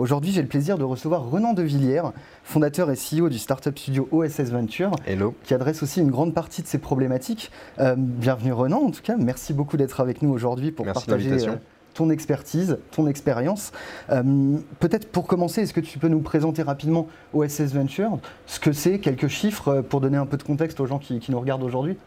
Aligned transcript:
Aujourd'hui, 0.00 0.32
j'ai 0.32 0.40
le 0.40 0.48
plaisir 0.48 0.78
de 0.78 0.82
recevoir 0.82 1.28
Renan 1.28 1.52
Devilliers, 1.52 2.00
fondateur 2.42 2.90
et 2.90 2.94
CEO 2.94 3.28
du 3.28 3.38
startup 3.38 3.78
studio 3.78 4.08
OSS 4.12 4.50
Venture, 4.50 4.92
Hello. 5.06 5.34
qui 5.44 5.52
adresse 5.52 5.82
aussi 5.82 6.00
une 6.00 6.10
grande 6.10 6.32
partie 6.32 6.62
de 6.62 6.66
ces 6.66 6.78
problématiques. 6.78 7.50
Euh, 7.80 7.96
bienvenue 7.98 8.54
Renan, 8.54 8.78
en 8.78 8.90
tout 8.92 9.02
cas, 9.02 9.16
merci 9.18 9.52
beaucoup 9.52 9.76
d'être 9.76 10.00
avec 10.00 10.22
nous 10.22 10.30
aujourd'hui 10.30 10.72
pour 10.72 10.86
Merci 10.86 11.04
partager 11.04 11.46
euh, 11.46 11.56
ton 11.92 12.08
expertise, 12.08 12.78
ton 12.92 13.08
expérience. 13.08 13.72
Euh, 14.08 14.56
Peut-être 14.78 15.12
pour 15.12 15.26
commencer, 15.26 15.60
est-ce 15.60 15.74
que 15.74 15.80
tu 15.80 15.98
peux 15.98 16.08
nous 16.08 16.20
présenter 16.20 16.62
rapidement 16.62 17.06
OSS 17.34 17.74
Venture, 17.74 18.20
ce 18.46 18.58
que 18.58 18.72
c'est, 18.72 19.00
quelques 19.00 19.28
chiffres 19.28 19.82
pour 19.82 20.00
donner 20.00 20.16
un 20.16 20.24
peu 20.24 20.38
de 20.38 20.42
contexte 20.42 20.80
aux 20.80 20.86
gens 20.86 20.98
qui, 20.98 21.18
qui 21.18 21.30
nous 21.30 21.40
regardent 21.40 21.64
aujourd'hui? 21.64 21.98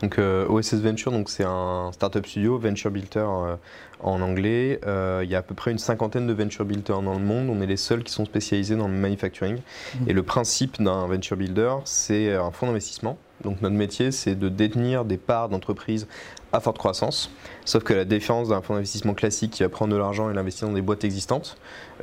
Donc 0.00 0.18
euh, 0.18 0.46
OSS 0.48 0.74
Venture, 0.74 1.10
donc 1.10 1.28
c'est 1.28 1.44
un 1.44 1.90
startup 1.92 2.26
studio, 2.26 2.58
venture 2.58 2.90
builder 2.90 3.18
euh, 3.18 3.56
en 4.00 4.20
anglais. 4.20 4.80
Euh, 4.86 5.22
il 5.24 5.30
y 5.30 5.34
a 5.34 5.38
à 5.38 5.42
peu 5.42 5.54
près 5.54 5.72
une 5.72 5.78
cinquantaine 5.78 6.26
de 6.26 6.32
venture 6.32 6.64
builders 6.64 7.02
dans 7.02 7.14
le 7.14 7.24
monde. 7.24 7.48
On 7.50 7.60
est 7.60 7.66
les 7.66 7.76
seuls 7.76 8.04
qui 8.04 8.12
sont 8.12 8.24
spécialisés 8.24 8.76
dans 8.76 8.88
le 8.88 8.94
manufacturing. 8.94 9.56
Mhm. 9.56 10.08
Et 10.08 10.12
le 10.12 10.22
principe 10.22 10.80
d'un 10.80 11.06
venture 11.06 11.36
builder, 11.36 11.74
c'est 11.84 12.32
un 12.34 12.50
fonds 12.50 12.66
d'investissement. 12.66 13.18
Donc 13.42 13.60
notre 13.60 13.76
métier, 13.76 14.10
c'est 14.10 14.34
de 14.34 14.48
détenir 14.48 15.04
des 15.04 15.16
parts 15.16 15.48
d'entreprises 15.48 16.06
à 16.52 16.60
forte 16.60 16.78
croissance. 16.78 17.30
Sauf 17.64 17.82
que 17.84 17.92
la 17.92 18.04
différence 18.04 18.48
d'un 18.48 18.62
fonds 18.62 18.74
d'investissement 18.74 19.14
classique 19.14 19.52
qui 19.52 19.62
va 19.62 19.68
prendre 19.68 19.92
de 19.92 19.98
l'argent 19.98 20.30
et 20.30 20.34
l'investir 20.34 20.68
dans 20.68 20.74
des 20.74 20.82
boîtes 20.82 21.04
existantes, 21.04 21.56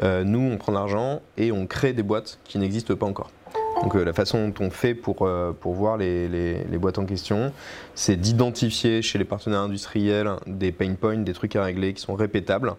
euh, 0.04 0.24
nous, 0.24 0.40
on 0.40 0.58
prend 0.58 0.72
de 0.72 0.78
l'argent 0.78 1.22
et 1.38 1.52
on 1.52 1.66
crée 1.66 1.94
des 1.94 2.04
boîtes 2.04 2.40
qui 2.44 2.58
n'existent 2.58 2.96
pas 2.96 3.06
encore. 3.06 3.32
Donc 3.86 3.96
euh, 3.96 4.04
la 4.04 4.14
façon 4.14 4.50
dont 4.50 4.66
on 4.66 4.70
fait 4.72 4.96
pour, 4.96 5.18
euh, 5.22 5.52
pour 5.58 5.74
voir 5.76 5.96
les, 5.98 6.28
les- 6.28 6.64
les 6.64 6.78
boîtes 6.80 6.98
en 6.98 7.06
question, 7.06 7.52
c'est 7.94 8.16
d'identifier 8.16 9.04
chez 9.04 9.20
les 9.20 9.26
partenaires 9.26 9.60
industriels 9.62 10.32
des 10.48 10.72
pain 10.72 10.94
points, 11.00 11.18
des 11.18 11.34
trucs 11.34 11.56
à 11.56 11.64
régler 11.64 11.94
qui 11.94 12.02
sont 12.02 12.16
répétables, 12.16 12.74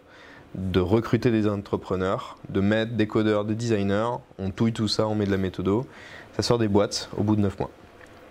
de 0.56 0.80
recruter 0.80 1.30
des 1.30 1.46
entrepreneurs, 1.48 2.36
de 2.48 2.60
mettre 2.60 2.94
des 2.94 3.06
codeurs, 3.06 3.44
des 3.44 3.54
designers, 3.54 4.16
on 4.40 4.50
touille 4.50 4.72
tout 4.72 4.88
ça, 4.88 5.06
on 5.06 5.14
met 5.14 5.26
de 5.26 5.30
la 5.30 5.36
méthodo, 5.36 5.86
ça 6.34 6.42
sort 6.42 6.58
des 6.58 6.68
boîtes 6.68 7.08
au 7.16 7.22
bout 7.22 7.36
de 7.36 7.40
9 7.42 7.56
mois. 7.60 7.70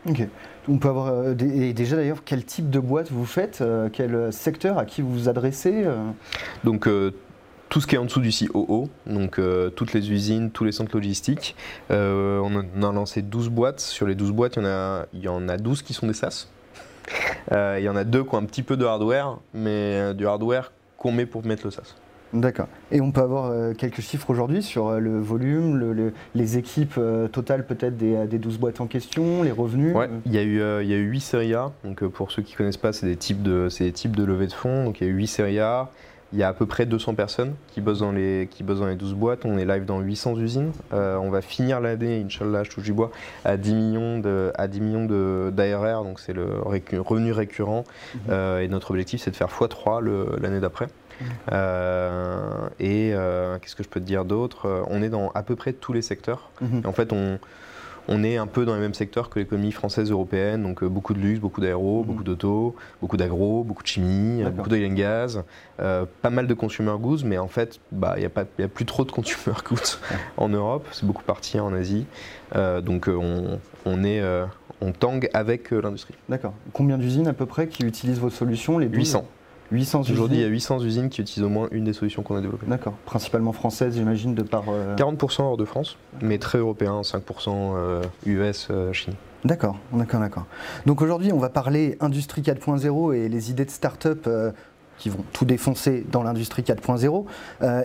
Ok. 0.10 0.28
On 0.68 0.78
peut 0.78 0.90
avoir 0.90 1.08
euh, 1.08 1.34
des- 1.34 1.68
et 1.70 1.74
déjà 1.74 1.96
d'ailleurs 1.96 2.24
quel 2.26 2.44
type 2.44 2.70
de 2.70 2.80
boîte 2.80 3.10
vous 3.10 3.26
faites, 3.26 3.60
euh, 3.62 3.88
quel 3.94 4.34
secteur 4.34 4.78
à 4.78 4.84
qui 4.86 5.02
vous 5.02 5.12
vous 5.14 5.30
adressez 5.30 5.84
euh? 5.86 5.96
Donc 6.66 6.88
tout 7.70 7.82
ce 7.82 7.88
qui 7.88 7.96
est 7.96 7.98
en 7.98 8.06
dessous 8.06 8.22
du 8.22 8.30
COO, 8.32 8.90
donc 9.08 9.40
euh, 9.40 9.70
toutes 9.70 9.94
les 9.94 10.12
usines, 10.12 10.52
tous 10.52 10.64
les 10.64 10.72
centres 10.72 10.96
logistiques. 10.96 11.56
Euh, 11.92 12.40
on, 12.44 12.56
a, 12.60 12.64
on 12.78 12.84
a 12.84 12.92
lancé 12.94 13.22
12 13.22 13.50
boîtes. 13.50 13.80
Sur 13.80 14.06
les 14.08 14.16
12 14.16 14.32
boîtes, 14.32 14.56
il 14.58 14.60
y 14.64 14.66
en 14.66 14.70
a, 14.70 15.06
il 15.14 15.20
y 15.22 15.28
en 15.28 15.50
a 15.50 15.58
12 15.58 15.82
qui 15.82 15.94
sont 15.94 16.08
des 16.08 16.14
SaaS. 16.14 16.48
Euh, 17.52 17.78
il 17.80 17.84
y 17.84 17.90
en 17.90 17.96
a 17.96 18.04
deux 18.04 18.24
qui 18.24 18.34
ont 18.36 18.38
un 18.38 18.46
petit 18.46 18.64
peu 18.64 18.78
de 18.78 18.86
hardware, 18.86 19.38
mais 19.54 20.14
du 20.14 20.26
hardware 20.28 20.72
qu'on 20.98 21.12
met 21.12 21.26
pour 21.26 21.46
mettre 21.46 21.66
le 21.66 21.72
SaaS. 21.72 21.96
D'accord. 22.34 22.68
Et 22.92 23.00
on 23.02 23.12
peut 23.12 23.22
avoir 23.22 23.76
quelques 23.76 24.02
chiffres 24.02 24.30
aujourd'hui 24.30 24.62
sur 24.62 24.92
le 25.00 25.20
volume, 25.20 25.78
le- 25.78 25.94
le- 25.94 26.14
les 26.34 26.58
équipes 26.58 27.00
totales 27.32 27.66
peut-être 27.66 27.96
des, 27.98 28.26
des 28.28 28.40
12 28.40 28.58
boîtes 28.58 28.82
en 28.82 28.88
question, 28.88 29.42
les 29.44 29.52
revenus? 29.52 29.96
Ouais, 29.96 30.10
il 30.26 30.34
y 30.34 30.38
a 30.38 30.44
eu, 30.44 30.60
il 30.84 30.90
y 30.90 30.94
a 30.94 30.98
eu 30.98 31.06
8 31.10 31.20
séries 31.22 31.54
A. 31.54 31.72
Donc 31.84 32.04
pour 32.08 32.32
ceux 32.32 32.42
qui 32.42 32.54
ne 32.54 32.58
connaissent 32.58 32.76
pas, 32.78 32.92
c'est 32.94 33.06
des 33.06 33.16
types 33.16 33.42
de, 33.42 33.70
c'est 33.70 33.86
des 33.86 33.92
types 33.94 34.16
de 34.16 34.24
levée 34.24 34.48
de 34.48 34.54
fonds. 34.54 34.84
Donc 34.86 35.00
il 35.00 35.08
y 35.08 35.10
a 35.10 35.14
eu 35.14 35.16
8 35.16 35.28
séries 35.28 35.60
A. 35.60 35.90
Il 36.36 36.40
y 36.40 36.44
a 36.44 36.50
à 36.50 36.54
peu 36.54 36.66
près 36.66 36.86
200 36.86 37.16
personnes 37.16 37.56
qui 37.72 37.80
bossent 37.80 38.00
dans 38.00 38.12
les, 38.12 38.50
qui 38.52 38.64
bossent 38.64 38.82
dans 38.82 38.88
les 38.88 38.96
12 38.96 39.14
boîtes. 39.14 39.46
On 39.46 39.58
est 39.58 39.64
live 39.64 39.86
dans 39.86 40.02
800 40.02 40.38
usines. 40.38 40.74
Euh, 40.94 41.16
on 41.16 41.30
va 41.30 41.40
finir 41.42 41.80
l'année, 41.80 42.22
Inch'Allah, 42.26 42.64
je 42.66 42.72
touche 42.72 42.84
du 42.84 42.92
bois, 42.92 43.10
à 43.46 43.56
10 43.56 43.74
millions 43.74 44.20
de, 44.20 44.52
à 44.56 44.68
10 44.68 44.82
millions 44.82 45.06
de- 45.06 45.50
d'ARR. 45.56 46.04
Donc 46.04 46.20
c'est 46.20 46.34
le 46.34 46.46
récu- 46.66 47.00
revenu 47.00 47.32
récurrent. 47.32 47.86
Mhm. 48.16 48.22
Euh, 48.32 48.60
et 48.60 48.68
notre 48.68 48.92
objectif, 48.92 49.22
c'est 49.22 49.32
de 49.32 49.36
faire 49.38 49.48
x3 49.48 50.02
le- 50.02 50.28
l'année 50.42 50.60
d'après. 50.60 50.88
Mhm. 51.22 51.28
Euh, 51.54 52.68
et 52.82 53.14
qu'est-ce 53.62 53.76
que 53.78 53.84
je 53.84 53.88
peux 53.88 54.02
te 54.02 54.06
dire 54.06 54.26
d'autre? 54.26 54.84
On 54.90 55.02
est 55.02 55.08
dans 55.10 55.30
à 55.36 55.42
peu 55.42 55.56
près 55.56 55.72
tous 55.72 55.94
les 55.94 56.02
secteurs. 56.02 56.50
Mhm. 56.60 56.82
Et 56.84 56.86
en 56.88 56.92
fait, 56.92 57.14
on, 57.14 57.40
on 58.08 58.24
est 58.24 58.38
un 58.38 58.48
peu 58.48 58.66
dans 58.66 58.74
les 58.76 58.82
mêmes 58.82 58.94
secteurs 58.94 59.30
que 59.30 59.40
l'économie 59.40 59.72
française 59.72 60.12
européenne, 60.12 60.64
donc 60.64 60.84
euh, 60.84 60.88
beaucoup 60.88 61.14
de 61.14 61.20
luxe, 61.20 61.40
beaucoup 61.40 61.62
d'aéro, 61.62 62.02
Mhm. 62.02 62.06
beaucoup 62.08 62.24
d'auto, 62.24 62.76
beaucoup 63.02 63.18
d'agro, 63.18 63.64
beaucoup 63.64 63.84
de 63.84 63.88
chimie, 63.88 64.44
euh, 64.44 64.50
beaucoup 64.50 64.70
d'oil 64.70 64.86
and 64.86 64.94
gas, 64.96 65.44
euh, 65.80 66.06
pas 66.22 66.30
mal 66.30 66.48
de 66.48 66.54
consumer 66.54 66.94
goods, 67.00 67.24
mais 67.26 67.38
en 67.38 67.48
fait, 67.48 67.80
bah, 67.92 68.16
il 68.18 68.30
n'y 68.60 68.66
a, 68.66 68.68
plus 68.68 68.86
trop 68.86 69.06
de 69.06 69.12
consumer 69.12 69.56
goods 69.70 69.98
en 70.38 70.50
Europe, 70.50 70.88
c'est 70.92 71.06
beaucoup 71.06 71.24
parti 71.24 71.60
en 71.60 71.74
Asie, 71.74 72.06
Euh, 72.56 72.80
donc 72.80 73.08
on, 73.10 73.60
on 73.86 74.04
est, 74.04 74.22
on 74.80 74.92
tangue 74.92 75.30
avec 75.34 75.72
l'industrie. 75.72 76.14
D'accord. 76.30 76.54
Combien 76.74 76.98
d'usines 76.98 77.28
à 77.28 77.34
peu 77.34 77.46
près 77.48 77.68
qui 77.68 77.84
utilisent 77.84 78.20
vos 78.20 78.30
solutions 78.30 78.78
les 78.78 78.86
12 78.88 78.98
800. 78.98 79.26
800 79.76 80.02
usines 80.02 80.14
Aujourd'hui, 80.14 80.38
il 80.38 80.42
y 80.42 80.46
a 80.46 80.48
800 80.48 80.82
usines 80.82 81.10
qui 81.10 81.22
utilisent 81.22 81.46
au 81.46 81.50
moins 81.50 81.68
une 81.72 81.84
des 81.84 81.94
solutions 81.94 82.24
qu'on 82.24 82.36
a 82.36 82.42
développées. 82.42 82.66
D'accord. 82.68 82.94
Principalement 83.06 83.54
françaises, 83.54 83.96
j'imagine, 83.96 84.34
de 84.36 84.44
par. 84.44 84.64
euh, 84.70 84.96
40% 84.96 85.42
hors 85.44 85.58
de 85.58 85.66
France, 85.66 85.98
mais 86.22 86.38
très 86.38 86.58
européen, 86.58 87.02
5% 87.02 87.22
euh, 87.76 88.02
US, 88.26 88.68
euh, 88.72 88.92
Chine. 88.94 89.14
D'accord, 89.44 89.78
d'accord, 89.94 90.20
d'accord. 90.20 90.46
Donc 90.88 91.02
aujourd'hui, 91.02 91.32
on 91.32 91.38
va 91.38 91.50
parler 91.50 91.98
industrie 92.00 92.42
4.0 92.42 93.14
et 93.14 93.30
les 93.30 93.52
idées 93.52 93.66
de 93.66 93.70
start-up 93.70 94.26
euh, 94.26 94.52
qui 94.98 95.10
vont 95.10 95.24
tout 95.34 95.46
défoncer 95.46 96.06
dans 96.12 96.24
l'industrie 96.24 96.64
4.0. 96.64 97.26
Euh, 97.62 97.84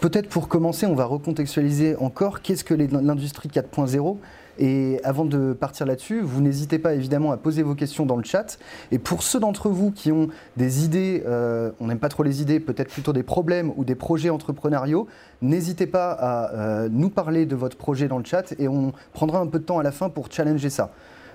Peut-être 0.00 0.28
pour 0.28 0.48
commencer, 0.48 0.86
on 0.86 0.94
va 0.94 1.04
recontextualiser 1.06 1.96
encore 1.96 2.40
qu'est-ce 2.42 2.62
que 2.64 2.74
l'industrie 2.74 3.48
4.0 3.48 4.16
et 4.58 5.00
avant 5.04 5.24
de 5.24 5.52
partir 5.52 5.86
là-dessus, 5.86 6.20
vous 6.20 6.40
n'hésitez 6.40 6.78
pas 6.78 6.94
évidemment 6.94 7.32
à 7.32 7.36
poser 7.36 7.62
vos 7.62 7.74
questions 7.74 8.06
dans 8.06 8.16
le 8.16 8.24
chat. 8.24 8.58
Et 8.90 8.98
pour 8.98 9.22
ceux 9.22 9.40
d'entre 9.40 9.68
vous 9.68 9.90
qui 9.90 10.12
ont 10.12 10.28
des 10.56 10.84
idées, 10.84 11.22
euh, 11.26 11.70
on 11.80 11.86
n'aime 11.86 11.98
pas 11.98 12.08
trop 12.08 12.22
les 12.22 12.42
idées, 12.42 12.60
peut-être 12.60 12.90
plutôt 12.90 13.12
des 13.12 13.22
problèmes 13.22 13.72
ou 13.76 13.84
des 13.84 13.94
projets 13.94 14.30
entrepreneuriaux, 14.30 15.06
n'hésitez 15.40 15.86
pas 15.86 16.12
à 16.12 16.52
euh, 16.52 16.88
nous 16.90 17.08
parler 17.08 17.46
de 17.46 17.56
votre 17.56 17.76
projet 17.76 18.08
dans 18.08 18.18
le 18.18 18.24
chat 18.24 18.54
et 18.58 18.68
on 18.68 18.92
prendra 19.12 19.38
un 19.38 19.46
peu 19.46 19.58
de 19.58 19.64
temps 19.64 19.78
à 19.78 19.82
la 19.82 19.92
fin 19.92 20.08
pour 20.08 20.30
challenger 20.30 20.70
ça. 20.70 20.90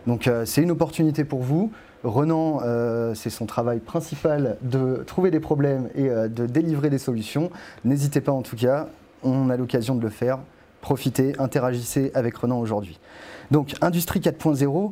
Donc 0.06 0.28
euh, 0.28 0.46
c'est 0.46 0.62
une 0.62 0.72
opportunité 0.72 1.24
pour 1.24 1.42
vous. 1.42 1.72
Renan, 2.04 2.62
c'est 3.16 3.32
son 3.32 3.48
travail 3.48 3.80
principal 3.80 4.58
de 4.62 5.04
trouver 5.08 5.32
des 5.32 5.40
problèmes 5.40 5.90
et 5.96 6.08
de 6.08 6.46
délivrer 6.46 6.92
des 6.92 7.00
solutions. 7.00 7.50
N'hésitez 7.84 8.22
pas 8.22 8.32
en 8.32 8.44
tout 8.44 8.56
cas, 8.56 8.88
on 9.24 9.50
a 9.50 9.58
l'occasion 9.58 9.96
de 9.96 10.02
le 10.02 10.10
faire. 10.10 10.38
Profitez, 10.82 11.34
interagissez 11.40 12.12
avec 12.14 12.38
Renan 12.38 12.60
aujourd'hui. 12.60 13.00
Donc 13.52 13.76
Industrie 13.82 14.20
4.0, 14.20 14.92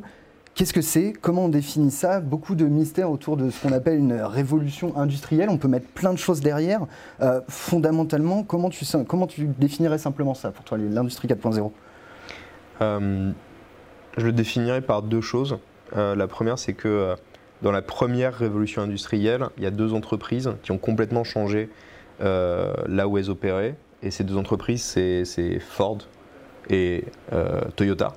qu'est-ce 0.54 0.72
que 0.72 0.80
c'est? 0.80 1.12
Comment 1.12 1.44
on 1.44 1.48
définit 1.48 1.90
ça? 1.90 2.20
Beaucoup 2.20 2.54
de 2.54 2.64
mystères 2.66 3.10
autour 3.10 3.36
de 3.36 3.50
ce 3.50 3.62
qu'on 3.62 3.72
appelle 3.72 3.98
une 3.98 4.20
révolution 4.20 4.96
industrielle. 4.96 5.48
On 5.50 5.58
peut 5.58 5.68
mettre 5.68 5.86
plein 5.88 6.12
de 6.12 6.18
choses 6.18 6.40
derrière. 6.40 6.80
Euh, 7.22 7.40
fondamentalement, 7.48 8.42
comment 8.42 8.70
tu, 8.70 8.84
comment 9.06 9.28
définirais 9.58 9.98
simplement 9.98 10.34
ça 10.34 10.50
pour 10.50 10.64
toi, 10.64 10.78
l'industrie 10.78 11.28
4.0 11.28 11.70
Euh, 12.82 13.32
je 14.16 14.26
le 14.26 14.32
définirais 14.32 14.80
par 14.80 15.02
deux 15.02 15.20
choses. 15.20 15.58
Euh, 15.96 16.16
la 16.16 16.26
première, 16.26 16.58
c'est 16.58 16.74
que 16.74 17.14
dans 17.62 17.72
la 17.72 17.82
première 17.82 18.34
révolution 18.34 18.82
industrielle, 18.82 19.46
il 19.56 19.62
y 19.62 19.66
a 19.66 19.70
deux 19.70 19.92
entreprises 19.94 20.52
qui 20.62 20.72
ont 20.72 20.78
complètement 20.78 21.24
changé 21.24 21.70
là 22.20 23.06
où 23.06 23.18
elles 23.18 23.30
opéraient. 23.30 23.76
Et 24.06 24.10
ces 24.12 24.24
deux 24.24 24.36
entreprises, 24.36 24.82
c'est 24.82 25.58
Ford 25.58 25.98
et 26.70 27.04
euh, 27.32 27.60
Toyota. 27.74 28.12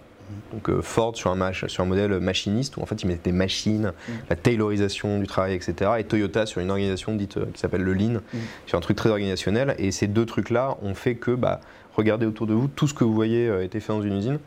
Donc 0.54 0.70
euh, 0.70 0.82
Ford 0.84 1.16
sur 1.18 1.32
un, 1.32 1.36
mach- 1.36 1.68
sur 1.68 1.84
un 1.84 1.88
modèle 1.88 2.20
machiniste 2.20 2.78
où 2.78 2.82
en 2.82 2.86
fait 2.86 3.02
ils 3.02 3.08
mettaient 3.08 3.32
des 3.32 3.36
machines, 3.36 3.94
la 4.30 4.36
taylorisation 4.36 5.18
du 5.20 5.26
travail, 5.26 5.56
etc. 5.56 5.92
Et 5.98 6.04
Toyota 6.04 6.46
sur 6.46 6.62
une 6.62 6.70
organisation 6.70 7.16
dite 7.16 7.38
euh, 7.38 7.46
qui 7.52 7.60
s'appelle 7.60 7.82
le 7.82 7.94
Lean, 7.94 8.20
sur 8.68 8.78
un 8.78 8.82
truc 8.82 8.96
très 8.96 9.10
organisationnel. 9.10 9.74
Et 9.80 9.92
ces 9.92 10.06
deux 10.06 10.28
trucs-là 10.28 10.78
ont 10.84 10.94
fait 10.94 11.16
que, 11.16 11.32
bah, 11.32 11.60
regardez 11.96 12.28
autour 12.28 12.46
de 12.46 12.54
vous, 12.54 12.68
tout 12.68 12.88
ce 12.88 12.94
que 12.94 13.04
vous 13.04 13.14
voyez 13.16 13.48
euh, 13.48 13.62
a 13.62 13.64
été 13.64 13.80
fait 13.80 13.92
dans 13.92 14.04
une 14.04 14.16
usine 14.18 14.38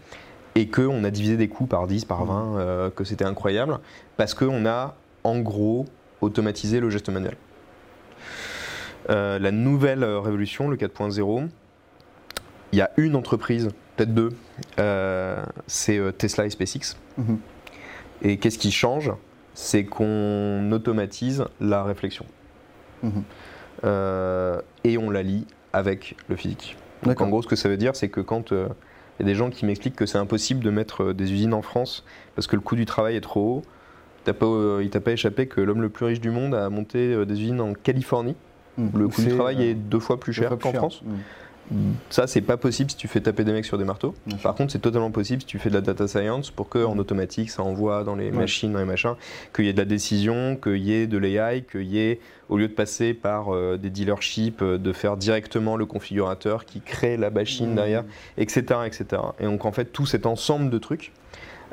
et 0.54 0.68
qu'on 0.68 1.02
a 1.02 1.10
divisé 1.10 1.36
des 1.36 1.48
coûts 1.48 1.66
par 1.66 1.88
10, 1.88 2.04
par 2.04 2.24
20, 2.26 2.56
euh, 2.58 2.90
que 2.90 3.02
c'était 3.02 3.24
incroyable, 3.24 3.80
parce 4.16 4.34
qu'on 4.34 4.64
a 4.66 4.94
en 5.24 5.40
gros 5.40 5.86
automatisé 6.20 6.78
le 6.78 6.90
geste 6.90 7.08
manuel. 7.08 7.34
Euh, 9.10 9.38
la 9.38 9.50
nouvelle 9.50 10.04
euh, 10.04 10.20
révolution, 10.20 10.68
le 10.68 10.76
4.0, 10.76 11.48
il 12.72 12.78
y 12.78 12.82
a 12.82 12.90
une 12.96 13.16
entreprise, 13.16 13.68
peut-être 13.96 14.14
deux, 14.14 14.30
euh, 14.78 15.44
c'est 15.66 16.00
Tesla 16.16 16.46
et 16.46 16.50
SpaceX. 16.50 16.96
Mhm. 17.18 17.38
Et 18.22 18.36
qu'est-ce 18.38 18.58
qui 18.58 18.72
change? 18.72 19.12
C'est 19.54 19.84
qu'on 19.84 20.70
automatise 20.72 21.44
la 21.60 21.82
réflexion. 21.84 22.24
Mhm. 23.02 23.24
Euh, 23.84 24.60
et 24.84 24.96
on 24.96 25.10
la 25.10 25.22
lie 25.22 25.46
avec 25.72 26.16
le 26.28 26.36
physique. 26.36 26.76
Donc 27.02 27.20
en 27.20 27.28
gros, 27.28 27.42
ce 27.42 27.48
que 27.48 27.56
ça 27.56 27.68
veut 27.68 27.76
dire, 27.76 27.96
c'est 27.96 28.08
que 28.08 28.20
quand 28.20 28.52
il 28.52 28.56
y 29.18 29.22
a 29.22 29.26
des 29.26 29.34
gens 29.34 29.50
qui 29.50 29.66
m'expliquent 29.66 29.96
que 29.96 30.06
c'est 30.06 30.18
impossible 30.18 30.62
de 30.62 30.70
mettre 30.70 31.12
des 31.12 31.32
usines 31.32 31.52
en 31.52 31.62
France 31.62 32.04
parce 32.36 32.46
que 32.46 32.54
le 32.54 32.62
coût 32.62 32.76
du 32.76 32.86
travail 32.86 33.16
est 33.16 33.20
trop 33.20 33.56
haut, 33.56 34.32
pas, 34.32 34.80
il 34.80 34.88
t'a 34.88 35.00
pas 35.00 35.10
échappé 35.10 35.48
que 35.48 35.60
l'homme 35.60 35.82
le 35.82 35.88
plus 35.88 36.06
riche 36.06 36.20
du 36.20 36.30
monde 36.30 36.54
a 36.54 36.70
monté 36.70 37.26
des 37.26 37.34
usines 37.34 37.60
en 37.60 37.74
Californie. 37.74 38.36
Mmh. 38.78 38.86
Le 38.94 39.08
coût 39.08 39.22
du 39.22 39.28
travail 39.28 39.62
est 39.62 39.74
deux 39.74 40.00
fois 40.00 40.18
plus 40.18 40.32
cher 40.32 40.56
qu'en 40.58 40.72
France. 40.72 41.02
Mmh. 41.04 41.14
Ça, 42.10 42.26
c'est 42.26 42.40
pas 42.40 42.56
possible 42.56 42.90
si 42.90 42.96
tu 42.96 43.08
fais 43.08 43.20
taper 43.20 43.44
des 43.44 43.52
mecs 43.52 43.64
sur 43.64 43.78
des 43.78 43.84
marteaux. 43.84 44.14
Par 44.42 44.54
contre, 44.54 44.72
c'est 44.72 44.80
totalement 44.80 45.10
possible 45.10 45.42
si 45.42 45.46
tu 45.46 45.58
fais 45.58 45.70
de 45.70 45.74
la 45.74 45.80
data 45.80 46.06
science 46.06 46.50
pour 46.50 46.68
que 46.68 46.84
en 46.84 46.98
automatique, 46.98 47.50
ça 47.50 47.62
envoie 47.62 48.04
dans 48.04 48.14
les 48.14 48.30
machines, 48.30 48.72
dans 48.72 48.78
les 48.78 48.84
machins, 48.84 49.14
qu'il 49.54 49.64
y 49.64 49.68
ait 49.68 49.72
de 49.72 49.78
la 49.78 49.84
décision, 49.84 50.56
qu'il 50.56 50.78
y 50.78 50.92
ait 50.92 51.06
de 51.06 51.18
l'AI, 51.18 51.62
qu'il 51.62 51.84
y 51.84 51.98
ait, 51.98 52.20
au 52.48 52.58
lieu 52.58 52.68
de 52.68 52.72
passer 52.74 53.14
par 53.14 53.54
euh, 53.54 53.78
des 53.78 53.90
dealerships, 53.90 54.60
euh, 54.60 54.76
de 54.76 54.92
faire 54.92 55.16
directement 55.16 55.76
le 55.76 55.86
configurateur 55.86 56.66
qui 56.66 56.80
crée 56.80 57.16
la 57.16 57.30
machine 57.30 57.74
derrière, 57.74 58.04
etc., 58.36 58.80
etc. 58.84 59.22
Et 59.38 59.44
donc, 59.44 59.64
en 59.64 59.72
fait, 59.72 59.86
tout 59.86 60.06
cet 60.06 60.26
ensemble 60.26 60.68
de 60.68 60.78
trucs, 60.78 61.12
euh, 61.12 61.16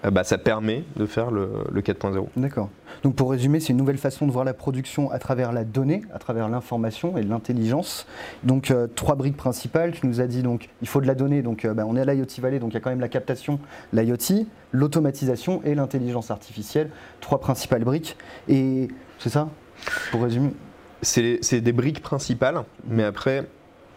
bah, 0.04 0.24
ça 0.24 0.38
permet 0.38 0.84
de 0.96 1.06
faire 1.06 1.31
le, 1.31 1.50
4.0. 1.75 2.28
D'accord. 2.38 2.69
Donc 3.04 3.16
pour 3.16 3.31
résumer, 3.31 3.60
c'est 3.60 3.69
une 3.69 3.78
nouvelle 3.78 3.98
façon 3.98 4.28
de 4.28 4.31
voir 4.31 4.46
la 4.46 4.54
production 4.54 5.12
à 5.12 5.19
travers 5.19 5.51
la 5.51 5.63
donnée, 5.63 6.01
à 6.13 6.19
travers 6.19 6.50
l'information 6.50 7.18
et 7.18 7.24
l'intelligence. 7.24 8.07
Donc 8.44 8.72
euh, 8.72 8.88
trois 8.88 9.16
briques 9.16 9.38
principales. 9.38 9.92
Tu 9.92 10.07
nous 10.07 10.22
as 10.22 10.28
dit 10.28 10.44
donc 10.44 10.69
il 10.81 10.88
faut 10.88 11.01
de 11.01 11.07
la 11.07 11.16
donnée. 11.16 11.42
Donc 11.42 11.66
euh, 11.66 11.74
bah, 11.74 11.84
on 11.88 11.96
est 11.96 12.01
à 12.01 12.13
l'IoT 12.13 12.25
Valley, 12.40 12.60
donc 12.60 12.72
il 12.72 12.74
y 12.75 12.78
a 12.78 12.80
quand 12.80 12.90
même 12.90 13.00
la 13.00 13.10
captation, 13.10 13.60
l'IoT, 13.94 14.46
l'automatisation 14.72 15.62
et 15.63 15.75
l'intelligence 15.75 16.31
artificielle. 16.31 16.90
Trois 17.22 17.40
principales 17.40 17.84
briques. 17.84 18.18
Et 18.48 18.90
c'est 19.18 19.30
ça 19.30 19.50
Pour 20.12 20.24
résumer? 20.24 20.52
C'est 21.02 21.62
des 21.62 21.72
briques 21.72 22.02
principales, 22.02 22.63
mais 22.86 23.04
après, 23.04 23.48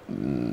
il 0.08 0.16
ne 0.16 0.52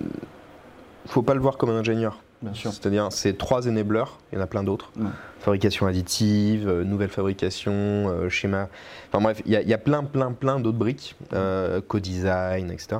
faut 1.05 1.21
pas 1.21 1.35
le 1.35 1.39
voir 1.39 1.57
comme 1.57 1.69
un 1.69 1.77
ingénieur. 1.77 2.19
C'est-à-dire, 2.53 3.07
c'est 3.11 3.37
trois 3.37 3.67
enablers, 3.67 4.17
il 4.31 4.37
y 4.37 4.41
en 4.41 4.43
a 4.43 4.47
plein 4.47 4.63
d'autres. 4.63 4.91
Fabrication 5.39 5.87
additive, 5.87 6.67
euh, 6.67 6.83
nouvelle 6.83 7.09
fabrication, 7.09 7.73
euh, 7.73 8.29
schéma. 8.29 8.69
Enfin 9.09 9.21
bref, 9.21 9.41
il 9.45 9.51
y, 9.51 9.73
a 9.73 9.77
plein, 9.77 10.03
plein, 10.03 10.31
plein 10.31 10.59
d'autres 10.59 10.77
briques, 10.77 11.15
euh, 11.33 11.81
co-design, 11.85 12.71
etc. 12.71 12.97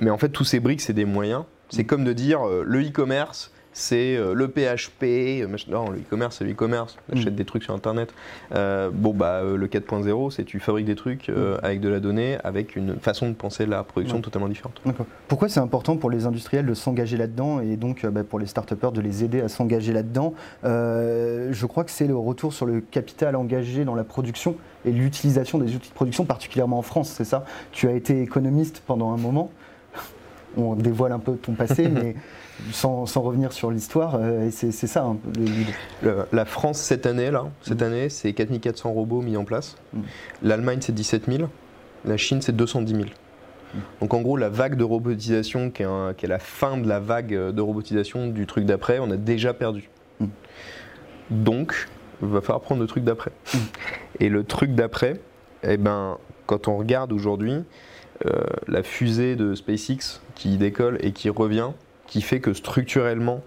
Mais 0.00 0.10
en 0.10 0.18
fait, 0.18 0.28
tous 0.28 0.44
ces 0.44 0.60
briques, 0.60 0.80
c'est 0.80 0.92
des 0.92 1.04
moyens. 1.04 1.44
C'est 1.68 1.84
comme 1.84 2.04
de 2.04 2.12
dire 2.12 2.40
le 2.46 2.82
e-commerce, 2.82 3.52
c'est 3.74 4.16
euh, 4.16 4.34
le 4.34 4.46
PHP, 4.46 5.02
euh, 5.42 5.48
non, 5.68 5.90
le 5.90 5.98
e-commerce, 5.98 6.36
c'est 6.38 6.44
le 6.44 6.52
e-commerce, 6.52 6.96
on 7.12 7.18
achète 7.18 7.32
mm. 7.32 7.36
des 7.36 7.44
trucs 7.44 7.64
sur 7.64 7.74
Internet. 7.74 8.14
Euh, 8.54 8.88
bon, 8.92 9.12
bah, 9.12 9.42
le 9.42 9.66
4.0, 9.66 10.30
c'est 10.30 10.44
tu 10.44 10.60
fabriques 10.60 10.86
des 10.86 10.94
trucs 10.94 11.28
mm. 11.28 11.58
avec 11.62 11.80
de 11.80 11.88
la 11.88 11.98
donnée, 11.98 12.38
avec 12.44 12.76
une 12.76 12.96
façon 13.00 13.28
de 13.28 13.34
penser 13.34 13.66
la 13.66 13.82
production 13.82 14.20
totalement 14.20 14.48
différente. 14.48 14.80
Pourquoi 15.26 15.48
c'est 15.48 15.60
important 15.60 15.96
pour 15.96 16.08
les 16.08 16.24
industriels 16.24 16.66
de 16.66 16.74
s'engager 16.74 17.16
là-dedans 17.16 17.60
et 17.60 17.76
donc 17.76 18.06
bah, 18.06 18.22
pour 18.22 18.38
les 18.38 18.46
start 18.46 18.72
de 18.74 19.00
les 19.00 19.24
aider 19.24 19.40
à 19.40 19.48
s'engager 19.48 19.92
là-dedans? 19.92 20.34
Je 20.62 21.66
crois 21.66 21.82
que 21.84 21.90
c'est 21.90 22.06
le 22.06 22.16
retour 22.16 22.52
sur 22.52 22.66
le 22.66 22.80
capital 22.80 23.34
engagé 23.34 23.84
dans 23.84 23.96
la 23.96 24.04
production 24.04 24.56
et 24.84 24.92
l'utilisation 24.92 25.58
des 25.58 25.74
outils 25.74 25.88
de 25.88 25.94
production, 25.94 26.24
particulièrement 26.24 26.78
en 26.78 26.82
France, 26.82 27.10
c'est 27.16 27.24
ça? 27.24 27.44
Tu 27.72 27.88
as 27.88 27.92
été 27.92 28.22
économiste 28.22 28.82
pendant 28.86 29.12
un 29.12 29.16
moment 29.16 29.50
on 30.56 30.74
dévoile 30.74 31.12
un 31.12 31.18
peu 31.18 31.34
ton 31.34 31.52
passé, 31.52 31.88
mais 31.92 32.14
sans, 32.72 33.04
revenir 33.16 33.52
sur 33.52 33.70
l'histoire, 33.70 34.16
euh, 34.20 34.48
c'est 34.50 34.72
ça 34.72 35.04
hein, 35.04 35.18
La 36.32 36.44
France, 36.44 36.78
cette 36.78 37.06
année, 37.06 37.30
là, 37.30 37.46
cette 37.62 37.80
mm. 37.80 37.84
année, 37.84 38.08
c'est 38.08 38.32
4400 38.32 38.92
robots 38.92 39.22
mis 39.22 39.36
en 39.36 39.44
place. 39.44 39.76
Mm. 39.92 40.00
L'Allemagne, 40.42 40.78
c'est 40.80 40.94
17 40.94 41.26
000. 41.30 41.48
La 42.04 42.16
Chine, 42.16 42.42
c'est 42.42 42.54
210 42.54 42.92
000. 42.92 43.04
Mm. 43.04 43.78
Donc 44.00 44.14
en 44.14 44.20
gros, 44.20 44.36
la 44.36 44.48
vague 44.48 44.76
de 44.76 44.84
robotisation, 44.84 45.70
qui 45.70 45.82
est, 45.82 46.16
qui 46.16 46.26
est, 46.26 46.28
la 46.28 46.38
fin 46.38 46.76
de 46.76 46.88
la 46.88 47.00
vague 47.00 47.32
de 47.32 47.60
robotisation 47.60 48.28
du 48.28 48.46
truc 48.46 48.64
d'après, 48.64 48.98
on 48.98 49.10
a 49.10 49.16
déjà 49.16 49.54
perdu. 49.54 49.90
Donc, 51.30 51.88
il 52.22 52.28
va 52.28 52.40
falloir 52.40 52.60
prendre 52.60 52.80
le 52.80 52.86
truc 52.86 53.04
d'après. 53.04 53.32
Et 54.20 54.28
le 54.28 54.44
truc 54.44 54.74
d'après, 54.74 55.20
eh 55.62 55.76
ben, 55.76 56.18
quand 56.46 56.68
on 56.68 56.76
regarde 56.76 57.12
aujourd'hui, 57.12 57.64
euh, 58.26 58.44
la 58.68 58.82
fusée 58.82 59.34
de 59.36 59.54
SpaceX 59.54 60.20
qui 60.34 60.56
décolle 60.56 60.98
et 61.00 61.12
qui 61.12 61.30
revient, 61.30 61.70
qui 62.06 62.20
fait 62.20 62.40
que 62.40 62.52
structurellement, 62.52 63.42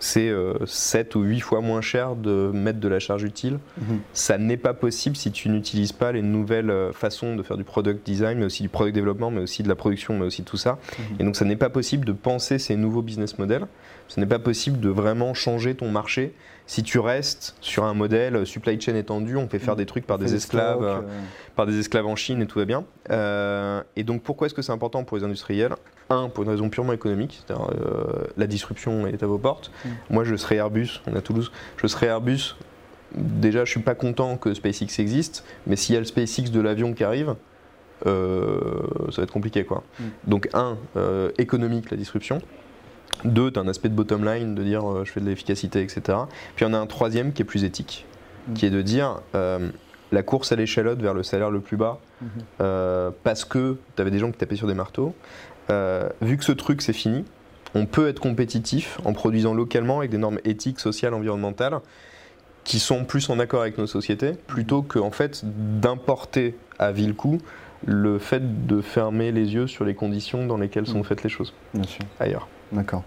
c'est 0.00 0.32
7 0.64 1.14
euh, 1.14 1.18
ou 1.18 1.22
8 1.22 1.40
fois 1.40 1.60
moins 1.60 1.82
cher 1.82 2.16
de 2.16 2.50
mettre 2.52 2.80
de 2.80 2.88
la 2.88 2.98
charge 2.98 3.22
utile. 3.22 3.58
Mhm. 3.78 4.00
Ça 4.14 4.38
n'est 4.38 4.56
pas 4.56 4.72
possible 4.72 5.14
si 5.14 5.30
tu 5.30 5.50
n'utilises 5.50 5.92
pas 5.92 6.10
les 6.10 6.22
nouvelles 6.22 6.70
euh, 6.70 6.92
façons 6.92 7.36
de 7.36 7.42
faire 7.42 7.58
du 7.58 7.64
product 7.64 8.04
design, 8.04 8.38
mais 8.38 8.46
aussi 8.46 8.62
du 8.62 8.70
product 8.70 8.94
développement, 8.94 9.30
mais 9.30 9.42
aussi 9.42 9.62
de 9.62 9.68
la 9.68 9.74
production, 9.74 10.18
mais 10.18 10.24
aussi 10.24 10.42
tout 10.42 10.56
ça. 10.56 10.78
Mhm. 10.98 11.16
Et 11.20 11.24
donc 11.24 11.36
ça 11.36 11.44
n'est 11.44 11.56
pas 11.56 11.68
possible 11.68 12.06
de 12.06 12.12
penser 12.12 12.58
ces 12.58 12.76
nouveaux 12.76 13.02
business 13.02 13.38
models. 13.38 13.66
Ce 14.08 14.18
n'est 14.18 14.26
pas 14.26 14.38
possible 14.38 14.80
de 14.80 14.88
vraiment 14.88 15.34
changer 15.34 15.74
ton 15.74 15.90
marché 15.90 16.32
si 16.70 16.84
tu 16.84 17.00
restes 17.00 17.56
sur 17.60 17.82
un 17.82 17.94
modèle 17.94 18.46
supply 18.46 18.80
chain 18.80 18.94
étendu, 18.94 19.36
on 19.36 19.48
fait 19.48 19.58
faire 19.58 19.74
des 19.74 19.86
trucs 19.86 20.06
par 20.06 20.18
des 20.18 20.36
esclaves, 20.36 20.84
euh, 20.84 21.00
par 21.56 21.66
des 21.66 21.80
esclaves 21.80 22.06
en 22.06 22.14
Chine 22.14 22.42
et 22.42 22.46
tout 22.46 22.60
va 22.60 22.64
bien. 22.64 22.84
Euh, 23.10 23.82
et 23.96 24.04
donc 24.04 24.22
pourquoi 24.22 24.46
est-ce 24.46 24.54
que 24.54 24.62
c'est 24.62 24.72
important 24.72 25.04
pour 25.04 25.16
les 25.16 25.24
industriels? 25.24 25.74
Un, 26.08 26.28
pour 26.28 26.44
une 26.44 26.50
raison 26.50 26.68
purement 26.68 26.92
économique, 26.92 27.42
c'est-à-dire 27.44 27.68
euh, 27.70 28.26
la 28.36 28.46
disruption 28.46 29.06
est 29.06 29.22
à 29.22 29.26
vos 29.26 29.38
portes. 29.38 29.70
Mm. 29.84 29.88
Moi, 30.10 30.24
je 30.24 30.36
serai 30.36 30.56
Airbus, 30.56 31.00
on 31.06 31.14
est 31.14 31.18
à 31.18 31.22
Toulouse, 31.22 31.52
je 31.76 31.86
serai 31.86 32.06
Airbus. 32.06 32.56
Déjà, 33.14 33.64
je 33.64 33.70
suis 33.70 33.80
pas 33.80 33.96
content 33.96 34.36
que 34.36 34.54
SpaceX 34.54 35.00
existe, 35.00 35.44
mais 35.66 35.74
s'il 35.76 35.94
y 35.94 35.96
a 35.96 36.00
le 36.00 36.06
SpaceX 36.06 36.50
de 36.50 36.60
l'avion 36.60 36.94
qui 36.94 37.04
arrive, 37.04 37.34
ça 38.04 38.10
va 38.10 39.22
être 39.24 39.32
compliqué 39.32 39.64
quoi. 39.64 39.82
Mm. 39.98 40.04
Donc 40.26 40.48
un, 40.54 40.78
économique 41.38 41.90
la 41.90 41.96
disruption. 41.96 42.40
Deux, 43.24 43.50
tu 43.50 43.58
as 43.58 43.62
un 43.62 43.68
aspect 43.68 43.88
de 43.88 43.94
bottom 43.94 44.24
line, 44.24 44.54
de 44.54 44.62
dire 44.62 44.88
euh, 44.88 45.04
je 45.04 45.12
fais 45.12 45.20
de 45.20 45.26
l'efficacité, 45.26 45.82
etc. 45.82 46.18
Puis 46.56 46.64
on 46.64 46.72
a 46.72 46.78
un 46.78 46.86
troisième 46.86 47.32
qui 47.32 47.42
est 47.42 47.44
plus 47.44 47.64
éthique, 47.64 48.06
mm. 48.48 48.54
qui 48.54 48.66
est 48.66 48.70
de 48.70 48.82
dire 48.82 49.20
euh, 49.34 49.68
la 50.12 50.22
course 50.22 50.52
à 50.52 50.56
l'échalote 50.56 51.00
vers 51.00 51.14
le 51.14 51.22
salaire 51.22 51.50
le 51.50 51.60
plus 51.60 51.76
bas, 51.76 51.98
mm-hmm. 52.22 52.26
euh, 52.60 53.10
parce 53.22 53.44
que 53.44 53.76
tu 53.96 54.02
avais 54.02 54.10
des 54.10 54.18
gens 54.18 54.30
qui 54.30 54.38
tapaient 54.38 54.56
sur 54.56 54.66
des 54.66 54.74
marteaux. 54.74 55.14
vu 56.20 56.36
que 56.36 56.44
ce 56.44 56.52
truc 56.52 56.82
c'est 56.82 56.92
fini, 56.92 57.24
on 57.74 57.86
peut 57.86 58.08
être 58.08 58.20
compétitif 58.20 58.98
en 59.04 59.12
produisant 59.12 59.54
localement 59.54 59.98
avec 59.98 60.10
des 60.10 60.18
normes 60.18 60.40
éthiques, 60.44 60.80
sociales, 60.80 61.14
environnementales 61.14 61.80
qui 62.64 62.78
sont 62.78 63.04
plus 63.04 63.30
en 63.30 63.38
accord 63.38 63.62
avec 63.62 63.78
nos 63.78 63.86
sociétés, 63.86 64.32
plutôt 64.46 64.82
que 64.82 64.98
en 64.98 65.10
fait 65.10 65.42
d'importer 65.44 66.56
à 66.78 66.92
vil 66.92 67.14
coût 67.14 67.38
le 67.86 68.18
fait 68.18 68.66
de 68.66 68.80
fermer 68.80 69.32
les 69.32 69.54
yeux 69.54 69.66
sur 69.66 69.84
les 69.84 69.94
conditions 69.94 70.46
dans 70.46 70.58
lesquelles 70.58 70.86
sont 70.86 71.00
mm. 71.00 71.04
faites 71.04 71.22
les 71.22 71.30
choses 71.30 71.54
ailleurs. 72.18 72.48
D'accord. 72.72 73.02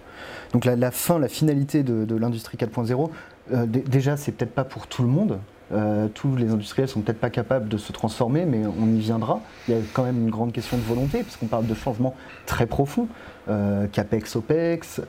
Donc 0.51 0.65
la, 0.65 0.91
fin, 0.91 1.19
la 1.19 1.27
finalité 1.27 1.83
de, 1.83 2.15
l'industrie 2.15 2.57
4.0, 2.57 3.09
euh, 3.53 3.65
déjà, 3.65 4.17
c'est 4.17 4.31
peut-être 4.31 4.53
pas 4.53 4.63
pour 4.63 4.87
tout 4.87 5.03
le 5.03 5.07
monde. 5.07 5.39
Euh, 5.73 6.07
tous 6.13 6.35
les 6.35 6.51
industriels 6.51 6.87
sont 6.87 7.01
peut-être 7.01 7.19
pas 7.19 7.29
capables 7.29 7.67
de 7.67 7.77
se 7.77 7.91
transformer, 7.91 8.45
mais 8.45 8.61
on 8.65 8.87
y 8.87 8.99
viendra. 8.99 9.41
Il 9.67 9.73
y 9.73 9.77
a 9.77 9.81
quand 9.93 10.03
même 10.03 10.17
une 10.17 10.29
grande 10.29 10.51
question 10.51 10.77
de 10.77 10.83
volonté, 10.83 11.23
parce 11.23 11.37
qu'on 11.37 11.47
parle 11.47 11.67
de 11.67 11.73
changements 11.73 12.15
très 12.45 12.65
profonds. 12.65 13.07
Euh, 13.49 13.87
CAPEX, 13.87 14.37
OPEX, 14.37 15.01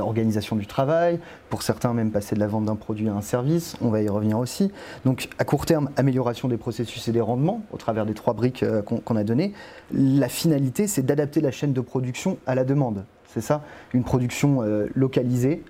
organisation 0.00 0.56
du 0.56 0.66
travail, 0.66 1.18
pour 1.48 1.62
certains 1.62 1.94
même 1.94 2.10
passer 2.10 2.34
de 2.34 2.40
la 2.40 2.46
vente 2.46 2.66
d'un 2.66 2.76
produit 2.76 3.08
à 3.08 3.14
un 3.14 3.22
service, 3.22 3.76
on 3.80 3.88
va 3.88 4.02
y 4.02 4.08
revenir 4.08 4.38
aussi. 4.38 4.70
Donc 5.04 5.28
à 5.38 5.44
court 5.44 5.64
terme, 5.64 5.88
amélioration 5.96 6.48
des 6.48 6.58
processus 6.58 7.08
et 7.08 7.12
des 7.12 7.20
rendements 7.20 7.62
au 7.72 7.78
travers 7.78 8.04
des 8.04 8.14
trois 8.14 8.34
briques 8.34 8.64
qu'on 8.84 9.16
a 9.16 9.24
données. 9.24 9.52
La 9.92 10.28
finalité, 10.28 10.86
c'est 10.86 11.02
d'adapter 11.02 11.40
la 11.40 11.50
chaîne 11.50 11.72
de 11.72 11.80
production 11.80 12.36
à 12.46 12.54
la 12.54 12.64
demande 12.64 13.04
c'est 13.32 13.40
ça? 13.40 13.62
Une 13.94 14.04
production 14.04 14.62
euh, 14.62 14.88
localisée, 14.94 15.62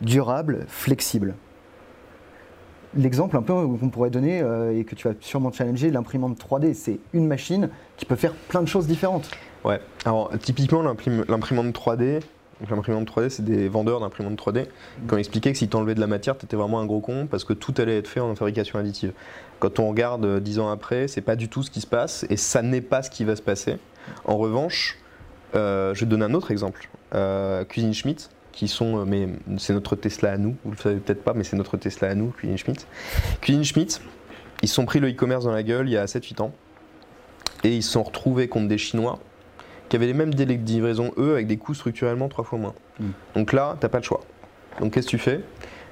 durable, 0.00 0.64
flexible. 0.68 1.34
L'exemple 2.96 3.36
un 3.36 3.42
peu 3.42 3.52
qu'on 3.52 3.90
pourrait 3.90 4.10
donner 4.10 4.40
euh, 4.40 4.78
et 4.78 4.84
que 4.84 4.94
tu 4.94 5.08
vas 5.08 5.14
sûrement 5.20 5.52
challenger, 5.52 5.90
l'imprimante 5.90 6.38
3D, 6.38 6.74
c'est 6.74 6.98
une 7.12 7.26
machine 7.26 7.68
qui 7.96 8.04
peut 8.04 8.16
faire 8.16 8.32
plein 8.32 8.62
de 8.62 8.68
choses 8.68 8.86
différentes. 8.86 9.30
Ouais, 9.64 9.80
alors 10.04 10.30
typiquement 10.40 10.82
l'imprimante 10.82 11.74
3D, 11.74 12.20
l'imprimante 12.70 13.10
3D, 13.10 13.28
c'est 13.28 13.44
des 13.44 13.68
vendeurs 13.68 14.00
d'imprimantes 14.00 14.38
3D 14.40 14.66
qui 15.06 15.14
ont 15.14 15.18
expliqué 15.18 15.52
que 15.52 15.58
si 15.58 15.68
tu 15.68 15.76
enlevais 15.76 15.94
de 15.94 16.00
la 16.00 16.06
matière, 16.06 16.38
tu 16.38 16.46
étais 16.46 16.56
vraiment 16.56 16.80
un 16.80 16.86
gros 16.86 17.00
con 17.00 17.26
parce 17.30 17.44
que 17.44 17.52
tout 17.52 17.74
allait 17.78 17.98
être 17.98 18.08
fait 18.08 18.20
en 18.20 18.34
fabrication 18.34 18.78
additive. 18.78 19.12
Quand 19.58 19.80
on 19.80 19.88
regarde 19.88 20.24
euh, 20.24 20.40
dix 20.40 20.58
ans 20.58 20.70
après, 20.70 21.08
c'est 21.08 21.20
pas 21.20 21.36
du 21.36 21.48
tout 21.48 21.62
ce 21.62 21.70
qui 21.70 21.80
se 21.80 21.86
passe 21.86 22.24
et 22.30 22.36
ça 22.36 22.62
n'est 22.62 22.80
pas 22.80 23.02
ce 23.02 23.10
qui 23.10 23.24
va 23.24 23.36
se 23.36 23.42
passer. 23.42 23.76
En 24.24 24.36
revanche, 24.38 24.96
je 25.54 25.92
vais 25.92 26.00
te 26.00 26.04
donner 26.04 26.24
un 26.24 26.34
autre 26.34 26.50
exemple. 26.50 26.88
Euh, 27.14 27.64
Cuisine 27.64 27.94
Schmidt, 27.94 28.28
qui 28.58 28.66
sont, 28.66 28.98
euh, 28.98 29.04
mais 29.06 29.28
c'est 29.56 29.72
notre 29.72 29.94
Tesla 29.94 30.32
à 30.32 30.36
nous, 30.36 30.56
vous 30.64 30.72
le 30.72 30.76
savez 30.76 30.96
peut-être 30.96 31.22
pas, 31.22 31.32
mais 31.32 31.44
c'est 31.44 31.54
notre 31.54 31.76
Tesla 31.76 32.08
à 32.08 32.14
nous, 32.16 32.30
Cuisine 32.30 32.58
Schmidt. 32.58 32.86
Cuisine 33.40 33.62
Schmidt, 33.62 34.00
ils 34.62 34.68
se 34.68 34.74
sont 34.74 34.84
pris 34.84 34.98
le 34.98 35.08
e-commerce 35.08 35.44
dans 35.44 35.52
la 35.52 35.62
gueule 35.62 35.88
il 35.88 35.92
y 35.92 35.96
a 35.96 36.06
7-8 36.06 36.42
ans, 36.42 36.52
et 37.62 37.76
ils 37.76 37.84
se 37.84 37.92
sont 37.92 38.02
retrouvés 38.02 38.48
contre 38.48 38.66
des 38.66 38.76
Chinois 38.76 39.20
qui 39.88 39.94
avaient 39.94 40.06
les 40.06 40.12
mêmes 40.12 40.34
délais 40.34 40.56
de 40.56 40.66
livraison, 40.66 41.12
eux, 41.18 41.34
avec 41.34 41.46
des 41.46 41.56
coûts 41.56 41.72
structurellement 41.72 42.28
trois 42.28 42.44
fois 42.44 42.58
moins. 42.58 42.74
Mm. 42.98 43.06
Donc 43.36 43.52
là, 43.52 43.76
tu 43.78 43.86
n'as 43.86 43.90
pas 43.90 43.98
le 43.98 44.04
choix. 44.04 44.22
Donc 44.80 44.92
qu'est-ce 44.92 45.06
que 45.06 45.10
tu 45.12 45.18
fais? 45.18 45.40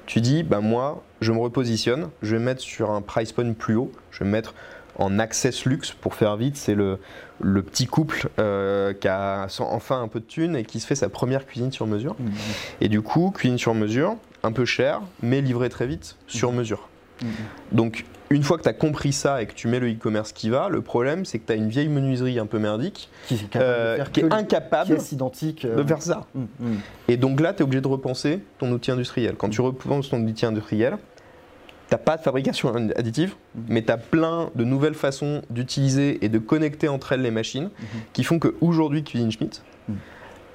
Tu 0.05 0.19
dis, 0.19 0.43
bah 0.43 0.59
moi, 0.59 1.03
je 1.21 1.31
me 1.31 1.39
repositionne, 1.39 2.09
je 2.21 2.35
vais 2.35 2.43
mettre 2.43 2.61
sur 2.61 2.91
un 2.91 3.01
price 3.01 3.31
point 3.31 3.53
plus 3.53 3.75
haut, 3.75 3.93
je 4.11 4.25
vais 4.25 4.29
mettre 4.29 4.53
en 4.97 5.19
access 5.19 5.65
luxe, 5.65 5.91
pour 5.91 6.15
faire 6.15 6.35
vite, 6.37 6.57
c'est 6.57 6.75
le, 6.75 6.99
le 7.39 7.61
petit 7.61 7.85
couple 7.85 8.29
euh, 8.39 8.93
qui 8.93 9.07
a 9.07 9.47
enfin 9.59 10.01
un 10.01 10.07
peu 10.07 10.19
de 10.19 10.25
thunes 10.25 10.55
et 10.55 10.63
qui 10.63 10.79
se 10.79 10.87
fait 10.87 10.95
sa 10.95 11.09
première 11.09 11.45
cuisine 11.45 11.71
sur 11.71 11.87
mesure. 11.87 12.15
Mhm. 12.19 12.31
Et 12.81 12.89
du 12.89 13.01
coup, 13.01 13.31
cuisine 13.31 13.57
sur 13.57 13.75
mesure, 13.75 14.15
un 14.43 14.51
peu 14.51 14.65
cher, 14.65 15.01
mais 15.21 15.41
livrée 15.41 15.69
très 15.69 15.87
vite, 15.87 16.15
sur 16.27 16.51
mesure. 16.51 16.89
Mhm. 17.21 17.29
Donc, 17.73 18.05
une 18.29 18.43
fois 18.43 18.57
que 18.57 18.63
tu 18.63 18.69
as 18.69 18.73
compris 18.73 19.13
ça 19.13 19.41
et 19.41 19.45
que 19.45 19.53
tu 19.53 19.67
mets 19.67 19.79
le 19.79 19.89
e-commerce 19.89 20.33
qui 20.33 20.49
va, 20.49 20.67
le 20.67 20.81
problème, 20.81 21.25
c'est 21.25 21.39
que 21.39 21.45
tu 21.45 21.53
as 21.53 21.55
une 21.55 21.69
vieille 21.69 21.87
menuiserie 21.87 22.39
un 22.39 22.45
peu 22.45 22.59
merdique 22.59 23.09
Qui 23.27 23.35
est 23.35 23.55
euh, 23.55 24.03
qui 24.11 24.19
est 24.19 24.33
incapable 24.33 24.87
pièces 24.95 25.11
identiques. 25.13 25.63
euh, 25.63 25.77
de 25.77 25.87
faire 25.87 26.01
ça. 26.01 26.25
Et 27.07 27.15
donc 27.17 27.39
là, 27.39 27.53
tu 27.53 27.59
es 27.59 27.63
obligé 27.63 27.81
de 27.81 27.87
repenser 27.87 28.39
ton 28.59 28.71
outil 28.71 28.91
industriel. 28.91 29.35
Quand 29.37 29.49
tu 29.49 29.61
repenses 29.61 30.09
ton 30.09 30.21
outil 30.21 30.45
industriel, 30.45 30.97
tu 31.89 31.95
pas 31.97 32.17
de 32.17 32.21
fabrication 32.21 32.73
additive, 32.95 33.35
mais 33.67 33.81
tu 33.83 33.91
as 33.91 33.97
plein 33.97 34.49
de 34.55 34.63
nouvelles 34.63 34.93
façons 34.93 35.41
d'utiliser 35.49 36.23
et 36.23 36.29
de 36.29 36.39
connecter 36.39 36.87
entre 36.87 37.13
elles 37.13 37.21
les 37.21 37.31
machines 37.31 37.65
Mhm. 37.79 37.87
qui 38.13 38.23
font 38.23 38.39
qu'aujourd'hui, 38.39 39.03
Cuisine 39.03 39.31
Schmidt, 39.31 39.61
Mhm. 39.87 39.95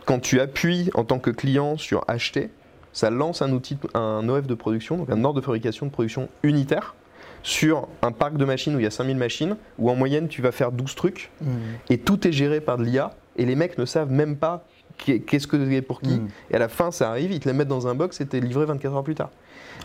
quand 0.04 0.18
tu 0.20 0.40
appuies 0.40 0.90
en 0.94 1.04
tant 1.04 1.18
que 1.18 1.30
client 1.30 1.76
sur 1.76 2.04
acheter, 2.08 2.50
ça 2.92 3.08
lance 3.10 3.40
un 3.40 3.50
outil, 3.52 3.78
un 3.94 4.28
OF 4.28 4.46
de 4.46 4.54
production, 4.54 4.96
donc 4.98 5.10
un 5.10 5.24
ordre 5.24 5.40
de 5.40 5.44
fabrication 5.44 5.86
de 5.86 5.90
production 5.90 6.28
unitaire 6.42 6.94
sur 7.42 7.88
un 8.02 8.12
parc 8.12 8.36
de 8.36 8.44
machines 8.44 8.74
où 8.76 8.78
il 8.78 8.84
y 8.84 8.86
a 8.86 8.90
5000 8.90 9.16
machines, 9.16 9.56
où 9.78 9.90
en 9.90 9.96
moyenne 9.96 10.28
tu 10.28 10.42
vas 10.42 10.52
faire 10.52 10.70
12 10.70 10.94
trucs, 10.94 11.30
Mhm. 11.40 11.48
et 11.90 11.98
tout 11.98 12.28
est 12.28 12.32
géré 12.32 12.60
par 12.60 12.76
de 12.76 12.84
l'IA, 12.84 13.14
et 13.36 13.46
les 13.46 13.56
mecs 13.56 13.78
ne 13.78 13.84
savent 13.86 14.12
même 14.12 14.36
pas 14.36 14.64
qu'est- 14.98 15.20
qu'est-ce 15.20 15.46
que 15.46 15.56
c'est 15.68 15.82
pour 15.82 16.00
qui, 16.02 16.20
et 16.50 16.54
à 16.54 16.58
la 16.58 16.68
fin 16.68 16.90
ça 16.92 17.08
arrive, 17.10 17.32
ils 17.32 17.40
te 17.40 17.48
les 17.48 17.54
mettent 17.54 17.66
dans 17.68 17.88
un 17.88 17.94
box 17.94 18.20
et 18.20 18.26
t'es 18.26 18.38
livré 18.40 18.66
24 18.66 18.94
heures 18.94 19.02
plus 19.02 19.14
tard. 19.14 19.30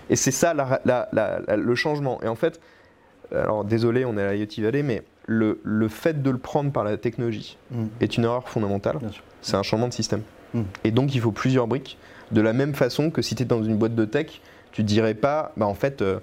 Et 0.09 0.15
c'est 0.15 0.31
ça 0.31 0.53
la- 0.53 0.81
la- 0.85 1.09
la- 1.11 1.39
la- 1.47 1.57
le 1.57 1.75
changement. 1.75 2.21
Et 2.23 2.27
en 2.27 2.35
fait, 2.35 2.59
alors 3.33 3.63
désolé, 3.63 4.05
on 4.05 4.17
est 4.17 4.21
à 4.21 4.27
la 4.27 4.35
IoT 4.35 4.61
Valley, 4.61 4.83
mais 4.83 5.03
le, 5.25 5.59
le 5.63 5.87
fait 5.89 6.21
de 6.23 6.29
le 6.29 6.37
prendre 6.37 6.71
par 6.71 6.83
la 6.83 6.97
technologie 6.97 7.57
Mhm. 7.71 7.89
est 8.01 8.17
une 8.17 8.23
erreur 8.23 8.47
fondamentale. 8.47 8.99
C'est 9.41 9.55
un 9.57 9.63
changement 9.63 9.87
de 9.89 9.93
système. 9.93 10.21
Mhm. 10.53 10.65
Et 10.85 10.91
donc 10.91 11.13
il 11.13 11.21
faut 11.21 11.31
plusieurs 11.31 11.67
briques. 11.67 11.97
De 12.31 12.41
la 12.41 12.53
même 12.53 12.73
façon 12.75 13.09
que 13.11 13.21
si 13.21 13.35
tu 13.35 13.43
es 13.43 13.45
dans 13.45 13.63
une 13.63 13.77
boîte 13.77 13.95
de 13.95 14.05
tech, 14.05 14.41
tu 14.71 14.83
dirais 14.83 15.13
pas, 15.13 15.51
bah 15.57 15.65
en 15.65 15.73
fait, 15.73 16.01
euh, 16.01 16.19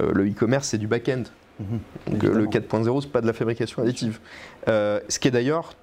euh, 0.00 0.12
le 0.14 0.26
e-commerce 0.28 0.68
c'est 0.68 0.78
du 0.78 0.86
back-end. 0.86 1.24
Mhm. 1.60 1.66
Donc 2.08 2.24
euh, 2.24 2.28
le 2.34 2.44
Évidemment. 2.46 2.50
4.0, 2.50 3.00
c'est 3.02 3.12
pas 3.12 3.20
de 3.20 3.26
la 3.26 3.32
fabrication 3.32 3.82
additive. 3.82 4.20
Euh, 4.68 5.00
ce 5.08 5.18
qui 5.18 5.28
est 5.28 5.30
d'ailleurs, 5.30 5.74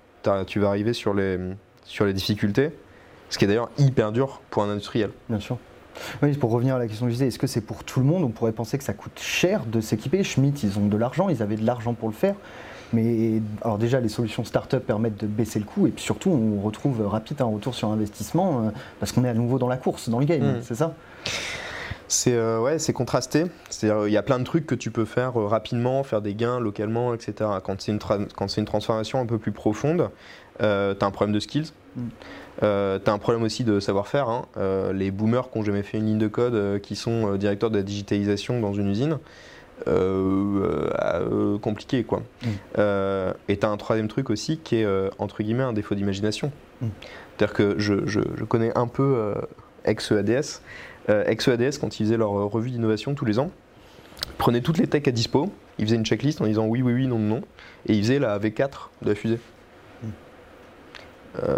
tu 0.47 0.59
vas 0.59 0.69
arriver 0.69 0.93
sur 0.93 1.13
les, 1.13 1.37
sur 1.83 2.05
les 2.05 2.13
difficultés, 2.13 2.69
ce 3.29 3.37
qui 3.37 3.45
est 3.45 3.47
d'ailleurs 3.47 3.69
hyper 3.77 4.11
dur 4.11 4.41
pour 4.49 4.63
un 4.63 4.69
industriel. 4.69 5.09
Bien 5.29 5.39
sûr. 5.39 5.57
Oui, 6.21 6.33
pour 6.37 6.51
revenir 6.51 6.75
à 6.75 6.79
la 6.79 6.87
question 6.87 7.05
que 7.05 7.09
je 7.11 7.15
disais, 7.15 7.27
est-ce 7.27 7.39
que 7.39 7.47
c'est 7.47 7.61
pour 7.61 7.83
tout 7.83 7.99
le 7.99 8.05
monde? 8.05 8.23
On 8.23 8.29
pourrait 8.29 8.51
penser 8.51 8.77
que 8.77 8.83
ça 8.83 8.93
coûte 8.93 9.19
cher 9.19 9.65
de 9.65 9.81
s'équiper. 9.81 10.23
Schmitt, 10.23 10.63
ils 10.63 10.77
ont 10.79 10.87
de 10.87 10.97
l'argent, 10.97 11.29
ils 11.29 11.41
avaient 11.43 11.55
de 11.57 11.65
l'argent 11.65 11.93
pour 11.93 12.09
le 12.09 12.15
faire. 12.15 12.35
Mais 12.93 13.41
alors 13.63 13.79
déjà, 13.79 13.99
les 13.99 14.09
solutions 14.09 14.43
start-up 14.43 14.85
permettent 14.85 15.19
de 15.19 15.25
baisser 15.25 15.57
le 15.57 15.65
coût 15.65 15.87
et 15.87 15.89
puis 15.89 16.03
surtout, 16.03 16.29
on 16.29 16.61
retrouve 16.61 17.01
rapide 17.07 17.41
un 17.41 17.45
retour 17.45 17.73
sur 17.73 17.87
investissement 17.89 18.59
euh, 18.67 18.69
parce 18.99 19.11
qu'on 19.11 19.23
est 19.25 19.29
à 19.29 19.33
nouveau 19.33 19.57
dans 19.57 19.67
la 19.67 19.77
course, 19.77 20.09
dans 20.09 20.19
le 20.19 20.25
game, 20.25 20.41
Mm. 20.57 20.61
c'est 20.61 20.75
ça? 20.75 20.93
C'est 22.07 22.33
euh, 22.33 22.59
ouais, 22.59 22.77
c'est 22.77 22.93
contrasté. 22.93 23.45
Il 23.81 24.11
y 24.11 24.17
a 24.17 24.21
plein 24.21 24.37
de 24.37 24.43
trucs 24.43 24.67
que 24.67 24.75
tu 24.75 24.91
peux 24.91 25.05
faire 25.05 25.39
euh, 25.39 25.47
rapidement, 25.47 26.03
faire 26.03 26.21
des 26.21 26.35
gains 26.35 26.59
localement, 26.59 27.13
etc. 27.15 27.49
Quand 27.63 27.81
c'est 27.81 27.91
une, 27.91 27.97
tra- 27.97 28.27
quand 28.35 28.47
c'est 28.47 28.61
une 28.61 28.67
transformation 28.67 29.19
un 29.19 29.25
peu 29.25 29.39
plus 29.39 29.51
profonde, 29.53 30.11
euh, 30.61 30.93
tu 30.97 31.03
as 31.03 31.07
un 31.07 31.11
problème 31.11 31.33
de 31.33 31.39
skills. 31.39 31.71
Mm. 31.95 32.01
Euh, 32.61 32.99
tu 33.03 33.09
as 33.09 33.13
un 33.13 33.17
problème 33.17 33.43
aussi 33.43 33.63
de 33.63 33.79
savoir-faire. 33.79 34.29
hein. 34.29 34.45
Euh, 34.57 34.93
les 34.93 35.09
boomers 35.11 35.49
qui 35.49 35.57
n'ont 35.57 35.63
jamais 35.65 35.83
fait 35.83 35.97
une 35.97 36.05
ligne 36.05 36.17
de 36.19 36.27
code, 36.27 36.53
euh, 36.55 36.79
qui 36.79 36.95
sont 36.95 37.33
euh, 37.33 37.37
directeurs 37.37 37.71
de 37.71 37.77
la 37.77 37.83
digitalisation 37.83 38.59
dans 38.59 38.73
une 38.73 38.89
usine, 38.89 39.17
compliqué 41.61 42.03
quoi. 42.03 42.21
Mm. 42.43 42.47
Et 43.49 43.57
tu 43.57 43.65
as 43.65 43.69
un 43.69 43.77
troisième 43.77 44.07
truc 44.07 44.29
aussi 44.29 44.57
qui 44.57 44.77
est 44.77 44.87
entre 45.19 45.43
guillemets 45.43 45.63
un 45.63 45.73
défaut 45.73 45.95
d'imagination. 45.95 46.51
Mm. 46.81 46.87
C'est-à-dire 47.37 47.53
que 47.55 47.75
je, 47.79 48.05
je- 48.05 48.19
je 48.35 48.43
connais 48.43 48.71
un 48.77 48.87
peu 48.87 49.33
ex-EADS. 49.85 50.61
Ex-EADS, 51.07 51.79
quand 51.81 51.99
ils 51.99 52.05
faisaient 52.05 52.17
leur 52.17 52.29
revue 52.31 52.69
d'innovation 52.71 53.13
tous 53.15 53.25
les 53.25 53.39
ans, 53.39 53.51
prenaient 54.37 54.61
toutes 54.61 54.77
les 54.77 54.87
techs 54.87 55.07
à 55.07 55.11
dispo, 55.11 55.51
ils 55.79 55.85
faisaient 55.85 55.95
une 55.97 56.05
checklist 56.05 56.39
en 56.41 56.45
disant 56.45 56.65
oui, 56.65 56.81
oui, 56.81 56.93
oui, 56.93 57.07
non, 57.07 57.19
non, 57.19 57.41
et 57.87 57.93
ils 57.93 58.03
faisaient 58.03 58.19
la 58.19 58.37
V4 58.39 58.89
de 59.01 59.09
la 59.09 59.15
fusée. 59.15 59.39
Euh, 61.41 61.57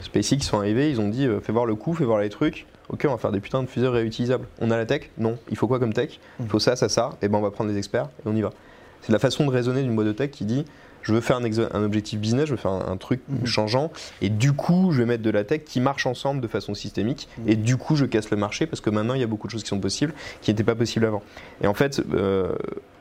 SpaceX 0.00 0.40
sont 0.44 0.58
arrivés, 0.58 0.90
ils 0.90 1.00
ont 1.00 1.08
dit 1.08 1.26
euh, 1.26 1.40
fais 1.40 1.52
voir 1.52 1.66
le 1.66 1.74
coût, 1.74 1.94
fais 1.94 2.04
voir 2.04 2.20
les 2.20 2.30
trucs. 2.30 2.66
Ok, 2.88 3.04
on 3.06 3.12
va 3.12 3.18
faire 3.18 3.32
des 3.32 3.40
putains 3.40 3.62
de 3.62 3.68
fusées 3.68 3.86
réutilisables. 3.88 4.46
On 4.60 4.70
a 4.70 4.76
la 4.76 4.86
tech 4.86 5.10
Non. 5.18 5.38
Il 5.50 5.56
faut 5.56 5.68
quoi 5.68 5.78
comme 5.78 5.92
tech 5.92 6.18
Il 6.40 6.48
faut 6.48 6.58
ça, 6.58 6.74
ça, 6.74 6.88
ça. 6.88 7.10
Et 7.22 7.28
ben 7.28 7.38
on 7.38 7.42
va 7.42 7.50
prendre 7.50 7.70
des 7.70 7.78
experts 7.78 8.06
et 8.18 8.22
on 8.28 8.34
y 8.34 8.40
va. 8.40 8.50
C'est 9.02 9.12
la 9.12 9.18
façon 9.18 9.44
de 9.46 9.50
raisonner 9.50 9.82
d'une 9.82 9.94
boîte 9.94 10.08
de 10.08 10.12
tech 10.12 10.30
qui 10.30 10.44
dit 10.44 10.64
je 11.02 11.14
veux 11.14 11.22
faire 11.22 11.38
un, 11.38 11.82
objectif 11.82 12.20
business, 12.20 12.44
je 12.44 12.50
veux 12.50 12.56
faire 12.58 12.72
un, 12.72 12.92
un 12.92 12.96
truc 12.98 13.22
Mhm. 13.26 13.46
changeant, 13.46 13.90
et 14.20 14.28
du 14.28 14.52
coup 14.52 14.90
je 14.92 14.98
vais 14.98 15.06
mettre 15.06 15.22
de 15.22 15.30
la 15.30 15.44
tech 15.44 15.62
qui 15.64 15.80
marche 15.80 16.04
ensemble 16.04 16.42
de 16.42 16.46
façon 16.48 16.74
systémique, 16.74 17.26
Mhm. 17.38 17.48
et 17.48 17.56
du 17.56 17.78
coup 17.78 17.96
je 17.96 18.04
casse 18.04 18.30
le 18.30 18.36
marché 18.36 18.66
parce 18.66 18.82
que 18.82 18.90
maintenant 18.90 19.14
il 19.14 19.20
y 19.20 19.24
a 19.24 19.26
beaucoup 19.26 19.46
de 19.46 19.52
choses 19.52 19.62
qui 19.62 19.68
sont 19.70 19.80
possibles 19.80 20.12
qui 20.42 20.50
n'étaient 20.50 20.64
pas 20.64 20.74
possibles 20.74 21.06
avant. 21.06 21.22
Et 21.62 21.66
en 21.66 21.72
fait, 21.72 22.02
euh, 22.12 22.52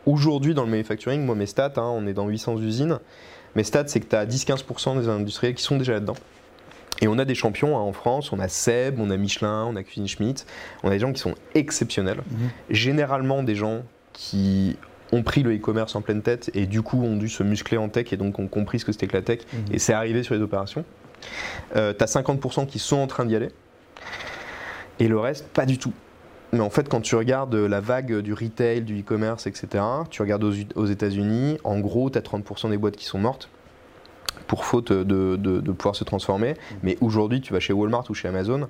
aujourd'hui 0.06 0.54
dans 0.54 0.64
le 0.64 0.70
manufacturing, 0.70 1.26
moi 1.26 1.36
mes 1.36 1.46
stats, 1.46 1.74
hein, 1.76 1.92
on 1.94 2.08
est 2.08 2.14
dans 2.14 2.28
800 2.28 2.58
usines, 2.60 3.00
mes 3.56 3.64
stats 3.64 3.88
c'est 3.88 4.00
que 4.00 4.08
tu 4.08 4.16
as 4.16 4.26
10-15% 4.26 5.00
des 5.00 5.08
industriels 5.08 5.54
qui 5.56 5.64
sont 5.64 5.78
déjà 5.78 5.94
là-dedans. 5.94 6.16
Et 7.02 7.08
on 7.08 7.18
a 7.18 7.24
des 7.26 7.36
champions 7.36 7.78
hein, 7.78 7.82
en 7.82 7.94
France, 7.94 8.34
on 8.34 8.40
a 8.40 8.48
Seb, 8.50 9.00
on 9.00 9.10
a 9.10 9.16
Michelin, 9.18 9.66
on 9.66 9.76
a 9.78 9.84
Cuisine 9.84 10.08
Schmidt, 10.08 10.44
on 10.84 10.90
a 10.90 10.92
des 10.92 11.00
gens 11.00 11.14
qui 11.14 11.22
sont 11.22 11.36
exceptionnels. 11.56 12.22
Mhm. 12.30 12.50
Généralement 12.70 13.42
des 13.44 13.56
gens 13.56 13.84
qui 14.12 14.76
ont 15.14 15.24
pris 15.24 15.42
le 15.44 15.56
e-commerce 15.56 15.96
en 15.96 16.02
pleine 16.02 16.22
tête 16.22 16.52
et 16.54 16.66
du 16.68 16.82
coup 16.82 17.02
ont 17.04 17.16
dû 17.16 17.30
se 17.30 17.42
muscler 17.42 17.78
en 17.78 17.88
tech 17.90 18.12
et 18.12 18.18
donc 18.18 18.38
ont 18.38 18.48
compris 18.48 18.80
ce 18.80 18.86
que 18.86 18.92
c'était 18.92 19.08
que 19.08 19.16
la 19.16 19.22
tech 19.24 19.40
Mhm. 19.54 19.60
et 19.74 19.80
c'est 19.80 19.94
arrivé 19.94 20.24
sur 20.24 20.36
les 20.36 20.42
opérations. 20.42 20.84
Euh, 21.76 21.94
T'as 21.94 22.06
50% 22.06 22.66
qui 22.66 22.80
sont 22.80 22.98
en 22.98 23.08
train 23.08 23.26
d'y 23.26 23.36
aller 23.36 23.50
et 25.00 25.08
le 25.08 25.18
reste 25.20 25.48
pas 25.48 25.66
du 25.66 25.78
tout. 25.78 25.94
Mais 26.52 26.62
en 26.62 26.70
fait, 26.70 26.90
quand 26.90 27.02
tu 27.02 27.16
regardes 27.16 27.54
la 27.56 27.80
vague 27.80 28.20
du 28.20 28.34
retail, 28.34 28.82
du 28.82 29.02
e-commerce, 29.02 29.46
etc., 29.48 29.84
tu 30.10 30.22
regardes 30.22 30.44
aux, 30.44 30.54
aux 30.76 30.86
États-Unis, 30.86 31.60
en 31.64 31.80
gros, 31.80 32.10
tu 32.10 32.18
as 32.18 32.22
30% 32.22 32.70
des 32.72 32.78
boîtes 32.78 32.96
qui 32.96 33.06
sont 33.06 33.20
mortes 33.20 33.50
pour 34.48 34.66
faute 34.66 34.92
de, 34.92 35.04
de- 35.36 35.60
de 35.60 35.72
pouvoir 35.72 35.96
se 35.96 36.04
transformer. 36.04 36.56
Mais 36.82 36.98
aujourd'hui, 37.02 37.40
tu 37.42 37.54
vas 37.54 37.60
chez 37.60 37.74
Walmart 37.74 38.06
ou 38.10 38.14
chez 38.16 38.28
Amazon, 38.28 38.68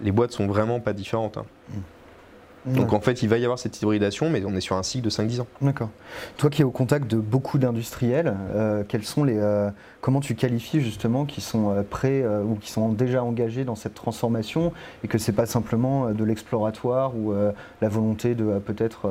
les 0.00 0.12
boîtes 0.12 0.30
sont 0.32 0.46
vraiment 0.46 0.78
pas 0.78 0.92
différentes. 0.92 1.38
hein. 1.38 1.44
Donc 2.74 2.92
en 2.92 3.00
fait, 3.00 3.22
il 3.22 3.28
va 3.28 3.38
y 3.38 3.44
avoir 3.44 3.58
cette 3.58 3.80
hybridation, 3.80 4.30
mais 4.30 4.42
on 4.44 4.54
est 4.54 4.60
sur 4.60 4.76
un 4.76 4.82
cycle 4.82 5.04
de 5.04 5.10
5-10 5.10 5.40
ans. 5.40 5.46
D'accord. 5.60 5.90
Toi 6.36 6.50
qui 6.50 6.62
es 6.62 6.64
au 6.64 6.70
contact 6.70 7.10
de 7.10 7.16
beaucoup 7.16 7.58
d'industriels, 7.58 8.34
euh, 8.54 8.84
quels 8.86 9.04
sont 9.04 9.24
les, 9.24 9.38
euh, 9.38 9.70
comment 10.00 10.20
tu 10.20 10.34
qualifies 10.34 10.80
justement 10.80 11.24
qui 11.24 11.40
sont 11.40 11.70
euh, 11.70 11.82
prêts 11.88 12.24
ou 12.44 12.56
qui 12.56 12.70
sont 12.70 12.90
déjà 12.90 13.22
engagés 13.22 13.64
dans 13.64 13.74
cette 13.74 13.94
transformation 13.94 14.72
et 15.04 15.08
que 15.08 15.18
c'est 15.18 15.32
pas 15.32 15.46
simplement 15.46 16.10
de 16.10 16.24
l'exploratoire 16.24 17.14
ou 17.16 17.32
la 17.80 17.88
volonté 17.88 18.34
de 18.34 18.58
peut-être 18.58 19.08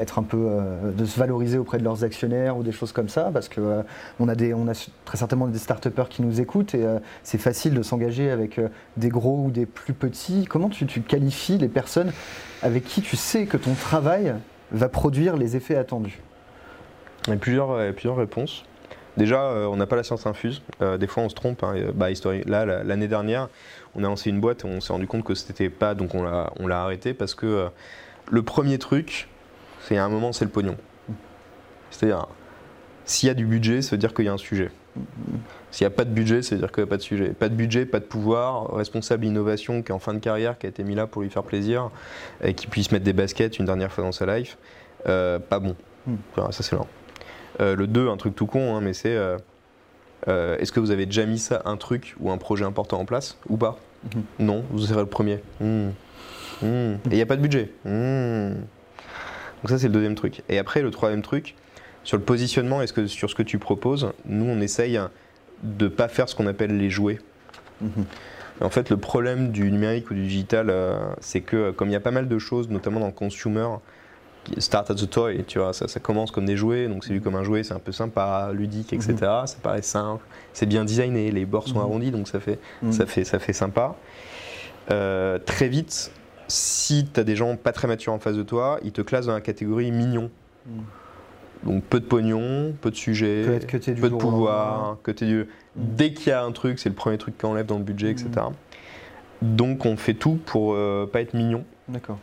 être 0.00 0.18
un 0.18 0.22
peu 0.22 0.48
de 0.96 1.04
se 1.04 1.18
valoriser 1.18 1.58
auprès 1.58 1.78
de 1.78 1.84
leurs 1.84 2.04
actionnaires 2.04 2.56
ou 2.56 2.62
des 2.62 2.72
choses 2.72 2.92
comme 2.92 3.08
ça? 3.08 3.30
Parce 3.32 3.48
que 3.48 3.82
on 4.20 4.28
a 4.28 4.34
des 4.34 4.54
on 4.54 4.68
a 4.68 4.72
très 5.04 5.18
certainement 5.18 5.46
des 5.46 5.58
start 5.58 5.88
qui 6.08 6.22
nous 6.22 6.40
écoutent 6.40 6.74
et 6.74 6.84
c'est 7.22 7.38
facile 7.38 7.74
de 7.74 7.82
s'engager 7.82 8.30
avec 8.30 8.60
des 8.96 9.08
gros 9.08 9.44
ou 9.46 9.50
des 9.50 9.66
plus 9.66 9.94
petits. 9.94 10.46
Comment 10.48 10.68
tu, 10.68 10.86
tu 10.86 11.00
qualifies 11.00 11.58
les 11.58 11.68
personnes 11.68 12.12
avec 12.62 12.84
qui 12.84 13.02
tu 13.02 13.16
sais 13.16 13.46
que 13.46 13.56
ton 13.56 13.74
travail 13.74 14.34
va 14.72 14.88
produire 14.88 15.36
les 15.36 15.56
effets 15.56 15.76
attendus 15.76 16.20
Il 17.26 17.30
y 17.30 17.36
a 17.36 17.38
plusieurs, 17.38 17.70
euh, 17.72 17.92
réponses. 18.16 18.64
Déjà, 19.16 19.42
euh, 19.42 19.66
on 19.66 19.76
n'a 19.76 19.86
pas 19.86 19.94
la 19.96 20.02
science 20.02 20.26
infuse. 20.26 20.62
Euh, 20.82 20.98
des 20.98 21.06
fois, 21.06 21.22
on 21.22 21.28
se 21.28 21.34
trompe. 21.34 21.62
hein. 21.62 21.74
Bah, 21.94 22.08
Là, 22.46 22.64
la- 22.66 22.82
l'année 22.82 23.06
dernière, 23.06 23.48
on 23.94 24.00
a 24.02 24.08
lancé 24.08 24.30
une 24.30 24.40
boîte 24.40 24.64
et 24.64 24.68
on 24.68 24.80
s'est 24.80 24.92
rendu 24.92 25.06
compte 25.06 25.22
que 25.24 25.34
c'était 25.34 25.70
pas, 25.70 25.94
donc 25.94 26.14
on 26.14 26.22
l'a, 26.22 26.82
arrêté 26.82 27.14
parce 27.14 27.34
que 27.34 27.68
le 28.30 28.42
premier 28.42 28.78
truc, 28.78 29.28
c'est 29.82 29.96
à 29.96 30.04
un 30.04 30.08
moment, 30.08 30.32
c'est 30.32 30.44
le 30.44 30.50
pognon. 30.50 30.76
C'est-à-dire, 31.90 32.26
s'il 33.04 33.28
y 33.28 33.30
a 33.30 33.34
du 33.34 33.46
budget, 33.46 33.82
ça 33.82 33.92
veut 33.92 33.98
dire 33.98 34.14
qu'il 34.14 34.24
y 34.24 34.28
a 34.28 34.32
un 34.32 34.38
sujet. 34.38 34.70
S'il 35.74 35.84
n'y 35.84 35.92
a 35.92 35.96
pas 35.96 36.04
de 36.04 36.10
budget, 36.10 36.42
ça 36.42 36.54
veut 36.54 36.60
dire 36.60 36.70
qu'il 36.70 36.84
n'y 36.84 36.88
a 36.88 36.90
pas 36.90 36.98
de 36.98 37.02
sujet. 37.02 37.30
Pas 37.30 37.48
de 37.48 37.56
budget, 37.56 37.84
pas 37.84 37.98
de 37.98 38.04
pouvoir, 38.04 38.72
responsable 38.76 39.24
innovation 39.24 39.82
qui 39.82 39.90
est 39.90 39.94
en 39.94 39.98
fin 39.98 40.14
de 40.14 40.20
carrière, 40.20 40.56
qui 40.56 40.66
a 40.66 40.68
été 40.68 40.84
mis 40.84 40.94
là 40.94 41.08
pour 41.08 41.22
lui 41.22 41.30
faire 41.30 41.42
plaisir, 41.42 41.90
et 42.44 42.54
qui 42.54 42.68
puisse 42.68 42.92
mettre 42.92 43.04
des 43.04 43.12
baskets 43.12 43.58
une 43.58 43.64
dernière 43.64 43.90
fois 43.90 44.04
dans 44.04 44.12
sa 44.12 44.24
life, 44.24 44.56
euh, 45.08 45.40
pas 45.40 45.58
bon. 45.58 45.74
Hmm. 46.06 46.14
Ça 46.52 46.62
c'est 46.62 46.76
lent. 46.76 46.86
Euh, 47.60 47.74
le 47.74 47.88
2, 47.88 48.08
un 48.08 48.16
truc 48.16 48.36
tout 48.36 48.46
con, 48.46 48.76
hein, 48.76 48.80
mais 48.82 48.92
c'est 48.92 49.16
euh, 49.16 49.36
euh, 50.28 50.56
est-ce 50.58 50.70
que 50.70 50.78
vous 50.78 50.92
avez 50.92 51.06
déjà 51.06 51.26
mis 51.26 51.40
ça, 51.40 51.62
un 51.64 51.76
truc 51.76 52.14
ou 52.20 52.30
un 52.30 52.38
projet 52.38 52.64
important 52.64 53.00
en 53.00 53.04
place 53.04 53.36
ou 53.48 53.56
pas? 53.56 53.76
Mhm. 54.14 54.22
Non, 54.38 54.64
vous 54.70 54.78
serez 54.78 55.00
le 55.00 55.06
premier. 55.06 55.40
Hmm. 55.58 55.88
Hmm. 56.62 56.94
Et 57.06 57.10
il 57.10 57.16
n'y 57.16 57.20
a 57.20 57.26
pas 57.26 57.36
de 57.36 57.42
budget. 57.42 57.72
Hmm. 57.84 58.54
Donc 59.60 59.70
ça 59.70 59.78
c'est 59.78 59.88
le 59.88 59.92
deuxième 59.92 60.14
truc. 60.14 60.44
Et 60.48 60.60
après 60.60 60.82
le 60.82 60.92
troisième 60.92 61.22
truc, 61.22 61.56
sur 62.04 62.16
le 62.16 62.22
positionnement, 62.22 62.80
sur 63.08 63.28
ce 63.28 63.34
que 63.34 63.42
tu 63.42 63.58
proposes, 63.58 64.12
nous 64.24 64.44
on 64.44 64.60
essaye 64.60 65.00
de 65.64 65.88
pas 65.88 66.08
faire 66.08 66.28
ce 66.28 66.34
qu'on 66.34 66.46
appelle 66.46 66.76
les 66.76 66.90
jouets. 66.90 67.18
Mhm. 67.80 68.04
En 68.60 68.70
fait, 68.70 68.88
le 68.90 68.96
problème 68.96 69.50
du 69.50 69.70
numérique 69.70 70.10
ou 70.10 70.14
du 70.14 70.22
digital, 70.22 70.70
euh, 70.70 70.96
c'est 71.20 71.40
que 71.40 71.56
euh, 71.56 71.72
comme 71.72 71.88
il 71.88 71.92
y 71.92 71.96
a 71.96 72.00
pas 72.00 72.12
mal 72.12 72.28
de 72.28 72.38
choses, 72.38 72.68
notamment 72.68 73.00
dans 73.00 73.06
le 73.06 73.12
consumer, 73.12 73.66
start 74.58 74.90
as 74.90 75.02
a 75.02 75.06
toy, 75.06 75.44
tu 75.44 75.58
vois, 75.58 75.72
ça, 75.72 75.88
ça 75.88 75.98
commence 75.98 76.30
comme 76.30 76.44
des 76.44 76.56
jouets, 76.56 76.86
donc 76.86 77.04
c'est 77.04 77.12
vu 77.12 77.20
comme 77.20 77.34
un 77.34 77.42
jouet, 77.42 77.64
c'est 77.64 77.74
un 77.74 77.80
peu 77.80 77.90
sympa, 77.90 78.50
ludique, 78.52 78.92
etc. 78.92 79.16
Ça 79.46 79.56
paraît 79.60 79.82
simple, 79.82 80.24
c'est 80.52 80.66
bien 80.66 80.84
designé, 80.84 81.32
les 81.32 81.46
bords 81.46 81.66
sont 81.66 81.80
arrondis, 81.80 82.12
donc 82.12 82.28
ça 82.28 82.38
fait, 82.38 82.60
ça 82.90 83.06
fait, 83.06 83.24
ça 83.24 83.38
fait 83.38 83.52
sympa. 83.52 83.96
Euh, 84.90 85.38
très 85.38 85.68
vite, 85.68 86.12
si 86.46 87.08
tu 87.12 87.18
as 87.18 87.24
des 87.24 87.36
gens 87.36 87.56
pas 87.56 87.72
très 87.72 87.88
matures 87.88 88.12
en 88.12 88.18
face 88.18 88.36
de 88.36 88.42
toi, 88.42 88.78
ils 88.84 88.92
te 88.92 89.00
classent 89.00 89.26
dans 89.26 89.32
la 89.32 89.40
catégorie 89.40 89.90
mignon. 89.90 90.30
Donc 91.64 91.82
peu 91.84 91.98
de 92.00 92.04
pognon, 92.04 92.74
peu 92.80 92.90
de 92.90 92.96
sujets, 92.96 93.60
que 93.66 93.76
du 93.78 93.94
peu 94.00 94.10
de 94.10 94.14
pouvoir, 94.16 94.98
que 95.02 95.10
du... 95.10 95.46
Dès 95.76 96.12
qu'il 96.12 96.28
y 96.28 96.32
a 96.32 96.42
un 96.44 96.52
truc, 96.52 96.78
c'est 96.78 96.88
le 96.90 96.94
premier 96.94 97.16
truc 97.18 97.38
qu'on 97.38 97.48
enlève 97.48 97.66
dans 97.66 97.78
le 97.78 97.84
budget, 97.84 98.10
etc. 98.10 98.28
Donc 99.42 99.84
on 99.86 99.96
fait 99.96 100.14
tout 100.14 100.38
pour 100.46 100.74
euh, 100.74 101.06
pas 101.06 101.20
être 101.20 101.34
mignon, 101.34 101.64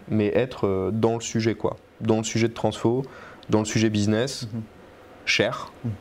mais 0.10 0.27
être 0.27 0.67
euh, 0.67 0.91
dans 0.91 1.15
le 1.15 1.21
sujet, 1.21 1.55
quoi. 1.55 1.77
Dans 2.01 2.17
le 2.17 2.24
sujet 2.24 2.48
de 2.48 2.53
transfo, 2.53 3.03
dans 3.50 3.60
le 3.60 3.65
sujet 3.65 3.89
business, 3.89 4.48
Mhm. 4.53 4.62
cher, 5.25 5.71
Mhm. 5.83 5.91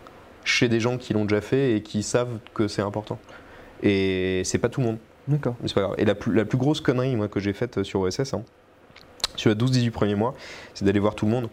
chez 0.45 0.69
des 0.69 0.81
gens 0.81 0.97
qui 0.99 1.13
l'ont 1.13 1.25
déjà 1.25 1.41
fait 1.41 1.77
et 1.77 1.83
qui 1.83 2.03
savent 2.03 2.39
que 2.55 2.69
c'est 2.69 2.83
important. 2.83 3.19
Et 3.83 4.43
c'est 4.45 4.59
pas 4.59 4.69
tout 4.69 4.81
le 4.81 4.87
monde. 4.87 4.99
D'accord. 5.29 5.57
Mais 5.61 5.69
c'est 5.69 5.75
pas 5.75 5.83
grave. 5.83 5.95
Et 5.99 6.05
la 6.05 6.15
plus, 6.15 6.35
la 6.35 6.45
plus 6.45 6.59
grosse 6.59 6.81
connerie 6.81 7.17
moi, 7.17 7.29
que 7.29 7.41
j'ai 7.41 7.53
faite 7.53 7.79
euh, 7.79 7.85
sur 7.85 8.01
OSS, 8.01 8.35
hein, 8.35 8.43
sur 9.37 9.49
les 9.51 9.57
12-18 9.57 9.91
premiers 9.91 10.15
mois, 10.15 10.35
c'est 10.75 10.85
d'aller 10.85 11.01
voir 11.01 11.15
tout 11.15 11.25
le 11.27 11.33
monde. 11.33 11.49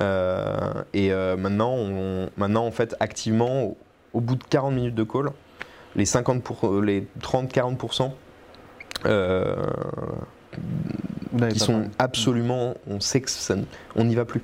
Euh, 0.00 0.72
et 0.92 1.12
euh, 1.12 1.36
maintenant, 1.36 1.72
on- 1.74 2.28
maintenant, 2.36 2.66
en 2.66 2.70
fait, 2.72 2.96
activement, 3.00 3.62
au, 3.64 3.76
au 4.12 4.20
bout 4.20 4.34
de 4.36 4.44
40 4.44 4.74
minutes 4.74 4.94
de 4.94 5.04
call, 5.04 5.30
les, 5.96 6.04
50 6.04 6.42
pour- 6.42 6.80
les 6.82 7.06
30-40% 7.22 8.12
euh, 9.06 9.56
qui 11.50 11.58
sont 11.58 11.72
parlé. 11.72 11.88
absolument, 11.98 12.74
on 12.88 13.00
sait 13.00 13.20
que 13.20 13.30
ça, 13.30 13.54
on 13.96 14.04
n'y 14.04 14.14
va 14.14 14.24
plus. 14.24 14.40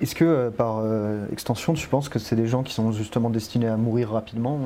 Est-ce 0.00 0.14
que 0.14 0.24
euh, 0.24 0.50
par 0.50 0.78
euh, 0.78 1.24
extension, 1.32 1.72
tu 1.74 1.88
penses 1.88 2.08
que 2.08 2.20
c'est 2.20 2.36
des 2.36 2.46
gens 2.46 2.62
qui 2.62 2.72
sont 2.72 2.92
justement 2.92 3.30
destinés 3.30 3.66
à 3.66 3.76
mourir 3.76 4.10
rapidement 4.12 4.60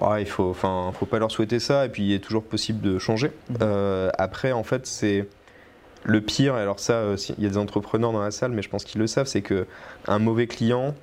euh, 0.00 0.06
Ouais, 0.08 0.22
il 0.22 0.28
faut, 0.28 0.50
enfin, 0.50 0.92
faut 0.98 1.06
pas 1.06 1.18
leur 1.18 1.32
souhaiter 1.32 1.58
ça, 1.58 1.84
et 1.84 1.88
puis 1.88 2.04
il 2.04 2.12
est 2.14 2.20
toujours 2.20 2.44
possible 2.44 2.80
de 2.80 2.98
changer. 3.00 3.32
Euh, 3.60 4.08
après, 4.18 4.52
en 4.52 4.62
fait, 4.62 4.86
c'est 4.86 5.26
le 6.06 6.20
pire. 6.20 6.56
et 6.56 6.60
Alors 6.60 6.80
ça, 6.80 6.94
euh, 6.94 7.16
il 7.36 7.44
y 7.44 7.46
a 7.46 7.50
des 7.50 7.58
entrepreneurs 7.58 8.12
dans 8.12 8.22
la 8.22 8.30
salle, 8.30 8.52
mais 8.52 8.62
je 8.62 8.68
pense 8.68 8.84
qu'ils 8.84 9.00
le 9.00 9.06
savent, 9.06 9.26
c'est 9.26 9.42
que 9.42 9.66
un 10.06 10.18
mauvais 10.18 10.46
client, 10.46 10.94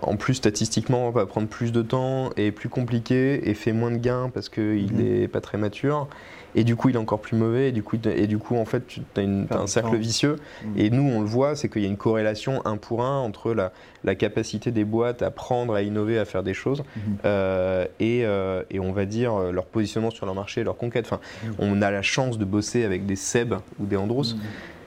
en 0.00 0.16
plus 0.16 0.34
statistiquement, 0.34 1.10
va 1.10 1.26
prendre 1.26 1.48
plus 1.48 1.72
de 1.72 1.82
temps, 1.82 2.30
est 2.36 2.52
plus 2.52 2.68
compliqué 2.68 3.48
et 3.48 3.54
fait 3.54 3.72
moins 3.72 3.90
de 3.90 3.96
gains 3.96 4.30
parce 4.32 4.48
qu'il 4.48 4.92
n'est 4.94 5.28
pas 5.28 5.40
très 5.40 5.58
mature. 5.58 6.08
Et 6.56 6.64
du 6.64 6.74
coup, 6.74 6.88
il 6.88 6.96
est 6.96 6.98
encore 6.98 7.20
plus 7.20 7.36
mauvais. 7.36 7.68
Et 7.68 7.72
du 7.72 7.82
coup, 7.82 7.96
et 8.04 8.26
du 8.26 8.38
coup 8.38 8.56
en 8.56 8.64
fait, 8.64 8.86
tu 8.86 9.00
as, 9.16 9.20
une- 9.20 9.46
un 9.50 9.66
cercle 9.68 9.90
temps. 9.90 9.96
vicieux. 9.96 10.36
Mhm. 10.64 10.72
Et 10.78 10.90
nous, 10.90 11.02
on 11.08 11.20
le 11.20 11.26
voit, 11.26 11.54
c'est 11.54 11.68
qu'il 11.68 11.82
y 11.82 11.84
a 11.84 11.88
une 11.88 11.96
corrélation 11.96 12.62
un 12.64 12.76
pour 12.78 13.04
un 13.04 13.18
entre 13.20 13.52
la, 13.52 13.72
la 14.04 14.14
capacité 14.14 14.70
des 14.72 14.84
boîtes 14.84 15.20
à 15.22 15.30
prendre, 15.30 15.74
à 15.74 15.82
innover, 15.82 16.18
à 16.18 16.24
faire 16.24 16.42
des 16.42 16.54
choses, 16.54 16.82
Mhm. 16.96 17.16
euh, 17.26 17.84
et, 18.00 18.24
euh, 18.24 18.62
et 18.70 18.80
on 18.80 18.92
va 18.92 19.04
dire 19.04 19.34
euh, 19.34 19.52
leur 19.52 19.66
positionnement 19.66 20.10
sur 20.10 20.26
leur 20.26 20.34
marché, 20.34 20.64
leur 20.64 20.76
conquête. 20.76 21.04
Enfin, 21.04 21.20
Mhm. 21.44 21.54
on 21.58 21.82
a 21.82 21.90
la 21.90 22.02
chance 22.02 22.38
de 22.38 22.44
bosser 22.44 22.84
avec 22.84 23.06
des 23.06 23.16
Seb 23.16 23.54
ou 23.78 23.86
des 23.86 23.96
Andros. 23.96 24.34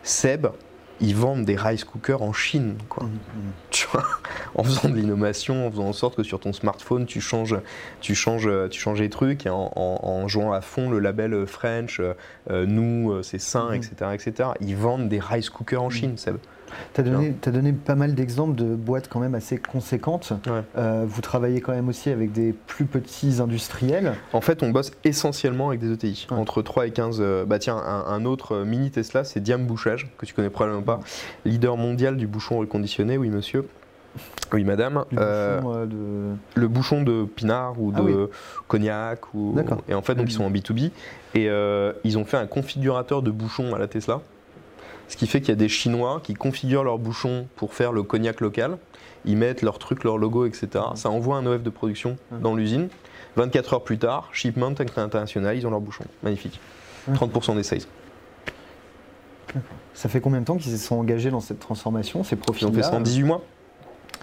Seb, 0.03 0.47
ils 1.01 1.15
vendent 1.15 1.45
des 1.45 1.55
rice 1.55 1.83
cookers 1.83 2.21
en 2.21 2.33
Chine, 2.33 2.75
quoi. 2.89 3.03
Mhm. 3.03 3.11
Tu 3.71 3.87
vois, 3.91 4.05
en 4.55 4.63
faisant 4.63 4.89
de 4.89 4.95
l'innovation, 4.95 5.67
en 5.67 5.71
faisant 5.71 5.85
en 5.87 5.93
sorte 5.93 6.15
que 6.15 6.23
sur 6.23 6.39
ton 6.39 6.53
smartphone, 6.53 7.05
tu 7.05 7.21
changes, 7.21 7.55
tu 8.01 8.15
changes, 8.15 8.49
tu 8.69 8.79
changes 8.79 8.99
les 8.99 9.09
trucs, 9.09 9.45
et 9.45 9.49
en, 9.49 9.71
en- 9.75 9.99
en 10.03 10.27
jouant 10.27 10.51
à 10.51 10.61
fond 10.61 10.89
le 10.89 10.99
label 10.99 11.45
French, 11.47 11.99
euh, 11.99 12.13
euh, 12.49 12.65
nous, 12.65 13.11
euh, 13.11 13.23
c'est 13.23 13.39
sain, 13.39 13.71
etc., 13.71 14.11
etc. 14.13 14.49
Ils 14.61 14.75
vendent 14.75 15.07
des 15.09 15.19
rice 15.19 15.49
cookers 15.49 15.81
en 15.83 15.89
Chine, 15.89 16.17
Seb. 16.17 16.37
T'as 16.93 17.03
donné, 17.03 17.33
t'as 17.39 17.51
donné 17.51 17.73
pas 17.73 17.95
mal 17.95 18.15
d'exemples 18.15 18.55
de 18.55 18.75
boîtes 18.75 19.07
quand 19.09 19.19
même 19.19 19.35
assez 19.35 19.57
conséquentes. 19.57 20.33
Ouais. 20.47 20.61
Euh, 20.77 21.05
vous 21.07 21.21
travaillez 21.21 21.61
quand 21.61 21.71
même 21.73 21.89
aussi 21.89 22.09
avec 22.09 22.31
des 22.31 22.53
plus 22.53 22.85
petits 22.85 23.39
industriels. 23.41 24.13
En 24.33 24.41
fait, 24.41 24.63
on 24.63 24.69
bosse 24.69 24.91
essentiellement 25.03 25.69
avec 25.69 25.79
des 25.79 25.91
ETI, 25.91 26.27
Ouais. 26.31 26.37
entre 26.37 26.61
3 26.61 26.87
et 26.87 26.91
15. 26.91 27.17
euh, 27.21 27.45
bah 27.45 27.59
tiens, 27.59 27.77
un, 27.77 28.05
un 28.07 28.25
autre 28.25 28.55
euh, 28.57 28.65
mini 28.65 28.91
Tesla, 28.91 29.23
c'est 29.23 29.39
Diam 29.39 29.65
Bouchage, 29.65 30.09
que 30.17 30.25
tu 30.25 30.33
connais 30.33 30.49
probablement 30.49 30.83
pas, 30.83 30.99
leader 31.45 31.77
mondial 31.77 32.17
du 32.17 32.27
bouchon 32.27 32.57
reconditionné, 32.59 33.17
oui 33.17 33.29
monsieur. 33.29 33.67
Oui 34.51 34.63
madame. 34.63 35.03
Euh, 35.17 35.59
bouchon, 35.61 35.73
euh, 35.75 35.85
de... 35.85 36.59
le 36.59 36.67
bouchon 36.67 37.03
de 37.03 37.25
pinard 37.25 37.79
ou 37.79 37.91
de 37.91 37.97
Ah 37.99 38.03
oui. 38.03 38.13
cognac. 38.67 39.33
Ou... 39.35 39.53
D'accord. 39.55 39.81
Et 39.87 39.93
en 39.93 40.01
fait, 40.01 40.15
donc, 40.15 40.25
ils 40.29 40.33
sont 40.33 40.43
en 40.43 40.49
B2B. 40.51 40.89
Et 41.35 41.47
euh, 41.49 41.93
ils 42.03 42.17
ont 42.17 42.25
fait 42.25 42.37
un 42.37 42.47
configurateur 42.47 43.21
de 43.21 43.29
bouchons 43.29 43.75
à 43.75 43.77
la 43.79 43.87
Tesla. 43.87 44.21
Ce 45.09 45.17
qui 45.17 45.27
fait 45.27 45.41
qu'il 45.41 45.49
y 45.49 45.51
a 45.51 45.55
des 45.55 45.67
Chinois 45.69 46.21
qui 46.23 46.33
configurent 46.35 46.83
leurs 46.85 46.97
bouchons 46.99 47.47
pour 47.57 47.73
faire 47.73 47.91
le 47.91 48.03
cognac 48.03 48.39
local. 48.39 48.77
Ils 49.25 49.35
mettent 49.35 49.61
leur 49.63 49.77
truc, 49.79 50.05
leur 50.05 50.17
logo, 50.17 50.45
etc. 50.45 50.67
Ça 50.95 51.09
envoie 51.09 51.35
un 51.35 51.45
OF 51.45 51.61
de 51.63 51.69
production 51.69 52.15
Mhm. 52.31 52.39
dans 52.41 52.55
l'usine. 52.55 52.87
24 53.35 53.73
heures 53.73 53.83
plus 53.83 53.97
tard, 53.97 54.29
shipment 54.31 54.73
international, 54.95 55.57
ils 55.57 55.67
ont 55.67 55.71
leur 55.71 55.81
bouchon. 55.81 56.05
Magnifique. 56.23 56.59
Mhm. 57.07 57.15
30% 57.15 57.55
des 57.55 57.63
sales. 57.63 57.81
Ça 59.93 60.07
fait 60.09 60.21
combien 60.21 60.39
de 60.41 60.45
temps 60.45 60.57
qu'ils 60.57 60.71
se 60.71 60.77
sont 60.77 60.95
engagés 60.95 61.31
dans 61.31 61.39
cette 61.41 61.59
transformation, 61.59 62.23
ces 62.23 62.35
Ils 62.35 62.39
ont 62.39 62.41
profils 62.41 62.73
fait 62.73 62.83
ça 62.83 62.93
en 62.95 63.01
18 63.01 63.23
mois. 63.23 63.43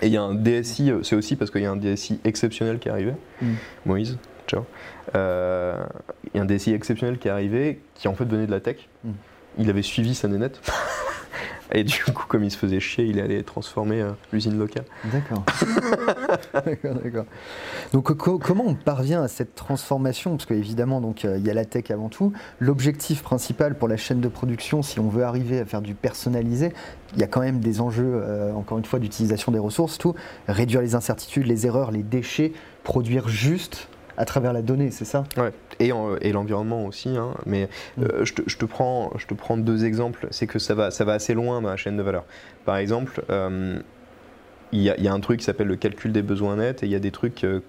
Et 0.02 0.06
il 0.06 0.12
y 0.12 0.16
a 0.16 0.22
un 0.22 0.34
DSI, 0.34 0.90
euh, 0.90 1.02
c'est 1.02 1.16
aussi 1.16 1.36
parce 1.36 1.50
qu'il 1.50 1.62
y 1.62 1.66
a 1.66 1.70
un 1.70 1.76
DSI 1.76 2.20
exceptionnel 2.24 2.78
qui 2.78 2.88
est 2.88 2.92
arrivé. 2.92 3.12
Moïse, 3.84 4.18
ciao. 4.46 4.64
Euh, 5.14 5.84
Il 6.32 6.36
y 6.36 6.40
a 6.40 6.42
un 6.42 6.46
DSI 6.46 6.72
exceptionnel 6.74 7.18
qui 7.18 7.28
est 7.28 7.30
arrivé, 7.30 7.80
qui 7.94 8.06
en 8.08 8.14
fait 8.14 8.24
venait 8.26 8.46
de 8.46 8.50
la 8.50 8.60
tech. 8.60 8.88
Il 9.58 9.70
avait 9.70 9.82
suivi 9.82 10.14
sa 10.14 10.28
nénette. 10.28 10.60
Et 11.72 11.82
du 11.82 12.04
coup, 12.14 12.24
comme 12.28 12.44
il 12.44 12.50
se 12.52 12.56
faisait 12.56 12.78
chier, 12.78 13.04
il 13.06 13.18
allait 13.18 13.42
transformer 13.42 14.00
euh, 14.00 14.12
l'usine 14.32 14.56
locale. 14.56 14.84
D'accord. 15.04 15.42
d'accord, 16.64 16.94
d'accord. 17.02 17.24
Donc 17.92 18.16
co- 18.16 18.38
comment 18.38 18.64
on 18.66 18.74
parvient 18.74 19.22
à 19.22 19.26
cette 19.28 19.56
transformation? 19.56 20.36
Parce 20.36 20.46
qu'évidemment, 20.46 21.02
euh, 21.24 21.36
il 21.38 21.44
y 21.44 21.50
a 21.50 21.54
la 21.54 21.64
tech 21.64 21.90
avant 21.90 22.08
tout. 22.08 22.32
L'objectif 22.60 23.22
principal 23.24 23.76
pour 23.76 23.88
la 23.88 23.96
chaîne 23.96 24.20
de 24.20 24.28
production, 24.28 24.82
si 24.82 25.00
on 25.00 25.08
veut 25.08 25.24
arriver 25.24 25.58
à 25.58 25.64
faire 25.64 25.82
du 25.82 25.94
personnalisé, 25.94 26.72
il 27.14 27.20
y 27.20 27.24
a 27.24 27.26
quand 27.26 27.40
même 27.40 27.58
des 27.58 27.80
enjeux, 27.80 28.12
euh, 28.22 28.52
encore 28.52 28.78
une 28.78 28.84
fois, 28.84 29.00
d'utilisation 29.00 29.50
des 29.50 29.58
ressources, 29.58 29.98
tout. 29.98 30.14
Réduire 30.46 30.82
les 30.82 30.94
incertitudes, 30.94 31.46
les 31.46 31.66
erreurs, 31.66 31.90
les 31.90 32.04
déchets, 32.04 32.52
produire 32.84 33.26
juste 33.28 33.88
à 34.16 34.24
travers 34.24 34.52
la 34.52 34.62
donnée, 34.62 34.90
c'est 34.90 35.04
ça? 35.04 35.24
Ouais. 35.36 35.52
Et, 35.80 35.90
et 36.20 36.32
l'environnement 36.32 36.86
aussi. 36.86 37.16
hein. 37.16 37.34
Mais 37.44 37.68
euh, 38.00 38.24
je, 38.24 38.34
te, 38.34 38.42
je 38.46 38.56
te 38.56 38.64
prends, 38.64 39.12
je 39.18 39.26
te 39.26 39.34
prends 39.34 39.56
deux 39.56 39.84
exemples. 39.84 40.26
C'est 40.30 40.46
que 40.46 40.58
ça 40.58 40.74
va, 40.74 40.90
ça 40.90 41.04
va 41.04 41.12
assez 41.14 41.34
loin 41.34 41.60
dans 41.60 41.68
la 41.70 41.76
chaîne 41.76 41.96
de 41.96 42.02
valeur. 42.02 42.24
Par 42.64 42.76
exemple, 42.76 43.22
euh, 43.30 43.78
il 44.76 44.82
y, 44.82 45.08
a- 45.08 45.12
un 45.12 45.20
truc 45.20 45.38
qui 45.40 45.44
s'appelle 45.46 45.66
le 45.68 45.76
calcul 45.76 46.12
des 46.12 46.22
besoins 46.22 46.56
nets 46.56 46.82
et 46.82 46.86
il 46.86 46.92
y 46.92 46.94
a 46.94 46.98
des 46.98 47.10
trucs 47.10 47.44
euh, 47.44 47.60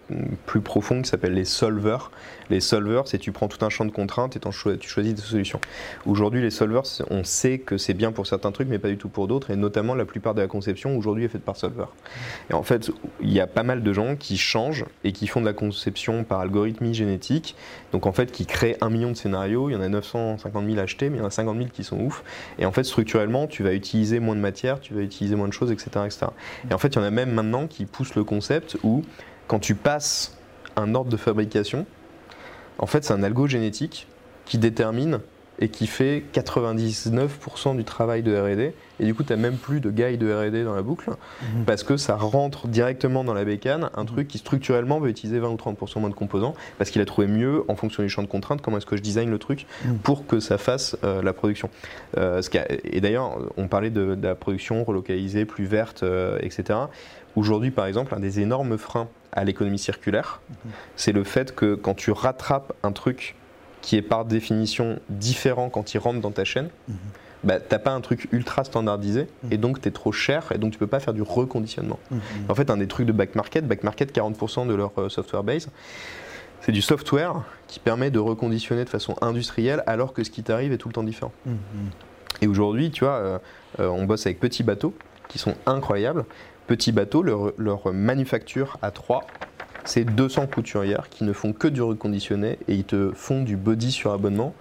plus 0.46 0.62
profonds 0.62 1.02
qui 1.02 1.10
s'appellent 1.10 1.34
les 1.34 1.46
solvers. 1.46 2.12
Les 2.50 2.60
solvers, 2.60 3.08
c'est 3.08 3.18
tu 3.18 3.32
prends 3.32 3.48
tout 3.48 3.64
un 3.66 3.70
champ 3.70 3.86
de 3.86 3.92
contraintes 3.92 4.36
et 4.36 4.40
tu 4.40 4.90
choisis 4.90 5.14
des 5.14 5.22
solutions. 5.22 5.60
Aujourd'hui, 6.06 6.42
les 6.42 6.50
solvers, 6.50 6.84
on 7.10 7.24
sait 7.24 7.60
que 7.60 7.78
c'est 7.78 7.94
bien 7.94 8.12
pour 8.12 8.26
certains 8.28 8.52
trucs, 8.52 8.68
mais 8.68 8.80
pas 8.80 8.88
du 8.88 8.98
tout 8.98 9.10
pour 9.10 9.28
d'autres. 9.28 9.52
Et 9.52 9.56
notamment, 9.56 9.96
la 9.96 10.06
plupart 10.06 10.34
de 10.34 10.42
la 10.42 10.48
conception 10.48 10.98
aujourd'hui 10.98 11.26
est 11.26 11.30
faite 11.30 11.44
par 11.44 11.56
solver. 11.58 11.86
Et 12.50 12.54
en 12.54 12.64
fait, 12.64 12.92
il 13.22 13.32
y 13.32 13.40
a 13.40 13.48
pas 13.48 13.64
mal 13.64 13.84
de 13.84 13.94
gens 13.94 14.16
qui 14.16 14.38
changent 14.38 14.86
et 15.04 15.12
qui 15.12 15.28
font 15.28 15.42
de 15.42 15.46
la 15.46 15.54
conception 15.54 16.24
par 16.24 16.40
algorithmie 16.40 16.94
génétique. 16.94 17.56
Donc 17.92 18.06
en 18.06 18.12
fait, 18.12 18.32
qui 18.32 18.46
créent 18.46 18.78
un 18.82 18.90
million 18.90 19.12
de 19.12 19.18
scénarios. 19.18 19.70
Il 19.70 19.74
y 19.74 19.76
en 19.76 19.82
a 19.82 19.90
950 19.90 20.66
000 20.66 20.80
achetés, 20.80 21.10
mais 21.10 21.18
il 21.18 21.20
y 21.20 21.24
en 21.24 21.28
a 21.28 21.32
50 21.32 21.58
000 21.58 21.70
qui 21.74 21.84
sont 21.84 22.00
ouf. 22.00 22.24
Et 22.60 22.66
en 22.66 22.72
fait, 22.72 22.84
structurellement, 22.84 23.48
tu 23.48 23.64
vas 23.64 23.74
utiliser 23.74 24.20
moins 24.20 24.36
de 24.36 24.42
matière, 24.42 24.80
tu 24.80 24.94
vas 24.94 25.02
utiliser 25.02 25.36
moins 25.36 25.48
de 25.48 25.54
choses, 25.54 25.72
etc. 25.72 25.90
etc. 26.06 26.28
Et 26.70 26.74
en 26.74 26.78
fait, 26.78 26.97
il 27.02 27.04
y 27.04 27.08
a 27.08 27.12
même 27.12 27.32
maintenant 27.32 27.68
qui 27.68 27.86
poussent 27.86 28.16
le 28.16 28.24
concept 28.24 28.78
où, 28.84 29.04
quand 29.48 29.60
tu 29.60 29.76
passes 29.76 30.38
un 30.76 30.96
ordre 30.96 31.10
de 31.10 31.18
fabrication, 31.18 31.86
en 32.78 32.86
fait, 32.86 33.04
c'est 33.04 33.14
un 33.14 33.24
algo 33.24 33.48
génétique 33.48 34.08
qui 34.46 34.58
détermine 34.58 35.20
et 35.60 35.70
qui 35.70 35.88
fait 35.88 36.24
99% 36.34 37.76
du 37.76 37.84
travail 37.84 38.22
de 38.24 38.36
R&D. 38.36 38.74
Et 39.00 39.06
du 39.06 39.14
coup, 39.14 39.24
tu 39.24 39.32
n'as 39.32 39.38
même 39.38 39.58
plus 39.58 39.80
de 39.80 39.90
guide 39.92 40.20
de 40.20 40.32
R&D 40.34 40.64
dans 40.64 40.76
la 40.76 40.82
boucle 40.82 41.10
Mhm. 41.10 41.66
parce 41.66 41.84
que 41.84 41.98
ça 41.98 42.16
rentre 42.16 42.68
directement 42.68 43.24
dans 43.24 43.34
la 43.34 43.44
bécane 43.46 43.90
un 43.96 44.06
truc 44.06 44.28
qui 44.28 44.38
structurellement 44.40 45.00
va 45.00 45.10
utiliser 45.10 45.40
20 45.40 45.50
ou 45.50 45.56
30% 45.58 46.00
moins 46.00 46.10
de 46.10 46.16
composants 46.16 46.56
parce 46.78 46.90
qu'il 46.90 47.02
a 47.02 47.06
trouvé 47.06 47.28
mieux 47.28 47.64
en 47.68 47.76
fonction 47.76 48.02
du 48.04 48.10
champ 48.10 48.22
de 48.24 48.28
contraintes 48.28 48.62
comment 48.62 48.78
est-ce 48.78 48.86
que 48.86 48.98
je 48.98 49.02
design 49.02 49.30
le 49.30 49.38
truc 49.40 49.66
Mhm. 49.86 49.98
pour 50.00 50.26
que 50.28 50.40
ça 50.40 50.58
fasse 50.58 50.98
euh, 51.04 51.22
la 51.22 51.34
production. 51.34 51.70
Euh, 52.18 52.42
ce 52.42 52.50
qui 52.50 52.58
a- 52.58 52.68
et 52.70 53.02
d'ailleurs, 53.02 53.38
on 53.58 53.68
parlait 53.68 53.90
de, 53.92 54.16
de 54.16 54.28
la 54.28 54.36
production 54.36 54.84
relocalisée, 54.84 55.46
plus 55.46 55.66
verte, 55.66 56.04
euh, 56.04 56.38
etc. 56.42 56.80
Aujourd'hui, 57.36 57.70
par 57.72 57.86
exemple, 57.86 58.14
un 58.16 58.20
des 58.20 58.40
énormes 58.40 58.78
freins 58.78 59.08
à 59.32 59.44
l'économie 59.44 59.78
circulaire, 59.78 60.42
c'est 60.96 61.12
le 61.12 61.24
fait 61.24 61.54
que 61.54 61.76
quand 61.76 61.94
tu 61.94 62.10
rattrapes 62.12 62.74
un 62.82 62.92
truc 62.92 63.36
qui 63.88 63.96
est 63.96 64.02
par 64.02 64.26
définition 64.26 65.00
différent 65.08 65.70
quand 65.70 65.94
il 65.94 65.98
rentre 66.00 66.20
dans 66.20 66.32
ta 66.32 66.44
chaîne, 66.44 66.68
Mhm. 66.90 66.96
bah, 67.46 67.62
t'as 67.62 67.80
pas 67.80 67.92
un 67.92 68.02
truc 68.02 68.28
ultra 68.34 68.66
standardisé 68.66 69.28
Mhm. 69.44 69.54
et 69.54 69.58
donc 69.58 69.80
tu 69.80 69.88
es 69.88 69.92
trop 69.92 70.12
cher 70.12 70.52
et 70.54 70.58
donc 70.58 70.74
tu 70.74 70.78
peux 70.78 70.88
pas 70.88 71.00
faire 71.00 71.14
du 71.14 71.22
reconditionnement. 71.22 71.98
Mhm. 72.12 72.20
En 72.50 72.54
fait, 72.56 72.70
un 72.70 72.76
des 72.76 72.88
trucs 72.88 73.08
de 73.08 73.14
back 73.14 73.34
market, 73.36 73.66
back 73.66 73.84
market 73.84 74.12
40% 74.12 74.66
de 74.66 74.74
leur 74.76 74.92
euh, 74.98 75.08
software 75.08 75.42
base, 75.42 75.70
c'est 76.60 76.74
du 76.74 76.82
software 76.82 77.44
qui 77.70 77.80
permet 77.80 78.12
de 78.12 78.20
reconditionner 78.20 78.84
de 78.84 78.90
façon 78.90 79.16
industrielle 79.22 79.84
alors 79.88 80.12
que 80.12 80.26
ce 80.26 80.32
qui 80.32 80.44
t'arrive 80.44 80.74
est 80.74 80.78
tout 80.78 80.90
le 80.90 80.94
temps 80.94 81.04
différent. 81.04 81.32
Mhm. 81.46 81.56
Et 82.42 82.48
aujourd'hui, 82.48 82.92
tu 82.92 83.06
vois, 83.06 83.40
on 83.80 84.04
bosse 84.04 84.26
avec 84.26 84.42
Petit 84.42 84.64
Bateau, 84.64 84.94
qui 85.30 85.38
sont 85.40 85.56
incroyables. 85.66 86.26
Petit 86.68 86.92
Bateau, 86.92 87.24
leur, 87.24 87.54
leur 87.58 87.94
manufacture 87.94 88.78
à 88.82 88.92
3, 88.92 89.26
c'est 89.88 90.04
200 90.04 90.48
couturières 90.48 91.10
qui 91.10 91.24
ne 91.24 91.34
font 91.34 91.54
que 91.54 91.68
du 91.68 91.82
reconditionné 91.82 92.60
et 92.68 92.76
ils 92.76 92.84
te 92.84 93.12
font 93.14 93.42
du 93.42 93.56
body 93.56 93.92
sur 93.92 94.12
abonnement. 94.12 94.54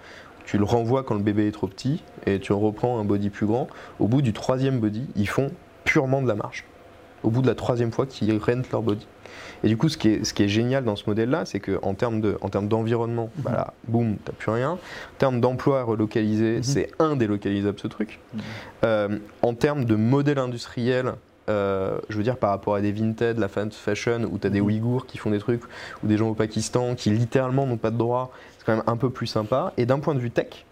Tu 0.44 0.58
le 0.58 0.64
renvoies 0.64 1.02
quand 1.02 1.14
le 1.14 1.22
bébé 1.22 1.48
est 1.48 1.52
trop 1.52 1.66
petit 1.66 2.02
et 2.26 2.38
tu 2.38 2.52
reprends 2.52 3.00
un 3.00 3.04
body 3.04 3.30
plus 3.30 3.46
grand. 3.46 3.66
Au 3.98 4.06
bout 4.06 4.22
du 4.22 4.32
troisième 4.32 4.78
body, 4.78 5.06
ils 5.16 5.28
font 5.28 5.50
purement 5.84 6.22
de 6.22 6.28
la 6.28 6.36
marge. 6.36 6.64
Au 7.24 7.30
bout 7.30 7.42
de 7.42 7.48
la 7.48 7.56
troisième 7.56 7.90
fois 7.90 8.06
qu'ils 8.06 8.38
rentent 8.38 8.70
leur 8.70 8.82
body. 8.82 9.06
Et 9.64 9.68
du 9.68 9.76
coup, 9.76 9.88
ce 9.88 9.96
qui 9.96 10.08
est, 10.10 10.24
ce 10.24 10.32
qui 10.32 10.44
est 10.44 10.48
génial 10.48 10.84
dans 10.84 10.94
ce 10.94 11.04
modèle-là, 11.08 11.44
c'est 11.44 11.58
qu'en 11.58 11.94
termes 11.94 12.20
d'environnement, 12.20 13.30
de, 13.36 13.42
bah 13.42 13.74
boum, 13.88 14.16
t'as 14.24 14.32
plus 14.32 14.52
rien. 14.52 14.72
En 14.72 14.78
termes 15.18 15.40
d'emploi 15.40 15.82
relocalisé, 15.82 16.58
mhm. 16.58 16.62
c'est 16.62 16.90
indélocalisable 17.00 17.78
ce 17.80 17.88
truc. 17.88 18.20
Mhm. 18.32 18.40
Euh, 18.84 19.18
en 19.42 19.54
termes 19.54 19.84
de 19.84 19.96
modèle 19.96 20.38
industriel, 20.38 21.14
euh, 21.48 21.98
je 22.08 22.16
veux 22.16 22.22
dire 22.22 22.36
par 22.36 22.50
rapport 22.50 22.74
à 22.74 22.80
des 22.80 22.92
Vinted, 22.92 23.38
la 23.38 23.48
fashion, 23.48 24.28
où 24.30 24.38
tu 24.38 24.46
as 24.46 24.50
des 24.50 24.60
mhm. 24.60 24.66
Ouïghours 24.66 25.06
qui 25.06 25.18
font 25.18 25.30
des 25.30 25.38
trucs, 25.38 25.62
ou 26.02 26.06
des 26.06 26.16
gens 26.16 26.28
au 26.28 26.34
Pakistan 26.34 26.94
qui 26.94 27.10
littéralement 27.10 27.66
n'ont 27.66 27.76
pas 27.76 27.90
de 27.90 27.98
droit, 27.98 28.32
c'est 28.58 28.64
quand 28.64 28.76
même 28.76 28.84
un 28.86 28.96
peu 28.96 29.10
plus 29.10 29.26
sympa. 29.26 29.72
Et 29.76 29.86
d'un 29.86 29.98
point 29.98 30.14
de 30.14 30.20
vue 30.20 30.30
tech, 30.30 30.64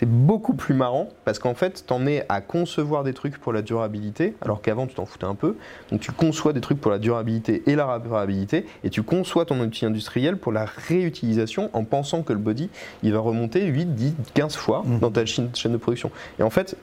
c'est 0.00 0.08
beaucoup 0.08 0.54
plus 0.54 0.72
marrant 0.72 1.10
parce 1.26 1.38
qu'en 1.38 1.52
fait, 1.52 1.84
tu 1.86 1.92
en 1.92 2.06
es 2.06 2.24
à 2.30 2.40
concevoir 2.40 3.04
des 3.04 3.12
trucs 3.12 3.36
pour 3.36 3.52
la 3.52 3.60
durabilité, 3.60 4.34
alors 4.40 4.62
qu'avant, 4.62 4.86
tu 4.86 4.94
t'en 4.94 5.04
foutais 5.04 5.26
un 5.26 5.34
peu. 5.34 5.56
Donc, 5.90 6.00
tu 6.00 6.10
conçois 6.10 6.54
des 6.54 6.62
trucs 6.62 6.80
pour 6.80 6.90
la 6.90 6.98
durabilité 6.98 7.62
et 7.66 7.74
la 7.74 7.92
réparabilité, 7.92 8.64
et 8.82 8.88
tu 8.88 9.02
conçois 9.02 9.44
ton 9.44 9.60
outil 9.60 9.84
industriel 9.84 10.38
pour 10.38 10.52
la 10.52 10.64
réutilisation 10.64 11.68
en 11.74 11.84
pensant 11.84 12.22
que 12.22 12.32
le 12.32 12.38
body, 12.38 12.70
il 13.02 13.12
va 13.12 13.18
remonter 13.18 13.66
8, 13.66 13.94
10, 13.94 14.14
15 14.32 14.56
fois 14.56 14.82
mmh. 14.86 14.98
dans 15.00 15.10
ta 15.10 15.26
chaîne 15.26 15.50
de 15.50 15.76
production. 15.76 16.10
Et 16.38 16.42
en 16.42 16.50
fait, 16.50 16.78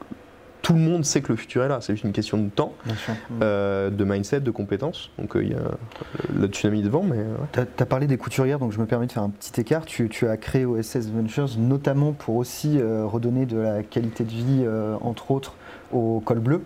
tout 0.67 0.73
le 0.73 0.79
monde 0.79 1.05
sait 1.05 1.21
que 1.21 1.31
le 1.31 1.37
futur 1.37 1.63
est 1.63 1.69
là. 1.69 1.79
C'est 1.79 1.93
juste 1.93 2.03
une 2.03 2.11
question 2.11 2.37
de 2.37 2.49
temps, 2.49 2.73
euh, 3.41 3.89
de 3.89 4.03
mindset, 4.03 4.41
de 4.41 4.51
compétences. 4.51 5.11
Donc 5.17 5.37
euh, 5.37 5.41
il 5.41 5.51
y 5.51 5.53
a 5.53 5.61
la 6.37 6.47
tsunami 6.47 6.81
devant. 6.81 7.03
Mais, 7.03 7.23
Tu 7.53 7.61
as, 7.61 7.85
parlé 7.85 8.05
des 8.05 8.17
couturières, 8.17 8.59
donc 8.59 8.73
je 8.73 8.79
me 8.79 8.85
permets 8.85 9.07
de 9.07 9.13
faire 9.13 9.23
un 9.23 9.29
petit 9.29 9.61
écart. 9.61 9.85
Tu, 9.85 10.09
as 10.27 10.35
créé 10.35 10.65
OSS 10.65 11.07
Ventures 11.07 11.57
notamment 11.57 12.11
pour 12.11 12.35
aussi 12.35 12.81
euh, 12.81 13.05
redonner 13.05 13.45
de 13.45 13.57
la 13.57 13.81
qualité 13.81 14.25
de 14.25 14.29
vie, 14.29 14.65
entre 14.99 15.31
autres, 15.31 15.55
au 15.93 16.19
col 16.19 16.39
bleu. 16.39 16.61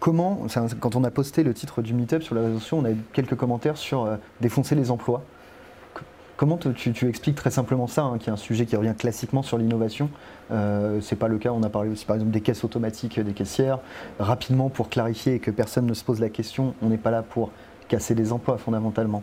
comment, 0.00 0.46
quand 0.80 0.96
on 0.96 1.04
a 1.04 1.10
posté 1.10 1.42
le 1.42 1.52
titre 1.52 1.82
du 1.82 1.92
Meetup 1.92 2.22
sur 2.22 2.34
la 2.34 2.40
réseau 2.40 2.78
on 2.78 2.86
a 2.86 2.92
eu 2.92 2.96
quelques 3.12 3.34
commentaires 3.34 3.76
sur 3.76 4.08
défoncer 4.40 4.74
les 4.74 4.90
emplois. 4.90 5.22
Comment 6.36 6.58
tu, 6.58 7.08
expliques 7.08 7.36
très 7.36 7.50
simplement 7.50 7.86
ça, 7.86 8.02
hein, 8.02 8.18
qui 8.18 8.28
est 8.28 8.32
un 8.32 8.36
sujet 8.36 8.66
qui 8.66 8.76
revient 8.76 8.94
classiquement 8.96 9.42
sur 9.42 9.56
l'innovation 9.56 10.10
euh, 10.50 11.00
C'est 11.00 11.16
pas 11.16 11.28
le 11.28 11.38
cas. 11.38 11.50
On 11.50 11.62
a 11.62 11.70
parlé 11.70 11.88
aussi 11.90 12.04
par 12.04 12.16
exemple 12.16 12.32
des 12.32 12.42
caisses 12.42 12.62
automatiques 12.62 13.18
des 13.18 13.32
caissières. 13.32 13.78
Rapidement, 14.18 14.68
pour 14.68 14.90
clarifier 14.90 15.36
et 15.36 15.38
que 15.38 15.50
personne 15.50 15.86
ne 15.86 15.94
se 15.94 16.04
pose 16.04 16.20
la 16.20 16.28
question, 16.28 16.74
on 16.82 16.90
n'est 16.90 16.98
pas 16.98 17.10
là 17.10 17.22
pour 17.22 17.52
casser 17.88 18.14
des 18.14 18.32
emplois 18.32 18.58
fondamentalement. 18.58 19.22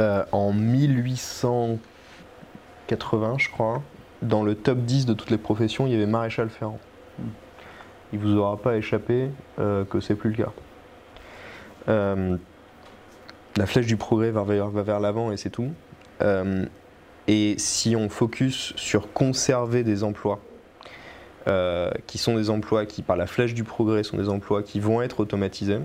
Euh, 0.00 0.24
en 0.32 0.52
1880, 0.52 3.38
je 3.38 3.48
crois, 3.50 3.80
dans 4.20 4.42
le 4.42 4.54
top 4.54 4.80
10 4.80 5.06
de 5.06 5.14
toutes 5.14 5.30
les 5.30 5.38
professions, 5.38 5.86
il 5.86 5.92
y 5.92 5.94
avait 5.94 6.04
maréchal 6.06 6.50
ferrant. 6.50 6.78
Hmm. 7.18 7.28
Il 8.12 8.18
vous 8.18 8.36
aura 8.36 8.58
pas 8.58 8.76
échappé 8.76 9.30
euh, 9.58 9.84
que 9.84 10.00
c'est 10.00 10.14
plus 10.14 10.30
le 10.30 10.44
cas. 10.44 10.52
Euh, 11.88 12.36
la 13.56 13.66
flèche 13.66 13.86
du 13.86 13.96
progrès 13.96 14.30
va 14.30 14.44
vers 14.44 15.00
l'avant 15.00 15.32
et 15.32 15.38
c'est 15.38 15.50
tout. 15.50 15.72
Euh, 16.22 16.64
et 17.28 17.54
si 17.58 17.94
on 17.96 18.08
focus 18.08 18.72
sur 18.76 19.12
conserver 19.12 19.84
des 19.84 20.04
emplois, 20.04 20.40
euh, 21.48 21.90
qui 22.06 22.18
sont 22.18 22.36
des 22.36 22.50
emplois 22.50 22.86
qui, 22.86 23.02
par 23.02 23.16
la 23.16 23.26
flèche 23.26 23.54
du 23.54 23.64
progrès, 23.64 24.02
sont 24.02 24.16
des 24.16 24.28
emplois 24.28 24.62
qui 24.62 24.80
vont 24.80 25.02
être 25.02 25.20
automatisés, 25.20 25.78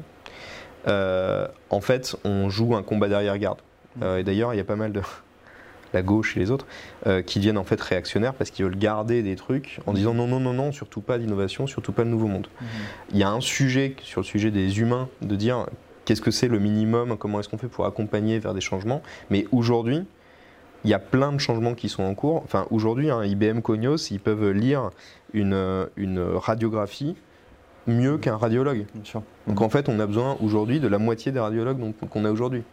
euh, 0.87 1.47
en 1.69 1.81
fait, 1.81 2.15
on 2.23 2.49
joue 2.49 2.75
un 2.75 2.83
combat 2.83 3.07
derrière-garde. 3.07 3.59
et 4.01 4.23
d'ailleurs, 4.23 4.53
il 4.53 4.57
y 4.57 4.59
a 4.59 4.63
pas 4.63 4.75
mal 4.75 4.91
de 4.91 5.01
la 5.93 6.01
gauche 6.01 6.35
et 6.35 6.39
les 6.39 6.51
autres 6.51 6.65
qui 7.25 7.39
deviennent 7.39 7.57
en 7.57 7.63
fait 7.63 7.79
réactionnaires 7.79 8.33
parce 8.33 8.51
qu'ils 8.51 8.65
veulent 8.65 8.77
garder 8.77 9.23
des 9.23 9.37
trucs 9.37 9.79
en 9.85 9.93
disant 9.93 10.13
non, 10.13 10.27
non, 10.27 10.39
non, 10.39 10.53
non, 10.53 10.71
surtout 10.71 11.01
pas 11.01 11.17
d'innovation, 11.17 11.65
surtout 11.65 11.93
pas 11.93 12.03
de 12.03 12.09
nouveau 12.09 12.27
monde. 12.27 12.47
Mmh. 12.59 12.65
Il 13.11 13.17
y 13.17 13.23
a 13.23 13.29
un 13.29 13.39
sujet 13.39 13.95
sur 14.03 14.21
le 14.21 14.25
sujet 14.25 14.51
des 14.51 14.81
humains 14.81 15.07
de 15.21 15.35
dire 15.35 15.65
qu'est-ce 16.07 16.21
que 16.21 16.31
c'est 16.31 16.47
le 16.47 16.59
minimum, 16.59 17.17
comment 17.17 17.39
est-ce 17.39 17.49
qu'on 17.49 17.57
fait 17.57 17.67
pour 17.67 17.85
accompagner 17.85 18.39
vers 18.39 18.53
des 18.53 18.61
changements. 18.61 19.01
Mais 19.29 19.45
aujourd'hui, 19.51 20.05
il 20.87 20.91
y 20.91 20.93
a 20.93 20.99
plein 20.99 21.33
de 21.33 21.37
changements 21.37 21.75
qui 21.75 21.89
sont 21.89 22.03
en 22.03 22.15
cours. 22.15 22.41
Enfin, 22.45 22.65
aujourd'hui, 22.71 23.09
hein, 23.11 23.21
IBM 23.25 23.59
Cognos, 23.59 24.09
ils 24.09 24.21
peuvent 24.21 24.51
lire 24.51 24.91
une, 25.33 25.85
une 25.97 26.21
radiographie 26.21 27.17
mieux 27.87 28.17
qu'un 28.17 28.37
radiologue. 28.37 28.85
Donc 29.47 29.61
en 29.61 29.67
fait, 29.67 29.89
on 29.89 29.99
a 29.99 30.05
besoin 30.07 30.37
aujourd'hui 30.41 30.79
de 30.79 30.87
la 30.87 30.97
moitié 30.97 31.33
des 31.33 31.41
radiologues 31.41 31.93
qu'on 32.09 32.23
a 32.23 32.31
aujourd'hui. 32.31 32.63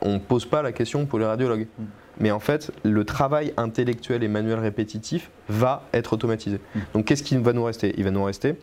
On 0.00 0.14
ne 0.14 0.18
pose 0.18 0.46
pas 0.46 0.62
la 0.62 0.72
question 0.72 1.06
pour 1.06 1.20
les 1.20 1.26
radiologues. 1.26 1.68
Mm. 1.78 1.84
Mais 2.18 2.32
en 2.32 2.40
fait, 2.40 2.72
le 2.82 3.04
travail 3.04 3.52
intellectuel 3.56 4.24
et 4.24 4.28
manuel 4.28 4.58
répétitif 4.58 5.30
va 5.48 5.84
être 5.92 6.14
automatisé. 6.14 6.58
Mm. 6.74 6.80
Donc 6.94 7.04
qu'est-ce 7.04 7.22
qui 7.22 7.36
va 7.36 7.52
nous 7.52 7.62
rester? 7.62 7.94
Il 7.98 8.02
va 8.02 8.10
nous 8.10 8.24
rester 8.24 8.56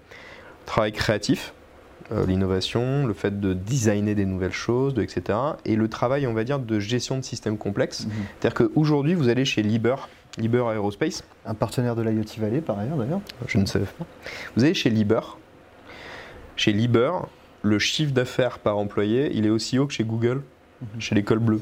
travail 0.66 0.92
créatif, 0.92 1.54
euh, 2.12 2.26
l'innovation, 2.26 3.08
le 3.08 3.14
fait 3.14 3.40
de 3.40 3.54
designer 3.54 4.14
des 4.14 4.26
nouvelles 4.26 4.52
choses, 4.52 4.94
etc. 5.00 5.38
Et 5.66 5.76
le 5.76 5.88
travail, 5.88 6.28
on 6.28 6.34
va 6.34 6.44
dire, 6.44 6.60
de 6.60 6.80
gestion 6.80 7.18
de 7.18 7.24
systèmes 7.24 7.58
complexes. 7.58 8.06
Mhm. 8.06 8.12
C'est-à-dire 8.40 8.68
qu'aujourd'hui, 8.68 9.16
vous 9.16 9.30
allez 9.30 9.46
chez 9.46 9.64
Liber, 9.64 9.96
Liber 10.38 10.66
Aerospace. 10.74 11.24
Un 11.46 11.56
partenaire 11.56 11.96
de 11.96 12.04
l'IoT 12.04 12.40
Valley, 12.40 12.62
par 12.62 12.78
ailleurs, 12.78 12.98
d'ailleurs. 12.98 13.22
Je 13.48 13.58
ne 13.58 13.66
sais 13.66 13.80
pas. 13.80 14.06
Vous 14.56 14.64
allez 14.64 14.74
chez 14.74 14.90
Liber. 14.90 15.22
Chez 16.56 16.74
Liber, 16.74 17.12
le 17.64 17.80
chiffre 17.80 18.14
d'affaires 18.14 18.60
par 18.60 18.78
employé, 18.78 19.32
il 19.34 19.46
est 19.46 19.50
aussi 19.50 19.80
haut 19.80 19.88
que 19.88 19.94
chez 19.94 20.04
Google, 20.04 20.44
mhm. 20.82 21.02
chez 21.02 21.16
les 21.16 21.24
cols 21.24 21.40
bleus. 21.40 21.62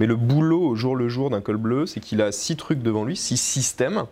Mais 0.00 0.06
le 0.06 0.16
boulot 0.16 0.62
au 0.62 0.74
jour 0.74 0.96
le 0.96 1.08
jour 1.08 1.30
d'un 1.30 1.40
col 1.40 1.56
bleu, 1.56 1.86
c'est 1.86 2.00
qu'il 2.00 2.20
a 2.20 2.32
six 2.32 2.56
trucs 2.56 2.82
devant 2.82 3.04
lui, 3.04 3.16
six 3.16 3.38
systèmes 3.38 4.04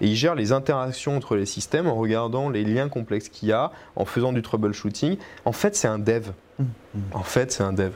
et 0.00 0.08
il 0.08 0.14
gère 0.14 0.34
les 0.34 0.52
interactions 0.52 1.16
entre 1.16 1.36
les 1.36 1.46
systèmes 1.46 1.86
en 1.86 1.94
regardant 1.94 2.48
les 2.48 2.64
liens 2.64 2.88
complexes 2.88 3.28
qu'il 3.28 3.48
y 3.48 3.52
a, 3.52 3.70
en 3.96 4.04
faisant 4.04 4.32
du 4.32 4.42
troubleshooting. 4.42 5.16
En 5.44 5.52
fait, 5.52 5.76
c'est 5.76 5.88
un 5.88 5.98
dev. 5.98 6.30
Mmh. 6.58 6.64
En 7.12 7.22
fait, 7.22 7.52
c'est 7.52 7.62
un 7.62 7.72
dev. 7.72 7.92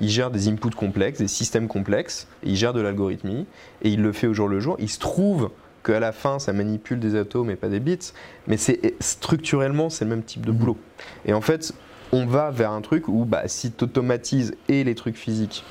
Il 0.00 0.08
gère 0.08 0.30
des 0.30 0.48
inputs 0.48 0.70
complexes, 0.70 1.18
des 1.18 1.28
systèmes 1.28 1.68
complexes, 1.68 2.26
il 2.42 2.56
gère 2.56 2.72
de 2.72 2.80
l'algorithmie, 2.80 3.46
et 3.82 3.90
il 3.90 4.02
le 4.02 4.12
fait 4.12 4.26
au 4.26 4.34
jour 4.34 4.48
le 4.48 4.60
jour. 4.60 4.76
Il 4.78 4.88
se 4.88 4.98
trouve 4.98 5.50
qu'à 5.84 6.00
la 6.00 6.12
fin, 6.12 6.38
ça 6.38 6.52
manipule 6.52 6.98
des 6.98 7.14
atomes 7.16 7.50
et 7.50 7.56
pas 7.56 7.68
des 7.68 7.80
bits, 7.80 8.12
mais 8.46 8.56
c'est 8.56 8.94
structurellement, 9.00 9.90
c'est 9.90 10.04
le 10.04 10.10
même 10.10 10.22
type 10.22 10.46
de 10.46 10.52
mmh. 10.52 10.56
boulot. 10.56 10.78
Et 11.26 11.34
en 11.34 11.42
fait, 11.42 11.74
on 12.12 12.26
va 12.26 12.50
vers 12.50 12.70
un 12.70 12.80
truc 12.80 13.08
où 13.08 13.24
bah, 13.24 13.42
si 13.46 13.72
tu 13.72 13.84
automatises 13.84 14.54
et 14.68 14.84
les 14.84 14.94
trucs 14.94 15.16
physiques 15.16 15.64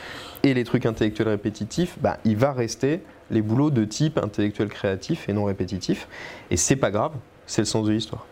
et 0.44 0.54
les 0.54 0.64
trucs 0.66 0.86
intellectuels 0.86 1.30
répétitifs, 1.30 1.98
bah, 2.00 2.20
il 2.26 2.38
va 2.38 2.52
rester 2.52 3.02
les 3.34 3.42
boulots 3.42 3.72
de 3.72 3.84
type 3.86 4.18
intellectuel 4.18 4.70
créatif 4.70 5.28
et 5.28 5.34
non 5.34 5.46
répétitif. 5.46 6.08
Et 6.50 6.58
c'est 6.58 6.76
pas 6.76 6.92
grave, 6.92 7.14
c'est 7.46 7.62
le 7.62 7.66
sens 7.66 7.86
de 7.86 7.92
l'histoire. 7.92 8.26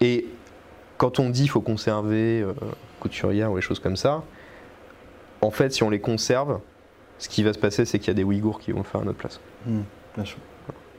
Et 0.00 0.26
quand 0.98 1.18
on 1.18 1.30
dit 1.30 1.42
qu'il 1.42 1.50
faut 1.50 1.60
conserver 1.60 2.42
euh, 2.42 2.52
couturière 3.00 3.50
ou 3.52 3.56
les 3.56 3.62
choses 3.62 3.78
comme 3.78 3.96
ça, 3.96 4.22
en 5.40 5.50
fait, 5.50 5.72
si 5.72 5.82
on 5.82 5.90
les 5.90 6.00
conserve, 6.00 6.60
ce 7.18 7.28
qui 7.28 7.42
va 7.42 7.52
se 7.52 7.58
passer, 7.58 7.84
c'est 7.84 7.98
qu'il 7.98 8.08
y 8.08 8.10
a 8.10 8.14
des 8.14 8.24
Ouïghours 8.24 8.58
qui 8.58 8.72
vont 8.72 8.78
le 8.78 8.84
faire 8.84 9.00
à 9.00 9.04
notre 9.04 9.18
place. 9.18 9.40
Mmh, 9.66 9.80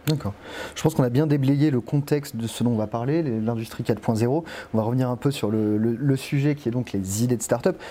D'accord. 0.08 0.34
Je 0.76 0.82
pense 0.82 0.96
qu'on 0.96 1.04
a 1.04 1.10
bien 1.10 1.28
déblayé 1.28 1.72
le 1.72 1.80
contexte 1.80 2.36
de 2.36 2.46
ce 2.46 2.63
dont 2.63 2.72
on 2.72 2.78
va 2.78 2.88
parler, 2.88 3.24
l'industrie 3.24 3.84
4.0. 3.84 4.28
On 4.74 4.78
va 4.78 4.84
revenir 4.84 5.10
un 5.10 5.16
peu 5.16 5.32
sur 5.32 5.50
le, 5.50 5.78
le, 5.78 6.16
sujet 6.18 6.56
qui 6.56 6.68
est 6.68 6.74
donc 6.74 6.92
les 6.92 7.24
idées 7.24 7.38
de 7.38 7.42
start-up. 7.42 7.82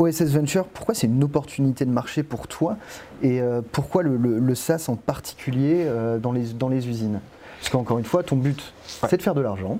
OSS 0.00 0.32
Venture, 0.32 0.64
pourquoi 0.66 0.94
c'est 0.94 1.06
une 1.06 1.22
opportunité 1.22 1.84
de 1.84 1.90
marché 1.90 2.22
pour 2.22 2.48
toi 2.48 2.76
et 3.22 3.40
euh, 3.40 3.60
pourquoi 3.72 4.02
le, 4.02 4.54
SaaS 4.54 4.86
en 4.88 4.96
particulier 4.96 5.84
euh, 5.86 6.18
dans, 6.18 6.32
les, 6.32 6.54
dans 6.54 6.68
les 6.68 6.88
usines? 6.88 7.20
Parce 7.58 7.68
qu'encore 7.68 7.98
une 7.98 8.06
fois, 8.06 8.22
ton 8.22 8.36
but, 8.36 8.72
c'est 8.86 9.18
de 9.18 9.22
faire 9.22 9.34
de 9.34 9.42
l'argent. 9.42 9.78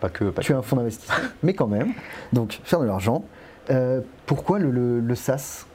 Pas 0.00 0.08
que. 0.08 0.32
tu 0.40 0.52
es 0.52 0.54
un 0.54 0.62
fonds 0.62 0.76
d'investissement, 0.76 1.14
mais 1.42 1.52
quand 1.52 1.66
même. 1.66 1.92
Donc, 2.32 2.60
faire 2.64 2.80
de 2.80 2.86
l'argent. 2.86 3.24
Euh, 3.68 4.00
pourquoi 4.24 4.58
le, 4.58 5.00
le 5.00 5.14
SaaS? 5.14 5.66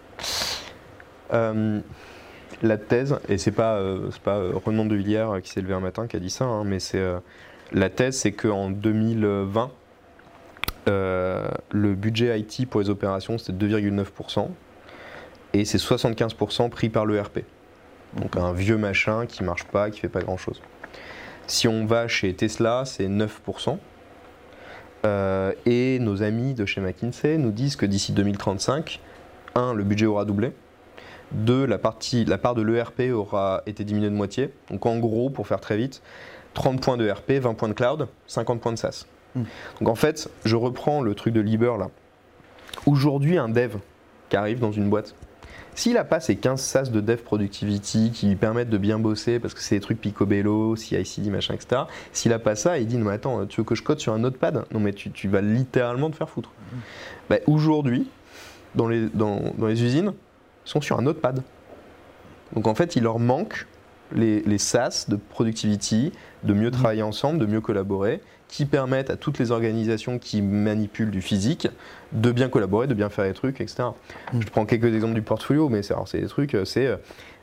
La 1.31 2.77
thèse, 2.77 3.17
et 3.27 3.37
c'est 3.37 3.51
pas, 3.51 3.81
pas 4.23 4.39
Renan 4.65 4.85
de 4.85 4.95
Villiers 4.95 5.27
qui 5.43 5.49
s'est 5.49 5.61
levé 5.61 5.73
un 5.73 5.79
matin 5.79 6.07
qui 6.07 6.15
a 6.15 6.19
dit 6.19 6.29
ça, 6.29 6.45
hein, 6.45 6.63
mais 6.63 6.79
c'est 6.79 7.01
la 7.73 7.89
thèse, 7.89 8.17
c'est 8.17 8.31
qu'en 8.31 8.69
2020, 8.69 9.71
euh, 10.88 11.50
le 11.72 11.96
budget 11.96 12.39
IT 12.39 12.69
pour 12.69 12.82
les 12.82 12.89
opérations, 12.89 13.38
c'était 13.38 13.65
2,9%. 13.65 14.48
Et 15.54 15.65
c'est 15.65 15.78
75% 15.78 16.69
pris 16.69 16.89
par 16.89 17.06
l'ERP. 17.06 17.39
Donc 18.17 18.36
un 18.36 18.54
vieux 18.54 18.78
machin 18.78 19.26
qui 19.26 19.43
marche 19.43 19.65
pas, 19.65 19.89
qui 19.89 20.00
fait 20.00 20.10
pas 20.10 20.22
grand 20.22 20.38
chose. 20.38 20.62
Si 21.48 21.67
on 21.67 21.86
va 21.86 22.08
chez 22.08 22.34
Tesla, 22.34 22.84
c'est 22.86 23.08
9%. 23.08 23.78
Euh, 25.06 25.52
et 25.65 26.00
nos 26.00 26.24
amis 26.24 26.54
de 26.54 26.65
chez 26.65 26.80
McKinsey 26.80 27.38
nous 27.38 27.52
disent 27.52 27.76
que 27.76 27.86
d'ici 27.86 28.13
2035, 28.13 29.02
1, 29.56 29.74
le 29.74 29.84
budget 29.84 30.06
aura 30.06 30.26
doublé. 30.26 30.54
2, 31.34 31.65
la, 31.65 31.78
partie, 31.78 32.26
la 32.26 32.38
part 32.38 32.56
de 32.56 32.62
l'ERP 32.62 33.02
aura 33.12 33.63
été 33.65 33.84
diminuée 33.84 34.10
de 34.10 34.15
moitié. 34.15 34.54
Donc 34.69 34.86
en 34.86 34.98
gros, 35.00 35.30
pour 35.30 35.48
faire 35.48 35.60
très 35.60 35.78
vite, 35.78 36.02
30 36.54 36.82
points 36.82 36.98
de 36.98 37.10
RP, 37.10 37.32
20 37.32 37.56
points 37.56 37.69
de 37.69 37.74
cloud, 37.74 38.08
50 38.28 38.62
points 38.62 38.72
de 38.72 38.78
SaaS. 38.78 39.06
Mm. 39.36 39.43
Donc 39.80 39.89
en 39.89 39.96
fait, 39.96 40.30
je 40.46 40.56
reprends 40.56 41.02
le 41.02 41.15
truc 41.15 41.34
de 41.34 41.41
Liber 41.41 41.74
là. 41.78 41.89
Aujourd'hui, 42.86 43.38
un 43.38 43.50
dev 43.50 43.76
qui 44.30 44.36
arrive 44.36 44.60
dans 44.60 44.72
une 44.72 44.89
boîte, 44.89 45.15
s'il 45.76 45.93
n'a 45.93 46.04
pas 46.04 46.19
ces 46.19 46.36
15 46.36 46.62
SaaS 46.62 46.89
de 46.91 47.02
dev 47.02 47.17
productivity 47.17 48.12
qui 48.12 48.28
lui 48.28 48.36
permettent 48.36 48.69
de 48.69 48.78
bien 48.78 49.00
bosser, 49.00 49.39
parce 49.39 49.54
que 49.54 49.62
c'est 49.62 49.76
des 49.76 49.82
trucs 49.82 50.00
picobello, 50.00 50.76
CI/CD, 50.76 51.30
machin, 51.30 51.56
etc. 51.56 51.84
S'il 52.12 52.32
n'a 52.32 52.39
pas 52.39 52.56
ça, 52.56 52.78
il 52.78 52.86
dit 52.86 52.98
non 52.98 53.06
mais 53.06 53.13
attends, 53.13 53.46
tu 53.46 53.62
veux 53.62 53.65
que 53.65 53.76
je 53.76 53.82
code 53.82 54.00
sur 54.00 54.13
un 54.13 54.19
notepad? 54.19 54.65
Non 54.72 54.80
mais 54.80 54.93
tu, 54.93 55.12
tu 55.12 55.28
vas 55.28 55.41
littéralement 55.41 56.12
te 56.12 56.15
faire 56.15 56.30
foutre. 56.30 56.52
Bah, 57.30 57.38
Aujourd'hui, 57.48 58.08
dans 58.76 58.88
les, 58.88 59.08
dans, 59.13 59.54
dans 59.58 59.67
les 59.67 59.84
usines, 59.84 60.13
ils 60.65 60.69
sont 60.69 60.82
sur 60.82 61.00
un 61.00 61.02
notepad. 61.02 61.41
Donc 62.54 62.67
en 62.67 62.76
fait, 62.76 62.96
il 62.96 63.04
leur 63.04 63.19
manque 63.19 63.65
les, 64.13 64.41
les 64.41 64.58
SaaS 64.60 65.06
de 65.08 65.15
productivity, 65.15 66.12
de 66.43 66.54
mieux 66.54 66.69
travailler 66.69 67.02
ensemble, 67.02 67.39
de 67.39 67.46
mieux 67.46 67.62
collaborer, 67.62 68.22
qui 68.47 68.65
permettent 68.65 69.10
à 69.10 69.15
toutes 69.15 69.39
les 69.39 69.51
organisations 69.51 70.19
qui 70.19 70.41
manipulent 70.41 71.12
du 71.12 71.21
physique 71.21 71.67
de 72.12 72.32
bien 72.32 72.49
collaborer, 72.49 72.88
de 72.88 72.93
bien 72.93 73.10
faire 73.10 73.25
les 73.25 73.34
trucs, 73.34 73.62
etc. 73.62 73.84
Mm. 74.32 74.41
Je 74.41 74.47
prends 74.47 74.65
quelques 74.65 74.93
exemples 74.93 75.15
du 75.15 75.21
portfolio, 75.21 75.69
mais 75.69 75.82
c'est 75.84 76.21
des 76.21 76.27
trucs, 76.27 76.53
euh, 76.53 76.65
c'est 76.65 76.97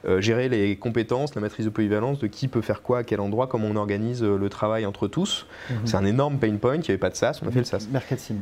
euh, 0.06 0.20
gérer 0.20 0.48
les 0.48 0.76
compétences, 0.76 1.34
la 1.34 1.42
matrice 1.42 1.66
de 1.66 1.70
polyvalence, 1.70 2.18
de 2.20 2.26
qui 2.26 2.48
peut 2.48 2.62
faire 2.62 2.80
quoi, 2.80 2.98
à 2.98 3.02
quel 3.04 3.20
endroit, 3.20 3.46
comment 3.48 3.66
on 3.66 3.76
organise 3.76 4.22
euh, 4.22 4.38
le 4.38 4.48
travail 4.48 4.86
entre 4.86 5.08
tous. 5.08 5.46
Mhm. 5.68 5.76
C'est 5.84 5.96
un 5.96 6.06
énorme 6.06 6.38
pain 6.38 6.56
point, 6.56 6.76
il 6.76 6.80
n'y 6.80 6.86
avait 6.88 6.96
pas 6.96 7.10
de 7.10 7.16
SaaS, 7.16 7.40
on 7.42 7.48
a 7.48 7.50
fait 7.50 7.58
le 7.58 7.64
SaaS. 7.66 7.86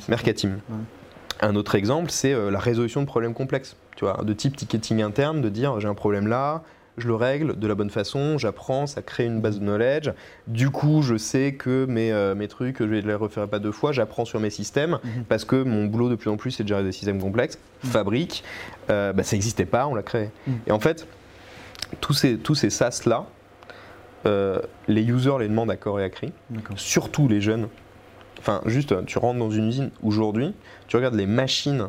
Mercatim. 0.09 0.51
Ouais. 0.68 0.77
Un 1.40 1.57
autre 1.57 1.75
exemple, 1.75 2.11
c'est 2.11 2.33
euh, 2.33 2.51
la 2.51 2.61
résolution 2.61 3.01
de 3.01 3.07
problèmes 3.07 3.35
complexes. 3.35 3.77
Tu 3.97 4.05
vois, 4.05 4.23
de 4.23 4.33
type 4.33 4.57
ticketing 4.57 5.03
interne, 5.03 5.40
de 5.40 5.49
dire 5.49 5.81
j'ai 5.81 5.88
un 5.88 5.94
problème 5.94 6.29
là, 6.29 6.62
je 6.99 7.09
le 7.09 7.15
règle 7.15 7.59
de 7.59 7.67
la 7.67 7.75
bonne 7.75 7.91
façon, 7.91 8.39
j'apprends, 8.39 8.87
ça 8.87 9.03
crée 9.03 9.25
une 9.25 9.41
base 9.41 9.59
de 9.61 9.65
knowledge. 9.65 10.11
Du 10.47 10.71
coup, 10.71 11.03
je 11.03 11.17
sais 11.17 11.55
que 11.55 11.85
mes, 11.87 12.13
euh, 12.13 12.35
mes 12.35 12.49
trucs, 12.49 12.79
je 12.79 12.85
ne 12.85 13.01
les 13.01 13.15
referai 13.15 13.47
pas 13.47 13.59
deux 13.59 13.73
fois, 13.73 13.93
j'apprends 13.93 14.25
sur 14.25 14.41
mes 14.41 14.51
systèmes, 14.51 14.99
Mhm. 15.05 15.25
parce 15.29 15.45
que 15.45 15.63
mon 15.63 15.87
boulot 15.87 16.09
de 16.09 16.15
plus 16.17 16.31
en 16.31 16.37
plus, 16.37 16.51
c'est 16.53 16.63
de 16.65 16.69
gérer 16.69 16.83
des 16.85 16.93
systèmes 16.93 17.21
complexes. 17.21 17.59
Fabrique, 17.85 18.43
euh, 18.91 19.13
bah, 19.13 19.23
ça 19.23 19.37
n'existait 19.37 19.67
pas, 19.67 19.87
on 19.87 19.95
l'a 19.95 20.03
créé. 20.03 20.31
Mhm. 20.47 20.59
Et 20.67 20.73
en 20.73 20.81
fait, 20.81 21.07
tous 22.01 22.13
ces, 22.15 22.37
tous 22.39 22.55
ces 22.55 22.71
SaaS-là, 22.71 23.27
euh, 24.27 24.61
les 24.89 25.03
users 25.03 25.39
les 25.39 25.49
demandent 25.49 25.71
à 25.71 25.77
corps 25.77 26.01
et 26.01 26.05
à 26.05 26.11
cri 26.11 26.33
surtout 26.77 27.29
les 27.29 27.41
jeunes. 27.41 27.69
Enfin, 28.41 28.61
juste, 28.67 28.95
tu 29.07 29.19
rentres 29.19 29.39
dans 29.39 29.51
une 29.51 29.69
usine 29.69 29.91
aujourd'hui, 30.03 30.55
tu 30.89 30.97
regardes 30.97 31.15
les 31.15 31.27
machines, 31.27 31.89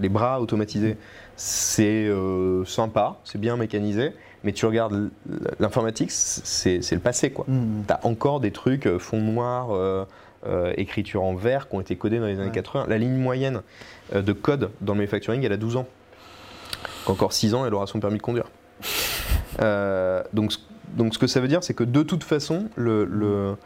les 0.00 0.08
bras 0.08 0.40
automatisés, 0.40 0.96
c'est 1.36 2.06
euh, 2.06 2.64
sympa, 2.64 3.18
c'est 3.24 3.38
bien 3.40 3.56
mécanisé, 3.56 4.12
mais 4.46 4.52
tu 4.52 4.64
regardes 4.64 5.10
l'informatique, 5.60 6.10
c'est 6.10 6.80
le 6.92 6.98
passé, 7.00 7.30
quoi. 7.30 7.44
Mhm. 7.48 7.84
Tu 7.86 7.92
as 7.92 8.00
encore 8.06 8.40
des 8.40 8.52
trucs, 8.52 8.86
euh, 8.86 8.98
fond 8.98 9.20
noir, 9.20 9.68
euh, 9.74 10.04
euh, 10.46 10.72
écriture 10.76 11.22
en 11.24 11.34
vert, 11.34 11.68
qui 11.68 11.74
ont 11.74 11.80
été 11.80 11.96
codés 11.96 12.18
dans 12.20 12.26
les 12.26 12.36
années 12.38 12.46
Ouais. 12.46 12.52
80. 12.52 12.86
La 12.88 12.96
ligne 12.96 13.16
moyenne 13.16 13.60
de 14.14 14.32
code 14.32 14.70
dans 14.80 14.92
le 14.94 14.98
manufacturing, 14.98 15.42
elle 15.44 15.52
a 15.52 15.56
12 15.56 15.76
ans. 15.76 15.86
Encore 17.06 17.32
6 17.32 17.54
ans, 17.54 17.66
elle 17.66 17.74
aura 17.74 17.86
son 17.86 18.00
permis 18.00 18.16
de 18.18 18.22
conduire. 18.22 18.46
Euh, 19.62 20.22
donc, 20.34 20.52
ce- 20.52 20.58
donc 20.98 21.14
ce 21.14 21.18
que 21.18 21.26
ça 21.26 21.40
veut 21.40 21.48
dire, 21.48 21.64
c'est 21.64 21.72
que 21.72 21.84
de 21.84 22.02
toute 22.02 22.24
façon, 22.24 22.68
le, 22.76 23.06
le, 23.06 23.56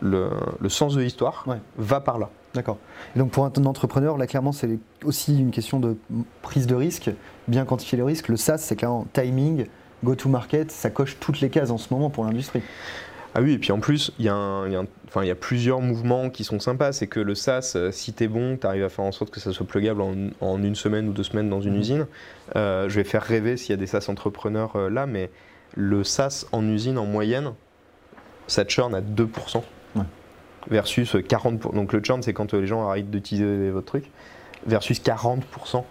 le, 0.00 0.30
le 0.58 0.68
sens 0.70 0.94
de 0.94 1.02
l'histoire 1.02 1.44
Ouais. 1.46 1.58
va 1.76 2.00
par 2.00 2.18
là. 2.18 2.30
D'accord. 2.54 2.78
Donc 3.16 3.32
pour 3.32 3.44
un 3.44 3.52
entrepreneur, 3.66 4.16
là 4.16 4.26
clairement 4.26 4.52
c'est 4.52 4.78
aussi 5.04 5.38
une 5.38 5.50
question 5.50 5.78
de 5.78 5.94
prise 6.40 6.66
de 6.66 6.74
risque, 6.74 7.10
bien 7.48 7.66
quantifier 7.66 7.98
le 7.98 8.04
risque. 8.04 8.28
Le 8.28 8.38
SaaS 8.38 8.56
c'est 8.58 8.76
clairement 8.76 9.06
timing, 9.12 9.66
go-to-market, 10.04 10.70
ça 10.70 10.90
coche 10.90 11.16
toutes 11.20 11.40
les 11.40 11.50
cases 11.50 11.70
en 11.70 11.78
ce 11.78 11.92
moment 11.92 12.10
pour 12.10 12.24
l'industrie. 12.24 12.62
Ah 13.34 13.42
oui, 13.42 13.52
et 13.52 13.58
puis 13.58 13.70
en 13.70 13.80
plus, 13.80 14.12
il 14.18 14.24
y, 14.24 14.28
a 14.30 14.64
y 14.66 15.26
y 15.28 15.34
plusieurs 15.34 15.80
mouvements 15.82 16.30
qui 16.30 16.42
sont 16.42 16.58
sympas. 16.58 16.92
C'est 16.92 17.06
que 17.06 17.20
le 17.20 17.34
SaaS, 17.34 17.74
euh, 17.76 17.90
si 17.92 18.14
t'es 18.14 18.28
bon, 18.28 18.56
tu 18.56 18.66
arrives 18.66 18.84
à 18.84 18.88
faire 18.88 19.04
en 19.04 19.12
sorte 19.12 19.30
que 19.30 19.40
ça 19.40 19.52
soit 19.52 19.66
pluggable 19.66 20.00
en, 20.00 20.14
en 20.40 20.62
une 20.62 20.74
semaine 20.74 21.06
ou 21.08 21.12
deux 21.12 21.22
semaines 21.22 21.50
dans 21.50 21.60
une 21.60 21.74
Mhm. 21.74 21.80
usine. 21.80 22.06
Euh, 22.56 22.88
je 22.88 22.94
vais 22.94 23.04
faire 23.04 23.22
rêver 23.22 23.58
s'il 23.58 23.70
y 23.70 23.74
a 23.74 23.76
des 23.76 23.86
SaaS 23.86 24.06
entrepreneurs 24.08 24.76
euh, 24.76 24.88
là, 24.88 25.04
mais 25.06 25.30
le 25.74 26.02
SaaS 26.02 26.46
en 26.52 26.66
usine 26.66 26.96
en 26.96 27.04
moyenne, 27.04 27.52
ça 28.46 28.64
churn 28.66 28.94
à 28.94 29.02
2%. 29.02 29.62
Ouais. 29.96 30.02
Versus 30.70 31.14
40%. 31.14 31.74
Donc 31.74 31.92
le 31.92 32.00
churn, 32.02 32.22
c'est 32.22 32.32
quand 32.32 32.54
les 32.54 32.66
gens 32.66 32.88
arrêtent 32.88 33.10
d'utiliser 33.10 33.70
votre 33.70 33.86
truc. 33.86 34.10
Versus 34.66 34.98
40% 35.00 35.84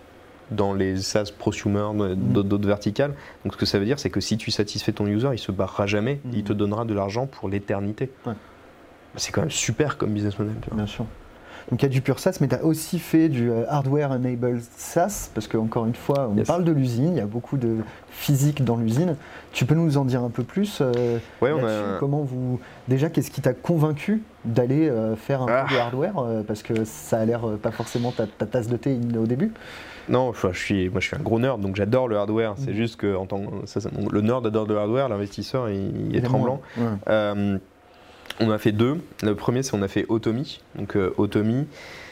dans 0.52 0.74
les 0.74 0.98
SaaS 0.98 1.32
prosumer, 1.38 1.90
Mhm. 1.94 2.16
d'autres 2.44 2.68
verticales. 2.68 3.14
Donc 3.44 3.54
ce 3.54 3.58
que 3.58 3.66
ça 3.66 3.80
veut 3.80 3.86
dire, 3.86 4.00
c'est 4.00 4.10
que 4.10 4.20
si 4.22 4.38
tu 4.38 4.52
satisfais 4.52 4.92
ton 4.92 5.08
user, 5.08 5.30
il 5.34 5.40
se 5.40 5.52
barrera 5.52 5.86
jamais, 5.88 6.20
il 6.34 6.44
te 6.44 6.54
donnera 6.54 6.86
de 6.86 6.94
l'argent 6.94 7.26
pour 7.26 7.50
l'éternité. 7.50 8.12
Ouais. 8.26 8.34
C'est 9.16 9.32
quand 9.32 9.42
même 9.42 9.52
super 9.52 9.98
comme 9.98 10.12
business 10.12 10.38
model. 10.38 10.56
tu 10.62 10.70
vois. 10.70 10.78
Bien 10.78 10.88
sûr. 10.88 11.06
Donc 11.72 11.82
il 11.82 11.86
y 11.86 11.88
a 11.88 11.90
du 11.90 12.02
pur 12.02 12.20
SaaS, 12.20 12.38
mais 12.42 12.48
tu 12.48 12.54
as 12.54 12.64
aussi 12.64 13.00
fait 13.00 13.28
du 13.28 13.50
euh, 13.50 13.64
hardware 13.68 14.12
enabled 14.12 14.62
SaaS, 14.78 15.32
parce 15.34 15.48
qu'encore 15.48 15.88
une 15.88 15.96
fois, 15.96 16.30
on 16.32 16.38
Yes. 16.38 16.46
parle 16.46 16.64
de 16.64 16.72
l'usine, 16.72 17.14
il 17.14 17.18
y 17.18 17.22
a 17.22 17.26
beaucoup 17.26 17.58
de 17.58 17.78
physique 18.12 18.64
dans 18.64 18.76
l'usine. 18.76 19.16
Tu 19.52 19.66
peux 19.66 19.74
nous 19.74 19.98
en 19.98 20.06
dire 20.06 20.22
un 20.22 20.30
peu 20.30 20.44
plus 20.44 20.78
euh, 20.82 21.18
Ouais, 21.42 21.52
on 21.54 21.66
a, 21.66 21.98
Comment 22.00 22.22
vous 22.22 22.60
déjà, 22.88 23.10
qu'est-ce 23.10 23.32
qui 23.32 23.42
t'a 23.42 23.54
convaincu 23.54 24.22
d'aller 24.44 24.88
euh, 24.90 25.16
faire 25.16 25.42
un 25.42 25.48
Ah. 25.50 25.66
peu 25.68 25.74
de 25.74 25.80
hardware 25.80 26.20
euh, 26.20 26.44
Parce 26.44 26.62
que 26.62 26.86
ça 26.86 27.18
a 27.22 27.26
l'air 27.26 27.42
pas 27.60 27.72
forcément 27.72 28.12
ta, 28.12 28.28
ta 28.28 28.46
tasse 28.46 28.68
de 28.68 28.78
thé 28.78 29.00
au 29.18 29.26
début? 29.26 29.52
Non, 30.10 30.34
je 30.34 30.58
suis, 30.58 30.90
moi 30.90 31.00
je 31.02 31.08
suis 31.08 31.16
un 31.16 31.20
gros 31.22 31.40
nerd, 31.40 31.60
donc 31.62 31.76
j'adore 31.76 32.08
le 32.08 32.18
hardware. 32.18 32.54
C'est 32.58 32.72
Mhm. 32.72 32.76
juste 32.78 32.96
que 32.98 33.16
en 33.16 33.26
tant, 33.26 33.40
que- 33.46 33.66
ça, 33.68 33.82
ça- 33.82 33.90
le 34.12 34.22
nerd 34.22 34.46
adore 34.46 34.68
le 34.68 34.78
hardware, 34.78 35.10
l'investisseur 35.10 35.70
il, 35.70 36.10
il 36.12 36.16
est 36.16 36.22
tremblant. 36.22 36.62
Ouais. 36.78 36.84
Euh, 37.08 37.58
on 38.40 38.52
a 38.52 38.58
fait 38.58 38.72
deux. 38.72 38.98
Le 39.24 39.34
premier, 39.36 39.64
c'est 39.64 39.74
on 39.76 39.82
a 39.82 39.88
fait 39.88 40.06
Automi. 40.10 40.60
Donc 40.76 40.96
euh, 40.96 41.14
Automi, 41.18 41.66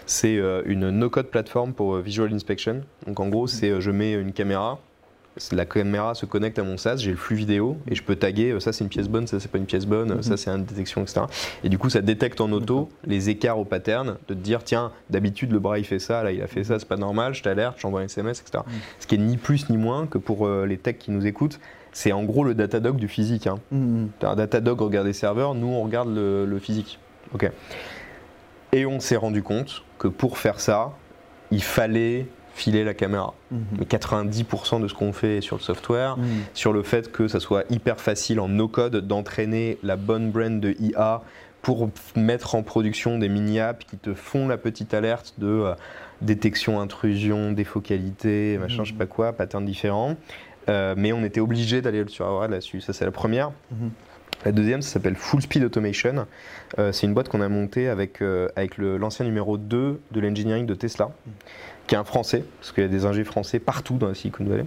c'est 0.06 0.38
euh, 0.38 0.62
une 0.66 0.90
no-code 0.90 1.28
plateforme 1.28 1.74
pour 1.74 1.96
euh, 1.96 2.02
visual 2.02 2.34
inspection. 2.34 2.82
Donc 3.06 3.20
en 3.20 3.28
gros, 3.28 3.48
c'est 3.48 3.80
je 3.80 3.92
mets 3.92 4.14
une 4.14 4.34
caméra. 4.34 4.80
La 5.52 5.66
caméra 5.66 6.14
se 6.14 6.28
connecte 6.28 6.60
à 6.60 6.64
mon 6.64 6.78
SaaS, 6.78 6.98
j'ai 6.98 7.10
le 7.10 7.18
flux 7.18 7.36
vidéo 7.36 7.78
et 7.90 7.96
je 7.96 8.04
peux 8.04 8.16
taguer 8.16 8.52
euh, 8.52 8.60
ça 8.60 8.72
c'est 8.72 8.84
une 8.84 8.90
pièce 8.90 9.08
bonne, 9.10 9.26
ça 9.26 9.40
c'est 9.40 9.50
pas 9.50 9.58
une 9.58 9.66
pièce 9.66 9.88
bonne, 9.88 10.12
euh, 10.12 10.16
Mhm. 10.18 10.22
ça 10.24 10.38
c'est 10.38 10.52
une 10.52 10.64
détection, 10.64 11.02
etc. 11.02 11.22
Et 11.64 11.70
du 11.70 11.80
coup 11.80 11.90
ça 11.90 12.02
détecte 12.02 12.40
en 12.40 12.52
auto 12.52 12.90
les 13.06 13.30
écarts 13.30 13.58
au 13.58 13.66
pattern, 13.66 14.18
de 14.28 14.34
te 14.36 14.40
dire 14.40 14.64
tiens 14.64 14.92
d'habitude 15.10 15.52
le 15.52 15.58
bras 15.60 15.80
il 15.80 15.86
fait 15.86 15.98
ça, 15.98 16.22
là 16.24 16.32
il 16.32 16.42
a 16.42 16.48
fait 16.48 16.64
ça, 16.64 16.78
c'est 16.78 16.88
pas 16.88 16.98
normal, 16.98 17.34
je 17.34 17.42
t'alerte, 17.42 17.78
j'envoie 17.80 18.02
un 18.02 18.06
SMS, 18.06 18.42
etc. 18.42 18.64
Mhm. 18.68 18.74
Ce 19.00 19.08
qui 19.08 19.16
est 19.16 19.18
ni 19.18 19.38
plus 19.38 19.70
ni 19.72 19.78
moins 19.78 20.06
que 20.06 20.20
pour 20.20 20.46
euh, 20.46 20.66
les 20.68 20.78
techs 20.78 21.00
qui 21.00 21.10
nous 21.10 21.26
écoutent, 21.26 21.60
c'est 21.94 22.12
en 22.12 22.24
gros 22.24 22.44
le 22.44 22.54
Datadog 22.54 22.98
du 22.98 23.08
physique. 23.08 23.48
hein. 23.48 23.58
Mhm. 23.72 24.10
T'as 24.20 24.32
un 24.32 24.36
Datadog 24.36 24.82
regarde 24.82 25.08
les 25.08 25.14
serveurs, 25.14 25.56
nous 25.56 25.68
on 25.68 25.82
regarde 25.84 26.14
le, 26.14 26.46
le 26.46 26.60
physique. 26.60 27.00
Ok. 27.34 27.50
Et 28.72 28.86
on 28.86 29.00
s'est 29.00 29.16
rendu 29.18 29.42
compte 29.44 29.84
que 29.98 30.08
pour 30.08 30.38
faire 30.38 30.60
ça, 30.60 30.92
il 31.52 31.62
fallait 31.64 32.28
filer 32.54 32.84
la 32.84 32.94
caméra. 32.94 33.34
Mhm. 33.52 33.60
Mais 33.80 33.86
90% 33.86 34.80
de 34.80 34.88
ce 34.88 34.94
qu'on 34.94 35.12
fait 35.14 35.38
est 35.38 35.42
sur 35.42 35.56
le 35.58 35.62
software, 35.62 36.18
Mhm. 36.18 36.26
sur 36.54 36.72
le 36.74 36.84
fait 36.84 37.12
que 37.12 37.28
ça 37.28 37.40
soit 37.40 37.64
hyper 37.72 38.00
facile 38.00 38.40
en 38.40 38.48
no-code 38.48 38.96
d'entraîner 39.08 39.78
la 39.84 39.96
bonne 39.96 40.32
brand 40.32 40.60
de 40.60 40.76
IA 40.80 41.22
pour 41.62 41.90
mettre 42.16 42.56
en 42.56 42.62
production 42.64 43.18
des 43.18 43.30
mini-apps 43.30 43.86
qui 43.86 43.98
te 43.98 44.14
font 44.14 44.48
la 44.48 44.58
petite 44.58 44.94
alerte 44.94 45.34
de 45.38 45.48
euh, 45.48 45.74
détection, 46.22 46.80
intrusion, 46.80 47.52
défocalité, 47.54 48.58
machin, 48.60 48.80
Mhm. 48.80 48.86
je 48.86 48.92
sais 48.92 48.98
pas 48.98 49.06
quoi, 49.06 49.34
patterns 49.34 49.66
différents. 49.66 50.16
Euh, 50.70 50.94
mais 50.98 51.12
on 51.12 51.24
était 51.24 51.42
obligé 51.42 51.82
d'aller 51.82 52.04
sur 52.08 52.26
Aura 52.26 52.48
là-dessus. 52.48 52.80
Ça, 52.82 52.94
c'est 52.94 53.04
la 53.06 53.12
première. 53.12 53.52
Mhm. 53.72 53.90
La 54.46 54.52
deuxième, 54.52 54.82
ça 54.82 54.90
s'appelle 54.94 55.16
Full 55.16 55.42
Speed 55.42 55.64
Automation. 55.64 56.26
Euh, 56.80 56.92
c'est 56.92 57.08
une 57.08 57.14
boîte 57.14 57.30
qu'on 57.30 57.40
a 57.42 57.48
montée 57.48 57.88
avec, 57.88 58.22
euh, 58.22 58.50
avec 58.58 58.78
l'ancien 58.78 59.24
numéro 59.26 59.58
2 59.58 60.02
de 60.12 60.20
l'engineering 60.20 60.66
de 60.66 60.74
Tesla, 60.76 61.12
qui 61.88 61.96
est 61.96 61.98
un 61.98 62.04
Français, 62.04 62.44
parce 62.60 62.72
qu'il 62.72 62.84
y 62.84 62.86
a 62.86 62.90
des 62.90 63.06
ingés 63.06 63.24
français 63.24 63.60
partout 63.60 63.96
dans 63.98 64.08
la 64.08 64.16
Silicon 64.16 64.46
Valley. 64.46 64.66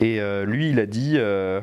Et 0.00 0.20
euh, 0.20 0.44
lui, 0.44 0.70
il 0.70 0.78
a 0.78 0.84
dit 0.86 1.14
euh, 1.16 1.60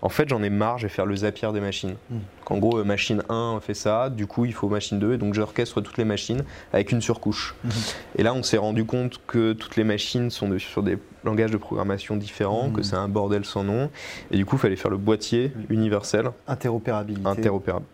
En 0.00 0.08
fait, 0.08 0.26
j'en 0.30 0.42
ai 0.42 0.48
marre, 0.48 0.78
je 0.78 0.84
vais 0.86 0.88
faire 0.92 1.04
le 1.04 1.14
Zapier 1.14 1.52
des 1.52 1.60
machines. 1.60 1.96
Mm. 2.08 2.16
En 2.46 2.56
gros, 2.58 2.78
euh, 2.78 2.84
machine 2.84 3.22
1 3.28 3.58
fait 3.60 3.74
ça, 3.74 4.08
du 4.08 4.26
coup, 4.26 4.46
il 4.46 4.54
faut 4.54 4.68
machine 4.70 4.98
2, 4.98 5.12
et 5.14 5.18
donc 5.18 5.34
j'orchestre 5.34 5.82
toutes 5.82 5.98
les 5.98 6.06
machines 6.06 6.42
avec 6.72 6.90
une 6.92 7.02
surcouche. 7.02 7.54
Mhm. 7.62 7.70
Et 8.16 8.22
là, 8.22 8.32
on 8.32 8.42
s'est 8.42 8.56
rendu 8.56 8.84
compte 8.86 9.20
que 9.26 9.52
toutes 9.52 9.76
les 9.76 9.84
machines 9.84 10.30
sont 10.30 10.48
de- 10.48 10.56
sur 10.58 10.82
des 10.82 10.96
langages 11.22 11.50
de 11.50 11.58
programmation 11.58 12.16
différents, 12.16 12.70
que 12.70 12.82
c'est 12.82 12.96
un 12.96 13.08
bordel 13.08 13.44
sans 13.44 13.62
nom, 13.62 13.90
et 14.30 14.36
du 14.38 14.46
coup, 14.46 14.56
il 14.56 14.60
fallait 14.60 14.76
faire 14.76 14.90
le 14.90 14.96
boîtier 14.96 15.52
universel, 15.68 16.30
Interopérabilité. 16.48 17.28
interopérable. 17.28 17.84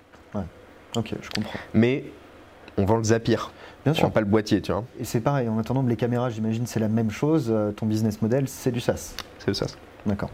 Ok, 0.97 1.13
je 1.21 1.29
comprends. 1.29 1.59
Mais 1.75 2.05
on 2.79 2.87
vend 2.87 2.97
le 2.97 3.05
Zapier, 3.05 3.37
Bien 3.87 3.95
sûr. 3.95 4.11
pas 4.11 4.21
le 4.21 4.27
boîtier, 4.27 4.61
tu 4.61 4.73
vois. 4.73 4.85
Et 4.99 5.05
c'est 5.05 5.21
pareil, 5.21 5.49
en 5.49 5.59
attendant, 5.59 5.83
les 5.83 5.97
caméras, 5.97 6.31
j'imagine, 6.31 6.67
c'est 6.67 6.81
la 6.81 6.89
même 6.89 7.11
chose. 7.11 7.47
Euh, 7.51 7.71
Ton 7.71 7.87
business 7.87 8.21
model, 8.21 8.49
c'est 8.49 8.73
du 8.73 8.81
SaaS. 8.81 9.15
C'est 9.39 9.55
ça. 9.55 9.67
D'accord. 10.07 10.31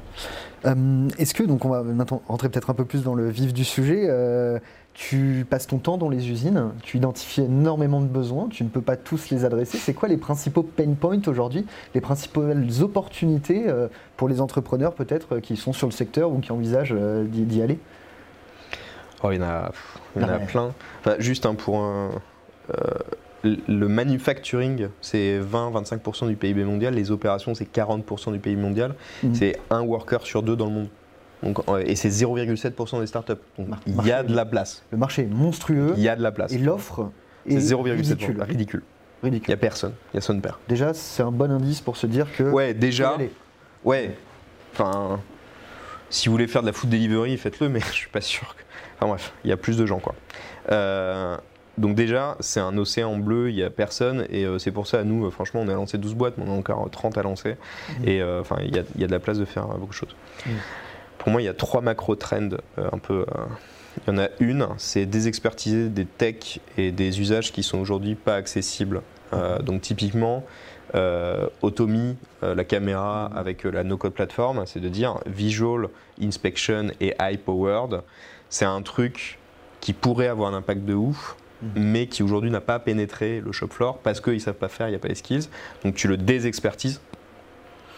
Euh, 0.67 1.09
Est-ce 1.19 1.35
que, 1.35 1.43
donc 1.43 1.65
on 1.65 1.69
va 1.69 1.83
maintenant 1.83 2.23
rentrer 2.29 2.49
peut-être 2.49 2.71
un 2.71 2.75
peu 2.75 2.85
plus 2.85 3.03
dans 3.03 3.15
le 3.15 3.29
vif 3.29 3.53
du 3.53 3.65
sujet, 3.65 4.05
euh, 4.09 4.59
tu 4.95 5.47
passes 5.49 5.67
ton 5.67 5.79
temps 5.79 5.97
dans 5.97 6.11
les 6.11 6.31
usines, 6.31 6.73
tu 6.83 6.99
identifies 6.99 7.43
énormément 7.43 8.01
de 8.01 8.07
besoins, 8.07 8.49
tu 8.49 8.65
ne 8.65 8.69
peux 8.69 8.83
pas 8.83 8.97
tous 8.97 9.31
les 9.31 9.45
adresser. 9.45 9.79
C'est 9.79 9.95
quoi 9.95 10.09
les 10.09 10.19
principaux 10.19 10.63
pain 10.63 10.93
points 10.93 11.21
aujourd'hui, 11.27 11.65
les 11.95 12.01
principales 12.03 12.69
opportunités 12.83 13.65
euh, 13.67 13.89
pour 14.17 14.29
les 14.29 14.41
entrepreneurs 14.41 14.95
peut-être 14.95 15.39
qui 15.39 15.57
sont 15.57 15.73
sur 15.73 15.87
le 15.87 15.93
secteur 15.93 16.31
ou 16.31 16.39
qui 16.39 16.53
envisagent 16.53 16.95
d'y 16.95 17.43
d'y 17.43 17.63
aller? 17.63 17.79
Oh, 19.23 19.31
il 19.31 19.37
y 19.37 19.39
en 19.39 19.47
a, 19.47 19.73
il 20.17 20.23
y 20.23 20.25
en 20.25 20.29
a 20.29 20.39
plein. 20.39 20.73
Enfin, 21.01 21.17
juste 21.19 21.47
hein, 21.47 21.55
pour 21.55 21.79
un, 21.79 22.11
le 23.45 23.89
manufacturing, 23.89 24.89
c'est 25.01 25.41
20-25% 25.41 26.29
du 26.29 26.37
PIB 26.37 26.65
mondial. 26.65 26.95
Les 26.95 27.11
opérations, 27.11 27.55
c'est 27.55 27.71
40% 27.71 28.33
du 28.33 28.39
PIB 28.39 28.61
mondial. 28.61 28.95
Mhm. 29.23 29.35
C'est 29.35 29.59
un 29.71 29.83
worker 29.83 30.27
sur 30.27 30.43
deux 30.43 30.57
dans 30.57 30.67
le 30.67 30.73
monde. 30.73 30.89
Donc, 31.43 31.59
et 31.85 31.97
c'est 31.97 32.09
0,7% 32.09 33.01
des 33.01 33.07
startups. 33.07 33.33
Donc 33.59 33.69
il 33.87 34.07
y 34.07 34.13
a 34.13 34.23
de 34.23 34.35
la 34.35 34.45
place. 34.45 34.85
Le 34.93 34.99
marché 34.99 35.23
est 35.23 35.27
monstrueux. 35.27 35.95
Il 35.97 36.03
y 36.03 36.09
a 36.09 36.15
de 36.15 36.23
la 36.23 36.31
place. 36.31 36.53
Et 36.53 36.59
l'offre 36.59 37.11
est 37.49 37.57
0,7%. 37.57 37.97
Ridicule. 37.97 38.43
ridicule. 38.43 38.83
Il 39.25 39.31
n'y 39.31 39.53
a 39.53 39.57
personne. 39.57 39.93
Il 40.13 40.17
y 40.17 40.19
a 40.19 40.21
son 40.21 40.39
père. 40.41 40.61
Déjà, 40.69 40.95
c'est 40.95 41.23
un 41.23 41.33
bon 41.33 41.51
indice 41.51 41.81
pour 41.81 41.97
se 41.97 42.07
dire 42.07 42.27
que. 42.37 42.45
Ouais, 42.45 42.75
déjà. 42.75 43.17
Ouais. 43.85 44.17
Enfin, 44.73 45.21
si 46.11 46.29
vous 46.29 46.33
voulez 46.33 46.47
faire 46.47 46.63
de 46.63 46.69
la 46.69 46.73
food 46.73 46.91
delivery, 46.91 47.37
faites-le, 47.37 47.69
mais 47.69 47.81
je 47.89 47.93
suis 47.93 48.11
pas 48.11 48.21
sûr. 48.21 48.55
Que... 48.55 48.63
Enfin 48.97 49.09
bref, 49.09 49.33
il 49.45 49.51
y 49.51 49.53
a 49.53 49.57
plus 49.57 49.77
de 49.77 49.87
gens 49.87 49.99
quoi. 49.99 50.15
Euh, 50.71 51.37
donc 51.79 51.95
déjà, 51.95 52.37
c'est 52.41 52.61
un 52.61 52.77
océan 52.77 53.17
bleu, 53.17 53.51
il 53.51 53.57
n'y 53.57 53.63
a 53.63 53.71
personne, 53.71 54.27
et 54.31 54.45
euh, 54.45 54.59
c'est 54.59 54.73
pour 54.73 54.87
ça, 54.87 55.05
nous, 55.05 55.27
euh, 55.27 55.31
franchement, 55.31 55.61
on 55.63 55.69
a 55.69 55.75
lancé 55.75 55.97
12 55.97 56.15
boîtes, 56.15 56.35
mais 56.37 56.45
on 56.47 56.53
a 56.53 56.57
encore 56.57 56.89
30 56.91 57.17
à 57.17 57.23
lancer, 57.23 57.53
mmh. 57.53 58.09
et 58.09 58.21
euh, 58.21 58.41
enfin, 58.41 58.57
il 58.63 58.75
y, 58.75 58.79
a 58.79 59.07
de 59.07 59.13
la 59.13 59.21
place 59.21 59.39
de 59.39 59.45
faire 59.45 59.67
beaucoup 59.67 59.89
de 59.89 59.95
choses. 59.95 60.15
Mmh. 60.45 60.51
Pour 61.19 61.31
moi, 61.31 61.41
il 61.41 61.47
y 61.47 61.49
a 61.49 61.55
trois 61.55 61.81
macro-trends 61.81 62.51
un 62.77 62.99
peu... 62.99 63.25
il 64.07 64.13
y 64.13 64.17
en 64.17 64.19
a 64.19 64.29
une, 64.41 64.67
c'est 64.77 65.07
désexpertiser 65.07 65.89
des 65.89 66.05
techs 66.05 66.61
et 66.77 66.91
des 66.91 67.21
usages 67.21 67.53
qui 67.53 67.63
sont 67.63 67.79
aujourd'hui 67.79 68.17
pas 68.17 68.35
accessibles. 68.35 69.03
Donc 69.63 69.83
typiquement, 69.83 70.45
Automi, 71.63 72.17
la 72.43 72.65
caméra 72.65 73.27
avec 73.37 73.63
la 73.63 73.85
no-code 73.85 74.15
platform, 74.15 74.65
c'est 74.67 74.81
de 74.81 74.89
dire 74.89 75.21
Visual 75.27 75.91
Inspection 76.21 76.89
et 77.01 77.15
High 77.21 77.39
Powered, 77.39 78.03
c'est 78.49 78.65
un 78.65 78.83
truc 78.83 79.39
qui 79.81 79.93
pourrait 79.93 80.27
avoir 80.27 80.53
un 80.53 80.57
impact 80.57 80.85
de 80.85 80.95
ouf, 80.95 81.37
Mhm. 81.63 81.71
mais 81.77 82.07
qui 82.07 82.23
aujourd'hui 82.23 82.51
n'a 82.51 82.61
pas 82.61 82.79
pénétré 82.79 83.41
le 83.41 83.53
shop 83.53 83.69
floor 83.71 83.99
parce 83.99 84.21
qu'ils 84.21 84.35
ne 84.35 84.39
savent 84.39 84.55
pas 84.55 84.69
faire, 84.69 84.89
il 84.89 84.91
n'y 84.91 84.97
a 84.97 85.01
pas 85.01 85.09
les 85.09 85.15
skills. 85.15 85.49
Donc 85.85 85.95
tu 85.95 86.09
le 86.09 86.17
désexpertises. 86.17 87.01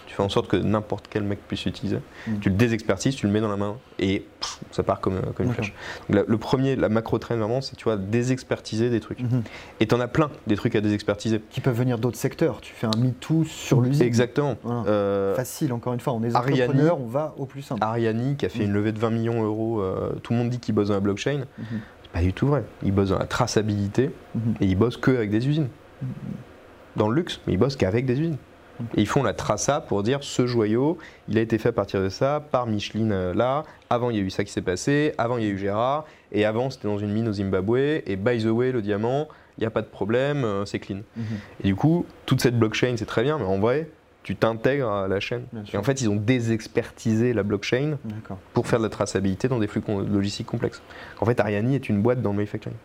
Tu 0.06 0.14
fais 0.14 0.22
en 0.22 0.28
sorte 0.28 0.46
que 0.46 0.56
n'importe 0.56 1.06
quel 1.10 1.24
mec 1.24 1.40
puisse 1.48 1.64
l'utiliser. 1.64 1.98
Mhm. 2.28 2.38
Tu 2.38 2.48
le 2.50 2.54
désexpertises, 2.54 3.16
tu 3.16 3.26
le 3.26 3.32
mets 3.32 3.40
dans 3.40 3.48
la 3.48 3.56
main 3.56 3.78
et 3.98 4.24
ça 4.70 4.84
part 4.84 5.00
comme, 5.00 5.20
comme 5.34 5.46
une 5.46 5.52
flèche. 5.54 5.72
le 6.08 6.36
premier, 6.36 6.76
la 6.76 6.88
macro 6.88 7.18
trend 7.18 7.36
vraiment, 7.36 7.60
c'est 7.60 7.74
tu 7.74 7.84
vois 7.84 7.96
désexpertiser 7.96 8.90
des 8.90 9.00
trucs. 9.00 9.20
Mhm. 9.20 9.42
Et 9.80 9.88
tu 9.88 9.94
en 9.94 9.98
as 10.00 10.06
plein 10.06 10.30
des 10.46 10.54
trucs 10.54 10.76
à 10.76 10.80
désexpertiser. 10.80 11.40
Qui 11.50 11.60
peuvent 11.60 11.76
venir 11.76 11.98
d'autres 11.98 12.16
secteurs. 12.18 12.60
Tu 12.60 12.74
fais 12.74 12.86
un 12.86 12.96
MeToo 12.96 13.42
sur 13.44 13.80
l'usine. 13.80 14.06
Exactement. 14.06 14.56
Euh, 14.86 15.34
Facile, 15.34 15.72
encore 15.72 15.94
une 15.94 16.00
fois. 16.00 16.12
On 16.12 16.22
est 16.22 16.36
entrepreneurs, 16.36 17.00
on 17.00 17.06
va 17.06 17.34
au 17.36 17.46
plus 17.46 17.62
simple. 17.62 17.82
Ariani 17.82 18.36
qui 18.36 18.46
a 18.46 18.48
fait 18.48 18.62
une 18.64 18.72
levée 18.72 18.92
de 18.92 19.00
20 19.00 19.10
millions 19.10 19.42
d'euros. 19.42 19.80
Euh, 19.80 20.12
tout 20.22 20.32
le 20.32 20.38
monde 20.38 20.50
dit 20.50 20.60
qu'il 20.60 20.74
bosse 20.76 20.88
dans 20.88 20.94
la 20.94 21.00
blockchain. 21.00 21.44
Pas 22.14 22.20
du 22.20 22.32
tout 22.32 22.46
vrai. 22.46 22.62
Ils 22.84 22.92
bossent 22.92 23.10
dans 23.10 23.18
la 23.18 23.26
traçabilité 23.26 24.10
mhm. 24.34 24.54
et 24.60 24.66
ils 24.66 24.76
bossent 24.76 24.96
que 24.96 25.10
avec 25.10 25.30
des 25.30 25.48
usines. 25.48 25.68
Dans 26.96 27.08
le 27.08 27.16
luxe, 27.16 27.40
mais 27.46 27.54
ils 27.54 27.58
bossent 27.58 27.76
qu'avec 27.76 28.06
des 28.06 28.20
usines. 28.20 28.36
Et 28.96 29.02
ils 29.02 29.08
font 29.08 29.22
la 29.22 29.34
traça 29.34 29.80
pour 29.80 30.02
dire 30.02 30.22
ce 30.22 30.46
joyau, 30.46 30.98
il 31.28 31.38
a 31.38 31.40
été 31.40 31.58
fait 31.58 31.70
à 31.70 31.72
partir 31.72 32.00
de 32.00 32.08
ça, 32.08 32.40
par 32.50 32.66
Micheline 32.66 33.12
euh, 33.12 33.34
là, 33.34 33.64
avant 33.90 34.10
il 34.10 34.16
y 34.16 34.18
a 34.18 34.22
eu 34.22 34.30
ça 34.30 34.44
qui 34.44 34.52
s'est 34.52 34.62
passé, 34.62 35.12
avant 35.16 35.38
il 35.38 35.44
y 35.44 35.46
a 35.46 35.50
eu 35.50 35.58
Gérard, 35.58 36.06
et 36.32 36.44
avant 36.44 36.70
c'était 36.70 36.88
dans 36.88 36.98
une 36.98 37.12
mine 37.12 37.28
au 37.28 37.32
Zimbabwe, 37.32 38.02
et 38.04 38.16
by 38.16 38.42
the 38.42 38.48
way, 38.48 38.72
le 38.72 38.82
diamant, 38.82 39.28
il 39.58 39.60
n'y 39.60 39.66
a 39.66 39.70
pas 39.70 39.82
de 39.82 39.86
problème, 39.86 40.44
euh, 40.44 40.64
c'est 40.64 40.80
clean. 40.80 41.02
Mhm. 41.16 41.24
Et 41.62 41.68
du 41.68 41.76
coup, 41.76 42.04
toute 42.26 42.40
cette 42.40 42.58
blockchain 42.58 42.94
c'est 42.96 43.06
très 43.06 43.22
bien, 43.22 43.38
mais 43.38 43.44
en 43.44 43.58
vrai, 43.58 43.88
tu 44.24 44.36
t'intègres 44.36 44.90
à 44.90 45.06
la 45.06 45.20
chaîne. 45.20 45.44
Et 45.72 45.76
en 45.76 45.82
fait, 45.82 46.00
ils 46.00 46.08
ont 46.08 46.16
désexpertisé 46.16 47.34
la 47.34 47.42
blockchain 47.42 47.98
pour 48.54 48.66
faire 48.66 48.80
de 48.80 48.84
la 48.84 48.90
traçabilité 48.90 49.48
dans 49.48 49.58
des 49.58 49.68
flux 49.68 49.82
logistiques 49.86 50.46
complexes. 50.46 50.82
En 51.20 51.26
fait, 51.26 51.38
Ariani 51.38 51.76
est 51.76 51.88
une 51.88 52.02
boîte 52.02 52.22
dans 52.22 52.30
le 52.30 52.36
manufacturing. 52.36 52.76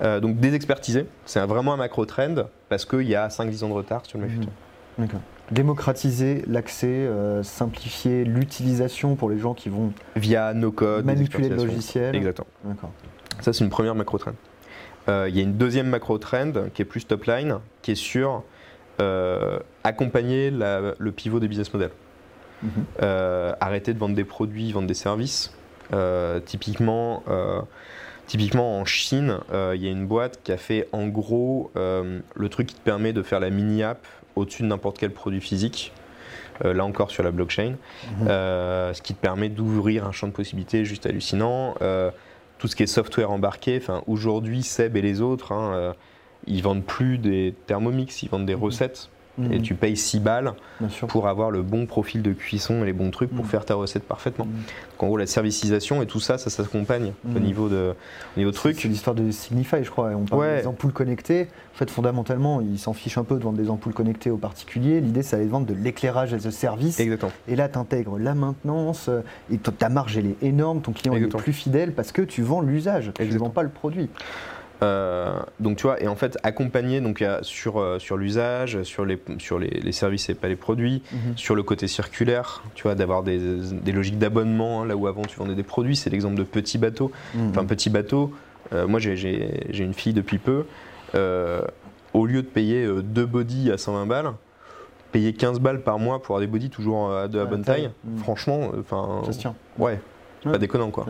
Euh, 0.00 0.20
donc 0.20 0.38
désexpertisé, 0.38 1.06
c'est 1.26 1.40
vraiment 1.46 1.74
un 1.74 1.76
macro 1.76 2.06
trend 2.06 2.46
parce 2.70 2.86
qu'il 2.86 3.02
y 3.02 3.14
a 3.14 3.28
5-10 3.28 3.64
ans 3.64 3.68
de 3.68 3.74
retard 3.74 4.06
sur 4.06 4.18
le 4.18 4.26
manufacturing. 4.26 5.20
Démocratiser 5.50 6.44
l'accès, 6.46 6.86
euh, 6.86 7.42
simplifier 7.42 8.24
l'utilisation 8.24 9.16
pour 9.16 9.28
les 9.28 9.38
gens 9.38 9.52
qui 9.52 9.68
vont 9.68 9.92
via 10.16 10.54
nos 10.54 10.72
codes, 10.72 11.04
manipuler 11.04 11.50
le 11.50 11.56
logiciel. 11.56 12.16
Exactement. 12.16 12.48
Ça, 13.40 13.52
c'est 13.52 13.62
une 13.62 13.70
première 13.70 13.94
macro 13.94 14.16
trend. 14.16 14.32
Euh, 15.08 15.26
il 15.28 15.36
y 15.36 15.40
a 15.40 15.42
une 15.42 15.58
deuxième 15.58 15.88
macro 15.88 16.16
trend 16.16 16.52
qui 16.72 16.80
est 16.80 16.86
plus 16.86 17.04
top 17.06 17.24
line, 17.24 17.58
qui 17.82 17.90
est 17.90 17.96
sur 17.96 18.44
euh, 19.00 19.58
accompagner 19.84 20.50
le 20.50 21.10
pivot 21.10 21.40
des 21.40 21.48
business 21.48 21.72
models. 21.72 21.90
Mhm. 22.62 22.70
Euh, 23.02 23.54
arrêter 23.60 23.94
de 23.94 23.98
vendre 23.98 24.14
des 24.14 24.24
produits, 24.24 24.70
vendre 24.72 24.86
des 24.86 24.94
services. 24.94 25.52
Euh, 25.92 26.40
typiquement, 26.40 27.22
typiquement 28.26 28.78
en 28.78 28.84
Chine, 28.84 29.38
il 29.52 29.82
y 29.82 29.88
a 29.88 29.90
une 29.90 30.06
boîte 30.06 30.40
qui 30.42 30.52
a 30.52 30.56
fait 30.56 30.88
en 30.92 31.06
gros 31.06 31.70
le 31.74 32.48
truc 32.48 32.68
qui 32.68 32.74
te 32.74 32.80
permet 32.80 33.12
de 33.12 33.22
faire 33.22 33.40
la 33.40 33.50
mini-app 33.50 34.06
au-dessus 34.36 34.62
de 34.62 34.68
n'importe 34.68 34.98
quel 34.98 35.10
produit 35.10 35.40
physique. 35.40 35.92
là 36.62 36.84
encore 36.84 37.10
sur 37.10 37.22
la 37.22 37.30
blockchain, 37.30 37.76
mhm. 38.20 38.28
ce 38.28 39.02
qui 39.02 39.14
te 39.14 39.20
permet 39.20 39.48
d'ouvrir 39.48 40.06
un 40.06 40.12
champ 40.12 40.28
de 40.28 40.32
possibilités 40.32 40.84
juste 40.84 41.06
hallucinant. 41.06 41.74
tout 42.58 42.68
ce 42.68 42.76
qui 42.76 42.84
est 42.84 42.86
software 42.86 43.32
embarqué, 43.32 43.78
enfin 43.82 44.04
aujourd'hui 44.06 44.62
Seb 44.62 44.96
et 44.96 45.02
les 45.02 45.20
autres, 45.20 45.50
hein, 45.50 45.94
ils 46.46 46.62
vendent 46.62 46.84
plus 46.84 47.18
des 47.18 47.54
thermomix, 47.66 48.22
ils 48.22 48.28
vendent 48.28 48.46
des 48.46 48.56
mhm. 48.56 48.62
recettes. 48.62 49.08
Et 49.38 49.56
mhm. 49.56 49.62
tu 49.62 49.74
payes 49.74 49.96
6 49.96 50.20
balles 50.20 50.52
pour 51.08 51.26
avoir 51.26 51.50
le 51.50 51.62
bon 51.62 51.86
profil 51.86 52.20
de 52.20 52.34
cuisson 52.34 52.82
et 52.82 52.86
les 52.86 52.92
bons 52.92 53.10
trucs 53.10 53.30
pour 53.30 53.46
mhm. 53.46 53.50
faire 53.50 53.64
ta 53.64 53.74
recette 53.74 54.02
parfaitement. 54.02 54.44
Donc 54.44 55.02
en 55.02 55.06
gros, 55.06 55.16
la 55.16 55.26
servicisation 55.26 56.02
et 56.02 56.06
tout 56.06 56.20
ça, 56.20 56.36
ça 56.36 56.50
s'accompagne 56.50 57.14
au 57.34 57.38
niveau 57.38 57.70
de, 57.70 57.94
au 58.36 58.38
niveau 58.38 58.50
de 58.50 58.56
truc. 58.56 58.78
C'est 58.78 58.88
l'histoire 58.88 59.16
de 59.16 59.30
Signify, 59.30 59.82
je 59.82 59.90
crois. 59.90 60.10
On 60.10 60.26
parle 60.26 60.60
des 60.60 60.66
ampoules 60.66 60.92
connectées. 60.92 61.48
En 61.74 61.78
fait, 61.78 61.90
fondamentalement, 61.90 62.60
ils 62.60 62.78
s'en 62.78 62.92
fichent 62.92 63.16
un 63.16 63.24
peu 63.24 63.36
de 63.36 63.42
vendre 63.42 63.56
des 63.56 63.70
ampoules 63.70 63.94
connectées 63.94 64.30
aux 64.30 64.36
particuliers. 64.36 65.00
L'idée, 65.00 65.22
c'est 65.22 65.42
de 65.42 65.48
vendre 65.48 65.66
de 65.66 65.74
l'éclairage 65.74 66.34
as 66.34 66.44
a 66.44 66.50
service. 66.50 67.00
Exactement. 67.00 67.32
Et 67.48 67.56
là, 67.56 67.70
tu 67.70 67.78
intègres 67.78 68.18
la 68.18 68.34
maintenance, 68.34 69.08
et 69.50 69.56
ta 69.56 69.88
marge, 69.88 70.18
elle 70.18 70.26
est 70.26 70.42
énorme, 70.42 70.82
ton 70.82 70.92
client 70.92 71.14
est 71.14 71.26
plus 71.26 71.54
fidèle 71.54 71.94
parce 71.94 72.12
que 72.12 72.20
tu 72.20 72.42
vends 72.42 72.60
l'usage, 72.60 73.12
tu 73.14 73.24
ne 73.24 73.38
vends 73.38 73.48
pas 73.48 73.62
le 73.62 73.70
produit. 73.70 74.10
Euh, 74.82 75.32
donc 75.60 75.76
tu 75.76 75.84
vois, 75.84 76.02
et 76.02 76.08
en 76.08 76.16
fait 76.16 76.38
accompagner 76.42 77.00
donc 77.00 77.24
sur, 77.42 77.80
euh, 77.80 77.98
sur 77.98 78.16
l'usage, 78.16 78.82
sur, 78.82 79.04
les, 79.04 79.22
sur 79.38 79.58
les, 79.58 79.92
services 79.92 80.28
et 80.28 80.34
pas 80.34 80.48
les 80.48 80.56
produits, 80.56 81.02
mhm. 81.12 81.36
sur 81.36 81.54
le 81.54 81.62
côté 81.62 81.86
circulaire, 81.86 82.62
tu 82.74 82.82
vois, 82.82 82.94
d'avoir 82.94 83.22
des, 83.22 83.38
logiques 83.92 84.18
d'abonnement, 84.18 84.82
hein, 84.82 84.86
là 84.86 84.96
où 84.96 85.06
avant 85.06 85.22
tu 85.22 85.36
vendais 85.36 85.54
des 85.54 85.62
produits, 85.62 85.94
c'est 85.94 86.10
l'exemple 86.10 86.34
de 86.34 86.42
petits 86.42 86.78
bateaux. 86.78 87.12
Mhm. 87.34 87.50
Enfin, 87.50 87.64
petit 87.64 87.90
bateau, 87.90 88.32
euh, 88.72 88.86
moi 88.88 88.98
j'ai 88.98 89.78
une 89.78 89.94
fille 89.94 90.14
depuis 90.14 90.38
peu, 90.38 90.64
au 91.14 92.26
lieu 92.26 92.42
de 92.42 92.48
payer 92.48 92.86
deux 93.02 93.26
bodies 93.26 93.70
à 93.70 93.78
120 93.78 94.06
balles, 94.06 94.32
payer 95.12 95.32
15 95.32 95.60
balles 95.60 95.82
par 95.82 95.98
mois 95.98 96.22
pour 96.22 96.34
avoir 96.34 96.40
des 96.40 96.50
bodies 96.50 96.70
toujours 96.70 97.28
de 97.28 97.38
la 97.38 97.44
bonne 97.44 97.64
taille, 97.64 97.90
mhm. 98.04 98.18
franchement, 98.18 98.72
enfin... 98.80 99.22
Ça 99.26 99.32
se 99.32 99.38
tient. 99.38 99.54
Ouais, 99.78 100.00
pas 100.50 100.58
déconnant 100.58 100.90
quoi. 100.90 101.06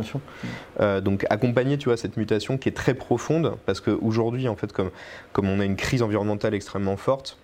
Euh, 0.80 1.00
donc 1.00 1.26
accompagner 1.30 1.78
tu 1.78 1.88
vois 1.88 1.96
cette 1.96 2.16
mutation 2.16 2.58
qui 2.58 2.68
est 2.68 2.72
très 2.72 2.94
profonde 2.94 3.56
parce 3.66 3.80
qu'aujourd'hui 3.80 4.48
en 4.48 4.56
fait 4.56 4.72
comme, 4.72 4.90
comme 5.32 5.48
on 5.48 5.60
a 5.60 5.64
une 5.64 5.76
crise 5.76 6.02
environnementale 6.02 6.54
extrêmement 6.54 6.96
forte, 6.96 7.38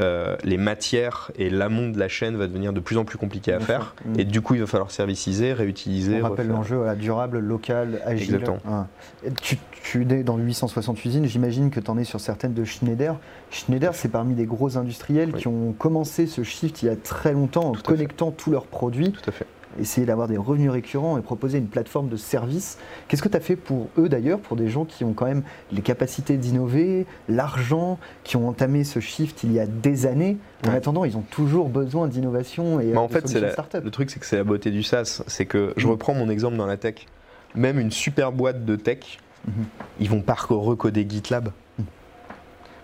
euh, 0.00 0.36
les 0.42 0.56
matières 0.56 1.30
et 1.36 1.50
l'amont 1.50 1.88
de 1.88 1.98
la 1.98 2.08
chaîne 2.08 2.36
va 2.36 2.48
devenir 2.48 2.72
de 2.72 2.80
plus 2.80 2.96
en 2.96 3.04
plus 3.04 3.16
compliqué 3.16 3.52
à 3.52 3.60
faire. 3.60 3.94
Mm. 4.04 4.20
Et 4.20 4.24
du 4.24 4.40
coup, 4.40 4.54
il 4.54 4.60
va 4.60 4.66
falloir 4.66 4.90
serviciser, 4.90 5.52
réutiliser. 5.52 6.20
On 6.20 6.28
rappelle 6.28 6.48
l'enjeu 6.48 6.82
durable, 6.96 7.38
local, 7.38 8.02
agile. 8.04 8.34
Exactement. 8.34 8.88
Tu, 9.40 9.56
tu, 9.70 10.02
es 10.02 10.24
dans 10.24 10.36
860 10.36 11.04
usines, 11.04 11.26
j'imagine 11.26 11.70
que 11.70 11.78
tu 11.78 11.90
en 11.90 11.98
es 11.98 12.04
sur 12.04 12.18
certaines 12.18 12.54
de 12.54 12.64
Schneider. 12.64 13.16
Schneider, 13.50 13.94
c'est 13.94 14.08
parmi 14.08 14.34
des 14.34 14.46
gros 14.46 14.76
industriels 14.76 15.32
qui 15.32 15.46
ont 15.46 15.72
commencé 15.72 16.26
ce 16.26 16.42
shift 16.42 16.82
il 16.82 16.86
y 16.86 16.88
a 16.88 16.96
très 16.96 17.32
longtemps 17.32 17.70
en 17.70 17.74
connectant 17.74 18.32
tous 18.32 18.50
leurs 18.50 18.66
produits. 18.66 19.12
Tout 19.12 19.30
à 19.30 19.32
fait 19.32 19.46
essayer 19.80 20.06
d'avoir 20.06 20.28
des 20.28 20.36
revenus 20.36 20.70
récurrents 20.70 21.18
et 21.18 21.22
proposer 21.22 21.58
une 21.58 21.68
plateforme 21.68 22.08
de 22.08 22.16
service. 22.16 22.78
Qu'est-ce 23.08 23.22
que 23.22 23.28
tu 23.28 23.36
as 23.36 23.40
fait 23.40 23.56
pour 23.56 23.88
eux 23.98 24.08
d'ailleurs, 24.08 24.38
pour 24.38 24.56
des 24.56 24.68
gens 24.68 24.84
qui 24.84 25.04
ont 25.04 25.12
quand 25.12 25.26
même 25.26 25.42
les 25.72 25.82
capacités 25.82 26.36
d'innover, 26.36 27.06
l'argent, 27.28 27.98
qui 28.22 28.36
ont 28.36 28.48
entamé 28.48 28.84
ce 28.84 29.00
shift 29.00 29.44
il 29.44 29.52
y 29.52 29.60
a 29.60 29.66
des 29.66 30.06
années? 30.06 30.38
En 30.66 30.72
attendant, 30.72 31.04
ils 31.04 31.16
ont 31.16 31.24
toujours 31.30 31.68
besoin 31.68 32.08
d'innovation 32.08 32.80
et 32.80 32.86
Mais 32.86 32.96
en 32.96 33.08
fait, 33.08 33.32
le 33.34 33.90
truc, 33.90 34.10
c'est 34.10 34.18
que 34.18 34.26
c'est 34.26 34.36
la 34.36 34.44
beauté 34.44 34.70
du 34.70 34.82
SaaS. 34.82 35.22
C'est 35.26 35.46
que 35.46 35.74
je 35.76 35.86
mm. 35.86 35.90
reprends 35.90 36.14
mon 36.14 36.28
exemple 36.28 36.56
dans 36.56 36.66
la 36.66 36.76
tech. 36.76 37.06
Même 37.54 37.78
une 37.78 37.90
super 37.90 38.32
boîte 38.32 38.64
de 38.64 38.76
tech, 38.76 39.18
mm-hmm. 39.48 39.52
ils 40.00 40.10
vont 40.10 40.22
pas 40.22 40.34
recoder 40.34 41.06
GitLab. 41.08 41.48
Mm. 41.78 41.82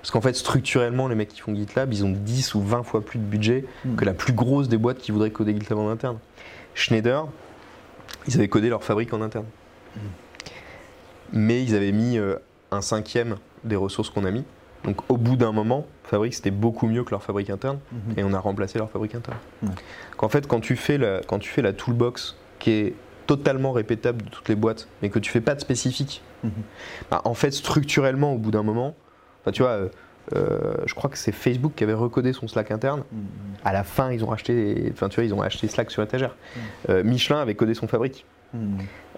Parce 0.00 0.10
qu'en 0.10 0.20
fait, 0.20 0.34
structurellement, 0.34 1.08
les 1.08 1.14
mecs 1.14 1.28
qui 1.28 1.40
font 1.40 1.54
GitLab, 1.54 1.92
ils 1.92 2.04
ont 2.04 2.12
10 2.12 2.54
ou 2.54 2.60
20 2.62 2.82
fois 2.82 3.00
plus 3.00 3.18
de 3.18 3.24
budget 3.24 3.64
mm. 3.84 3.96
que 3.96 4.04
la 4.04 4.14
plus 4.14 4.32
grosse 4.32 4.68
des 4.68 4.78
boîtes 4.78 4.98
qui 4.98 5.12
voudraient 5.12 5.30
coder 5.30 5.54
GitLab 5.54 5.78
en 5.78 5.90
interne. 5.90 6.18
Schneider, 6.74 7.26
ils 8.26 8.36
avaient 8.36 8.48
codé 8.48 8.68
leur 8.68 8.84
fabrique 8.84 9.12
en 9.12 9.22
interne. 9.22 9.46
Mais 11.32 11.62
ils 11.62 11.74
avaient 11.74 11.92
mis 11.92 12.18
euh, 12.18 12.36
un 12.70 12.80
cinquième 12.80 13.36
des 13.64 13.76
ressources 13.76 14.10
qu'on 14.10 14.24
a 14.24 14.30
mis. 14.30 14.44
Donc 14.84 14.98
au 15.10 15.16
bout 15.16 15.36
d'un 15.36 15.52
moment, 15.52 15.86
Fabrique 16.04 16.34
c'était 16.34 16.50
beaucoup 16.50 16.86
mieux 16.86 17.04
que 17.04 17.10
leur 17.10 17.22
fabrique 17.22 17.50
interne 17.50 17.78
et 18.16 18.24
on 18.24 18.32
a 18.32 18.38
remplacé 18.38 18.78
leur 18.78 18.90
fabrique 18.90 19.14
interne. 19.14 19.36
Fait, 20.30 20.46
quand 20.46 20.60
tu, 20.60 20.74
fais 20.74 20.96
la, 20.96 21.20
quand 21.20 21.38
tu 21.38 21.50
fais 21.50 21.60
la 21.60 21.74
toolbox 21.74 22.36
qui 22.58 22.70
est 22.70 22.94
totalement 23.26 23.72
répétable 23.72 24.22
de 24.22 24.28
toutes 24.28 24.48
les 24.48 24.56
boîtes, 24.56 24.88
mais 25.02 25.10
que 25.10 25.18
tu 25.18 25.30
fais 25.30 25.40
pas 25.40 25.54
de 25.54 25.60
spécifique, 25.60 26.22
bah, 27.10 27.20
en 27.24 27.34
fait, 27.34 27.52
structurellement, 27.52 28.32
au 28.32 28.38
bout 28.38 28.50
d'un 28.50 28.62
moment, 28.62 28.96
tu 29.52 29.62
vois, 29.62 29.82
euh, 30.34 30.74
je 30.86 30.94
crois 30.94 31.10
que 31.10 31.18
c'est 31.18 31.32
Facebook 31.32 31.72
qui 31.74 31.84
avait 31.84 31.94
recodé 31.94 32.32
son 32.32 32.48
Slack 32.48 32.70
interne. 32.70 33.02
À 33.64 33.72
la 33.72 33.84
fin, 33.84 34.12
ils 34.12 34.24
ont 34.24 34.32
acheté, 34.32 34.90
enfin, 34.92 35.08
tu 35.08 35.16
vois, 35.16 35.24
ils 35.24 35.34
ont 35.34 35.42
acheté 35.42 35.68
Slack 35.68 35.90
sur 35.90 36.02
étagère. 36.02 36.36
Euh, 36.88 37.02
Michelin 37.02 37.40
avait 37.40 37.54
codé 37.54 37.74
son 37.74 37.88
fabrique. 37.88 38.24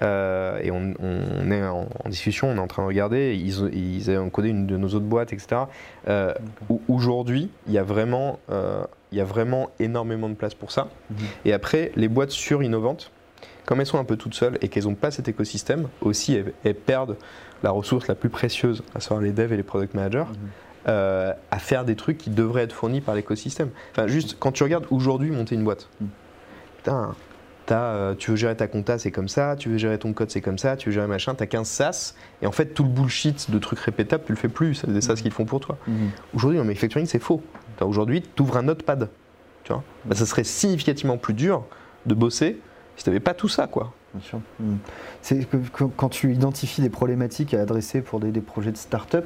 Euh, 0.03 0.59
et 0.63 0.71
on, 0.71 0.93
on 1.01 1.51
est 1.51 1.65
en, 1.65 1.89
en 2.05 2.09
discussion, 2.09 2.49
on 2.51 2.57
est 2.57 2.61
en 2.61 2.67
train 2.67 2.83
de 2.83 2.89
regarder. 2.89 3.35
Ils, 3.35 3.75
ils 3.75 4.11
avaient 4.11 4.31
codé 4.31 4.49
une 4.51 4.67
de 4.67 4.77
nos 4.77 4.89
autres 4.89 5.07
boîtes, 5.07 5.33
etc. 5.33 5.63
Aujourd'hui, 6.89 7.51
il 7.67 7.73
y 7.73 7.79
a 7.79 7.83
vraiment, 7.83 8.39
il 9.11 9.19
y 9.19 9.21
a 9.21 9.25
vraiment 9.25 9.71
énormément 9.81 10.29
de 10.29 10.35
place 10.35 10.55
pour 10.55 10.71
ça. 10.73 10.89
Et 11.45 11.53
après, 11.53 11.93
les 11.97 12.09
boîtes 12.09 12.31
sur-innovantes, 12.31 13.11
comme 13.65 13.81
elles 13.81 13.87
sont 13.87 13.99
un 13.99 14.05
peu 14.05 14.17
toutes 14.17 14.35
seules 14.35 14.59
et 14.61 14.69
qu'elles 14.69 14.85
n'ont 14.85 14.95
pas 14.95 15.11
cet 15.11 15.29
écosystème, 15.29 15.89
aussi 16.01 16.35
elles, 16.35 16.53
elles 16.65 16.75
perdent 16.75 17.17
la 17.63 17.71
ressource 17.71 18.09
la 18.09 18.17
plus 18.17 18.29
précieuse, 18.29 18.83
à 18.95 19.01
savoir 19.01 19.21
les 19.21 19.31
devs 19.31 19.53
et 19.53 19.57
les 19.57 19.63
product 19.63 19.95
managers. 19.95 20.25
Euh, 20.89 21.33
à 21.51 21.59
faire 21.59 21.85
des 21.85 21.97
trucs 21.97 22.19
qui 22.19 22.31
devraient 22.31 22.63
être 22.63 22.73
fournis 22.73 23.01
par 23.01 23.15
l'écosystème. 23.15 23.71
Enfin, 23.93 24.07
juste 24.07 24.37
quand 24.39 24.53
tu 24.53 24.63
regardes 24.63 24.87
aujourd'hui 24.91 25.31
monter 25.31 25.55
une 25.55 25.65
boîte, 25.65 25.89
Mhm. 26.01 26.09
putain, 26.79 27.15
t'as, 27.67 27.81
euh, 27.83 28.15
tu 28.17 28.31
veux 28.31 28.37
gérer 28.37 28.57
ta 28.57 28.67
compta, 28.67 28.99
c'est 28.99 29.13
comme 29.13 29.29
ça, 29.29 29.55
tu 29.57 29.69
veux 29.69 29.79
gérer 29.79 29.99
ton 29.99 30.13
code, 30.13 30.31
c'est 30.31 30.41
comme 30.41 30.59
ça, 30.59 30.77
tu 30.77 30.89
veux 30.89 30.93
gérer 30.93 31.07
machin, 31.07 31.35
t'as 31.35 31.47
15 31.47 31.69
SaaS, 31.69 32.15
et 32.43 32.47
en 32.47 32.53
fait, 32.53 32.67
tout 32.75 32.83
le 32.83 32.89
bullshit 32.89 33.51
de 33.51 33.59
trucs 33.59 33.79
répétables, 33.79 34.25
tu 34.27 34.33
le 34.33 34.39
fais 34.39 34.49
plus, 34.49 34.75
c'est 34.75 34.91
des 34.93 35.01
SaaS 35.01 35.15
qu'ils 35.15 35.31
font 35.33 35.45
pour 35.45 35.61
toi. 35.61 35.79
Aujourd'hui, 36.35 36.59
en 36.59 36.65
manufacturing, 36.65 37.07
c'est 37.07 37.21
faux. 37.21 37.41
Aujourd'hui, 37.81 38.23
tu 38.23 38.43
ouvres 38.43 38.57
un 38.57 38.63
notepad. 38.63 39.09
Tu 39.65 39.73
vois 39.73 39.83
Bah, 40.05 40.15
ça 40.17 40.27
serait 40.27 40.45
significativement 40.45 41.17
plus 41.19 41.35
dur 41.35 41.65
de 42.07 42.15
bosser 42.15 42.59
si 42.97 43.05
tu 43.05 43.11
n'avais 43.11 43.21
pas 43.21 43.33
tout 43.35 43.49
ça. 43.49 43.67
quoi. 43.69 43.93
Bien 44.13 44.23
sûr. 44.23 44.41
Mm. 44.61 44.75
C'est 45.23 45.47
quand 45.97 46.09
tu 46.11 46.33
identifies 46.33 46.83
des 46.83 46.91
problématiques 46.91 47.55
à 47.55 47.61
adresser 47.63 48.03
pour 48.03 48.21
des, 48.21 48.31
des 48.33 48.41
projets 48.41 48.73
de 48.73 48.77
start-up, 48.77 49.25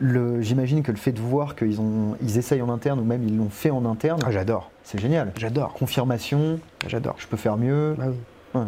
j'imagine 0.00 0.82
que 0.82 0.90
le 0.92 0.96
fait 0.98 1.12
de 1.12 1.20
voir 1.20 1.56
qu'ils 1.56 1.80
ont, 1.80 2.16
ils 2.22 2.38
essayent 2.38 2.62
en 2.62 2.68
interne 2.68 2.98
ou 3.00 3.04
même 3.04 3.22
ils 3.26 3.36
l'ont 3.36 3.50
fait 3.50 3.70
en 3.70 3.84
interne, 3.84 4.20
Ah, 4.26 4.30
j'adore. 4.30 4.70
c'est 4.82 4.98
génial. 5.00 5.32
J'adore. 5.36 5.72
Confirmation, 5.74 6.58
J'adore. 6.86 7.14
je 7.18 7.26
peux 7.26 7.36
faire 7.36 7.56
mieux. 7.56 7.94
Bah 7.98 8.04
oui. 8.54 8.60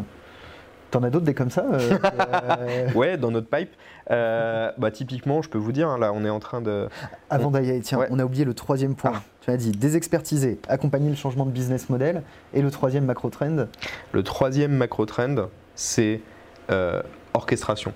T'en 0.91 1.03
as 1.03 1.11
d'autres 1.11 1.27
des 1.27 1.35
comme 1.35 1.51
ça 1.51 1.67
euh, 1.71 1.99
euh, 2.61 2.93
Ouais, 2.95 3.19
dans 3.19 3.31
notre 3.31 3.49
pipe. 3.51 3.69
euh, 4.11 4.73
bah, 4.79 4.91
typiquement, 4.91 5.43
je 5.43 5.51
peux 5.51 5.59
vous 5.59 5.71
dire, 5.73 5.87
hein, 5.87 5.99
là, 5.99 6.15
on 6.15 6.25
est 6.25 6.31
en 6.31 6.39
train 6.41 6.63
de. 6.63 6.89
Avant 7.29 7.51
d'aller, 7.51 7.79
tiens, 7.81 7.99
Ouais. 7.99 8.07
on 8.11 8.19
a 8.19 8.25
oublié 8.25 8.47
le 8.47 8.55
troisième 8.55 8.95
point. 8.95 9.13
Ah. 9.17 9.21
Tu 9.43 9.51
as 9.51 9.59
dit 9.59 9.71
désexpertiser, 9.73 10.59
accompagner 10.67 11.11
le 11.11 11.15
changement 11.17 11.45
de 11.45 11.51
business 11.51 11.91
model. 11.91 12.23
Et 12.55 12.63
le 12.63 12.71
troisième 12.71 13.05
macro 13.05 13.29
trend, 13.29 13.67
Le 14.13 14.23
troisième 14.23 14.73
macro 14.73 15.05
trend, 15.05 15.37
c'est 15.75 16.23
euh, 16.71 17.03
orchestration. 17.35 17.93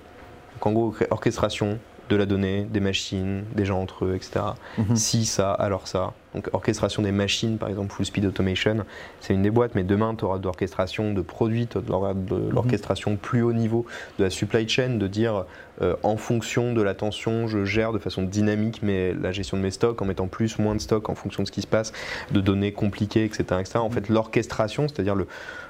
Donc, 0.53 0.67
en 0.67 0.71
gros, 0.71 0.93
orchestration 1.09 1.79
de 2.09 2.15
la 2.15 2.25
donnée, 2.25 2.63
des 2.69 2.79
machines, 2.79 3.43
des 3.55 3.65
gens 3.65 3.81
entre 3.81 4.05
eux, 4.05 4.15
etc. 4.15 4.45
Mhm. 4.77 4.95
Si 4.95 5.25
ça, 5.25 5.51
alors 5.51 5.87
ça. 5.87 6.13
Donc 6.35 6.49
orchestration 6.51 7.03
des 7.03 7.11
machines, 7.11 7.57
par 7.59 7.69
exemple, 7.69 7.93
Full 7.93 8.05
Speed 8.07 8.25
Automation, 8.25 8.77
c'est 9.21 9.33
une 9.35 9.43
des 9.43 9.51
boîtes, 9.51 9.75
mais 9.75 9.83
demain, 9.83 10.15
tu 10.15 10.25
auras 10.25 10.39
de 10.39 10.43
l'orchestration 10.43 11.13
de 11.13 11.21
produits, 11.21 11.67
tu 11.67 11.77
auras 11.89 12.13
de 12.15 12.49
l'orchestration 12.51 13.15
plus 13.17 13.43
haut 13.43 13.53
niveau 13.53 13.85
de 14.17 14.23
la 14.23 14.29
supply 14.31 14.67
chain, 14.67 14.97
de 14.97 15.07
dire 15.07 15.45
euh, 15.81 15.95
en 16.01 16.17
fonction 16.17 16.73
de 16.73 16.81
la 16.81 16.95
tension, 16.95 17.47
je 17.47 17.65
gère 17.65 17.93
de 17.93 17.99
façon 17.99 18.23
dynamique 18.23 18.81
mais 18.83 19.13
la 19.13 19.31
gestion 19.31 19.57
de 19.57 19.61
mes 19.61 19.71
stocks 19.71 20.01
en 20.01 20.05
mettant 20.05 20.27
plus, 20.27 20.57
moins 20.57 20.73
de 20.75 20.81
stocks 20.81 21.07
en 21.09 21.15
fonction 21.15 21.43
de 21.43 21.47
ce 21.47 21.51
qui 21.51 21.61
se 21.61 21.67
passe, 21.67 21.93
de 22.31 22.41
données 22.41 22.71
compliquées, 22.73 23.25
etc. 23.25 23.43
etc. 23.59 23.77
En 23.77 23.89
fait, 23.91 24.09
l'orchestration, 24.09 24.87
c'est-à-dire 24.87 25.13
le, 25.15 25.27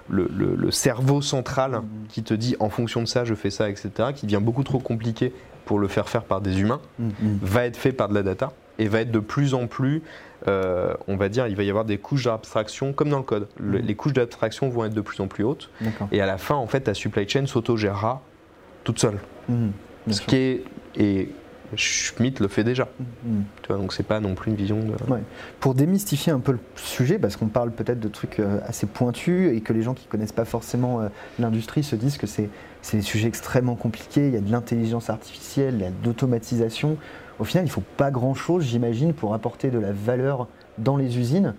le, 0.10 0.30
le- 0.34 0.56
le 0.56 0.72
cerveau 0.72 1.22
central 1.22 1.82
qui 2.10 2.24
te 2.24 2.34
dit 2.34 2.56
en 2.62 2.70
fonction 2.70 3.02
de 3.02 3.08
ça, 3.08 3.26
je 3.26 3.36
fais 3.36 3.50
ça, 3.50 3.70
etc., 3.70 3.90
qui 4.16 4.26
devient 4.28 4.42
beaucoup 4.42 4.64
trop 4.64 4.80
compliqué 4.80 5.34
pour 5.66 5.80
le 5.80 5.88
faire 5.88 6.10
faire 6.10 6.24
par 6.24 6.42
des 6.42 6.60
humains 6.62 6.82
Mm, 7.00 7.08
mm. 7.08 7.40
va 7.42 7.66
être 7.66 7.78
fait 7.78 7.92
par 7.92 8.10
de 8.10 8.14
la 8.14 8.24
data 8.24 8.52
et 8.80 8.88
va 8.88 9.02
être 9.02 9.12
de 9.12 9.20
plus 9.20 9.54
en 9.54 9.68
plus, 9.68 10.02
euh, 10.48 10.94
on 11.08 11.16
va 11.16 11.30
dire, 11.30 11.48
il 11.48 11.56
va 11.56 11.64
y 11.64 11.70
avoir 11.70 11.86
des 11.86 11.98
couches 11.98 12.26
d'abstraction 12.26 12.92
comme 12.94 13.10
dans 13.10 13.18
le 13.18 13.24
code. 13.24 13.48
Le- 13.58 13.80
Mhm. 13.80 13.86
les 13.86 13.96
couches 13.96 14.14
d'abstraction 14.14 14.68
vont 14.70 14.84
être 14.86 14.94
de 14.94 15.02
plus 15.02 15.20
en 15.22 15.28
plus 15.28 15.44
hautes 15.44 15.70
et 16.12 16.22
à 16.22 16.26
la 16.26 16.38
fin, 16.38 16.56
en 16.56 16.68
fait, 16.68 16.82
ta 16.82 16.94
supply 16.94 17.28
chain 17.30 17.46
s'autogérera 17.46 18.22
toute 18.84 19.00
seule. 19.00 19.20
Mm, 19.48 19.70
Ce 20.10 20.14
sûr. 20.14 20.26
qui 20.26 20.36
est 20.36 20.64
et 20.96 21.30
Schmidt 21.76 22.42
le 22.42 22.48
fait 22.48 22.64
déjà. 22.64 22.88
Mm. 23.26 23.42
Tu 23.62 23.68
vois, 23.68 23.78
donc 23.78 23.94
c'est 23.94 24.04
pas 24.04 24.20
non 24.20 24.36
plus 24.36 24.52
une 24.52 24.58
vision 24.58 24.80
de. 24.80 24.94
Pour 25.60 25.74
démystifier 25.76 26.32
un 26.32 26.40
peu 26.40 26.54
le 26.54 26.60
sujet, 26.76 27.18
parce 27.20 27.36
qu'on 27.36 27.48
parle 27.48 27.72
peut-être 27.72 28.00
de 28.00 28.08
trucs 28.08 28.40
euh, 28.40 28.60
assez 28.66 28.86
pointus 28.88 29.52
et 29.56 29.62
que 29.62 29.74
les 29.74 29.82
gens 29.82 29.94
qui 29.94 30.08
connaissent 30.08 30.32
pas 30.32 30.46
forcément 30.46 31.02
euh, 31.02 31.08
l'industrie 31.40 31.84
se 31.84 31.96
disent 31.96 32.18
que 32.18 32.28
c'est 32.28 32.50
c'est 32.82 32.98
des 32.98 33.04
sujets 33.04 33.28
extrêmement 33.30 33.76
compliqués, 33.76 34.28
il 34.28 34.34
y 34.34 34.38
a 34.38 34.42
de 34.42 34.52
l'intelligence 34.52 35.10
artificielle, 35.10 35.76
il 35.78 35.82
y 35.82 35.86
a 35.86 35.90
de 35.90 35.96
l'automatisation. 36.06 36.98
Au 37.40 37.46
final, 37.46 37.66
il 37.66 37.70
faut 37.70 37.84
pas 37.98 38.12
grand-chose, 38.12 38.66
j'imagine, 38.66 39.14
pour 39.14 39.34
apporter 39.34 39.70
de 39.72 39.80
la 39.80 39.92
valeur 39.94 40.48
dans 40.78 40.98
les 40.98 41.18
usines. 41.18 41.54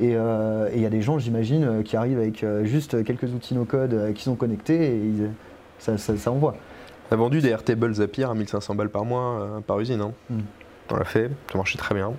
Et 0.00 0.16
euh, 0.16 0.70
il 0.74 0.80
y 0.80 0.86
a 0.86 0.90
des 0.90 1.02
gens, 1.02 1.18
j'imagine, 1.18 1.82
qui 1.84 1.96
arrivent 1.96 2.18
avec 2.18 2.44
juste 2.64 3.04
quelques 3.04 3.24
outils 3.34 3.54
no-code 3.54 3.92
euh, 3.92 4.12
qui 4.12 4.22
sont 4.24 4.34
connectés 4.36 4.86
et 4.86 4.96
ils- 4.96 5.30
ça, 5.78 5.98
ça, 5.98 6.16
ça 6.16 6.32
envoie. 6.32 6.56
On 7.10 7.14
a 7.14 7.16
vendu 7.16 7.40
des 7.40 7.48
Airtable 7.48 7.92
Zapier 7.94 8.24
à 8.24 8.34
1500 8.34 8.74
balles 8.74 8.88
par 8.90 9.04
mois 9.04 9.40
euh, 9.40 9.60
par 9.60 9.80
usine. 9.80 10.00
hein. 10.00 10.12
Mm. 10.30 10.38
On 10.92 10.96
l'a 10.96 11.04
fait, 11.04 11.30
ça 11.50 11.56
marchait 11.58 11.78
très 11.78 11.94
bien. 11.94 12.12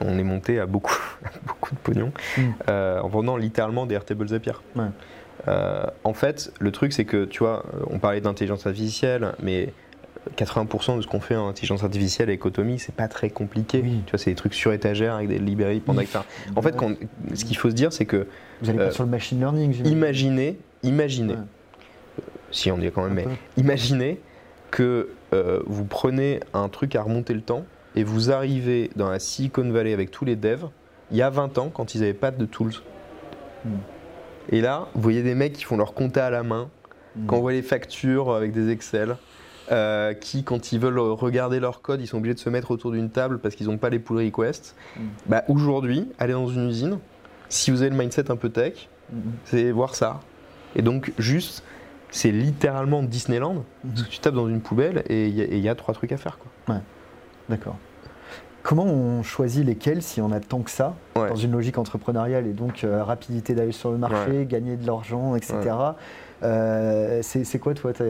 On 0.00 0.18
est 0.18 0.22
monté 0.24 0.58
à 0.60 0.66
beaucoup, 0.66 0.98
beaucoup 1.46 1.74
de 1.74 1.80
pognon 1.80 2.12
Mm. 2.36 2.40
euh, 2.68 3.00
en 3.00 3.08
vendant 3.08 3.36
littéralement 3.36 3.86
des 3.86 3.94
Airtable 3.94 4.28
Zapier. 4.28 4.52
Ouais. 4.76 4.84
Euh, 5.48 5.84
en 6.04 6.12
fait, 6.14 6.52
le 6.60 6.70
truc, 6.70 6.92
c'est 6.92 7.04
que, 7.06 7.24
tu 7.24 7.38
vois, 7.40 7.64
on 7.88 7.98
parlait 7.98 8.20
d'intelligence 8.20 8.66
artificielle, 8.66 9.32
mais 9.42 9.72
80% 10.36 10.98
de 10.98 11.02
ce 11.02 11.06
qu'on 11.06 11.20
fait 11.20 11.34
en 11.34 11.48
intelligence 11.48 11.82
artificielle 11.82 12.28
avec 12.28 12.44
Automi, 12.44 12.78
c'est 12.78 12.94
pas 12.94 13.08
très 13.08 13.30
compliqué. 13.30 13.80
Oui. 13.82 14.02
Tu 14.04 14.10
vois, 14.10 14.18
c'est 14.18 14.30
des 14.30 14.36
trucs 14.36 14.52
sur 14.52 14.70
étagère 14.74 15.14
avec 15.14 15.28
des 15.28 15.38
librairies 15.38 15.80
pendant 15.80 16.02
etc. 16.02 16.18
En 16.56 16.60
fait, 16.62 16.76
quand- 16.76 16.92
ce 17.34 17.44
qu'il 17.46 17.56
faut 17.56 17.70
se 17.70 17.74
dire, 17.74 17.90
c'est 17.92 18.04
que 18.04 18.26
Vous 18.60 18.68
allez 18.68 18.78
euh, 18.78 18.86
pas 18.88 18.92
sur 18.92 19.02
le 19.04 19.08
machine 19.08 19.38
learning, 19.40 19.82
imaginez, 19.86 20.58
imaginez, 20.82 21.34
Ouais. 21.34 21.40
Si 22.50 22.70
on 22.70 22.78
dit 22.78 22.90
quand 22.90 23.04
même, 23.04 23.14
mais 23.14 23.26
imaginez 23.56 24.20
que 24.70 25.10
euh, 25.32 25.60
vous 25.66 25.84
prenez 25.84 26.40
un 26.54 26.68
truc 26.68 26.96
à 26.96 27.02
remonter 27.02 27.34
le 27.34 27.40
temps 27.40 27.64
et 27.96 28.04
vous 28.04 28.30
arrivez 28.30 28.90
dans 28.96 29.10
la 29.10 29.18
Silicon 29.18 29.68
Valley 29.70 29.92
avec 29.92 30.10
tous 30.10 30.24
les 30.24 30.36
devs 30.36 30.68
il 31.10 31.16
y 31.16 31.22
a 31.22 31.30
20 31.30 31.58
ans 31.58 31.70
quand 31.72 31.94
ils 31.94 32.00
n'avaient 32.02 32.14
pas 32.14 32.30
de 32.30 32.44
tools. 32.44 32.74
Hmm. 33.64 33.70
Et 34.50 34.60
là, 34.60 34.86
vous 34.94 35.00
voyez 35.00 35.22
des 35.22 35.34
mecs 35.34 35.54
qui 35.54 35.64
font 35.64 35.76
leur 35.76 35.92
compta 35.92 36.24
à 36.24 36.30
la 36.30 36.44
main, 36.44 36.70
Mm. 37.16 37.26
qui 37.26 37.34
envoient 37.34 37.52
les 37.52 37.62
factures 37.62 38.34
avec 38.34 38.52
des 38.52 38.70
Excel, 38.70 39.16
euh, 39.70 40.14
qui, 40.14 40.42
quand 40.44 40.72
ils 40.72 40.80
veulent 40.80 40.98
regarder 40.98 41.60
leur 41.60 41.82
code, 41.82 42.00
ils 42.00 42.06
sont 42.06 42.18
obligés 42.18 42.34
de 42.34 42.40
se 42.40 42.50
mettre 42.50 42.70
autour 42.70 42.92
d'une 42.92 43.10
table 43.10 43.38
parce 43.38 43.54
qu'ils 43.54 43.66
n'ont 43.66 43.78
pas 43.78 43.90
les 43.90 43.98
pull 43.98 44.18
requests. 44.18 44.74
Mm. 44.96 45.00
Bah, 45.26 45.44
Aujourd'hui, 45.48 46.08
aller 46.18 46.32
dans 46.32 46.48
une 46.48 46.68
usine, 46.68 46.98
si 47.48 47.70
vous 47.70 47.82
avez 47.82 47.90
le 47.90 47.96
mindset 47.96 48.30
un 48.30 48.36
peu 48.36 48.48
tech, 48.48 48.88
c'est 49.44 49.72
voir 49.72 49.96
ça. 49.96 50.20
Et 50.76 50.82
donc, 50.82 51.12
juste, 51.18 51.64
c'est 52.10 52.30
littéralement 52.32 53.02
Disneyland. 53.02 53.64
Parce 53.82 54.00
Mhm. 54.00 54.06
que 54.06 54.10
tu 54.10 54.18
tapes 54.20 54.34
dans 54.34 54.48
une 54.48 54.60
poubelle 54.60 55.04
et 55.08 55.26
il 55.28 55.34
y, 55.34 55.68
a- 55.68 55.72
y 55.72 55.76
trois 55.76 55.94
trucs 55.94 56.12
à 56.12 56.16
faire. 56.16 56.38
Quoi. 56.38 56.76
D'accord. 57.48 57.76
Comment 58.62 58.84
on 58.84 59.22
choisit 59.22 59.64
lesquels 59.64 60.02
si 60.02 60.20
on 60.20 60.30
a 60.32 60.38
tant 60.40 60.60
que 60.60 60.70
ça 60.70 60.94
Ouais. 61.16 61.28
dans 61.30 61.34
une 61.36 61.52
logique 61.52 61.78
entrepreneuriale 61.78 62.46
et 62.46 62.52
donc 62.52 62.84
euh, 62.84 63.02
rapidité 63.02 63.54
d'aller 63.54 63.72
sur 63.72 63.90
le 63.90 63.96
marché, 63.96 64.44
gagner 64.46 64.76
de 64.76 64.86
l'argent, 64.86 65.34
etc. 65.34 65.54
Euh, 66.42 67.20
c'est 67.22 67.58
quoi 67.58 67.74
toi 67.74 67.92
ta, 67.92 68.04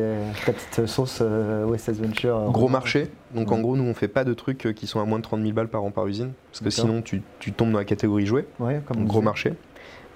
petite 0.46 0.86
sauce 0.86 1.18
euh, 1.22 1.64
West 1.66 1.90
Venture 1.92 2.36
euh, 2.36 2.48
Gros 2.50 2.68
marché. 2.68 3.08
Donc, 3.34 3.50
en 3.52 3.56
Ouais. 3.56 3.62
gros, 3.62 3.76
nous, 3.76 3.84
on 3.84 3.94
fait 3.94 4.08
pas 4.08 4.24
de 4.24 4.34
trucs 4.34 4.72
qui 4.74 4.86
sont 4.86 5.00
à 5.00 5.04
moins 5.04 5.18
de 5.18 5.24
30 5.24 5.40
000 5.40 5.52
balles 5.52 5.68
par 5.68 5.82
an 5.84 5.90
par 5.90 6.06
usine. 6.06 6.32
Parce 6.50 6.60
que 6.60 6.70
sinon, 6.70 7.00
tu, 7.02 7.22
tu 7.38 7.52
tombes 7.52 7.70
dans 7.72 7.78
la 7.78 7.84
catégorie 7.84 8.26
jouet. 8.26 8.46
Ouais, 8.58 8.80
comme 8.86 8.98
Donc, 8.98 9.06
gros 9.08 9.22
marché. 9.22 9.54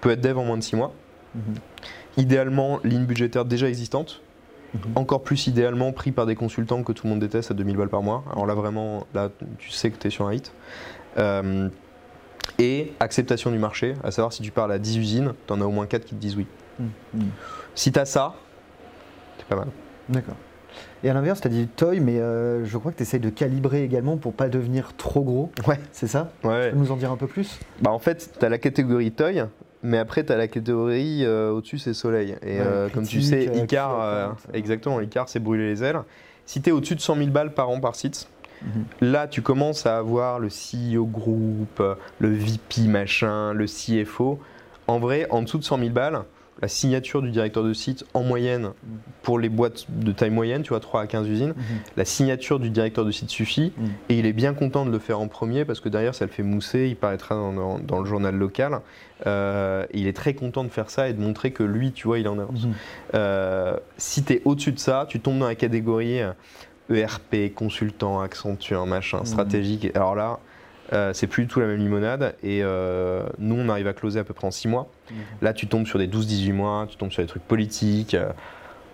Peut 0.01 0.11
être 0.11 0.21
dev 0.21 0.37
en 0.39 0.45
moins 0.45 0.57
de 0.59 0.63
6 0.63 0.77
mois. 0.77 0.93
Mhm. 1.35 1.43
Idéalement, 2.17 2.81
ligne 2.85 3.05
budgétaire 3.05 3.45
déjà 3.45 3.69
existante. 3.69 4.21
Mhm. 4.75 4.81
Encore 4.97 5.23
plus 5.23 5.47
idéalement 5.47 5.93
pris 5.93 6.13
par 6.13 6.27
des 6.27 6.35
consultants 6.35 6.83
que 6.83 6.93
tout 6.93 7.07
le 7.07 7.11
monde 7.11 7.21
déteste 7.21 7.51
à 7.51 7.55
2000 7.55 7.77
balles 7.77 7.89
par 7.89 8.03
mois. 8.03 8.25
Alors 8.33 8.47
là, 8.47 8.55
vraiment, 8.55 9.07
là, 9.15 9.31
tu 9.59 9.71
sais 9.71 9.91
que 9.91 9.97
tu 9.97 10.09
es 10.09 10.11
sur 10.11 10.27
un 10.27 10.35
hit. 10.35 10.53
Euh, 11.19 11.69
et 12.59 12.93
acceptation 13.01 13.51
du 13.51 13.59
marché, 13.59 13.95
à 14.05 14.11
savoir 14.11 14.33
si 14.33 14.43
tu 14.43 14.51
parles 14.51 14.73
à 14.73 14.79
10 14.79 14.99
usines, 14.99 15.33
tu 15.47 15.53
en 15.53 15.61
as 15.61 15.65
au 15.65 15.71
moins 15.71 15.87
4 15.87 16.05
qui 16.05 16.15
te 16.15 16.21
disent 16.21 16.37
oui. 16.37 16.47
Mhm. 16.79 16.89
Mhm. 17.15 17.29
Si 17.75 17.93
tu 17.93 17.99
as 17.99 18.05
ça, 18.05 18.35
c'est 19.39 19.47
pas 19.47 19.57
mal. 19.57 19.69
D'accord. 20.09 20.37
Et 21.03 21.11
à 21.11 21.15
l'inverse, 21.15 21.41
tu 21.41 21.47
as 21.47 21.51
dit 21.51 21.69
toy, 21.69 22.01
mais 22.01 22.19
euh, 22.19 22.65
je 22.65 22.79
crois 22.79 22.91
que 22.91 22.97
tu 22.97 23.03
essayes 23.03 23.21
de 23.21 23.31
calibrer 23.31 23.85
également 23.85 24.17
pour 24.17 24.33
pas 24.33 24.49
devenir 24.49 24.95
trop 24.97 25.23
gros. 25.23 25.53
Ouais. 25.67 25.79
C'est 25.93 26.07
ça? 26.07 26.33
Ouais. 26.43 26.71
Tu 26.71 26.73
peux 26.73 26.81
nous 26.81 26.93
en 26.93 26.97
dire 26.97 27.13
un 27.13 27.17
peu 27.17 27.27
plus? 27.27 27.61
Bah 27.81 27.91
en 27.91 27.99
fait, 27.99 28.31
tu 28.39 28.45
as 28.45 28.49
la 28.49 28.59
catégorie 28.59 29.13
toy, 29.13 29.45
mais 29.85 29.99
après 29.99 30.25
tu 30.25 30.33
as 30.33 30.37
la 30.37 30.49
catégorie 30.49 31.25
euh, 31.25 31.51
au-dessus 31.53 31.79
c'est 31.79 31.95
soleil. 31.95 32.35
Et 32.43 32.59
Ouais, 32.59 32.65
euh, 32.67 32.89
comme 32.89 33.07
tu 33.07 33.21
sais, 33.23 33.49
euh, 33.49 33.63
Icar, 33.63 34.01
euh, 34.01 34.29
exactement, 34.53 35.01
Icar 35.01 35.29
c'est 35.29 35.39
brûler 35.39 35.67
les 35.69 35.85
ailes. 35.85 36.01
Si 36.47 36.61
tu 36.61 36.71
es 36.71 36.73
au-dessus 36.73 36.97
de 36.97 37.01
100 37.01 37.17
000 37.17 37.29
balles 37.31 37.55
par 37.55 37.69
an 37.71 37.79
par 37.81 37.95
site, 37.95 38.27
Mhm. 38.63 38.85
là 39.13 39.27
tu 39.29 39.43
commences 39.43 39.85
à 39.87 39.99
avoir 39.99 40.39
le 40.39 40.49
CEO 40.49 41.05
groupe, 41.05 41.83
le 42.19 42.29
VP 42.33 42.89
machin, 42.89 43.53
le 43.53 43.67
CFO. 43.67 44.39
En 44.87 44.99
vrai, 44.99 45.27
en 45.31 45.43
dessous 45.43 45.59
de 45.59 45.65
100 45.65 45.79
000 45.79 45.91
balles, 45.91 46.21
la 46.63 46.69
signature 46.69 47.21
du 47.21 47.31
directeur 47.31 47.65
de 47.65 47.73
site 47.73 48.05
en 48.15 48.23
moyenne 48.23 48.71
pour 49.23 49.39
les 49.39 49.49
boîtes 49.49 49.87
de 49.89 50.13
taille 50.13 50.31
moyenne, 50.31 50.63
tu 50.63 50.71
vois, 50.71 50.81
3 50.81 51.03
à 51.03 51.07
15 51.07 51.29
usines, 51.29 51.55
la 51.97 52.05
signature 52.05 52.61
du 52.61 52.71
directeur 52.71 53.05
de 53.05 53.11
site 53.11 53.31
suffit 53.31 53.73
et 54.09 54.19
il 54.19 54.27
est 54.27 54.33
bien 54.33 54.55
content 54.55 54.87
de 54.87 54.91
le 54.91 54.99
faire 54.99 55.21
en 55.21 55.29
premier 55.29 55.65
parce 55.65 55.81
que 55.81 55.89
derrière 55.89 56.15
ça 56.15 56.25
le 56.25 56.31
fait 56.31 56.43
mousser, 56.43 56.89
il 56.89 56.97
paraîtra 56.97 57.35
dans, 57.35 58.01
le 58.01 58.05
journal 58.07 58.35
local. 58.35 58.81
Euh, 59.27 59.87
il 59.93 60.07
est 60.07 60.13
très 60.13 60.35
content 60.35 60.65
de 60.65 60.69
faire 60.69 60.91
ça 60.91 61.09
et 61.09 61.13
de 61.13 61.21
montrer 61.21 61.53
que 61.53 61.63
lui, 61.63 61.93
tu 61.93 62.07
vois, 62.07 62.19
il 62.19 62.29
en 62.29 62.39
avance. 62.39 62.67
Euh, 63.15 63.77
si 63.97 64.23
tu 64.25 64.35
es 64.35 64.43
au-dessus 64.45 64.73
de 64.73 64.79
ça, 64.79 65.07
tu 65.09 65.21
tombes 65.21 65.39
dans 65.39 65.47
la 65.47 65.55
catégorie 65.55 66.19
ERP, 66.91 67.35
euh, 67.35 67.47
e 67.47 67.49
consultant, 67.49 68.21
Accenture, 68.21 68.87
machin, 68.87 69.25
stratégique. 69.25 69.91
Alors 69.95 70.15
là, 70.15 70.39
euh, 70.93 71.13
c'est 71.13 71.27
plus 71.27 71.45
du 71.45 71.49
tout 71.49 71.61
la 71.61 71.67
même 71.67 71.79
limonade. 71.79 72.35
Et 72.43 72.61
euh, 72.63 73.25
nous, 73.39 73.57
on 73.57 73.69
arrive 73.69 73.87
à 73.87 73.93
closer 73.93 74.21
à 74.21 74.25
peu 74.25 74.35
près 74.35 74.47
en 74.47 74.51
6 74.51 74.69
mois. 74.69 74.89
Mhm. 75.11 75.17
Là, 75.43 75.53
tu 75.53 75.67
tombes 75.67 75.87
sur 75.87 75.99
des 75.99 76.09
12-18 76.09 76.53
mois, 76.53 76.87
tu 76.89 76.97
tombes 76.97 77.11
sur 77.11 77.23
des 77.23 77.29
trucs 77.29 77.47
politiques. 77.47 78.15
Euh, 78.15 78.31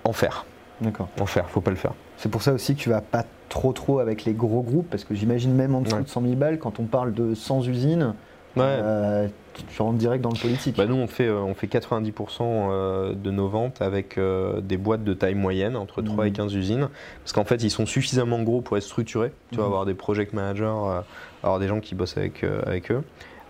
enfer. 0.05 0.47
D'accord. 0.80 1.09
Enfer, 1.20 1.49
faut 1.51 1.61
pas 1.61 1.70
le 1.70 1.76
faire. 1.76 1.93
C'est 2.16 2.30
pour 2.30 2.43
ça 2.43 2.53
aussi 2.53 2.74
que 2.74 2.80
tu 2.80 2.88
vas 2.88 3.03
pas 3.03 3.24
trop 3.49 3.72
trop 3.72 3.99
avec 3.99 4.24
les 4.24 4.32
gros 4.32 4.62
groupes, 4.62 4.88
parce 4.91 5.05
que 5.05 5.14
j'imagine 5.14 5.53
même 5.55 5.74
en 5.74 5.80
dessous 5.80 6.01
de 6.01 6.09
100 6.09 6.22
000 6.22 6.34
balles, 6.34 6.59
quand 6.59 6.80
on 6.80 6.84
parle 6.84 7.12
de 7.12 7.34
100 7.34 7.66
usines, 7.66 8.14
ouais. 8.57 9.28
Tu 9.68 9.82
rentres 9.82 9.98
direct 9.98 10.22
dans 10.22 10.30
le 10.30 10.38
politique. 10.38 10.76
Bah 10.76 10.86
nous, 10.86 10.96
on 10.96 11.07
fait, 11.07 11.30
on 11.30 11.55
fait 11.55 11.66
90% 11.66 13.14
de 13.14 13.30
nos 13.30 13.48
ventes 13.48 13.82
avec 13.82 14.18
des 14.62 14.76
boîtes 14.76 15.05
de 15.05 15.14
taille 15.14 15.34
moyenne, 15.34 15.76
entre 15.76 16.03
3 16.03 16.28
et 16.28 16.32
15 16.32 16.53
mhm. 16.53 16.59
usines, 16.59 16.88
parce 17.22 17.32
qu'en 17.32 17.44
fait, 17.44 17.62
ils 17.62 17.70
sont 17.70 17.86
suffisamment 17.86 18.42
gros 18.42 18.61
pour 18.61 18.76
être 18.76 18.82
structurés. 18.82 19.32
Tu 19.51 19.57
vas 19.57 19.62
mhm. 19.62 19.68
avoir 19.68 19.86
des 19.86 19.94
project 19.94 20.32
managers 20.32 21.03
alors 21.42 21.59
des 21.59 21.68
gens 21.68 21.80
qui 21.80 21.94
bossent 21.94 22.16
avec, 22.16 22.44
euh, 22.44 22.62
avec 22.66 22.90
eux, 22.90 23.03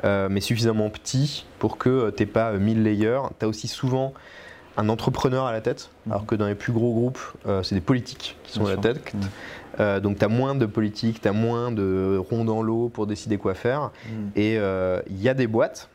euh, 0.05 0.29
mais 0.31 0.41
suffisamment 0.41 0.91
petits 0.91 1.47
pour 1.59 1.79
que 1.79 1.89
euh, 1.89 2.11
tu 2.11 2.23
n'aies 2.23 2.31
pas 2.31 2.53
1000 2.53 2.83
layers. 2.83 3.21
Tu 3.39 3.45
as 3.45 3.49
aussi 3.49 3.69
souvent 3.69 4.15
un 4.77 4.89
entrepreneur 4.89 5.45
à 5.47 5.53
la 5.53 5.61
tête, 5.61 5.91
mhm. 6.07 6.13
alors 6.13 6.27
que 6.27 6.35
dans 6.35 6.47
les 6.47 6.55
plus 6.55 6.73
gros 6.73 6.93
groupes, 6.93 7.21
c'est 7.63 7.75
des 7.75 7.81
politiques 7.81 8.37
qui 8.45 8.53
sont 8.53 8.67
à 8.67 8.71
la 8.71 8.77
tête. 8.77 9.13
Mhm. 9.81 10.01
donc 10.01 10.19
tu 10.19 10.25
as 10.25 10.29
moins 10.29 10.55
de 10.55 10.67
politiques, 10.67 11.21
tu 11.21 11.29
as 11.29 11.33
moins 11.33 11.73
de 11.73 12.17
ronds 12.19 12.45
dans 12.45 12.63
l'eau 12.63 12.89
pour 12.89 13.07
décider 13.07 13.39
quoi 13.39 13.55
faire. 13.55 13.91
Mhm. 14.07 14.31
Et 14.37 14.55
il 14.55 15.23
y 15.23 15.29
a 15.29 15.35
des 15.35 15.47
boîtes, 15.47 15.89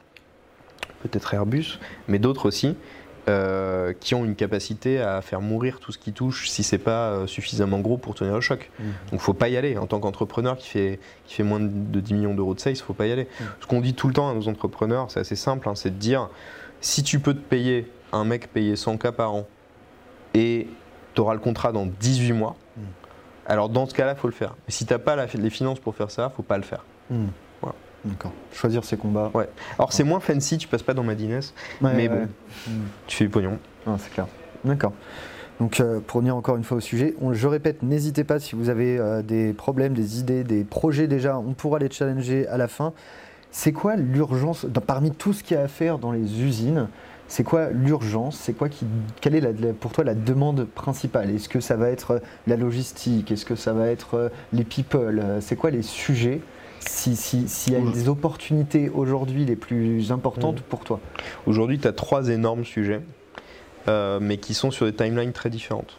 peut-être 1.04 1.34
Airbus, 1.34 1.80
mais 2.08 2.20
d'autres 2.20 2.48
aussi, 2.48 2.76
euh, 3.28 3.94
qui 4.00 4.14
ont 4.14 4.24
une 4.24 4.36
capacité 4.36 5.02
à 5.02 5.20
faire 5.24 5.42
mourir 5.42 5.80
tout 5.80 5.92
ce 5.92 5.98
qui 5.98 6.14
touche 6.14 6.48
si 6.48 6.62
c'est 6.62 6.78
pas 6.78 7.10
euh, 7.10 7.26
suffisamment 7.26 7.80
gros 7.80 7.98
pour 7.98 8.14
tenir 8.14 8.36
le 8.36 8.42
choc. 8.42 8.70
Donc 8.78 8.86
mmh. 8.86 8.92
Donc 9.12 9.20
faut 9.20 9.34
pas 9.34 9.50
y 9.50 9.58
aller. 9.58 9.80
En 9.80 9.88
tant 9.88 10.00
qu'entrepreneur 10.00 10.58
qui 10.58 10.70
fait, 10.70 11.00
qui 11.26 11.34
fait 11.34 11.42
moins 11.42 11.60
de 11.60 12.00
10 12.00 12.14
millions 12.14 12.36
d'euros 12.36 12.54
de 12.54 12.60
sales, 12.60 12.76
faut 12.76 12.94
pas 12.94 13.08
y 13.08 13.12
aller. 13.12 13.24
Mmh. 13.24 13.44
Ce 13.62 13.66
qu'on 13.66 13.82
dit 13.82 13.96
tout 13.96 14.08
le 14.08 14.14
temps 14.14 14.30
à 14.30 14.36
nos 14.36 14.48
entrepreneurs, 14.48 15.10
c'est 15.10 15.20
assez 15.20 15.36
simple, 15.36 15.68
hein, 15.68 15.74
c'est 15.74 15.90
de 15.90 15.96
dire 15.96 16.30
si 16.82 17.02
tu 17.02 17.20
peux 17.20 17.34
te 17.34 17.40
payer 17.40 17.92
un 18.12 18.26
mec 18.26 18.54
payé 18.54 18.76
100K 18.76 19.12
par 19.12 19.34
an 19.34 19.48
et 20.36 20.68
tu 21.16 21.22
auras 21.22 21.34
le 21.34 21.40
contrat 21.40 21.72
dans 21.72 21.88
18 21.88 22.32
mois, 22.34 22.56
mmh. 22.78 22.82
Alors 23.46 23.70
dans 23.70 23.86
ce 23.86 23.94
cas-là, 23.94 24.14
il 24.18 24.20
faut 24.20 24.28
le 24.28 24.34
faire. 24.34 24.56
Mais 24.68 24.72
si 24.72 24.86
tu 24.86 24.94
n'as 24.94 25.00
pas 25.00 25.16
les 25.26 25.50
finances 25.50 25.80
pour 25.80 25.96
faire 25.96 26.12
ça, 26.12 26.32
faut 26.36 26.44
pas 26.44 26.58
le 26.58 26.64
faire. 26.64 26.84
D'accord. 28.06 28.32
Choisir 28.54 28.84
ses 28.86 28.98
combats. 28.98 29.32
Ouais. 29.34 29.50
Alors 29.80 29.92
c'est 29.92 30.04
moins 30.04 30.20
fancy, 30.20 30.60
tu 30.60 30.68
passes 30.68 30.84
pas 30.84 30.94
dans 30.94 31.04
Madines, 31.04 31.40
mais 31.82 32.08
bon, 32.08 32.28
tu 33.08 33.18
fais 33.18 33.26
du 33.26 33.30
pognon. 33.32 33.58
c'est 33.98 34.14
clair. 34.14 34.28
D'accord. 34.64 34.94
Donc 35.60 35.80
euh, 35.80 36.02
pour 36.06 36.18
revenir 36.18 36.36
encore 36.36 36.58
une 36.58 36.64
fois 36.64 36.78
au 36.78 36.82
sujet, 36.82 37.16
je 37.32 37.48
répète, 37.48 37.82
n'hésitez 37.82 38.24
pas 38.24 38.40
si 38.40 38.56
vous 38.56 38.70
avez 38.70 39.00
euh, 39.00 39.22
des 39.22 39.54
problèmes, 39.54 39.94
des 39.94 40.20
idées, 40.20 40.44
des 40.44 40.64
projets 40.64 41.08
déjà, 41.08 41.40
on 41.40 41.54
pourra 41.54 41.80
les 41.80 41.90
challenger 41.90 42.48
à 42.48 42.58
la 42.58 42.68
fin. 42.68 42.94
C'est 43.52 43.72
quoi 43.72 43.96
l'urgence, 43.96 44.68
parmi 44.86 45.12
tout 45.12 45.32
ce 45.32 45.44
qu'il 45.44 45.56
y 45.56 45.60
a 45.60 45.64
à 45.64 45.68
faire 45.70 45.98
dans 45.98 46.12
les 46.12 46.42
usines, 46.42 46.90
c'est 47.28 47.44
quoi 47.44 47.70
l'urgence? 47.70 48.38
C'est 48.38 48.54
quoi 48.54 48.70
qui, 48.70 48.86
quelle 49.22 49.36
est 49.36 49.74
pour 49.74 49.92
toi 49.92 50.04
la 50.04 50.16
demande 50.16 50.66
principale? 50.66 51.30
Est-ce 51.32 51.50
que 51.50 51.60
ça 51.60 51.76
va 51.76 51.90
être 51.90 52.12
euh, 52.12 52.20
la 52.48 52.56
logistique? 52.56 53.32
Est-ce 53.32 53.46
que 53.46 53.56
ça 53.56 53.74
va 53.74 53.88
être 53.88 54.32
les 54.54 54.64
people? 54.64 55.24
C'est 55.42 55.56
quoi 55.56 55.72
les 55.72 55.82
sujets? 55.82 56.42
S'il 56.80 57.74
y 57.74 57.76
a 57.76 57.80
des 57.80 58.10
opportunités 58.10 58.90
aujourd'hui 58.90 59.44
les 59.44 59.56
plus 59.56 60.12
importantes 60.12 60.62
pour 60.62 60.84
toi? 60.84 61.00
Aujourd'hui, 61.48 61.80
tu 61.80 61.88
as 61.88 61.94
trois 61.94 62.30
énormes 62.30 62.64
sujets, 62.64 63.02
euh, 63.88 64.20
mais 64.22 64.38
qui 64.38 64.54
sont 64.54 64.70
sur 64.70 64.86
des 64.86 64.94
timelines 64.94 65.32
très 65.32 65.50
différentes. 65.50 65.98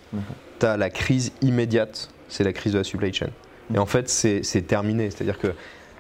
Tu 0.61 0.67
as 0.67 0.77
la 0.77 0.91
crise 0.91 1.33
immédiate, 1.43 2.11
c'est 2.29 2.45
la 2.45 2.53
crise 2.53 2.73
de 2.75 2.79
la 2.79 2.85
supply 2.85 3.13
chain. 3.13 3.31
Et 3.75 3.79
en 3.79 3.87
fait, 3.87 4.09
c'est 4.09 4.67
terminé. 4.69 5.11
C'est-à-dire 5.11 5.41
que 5.41 5.49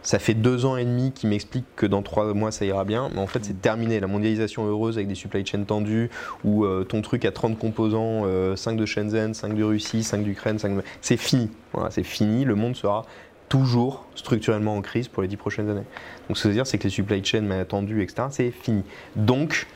ça 0.06 0.20
fait 0.20 0.34
deux 0.34 0.64
ans 0.64 0.76
et 0.76 0.84
demi 0.84 1.10
qui 1.10 1.26
m'expliquent 1.26 1.74
que 1.74 1.84
dans 1.84 2.00
trois 2.00 2.32
mois 2.32 2.52
ça 2.52 2.64
ira 2.64 2.84
bien, 2.84 3.10
mais 3.12 3.18
en 3.18 3.26
fait 3.26 3.44
c'est 3.44 3.60
terminé. 3.60 3.98
La 3.98 4.06
mondialisation 4.06 4.64
heureuse 4.64 4.98
avec 4.98 5.08
des 5.08 5.16
supply 5.16 5.44
chains 5.44 5.64
tendues, 5.64 6.10
où 6.44 6.64
euh, 6.64 6.84
ton 6.84 7.02
truc 7.02 7.24
a 7.24 7.32
30 7.32 7.58
composants, 7.58 8.22
5 8.22 8.26
euh, 8.26 8.76
de 8.76 8.86
Shenzhen, 8.86 9.34
5 9.34 9.54
de 9.54 9.64
Russie, 9.64 10.04
5 10.04 10.22
d'Ukraine, 10.22 10.60
5 10.60 10.76
de... 10.76 10.82
c'est 11.00 11.16
fini. 11.16 11.50
Voilà, 11.72 11.90
c'est 11.90 12.04
fini, 12.04 12.44
le 12.44 12.54
monde 12.54 12.76
sera 12.76 13.04
toujours 13.48 14.06
structurellement 14.14 14.76
en 14.76 14.80
crise 14.80 15.08
pour 15.08 15.22
les 15.22 15.28
dix 15.28 15.36
prochaines 15.36 15.68
années. 15.68 15.84
Donc 16.28 16.38
ce 16.38 16.44
que 16.44 16.48
veut 16.48 16.54
dire, 16.54 16.68
c'est 16.68 16.78
que 16.78 16.84
les 16.84 16.90
supply 16.90 17.24
chains 17.24 17.50
attendues, 17.50 18.00
etc., 18.00 18.28
c'est 18.30 18.52
fini. 18.52 18.84
Donc, 19.16 19.66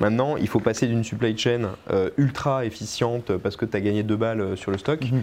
maintenant, 0.00 0.36
il 0.36 0.48
faut 0.48 0.60
passer 0.60 0.86
d'une 0.86 1.02
supply 1.02 1.36
chain 1.36 1.70
euh, 1.90 2.10
ultra 2.18 2.66
efficiente 2.66 3.38
parce 3.38 3.56
que 3.56 3.64
tu 3.64 3.74
as 3.74 3.80
gagné 3.80 4.02
deux 4.02 4.16
balles 4.16 4.42
euh, 4.42 4.56
sur 4.56 4.70
le 4.70 4.76
stock 4.76 5.00
mhm. 5.00 5.22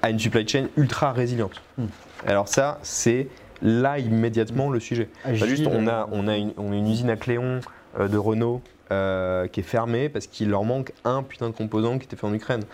à 0.00 0.08
une 0.08 0.18
supply 0.18 0.48
chain 0.48 0.68
ultra 0.78 1.12
résiliente. 1.12 1.60
Mhm. 1.76 1.88
Alors 2.26 2.48
ça, 2.48 2.78
c'est 2.82 3.28
là 3.62 3.98
immédiatement 3.98 4.70
le 4.70 4.80
sujet. 4.80 5.08
juste, 5.32 5.66
on 5.66 5.86
a, 5.86 6.08
on, 6.12 6.28
a 6.28 6.36
une, 6.36 6.52
on 6.56 6.72
a 6.72 6.76
une 6.76 6.88
usine 6.88 7.10
à 7.10 7.16
Cléon 7.16 7.60
euh, 7.98 8.08
de 8.08 8.18
Renault 8.18 8.62
euh, 8.92 9.46
qui 9.46 9.60
est 9.60 9.64
fermé 9.64 10.08
parce 10.08 10.26
qu'il 10.26 10.50
leur 10.50 10.64
manque 10.64 10.92
un 11.04 11.22
putain 11.22 11.48
de 11.48 11.54
composant 11.54 11.98
qui 11.98 12.04
était 12.04 12.16
fait 12.16 12.26
en 12.26 12.34
Ukraine. 12.34 12.64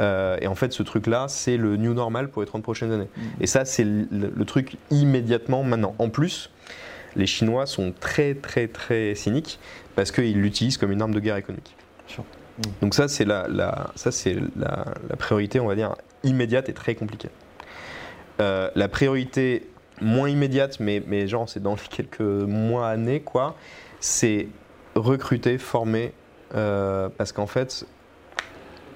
Euh, 0.00 0.38
et 0.40 0.46
en 0.46 0.54
fait, 0.54 0.72
ce 0.72 0.82
truc-là, 0.82 1.26
c'est 1.28 1.56
le 1.56 1.76
new 1.76 1.92
normal 1.92 2.28
pour 2.28 2.40
les 2.40 2.48
30 2.48 2.62
prochaines 2.62 2.92
années. 2.92 3.08
Mm. 3.14 3.22
Et 3.42 3.46
ça, 3.46 3.64
c'est 3.64 3.84
le, 3.84 4.44
truc 4.44 4.76
immédiatement 4.90 5.64
maintenant. 5.64 5.94
En 5.98 6.08
plus, 6.08 6.50
les 7.14 7.26
Chinois 7.26 7.66
sont 7.66 7.92
très, 7.98 8.34
très, 8.34 8.68
très 8.68 9.14
cyniques 9.14 9.58
parce 9.96 10.12
qu'ils 10.12 10.40
l'utilisent 10.40 10.78
comme 10.78 10.92
une 10.92 11.02
arme 11.02 11.12
de 11.12 11.20
guerre 11.20 11.36
économique. 11.36 11.76
Mm. 12.16 12.22
Donc 12.80 12.94
ça, 12.94 13.08
c'est 13.08 13.24
la, 13.24 13.46
ça, 13.96 14.10
c'est 14.12 14.36
la, 14.56 14.86
priorité, 15.18 15.60
on 15.60 15.66
va 15.66 15.74
dire, 15.74 15.94
immédiate 16.24 16.68
et 16.70 16.72
très 16.72 16.94
compliquée. 16.94 17.30
Euh, 18.40 18.70
la 18.74 18.88
priorité 18.88 19.66
moins 20.00 20.28
immédiate, 20.28 20.78
mais, 20.80 21.02
mais 21.06 21.26
genre, 21.26 21.48
c'est 21.48 21.62
dans 21.62 21.74
les 21.74 21.80
quelques 21.90 22.20
mois, 22.20 22.88
années, 22.88 23.20
quoi, 23.20 23.54
c'est 24.00 24.48
recruter, 24.94 25.58
former, 25.58 26.12
euh, 26.54 27.08
parce 27.16 27.32
qu'en 27.32 27.46
fait, 27.46 27.86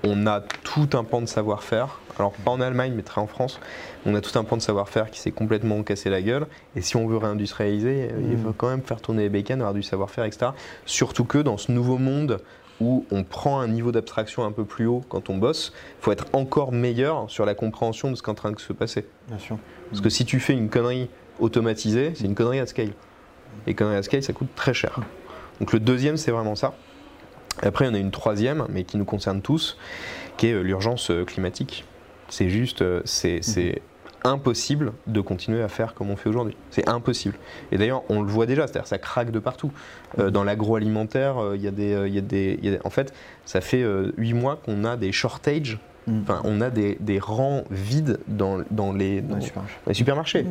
on 0.04 0.26
a 0.26 0.40
tout 0.40 0.88
un 0.94 1.04
pan 1.04 1.20
de 1.20 1.26
savoir-faire. 1.26 2.00
Alors 2.18 2.32
pas 2.32 2.50
en 2.50 2.60
Allemagne, 2.60 2.92
mais 2.94 3.02
très 3.02 3.20
en 3.20 3.26
France. 3.26 3.60
On 4.06 4.14
a 4.14 4.20
tout 4.20 4.38
un 4.38 4.44
pan 4.44 4.56
de 4.56 4.62
savoir-faire 4.62 5.10
qui 5.10 5.20
s'est 5.20 5.30
complètement 5.30 5.82
cassé 5.82 6.10
la 6.10 6.22
gueule. 6.22 6.46
Et 6.76 6.80
si 6.80 6.96
on 6.96 7.06
veut 7.06 7.16
réindustrialiser, 7.16 8.10
il 8.18 8.36
mm. 8.36 8.42
faut 8.42 8.52
quand 8.52 8.68
même 8.68 8.82
faire 8.82 9.00
tourner 9.00 9.24
les 9.24 9.28
bacon, 9.28 9.60
avoir 9.60 9.74
du 9.74 9.82
savoir-faire, 9.82 10.24
etc. 10.24 10.52
Surtout 10.86 11.24
que 11.24 11.38
dans 11.38 11.56
ce 11.56 11.72
nouveau 11.72 11.98
monde 11.98 12.40
où 12.80 13.04
on 13.10 13.24
prend 13.24 13.60
un 13.60 13.68
niveau 13.68 13.92
d'abstraction 13.92 14.44
un 14.44 14.52
peu 14.52 14.64
plus 14.64 14.86
haut 14.86 15.02
quand 15.08 15.30
on 15.30 15.36
bosse, 15.36 15.72
il 15.98 16.02
faut 16.02 16.12
être 16.12 16.26
encore 16.32 16.72
meilleur 16.72 17.30
sur 17.30 17.44
la 17.44 17.54
compréhension 17.54 18.10
de 18.10 18.16
ce 18.16 18.22
qui 18.22 18.28
est 18.28 18.32
en 18.32 18.34
train 18.34 18.52
de 18.52 18.58
se 18.58 18.72
passer. 18.72 19.06
Bien 19.28 19.38
sûr. 19.38 19.58
Parce 19.90 20.00
que 20.00 20.08
si 20.08 20.24
tu 20.24 20.40
fais 20.40 20.54
une 20.54 20.68
connerie 20.68 21.08
automatisée, 21.38 22.12
c'est 22.14 22.24
une 22.24 22.34
connerie 22.34 22.60
à 22.60 22.66
scale. 22.66 22.92
Et 23.66 23.74
connerie 23.74 23.96
à 23.96 24.02
scale, 24.02 24.22
ça 24.22 24.32
coûte 24.32 24.48
très 24.54 24.74
cher. 24.74 25.00
Donc 25.58 25.72
le 25.72 25.80
deuxième, 25.80 26.16
c'est 26.16 26.30
vraiment 26.30 26.54
ça. 26.54 26.74
Après, 27.62 27.84
il 27.84 27.88
y 27.88 27.90
en 27.90 27.94
a 27.94 27.98
une 27.98 28.10
troisième, 28.10 28.66
mais 28.70 28.84
qui 28.84 28.96
nous 28.96 29.04
concerne 29.04 29.42
tous, 29.42 29.76
qui 30.36 30.46
est 30.46 30.52
euh, 30.52 30.62
l'urgence 30.62 31.10
euh, 31.10 31.24
climatique. 31.24 31.84
C'est 32.28 32.48
juste, 32.48 32.82
euh, 32.82 33.02
c'est 33.04 33.40
mhm. 33.40 33.74
Impossible 34.24 34.92
de 35.06 35.20
continuer 35.20 35.62
à 35.62 35.68
faire 35.68 35.94
comme 35.94 36.10
on 36.10 36.16
fait 36.16 36.28
aujourd'hui. 36.28 36.56
C'est 36.70 36.88
impossible. 36.88 37.36
Et 37.72 37.78
d'ailleurs, 37.78 38.02
on 38.08 38.22
le 38.22 38.28
voit 38.28 38.46
déjà, 38.46 38.66
c'est-à-dire 38.66 38.86
ça 38.86 38.98
craque 38.98 39.30
de 39.30 39.38
partout. 39.38 39.72
Mhm. 40.18 40.30
dans 40.30 40.44
l'agroalimentaire, 40.44 41.36
il 41.54 41.62
y, 41.62 41.68
a 41.68 41.70
des, 41.70 42.08
y 42.08 42.18
a 42.18 42.20
des, 42.20 42.78
En 42.84 42.90
fait, 42.90 43.12
ça 43.44 43.60
fait 43.60 43.84
huit 44.16 44.34
mois 44.34 44.56
qu'on 44.56 44.84
a 44.84 44.96
des 44.96 45.12
shortages 45.12 45.78
mhm. 46.06 46.22
Enfin, 46.22 46.40
on 46.44 46.60
a 46.60 46.70
des, 46.70 47.18
rangs 47.20 47.64
vides 47.70 48.18
dans, 48.26 48.56
les, 48.92 49.22
supermarchés. 49.92 50.44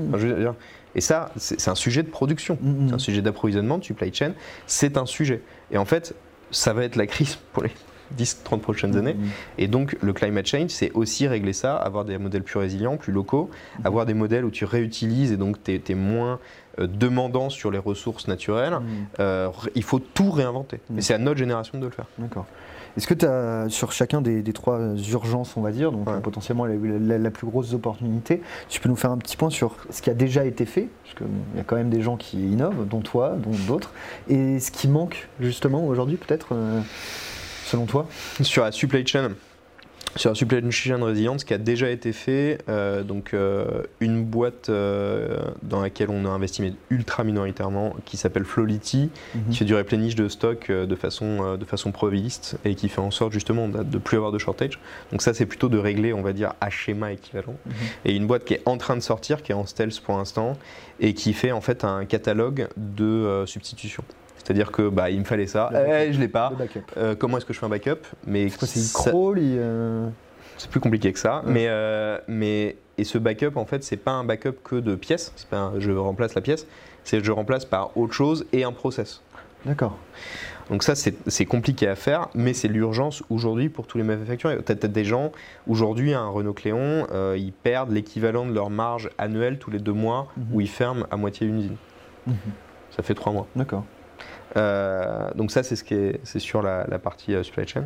Et 0.96 1.02
ça, 1.02 1.32
c'est 1.38 1.70
un 1.70 1.76
sujet 1.76 2.04
de 2.04 2.10
production, 2.10 2.58
mm-hmm. 2.64 2.88
c'est 2.88 2.94
un 2.96 3.00
sujet 3.00 3.22
d'approvisionnement, 3.22 3.78
de 3.78 3.84
supply 3.84 4.14
chain, 4.14 4.34
c'est 4.66 4.98
un 4.98 5.06
sujet. 5.06 5.42
Et 5.72 5.78
en 5.78 5.86
fait, 5.86 6.16
ça 6.52 6.74
va 6.74 6.84
être 6.84 6.96
la 6.96 7.06
crise 7.06 7.38
pour 7.54 7.64
les 7.64 7.70
10-30 8.18 8.60
prochaines 8.60 8.98
années. 8.98 9.14
Mm-hmm. 9.14 9.60
Et 9.60 9.68
donc, 9.68 9.98
le 10.02 10.14
climate 10.14 10.46
change, 10.46 10.70
c'est 10.70 10.92
aussi 10.94 11.28
régler 11.28 11.54
ça, 11.54 11.76
avoir 11.76 12.06
des 12.06 12.18
modèles 12.18 12.44
plus 12.44 12.60
résilients, 12.60 12.98
plus 12.98 13.14
locaux, 13.14 13.50
mm-hmm. 13.50 13.88
avoir 13.88 14.06
des 14.06 14.14
modèles 14.14 14.46
où 14.46 14.52
tu 14.52 14.66
réutilises 14.66 15.32
et 15.32 15.38
donc 15.38 15.64
tu 15.64 15.82
es, 15.88 15.96
moins 15.96 16.40
euh, 16.80 16.88
demandant 16.88 17.50
sur 17.50 17.72
les 17.72 17.80
ressources 17.80 18.28
naturelles. 18.28 18.78
Euh, 19.20 19.50
il 19.76 19.84
faut 19.84 20.00
tout 20.00 20.32
réinventer. 20.32 20.80
Et 20.98 21.02
c'est 21.02 21.14
à 21.14 21.18
notre 21.18 21.40
génération 21.40 21.80
de 21.80 21.86
le 21.86 21.92
faire. 21.92 22.06
D'accord. 22.18 22.46
Est-ce 22.98 23.08
que 23.08 23.14
tu 23.14 23.26
as, 23.26 23.70
sur 23.70 23.92
chacun 23.92 24.22
des, 24.22 24.44
trois 24.54 24.80
urgences, 25.12 25.56
on 25.58 25.62
va 25.62 25.72
dire, 25.72 25.92
donc 25.92 26.22
potentiellement 26.22 26.66
la, 26.66 27.32
plus 27.32 27.48
grosse 27.48 27.74
opportunité, 27.74 28.42
tu 28.68 28.80
peux 28.80 28.90
nous 28.90 28.96
faire 28.96 29.12
un 29.12 29.18
petit 29.18 29.38
point 29.38 29.50
sur 29.50 29.76
ce 29.90 30.02
qui 30.02 30.10
a 30.10 30.14
déjà 30.14 30.46
été 30.46 30.66
fait, 30.66 30.90
parce 31.04 31.16
qu'il 31.16 31.58
y 31.58 31.60
a 31.60 31.64
quand 31.64 31.76
même 31.76 31.90
des 31.90 32.02
gens 32.02 32.18
qui 32.18 32.38
innovent, 32.38 32.88
dont 32.88 33.02
toi, 33.02 33.38
dont 33.38 33.56
d'autres, 33.68 33.94
et 34.28 34.60
ce 34.60 34.72
qui 34.72 34.88
manque 34.88 35.30
justement 35.40 35.86
aujourd'hui 35.86 36.18
peut-être 36.18 36.50
euh, 36.54 36.82
selon 37.70 37.86
toi 37.86 38.08
Sur 38.42 38.64
la 38.64 38.72
supply 38.72 39.06
chain, 39.06 39.32
sur 40.16 40.32
la 40.32 40.36
supply 40.36 40.72
chain 40.72 41.04
résiliente, 41.06 41.42
ce 41.42 41.46
qui 41.46 41.54
a 41.54 41.60
déjà 41.60 41.88
été 41.92 42.14
fait, 42.14 42.58
euh, 42.68 43.04
donc 43.04 43.36
euh, 43.36 43.84
une 44.00 44.24
boîte 44.24 44.70
euh, 44.70 45.38
dans 45.62 45.80
laquelle 45.82 46.10
on 46.10 46.26
a 46.26 46.30
investi 46.30 46.64
mais 46.64 46.74
ultra 46.90 47.24
minoritairement, 47.24 47.96
qui 48.06 48.18
s'appelle 48.18 48.44
Flowlity, 48.44 49.12
Mhm. 49.36 49.42
qui 49.52 49.58
fait 49.58 49.66
du 49.66 49.76
replenish 49.76 50.16
de 50.16 50.28
stock 50.28 50.72
de 50.72 50.96
façon, 50.96 51.58
de 51.58 51.66
façon 51.66 51.92
probabiliste 51.92 52.58
et 52.66 52.74
qui 52.74 52.90
fait 52.90 53.02
en 53.02 53.12
sorte 53.12 53.34
justement 53.34 53.68
de 53.68 53.84
ne 53.84 53.98
plus 54.00 54.18
avoir 54.18 54.32
de 54.32 54.40
shortage. 54.40 54.80
Donc 55.12 55.22
ça 55.22 55.36
c'est 55.36 55.46
plutôt 55.46 55.70
de 55.70 55.78
régler, 55.78 56.12
on 56.12 56.24
va 56.24 56.34
dire, 56.34 56.54
à 56.60 56.72
schéma 56.72 57.12
équivalent. 57.12 57.56
Mhm. 57.68 57.74
Et 58.06 58.16
une 58.16 58.26
boîte 58.26 58.46
qui 58.46 58.56
est 58.56 58.64
en 58.66 58.78
train 58.78 58.96
de 58.96 59.02
sortir, 59.02 59.44
qui 59.44 59.52
est 59.52 59.56
en 59.56 59.68
stealth 59.68 60.00
pour 60.00 60.18
l'instant, 60.18 60.58
et 61.00 61.14
qui 61.14 61.34
fait 61.34 61.52
en 61.52 61.62
fait 61.62 61.84
un 61.84 62.06
catalogue 62.06 62.68
de 62.78 63.44
substitution. 63.46 64.04
C'est-à-dire 64.44 64.72
que 64.72 64.90
bah, 64.90 65.10
il 65.10 65.20
me 65.20 65.26
fallait 65.26 65.48
ça, 65.48 65.70
Le 65.72 65.78
backup. 65.80 65.94
eh, 66.10 66.14
je 66.14 66.20
l'ai 66.20 66.28
pas. 66.28 66.52
Euh, 66.98 67.16
comment 67.16 67.38
est-ce 67.38 67.46
que 67.46 67.54
je 67.54 67.60
fais 67.60 67.66
un 67.66 67.70
backup? 67.70 68.00
Mais 68.26 68.50
C'est 68.50 68.66
ça- 68.80 69.12
euh, 69.16 70.08
c'est 70.58 70.70
plus 70.70 70.80
compliqué 70.80 71.14
que 71.14 71.20
ça, 71.20 71.44
Ouais. 71.46 71.52
mais, 71.52 71.66
euh, 71.68 72.18
mais 72.28 72.76
et 72.98 73.04
ce 73.04 73.18
backup 73.18 73.52
en 73.56 73.66
fait 73.66 73.84
c'est 73.84 73.96
pas 73.98 74.12
un 74.12 74.24
backup 74.26 74.56
que 74.64 74.76
de 74.76 74.96
pièces, 74.96 75.32
c'est 75.36 75.48
pas 75.48 75.58
un, 75.58 75.80
je 75.80 75.92
remplace 75.92 76.36
la 76.36 76.42
pièce, 76.42 76.68
c'est 77.04 77.24
je 77.24 77.32
remplace 77.32 77.64
par 77.66 77.96
autre 77.98 78.14
chose 78.14 78.46
et 78.52 78.64
un 78.64 78.72
process. 78.74 79.22
D'accord. 79.66 79.98
Donc 80.70 80.84
ça 80.84 80.94
c'est 80.96 81.46
compliqué 81.46 81.88
à 81.88 81.96
faire, 81.96 82.28
mais 82.36 82.54
c'est 82.54 82.68
l'urgence 82.68 83.24
aujourd'hui 83.30 83.70
pour 83.70 83.88
tous 83.88 83.98
les 83.98 84.04
manufacturiers. 84.04 84.58
T'as 84.64 84.76
peut-être 84.76 84.92
des 84.92 85.04
gens 85.06 85.32
aujourd'hui 85.68 86.14
un 86.14 86.28
Renault 86.28 86.54
Cléon, 86.54 87.08
euh, 87.12 87.36
ils 87.38 87.54
perdent 87.54 87.92
l'équivalent 87.92 88.46
de 88.46 88.54
leur 88.54 88.70
marge 88.70 89.10
annuelle 89.18 89.58
tous 89.60 89.72
les 89.72 89.80
deux 89.80 89.94
mois 89.94 90.28
Mhm. 90.38 90.46
où 90.54 90.62
ils 90.62 90.70
ferment 90.70 91.06
à 91.10 91.18
moitié 91.18 91.48
une 91.48 91.58
usine. 91.60 91.76
Mhm. 92.28 92.36
Ça 92.96 93.02
fait 93.04 93.16
trois 93.16 93.32
mois. 93.34 93.48
D'accord. 93.56 93.84
Euh, 94.58 95.30
donc 95.36 95.52
ça, 95.52 95.64
c'est 95.64 95.76
ce 95.76 95.84
qui 95.84 95.94
est, 95.94 96.20
c'est 96.24 96.40
sur 96.40 96.62
la, 96.62 96.86
la 96.88 97.00
partie 97.00 97.34
euh, 97.36 97.44
supply 97.44 97.68
chain. 97.68 97.86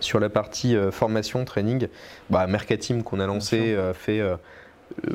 Sur 0.00 0.20
la 0.20 0.28
partie 0.28 0.76
euh, 0.76 0.90
formation, 0.90 1.44
training, 1.44 1.88
bah, 2.30 2.46
Mercatim 2.46 3.02
qu'on 3.02 3.20
a 3.20 3.26
lancé 3.26 3.76
fait 3.94 4.20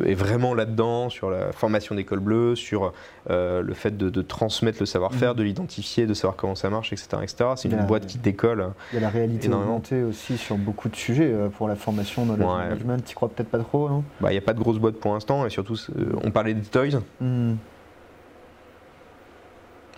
est 0.03 0.16
vraiment 0.16 0.55
là-dedans 0.55 1.10
sur 1.10 1.30
la 1.30 1.51
formation 1.53 1.93
d'école 1.95 2.20
bleue, 2.20 2.55
sur 2.55 2.91
euh, 3.30 3.62
le 3.62 3.74
fait 3.74 3.95
de, 3.95 4.10
de 4.10 4.22
transmettre 4.24 4.80
le 4.80 4.86
savoir-faire, 4.86 5.32
Mhm. 5.32 5.38
de 5.38 5.43
l'identifier, 5.43 6.07
de 6.07 6.14
savoir 6.14 6.36
comment 6.36 6.55
ça 6.55 6.70
marche, 6.70 6.91
etc. 6.91 7.07
etc. 7.22 7.51
C'est 7.55 7.70
une 7.70 7.86
boîte 7.86 8.07
qui 8.07 8.18
décolle. 8.18 8.70
Il 8.91 8.95
y 8.95 8.97
a 8.97 9.01
la 9.01 9.10
réalité 9.10 9.45
Énormément. 9.45 9.74
augmentée 9.76 10.01
aussi 10.03 10.38
sur 10.38 10.57
beaucoup 10.57 10.89
de 10.89 10.95
sujets 10.95 11.32
pour 11.55 11.68
la 11.68 11.76
formation 11.76 12.26
dans 12.26 12.36
le 12.36 12.43
Ouais. 12.43 12.57
management. 12.70 13.05
Tu 13.05 13.16
crois 13.16 13.30
peut-être 13.30 13.49
pas 13.49 13.60
trop, 13.60 13.88
Bah, 14.20 14.30
Il 14.30 14.34
n'y 14.34 14.38
a 14.39 14.41
pas 14.41 14.53
de 14.53 14.60
grosse 14.60 14.80
boîte 14.80 14.95
pour 14.95 15.14
l'instant 15.14 15.45
et 15.45 15.49
surtout, 15.49 15.76
on 16.24 16.32
parlait 16.32 16.55
des 16.55 16.62
toys. 16.68 16.99
Hmm. 17.22 17.53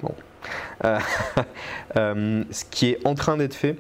Euh, 0.04 0.08
ce 1.96 2.66
qui 2.70 2.90
est 2.92 3.06
en 3.06 3.16
train 3.16 3.38
d'être 3.38 3.54
fait, 3.56 3.78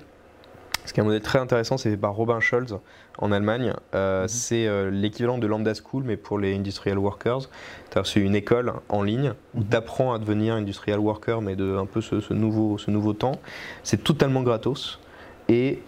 ce 0.85 0.93
qui 0.93 0.99
est 0.99 1.03
un 1.03 1.05
modèle 1.05 1.21
très 1.21 1.39
intéressant, 1.39 1.77
c'est 1.77 1.91
fait 1.91 1.97
par 1.97 2.13
Robin 2.13 2.39
Scholz 2.39 2.77
en 3.19 3.31
Allemagne. 3.31 3.73
Euh, 3.93 4.23
Mhm. 4.23 4.27
C'est 4.27 4.67
euh, 4.67 4.89
l'équivalent 4.89 5.37
de 5.37 5.45
Lambda 5.45 5.73
School, 5.75 6.03
mais 6.03 6.17
pour 6.17 6.39
les 6.39 6.55
industrial 6.55 6.97
workers. 6.97 7.49
C'est 8.03 8.19
une 8.19 8.35
école 8.35 8.73
en 8.89 9.03
ligne 9.03 9.33
où 9.53 9.59
Mhm. 9.59 9.67
tu 9.69 9.75
apprends 9.77 10.13
à 10.13 10.19
devenir 10.19 10.55
industrial 10.55 10.99
worker, 10.99 11.41
mais 11.41 11.55
de 11.55 11.77
un 11.77 11.85
peu 11.85 12.01
ce, 12.01 12.19
ce 12.19 12.33
nouveau, 12.33 12.77
ce 12.79 12.89
nouveau 12.89 13.13
temps. 13.13 13.33
C'est 13.83 14.03
totalement 14.03 14.41
gratos 14.41 14.99
et 15.49 15.81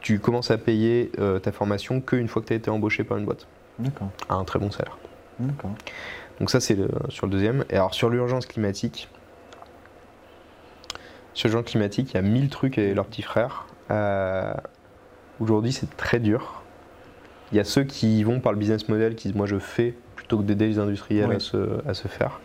tu 0.00 0.18
commences 0.18 0.50
à 0.50 0.58
payer 0.58 1.12
euh, 1.20 1.38
ta 1.38 1.52
formation 1.52 2.00
qu'une 2.00 2.26
fois 2.26 2.42
que 2.42 2.48
tu 2.48 2.52
as 2.54 2.56
été 2.56 2.68
embauché 2.70 3.04
par 3.04 3.18
une 3.18 3.24
boîte, 3.24 3.46
D'accord. 3.78 4.08
à 4.28 4.34
un 4.34 4.44
très 4.44 4.58
bon 4.58 4.72
salaire. 4.72 4.98
D'accord. 5.38 5.70
Donc 6.40 6.50
ça 6.50 6.58
c'est 6.58 6.76
sur 7.10 7.26
le 7.26 7.32
deuxième. 7.32 7.64
Et 7.70 7.74
alors 7.76 7.94
sur 7.94 8.08
l'urgence 8.10 8.46
climatique, 8.46 9.08
l'urgence 11.42 11.64
climatique, 11.64 12.10
il 12.12 12.14
y 12.14 12.18
a 12.18 12.22
1000 12.22 12.48
trucs 12.48 12.78
et 12.78 12.94
leurs 12.94 13.06
petits 13.06 13.22
frères. 13.22 13.66
Euh, 13.90 14.52
Aujourd'hui 15.40 15.72
c'est 15.72 15.96
très 15.96 16.20
dur. 16.20 16.62
Il 17.50 17.56
y 17.56 17.60
a 17.60 17.64
ceux 17.64 17.82
qui 17.84 18.18
y 18.18 18.22
vont 18.22 18.38
par 18.38 18.52
le 18.52 18.58
business 18.58 18.88
model, 18.88 19.14
qui 19.16 19.28
disent 19.28 19.36
moi 19.36 19.46
je 19.46 19.58
fais 19.58 19.94
plutôt 20.14 20.38
que 20.38 20.42
d'aider 20.44 20.68
les 20.68 20.78
industriels 20.78 21.32
à, 21.32 21.40
se, 21.40 21.86
à 21.88 21.94
se 21.94 22.06
faire. 22.06 22.38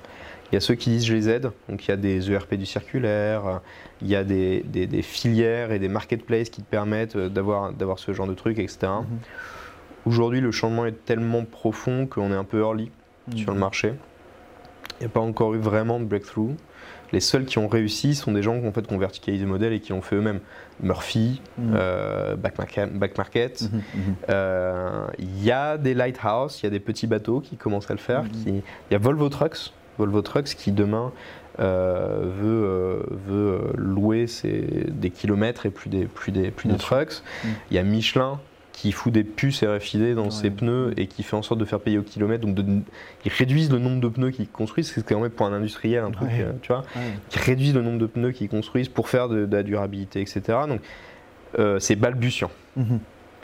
Il 0.52 0.56
y 0.56 0.58
a 0.58 0.62
ceux 0.62 0.76
qui 0.76 0.90
disent 0.90 1.06
je 1.06 1.14
les 1.14 1.30
aide, 1.30 1.52
donc 1.70 1.86
il 1.86 1.90
y 1.90 1.92
a 1.94 1.98
des 1.98 2.32
ERP 2.32 2.56
du 2.56 2.66
circulaire, 2.66 3.62
il 4.02 4.08
y 4.08 4.16
a 4.16 4.24
des, 4.24 4.62
des- 4.66 4.88
des 4.88 5.02
filières 5.02 5.72
et 5.74 5.80
des 5.80 5.90
marketplaces 5.90 6.50
qui 6.50 6.62
te 6.64 6.70
permettent 6.70 7.18
euh, 7.18 7.30
d'avoir 7.30 7.74
d'avoir 7.74 8.00
ce 8.00 8.14
genre 8.14 8.28
de 8.28 8.34
trucs, 8.34 8.58
etc. 8.58 8.78
Mhm. 9.02 9.06
Aujourd'hui 10.06 10.42
le 10.42 10.52
changement 10.52 10.86
est 10.86 11.06
tellement 11.06 11.44
profond 11.44 12.08
qu'on 12.08 12.32
est 12.32 12.36
un 12.36 12.46
peu 12.46 12.62
early 12.62 12.90
sur 13.36 13.52
le 13.52 13.56
Mhm. 13.56 13.60
marché. 13.60 13.94
Il 15.00 15.02
n'y 15.02 15.06
a 15.08 15.10
pas 15.10 15.20
encore 15.20 15.54
eu 15.54 15.60
vraiment 15.60 16.00
de 16.00 16.06
breakthrough. 16.06 16.56
Les 17.14 17.20
seuls 17.22 17.46
qui 17.46 17.58
ont 17.58 17.68
réussi 17.68 18.16
sont 18.16 18.32
des 18.32 18.44
gens 18.44 18.60
qui, 18.60 18.68
en 18.68 18.72
fait, 18.72 18.86
qui 18.86 18.94
ont 18.94 18.98
verticalisé 18.98 19.46
le 19.46 19.50
modèle 19.50 19.74
et 19.74 19.80
qui 19.80 19.94
ont 19.94 20.02
fait 20.02 20.16
eux-mêmes. 20.18 20.40
Murphy, 20.82 21.42
euh, 21.74 22.36
Back 22.36 22.58
Market. 22.58 22.94
Back 22.98 23.18
Market. 23.18 23.62
Mhm. 23.62 23.78
Mhm. 23.96 24.16
Euh, 24.30 25.08
Il 25.18 25.44
y 25.44 25.52
a 25.52 25.78
des 25.78 25.94
lighthouses, 25.94 26.60
il 26.62 26.66
y 26.66 26.68
a 26.68 26.70
des 26.70 26.80
petits 26.80 27.08
bateaux 27.08 27.40
qui 27.40 27.56
commencent 27.56 27.90
à 27.90 27.94
le 27.94 28.00
faire. 28.00 28.24
Mhm. 28.24 28.30
Il 28.48 28.62
y 28.92 28.96
a 28.96 29.00
Volvo 29.00 29.30
Trucks. 29.30 29.72
Volvo 29.98 30.22
Trucks 30.22 30.50
qui 30.56 30.72
demain 30.72 31.12
euh, 31.60 32.20
veut, 32.40 33.04
veut 33.28 33.72
louer 33.76 34.28
ses- 34.28 34.86
des 34.92 35.10
kilomètres 35.10 35.66
et 35.66 35.72
plus 35.72 35.90
des, 35.90 36.06
plus 36.06 36.32
des, 36.32 36.52
plus 36.52 36.70
des 36.70 36.78
trucks. 36.78 37.24
Il 37.72 37.76
y 37.76 37.80
a 37.80 37.84
Michelin 37.84 38.40
qui 38.80 38.92
fout 38.92 39.12
des 39.12 39.24
puces 39.24 39.64
RFID 39.64 40.14
dans 40.14 40.26
Ouais. 40.26 40.30
ses 40.30 40.52
pneus 40.52 40.94
et 40.98 41.08
qui 41.08 41.24
fait 41.24 41.36
en 41.36 41.42
sorte 41.42 41.60
de 41.60 41.66
faire 41.66 41.80
payer 41.80 41.98
au 41.98 42.04
kilomètre. 42.04 42.46
Donc 42.46 42.54
de- 42.54 42.82
ils 43.26 43.32
réduisent 43.32 43.72
le 43.72 43.80
nombre 43.80 44.00
de 44.00 44.08
pneus 44.08 44.30
qu'ils 44.30 44.48
construisent, 44.48 44.92
c'est 44.94 45.04
quand 45.04 45.20
même 45.20 45.32
pour 45.32 45.48
un 45.48 45.54
industriel 45.54 46.04
un 46.04 46.12
truc, 46.12 46.28
Ouais. 46.30 46.42
euh, 46.42 46.52
tu 46.62 46.68
vois, 46.72 46.84
qui 47.30 47.40
réduisent 47.40 47.74
le 47.74 47.82
nombre 47.82 47.98
de 47.98 48.06
pneus 48.06 48.32
qu'ils 48.34 48.50
construisent 48.50 48.88
pour 48.90 49.10
faire 49.10 49.30
de, 49.30 49.48
de 49.48 49.56
la 49.58 49.64
durabilité, 49.64 50.22
etc. 50.22 50.42
Donc 50.70 50.82
euh, 51.58 51.80
c'est 51.80 51.96
balbutiant, 51.96 52.52
Mhm. 52.76 53.00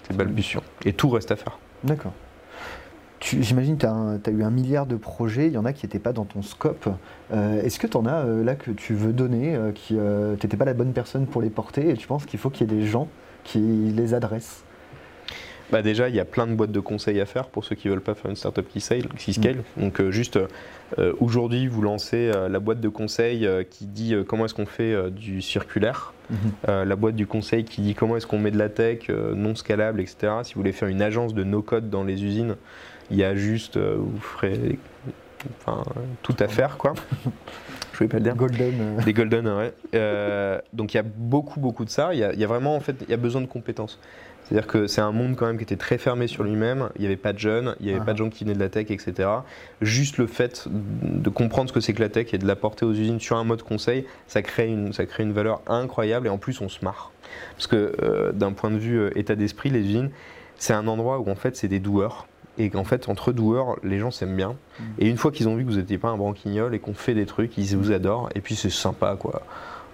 c'est 0.08 0.16
balbutiant. 0.16 0.62
Et 0.86 0.94
tout 0.94 1.10
reste 1.10 1.32
à 1.32 1.36
faire. 1.36 1.58
D'accord. 1.84 2.14
J'imagine 3.22 3.78
que 3.78 3.88
tu 4.22 4.30
as, 4.30 4.34
eu 4.34 4.44
un 4.44 4.50
milliard 4.52 4.86
de 4.86 4.98
projets, 4.98 5.48
il 5.48 5.54
y 5.54 5.58
en 5.58 5.64
a 5.66 5.72
qui 5.74 5.86
n'étaient 5.86 5.98
pas 5.98 6.12
dans 6.14 6.26
ton 6.26 6.42
scope. 6.44 6.90
Euh, 7.34 7.62
Est-ce 7.64 7.80
que 7.80 7.88
tu 7.88 7.96
en 7.98 8.06
as 8.06 8.26
euh, 8.26 8.44
là 8.44 8.54
que 8.56 8.70
tu 8.70 8.94
veux 8.94 9.14
donner, 9.14 9.56
euh, 9.56 9.72
qui 9.72 9.96
tu 9.96 10.46
n'étais 10.46 10.58
pas 10.58 10.66
la 10.66 10.74
bonne 10.74 10.92
personne 10.94 11.26
pour 11.26 11.42
les 11.42 11.50
porter 11.50 11.90
et 11.90 11.94
tu 11.96 12.06
penses 12.06 12.26
qu'il 12.26 12.40
faut 12.40 12.50
qu'il 12.52 12.70
y 12.70 12.74
ait 12.74 12.78
des 12.82 12.86
gens 12.86 13.08
qui 13.46 13.60
les 13.60 14.14
adressent? 14.14 14.64
Bah 15.74 15.82
déjà, 15.82 16.08
il 16.08 16.14
y 16.14 16.20
a 16.20 16.26
plein 16.26 16.46
de 16.46 16.54
boîtes 16.54 16.72
de 16.72 16.80
conseils 16.80 17.20
à 17.20 17.26
faire 17.26 17.48
pour 17.48 17.66
ceux 17.66 17.76
qui 17.76 17.90
veulent 17.90 18.00
pas 18.00 18.14
faire 18.14 18.30
une 18.30 18.38
startup 18.38 18.68
qui 18.70 18.80
scale. 18.80 19.08
Qui 19.18 19.34
scale. 19.34 19.64
Donc 19.76 20.00
euh, 20.00 20.12
juste 20.12 20.38
euh, 21.00 21.14
aujourd'hui, 21.20 21.66
vous 21.66 21.82
lancez 21.82 22.30
euh, 22.32 22.48
la 22.48 22.60
boîte 22.60 22.80
de 22.80 22.90
conseils 22.90 23.48
euh, 23.48 23.64
qui 23.68 23.88
dit 23.88 24.14
euh, 24.14 24.24
comment 24.24 24.46
est-ce 24.46 24.54
qu'on 24.54 24.68
fait 24.68 24.94
euh, 24.94 25.10
du 25.10 25.42
circulaire, 25.42 26.14
Euh, 26.70 26.86
la 26.86 26.96
boîte 26.96 27.16
du 27.16 27.26
conseil 27.26 27.64
qui 27.66 27.82
dit 27.82 27.96
comment 27.96 28.16
est-ce 28.18 28.28
qu'on 28.28 28.38
met 28.38 28.52
de 28.52 28.58
la 28.60 28.70
tech 28.70 29.10
euh, 29.10 29.34
non 29.34 29.56
scalable, 29.56 30.00
etc. 30.00 30.16
Si 30.44 30.54
vous 30.54 30.62
voulez 30.62 30.74
faire 30.74 30.90
une 30.90 31.02
agence 31.02 31.34
de 31.34 31.44
no-code 31.44 31.90
dans 31.90 32.04
les 32.04 32.24
usines, 32.24 32.56
il 33.10 33.18
y 33.18 33.24
a 33.24 33.36
juste, 33.36 33.78
euh, 33.78 33.96
vous 33.98 34.22
ferez 34.22 34.78
enfin, 35.60 35.84
tout 36.22 36.36
à 36.40 36.48
faire, 36.48 36.78
quoi. 36.78 36.94
Je 37.92 37.98
voulais 37.98 38.10
pas 38.10 38.18
le 38.18 38.24
dire. 38.24 38.36
Golden. 38.36 38.98
Des 39.04 39.14
golden, 39.14 39.48
ouais. 39.48 39.74
Euh, 39.96 40.60
donc 40.72 40.94
il 40.94 40.98
y 40.98 41.00
a 41.00 41.04
beaucoup, 41.04 41.60
beaucoup 41.60 41.84
de 41.84 41.90
ça. 41.90 42.14
Il 42.14 42.20
y 42.20 42.24
a, 42.24 42.32
il 42.32 42.40
y 42.40 42.44
a 42.44 42.48
vraiment, 42.48 42.76
en 42.76 42.80
fait, 42.80 42.96
il 43.02 43.10
y 43.10 43.14
a 43.14 43.18
besoin 43.18 43.42
de 43.42 43.48
compétences. 43.48 44.00
C'est-à-dire 44.54 44.72
que 44.72 44.86
c'est 44.86 45.02
un 45.02 45.12
monde 45.12 45.36
quand 45.36 45.48
même 45.48 45.58
qui 45.58 45.64
était 45.64 45.78
très 45.78 45.98
fermé 45.98 46.28
sur 46.28 46.44
lui-même. 46.44 46.90
Il 46.96 47.02
n'y 47.02 47.08
avait 47.08 47.16
pas 47.16 47.34
de 47.34 47.40
jeunes, 47.40 47.76
il 47.80 47.88
n'y 47.88 47.92
avait 47.92 48.02
Ah. 48.02 48.06
pas 48.06 48.14
de 48.14 48.20
gens 48.20 48.30
qui 48.30 48.44
venaient 48.44 48.54
de 48.54 48.60
la 48.60 48.70
tech, 48.70 48.92
etc. 48.92 49.28
Juste 49.82 50.20
le 50.20 50.28
fait 50.28 50.68
de 50.70 51.28
comprendre 51.32 51.70
ce 51.70 51.74
que 51.74 51.80
c'est 51.80 51.94
que 51.94 52.02
la 52.02 52.10
tech 52.10 52.36
et 52.36 52.38
de 52.38 52.46
l'apporter 52.46 52.86
aux 52.86 52.92
usines 52.92 53.20
sur 53.20 53.36
un 53.36 53.46
mode 53.46 53.64
conseil, 53.64 54.06
ça 54.28 54.44
crée 54.44 54.68
une, 54.68 54.94
ça 54.94 55.08
crée 55.08 55.24
une 55.24 55.34
valeur 55.34 55.64
incroyable 55.66 56.28
et 56.28 56.30
en 56.30 56.38
plus 56.38 56.62
on 56.62 56.70
se 56.70 56.86
marre. 56.86 57.12
Parce 57.56 57.66
que 57.66 57.96
euh, 58.04 58.32
d'un 58.32 58.52
point 58.52 58.70
de 58.70 58.78
vue 58.78 59.00
euh, 59.00 59.18
état 59.18 59.34
d'esprit, 59.34 59.72
les 59.72 59.80
usines, 59.80 60.12
c'est 60.58 60.74
un 60.74 60.86
endroit 60.86 61.18
où 61.18 61.32
en 61.32 61.36
fait 61.36 61.56
c'est 61.56 61.68
des 61.68 61.80
doueurs. 61.80 62.28
Et 62.60 62.70
qu'en 62.70 62.84
fait, 62.84 63.10
entre 63.10 63.32
doueurs, 63.32 63.78
les 63.84 63.98
gens 63.98 64.12
s'aiment 64.12 64.36
bien. 64.36 64.56
Mm. 64.80 64.84
Et 65.00 65.10
une 65.10 65.18
fois 65.18 65.32
qu'ils 65.32 65.48
ont 65.48 65.56
vu 65.56 65.66
que 65.66 65.72
vous 65.72 65.78
n'étiez 65.78 65.98
pas 65.98 66.10
un 66.10 66.18
branquignol 66.18 66.76
et 66.76 66.80
qu'on 66.80 66.94
fait 66.94 67.16
des 67.16 67.26
trucs, 67.26 67.58
ils 67.58 67.76
vous 67.76 67.92
adorent. 67.92 68.30
Et 68.36 68.42
puis 68.42 68.54
c'est 68.56 68.70
sympa, 68.70 69.16
quoi. 69.20 69.42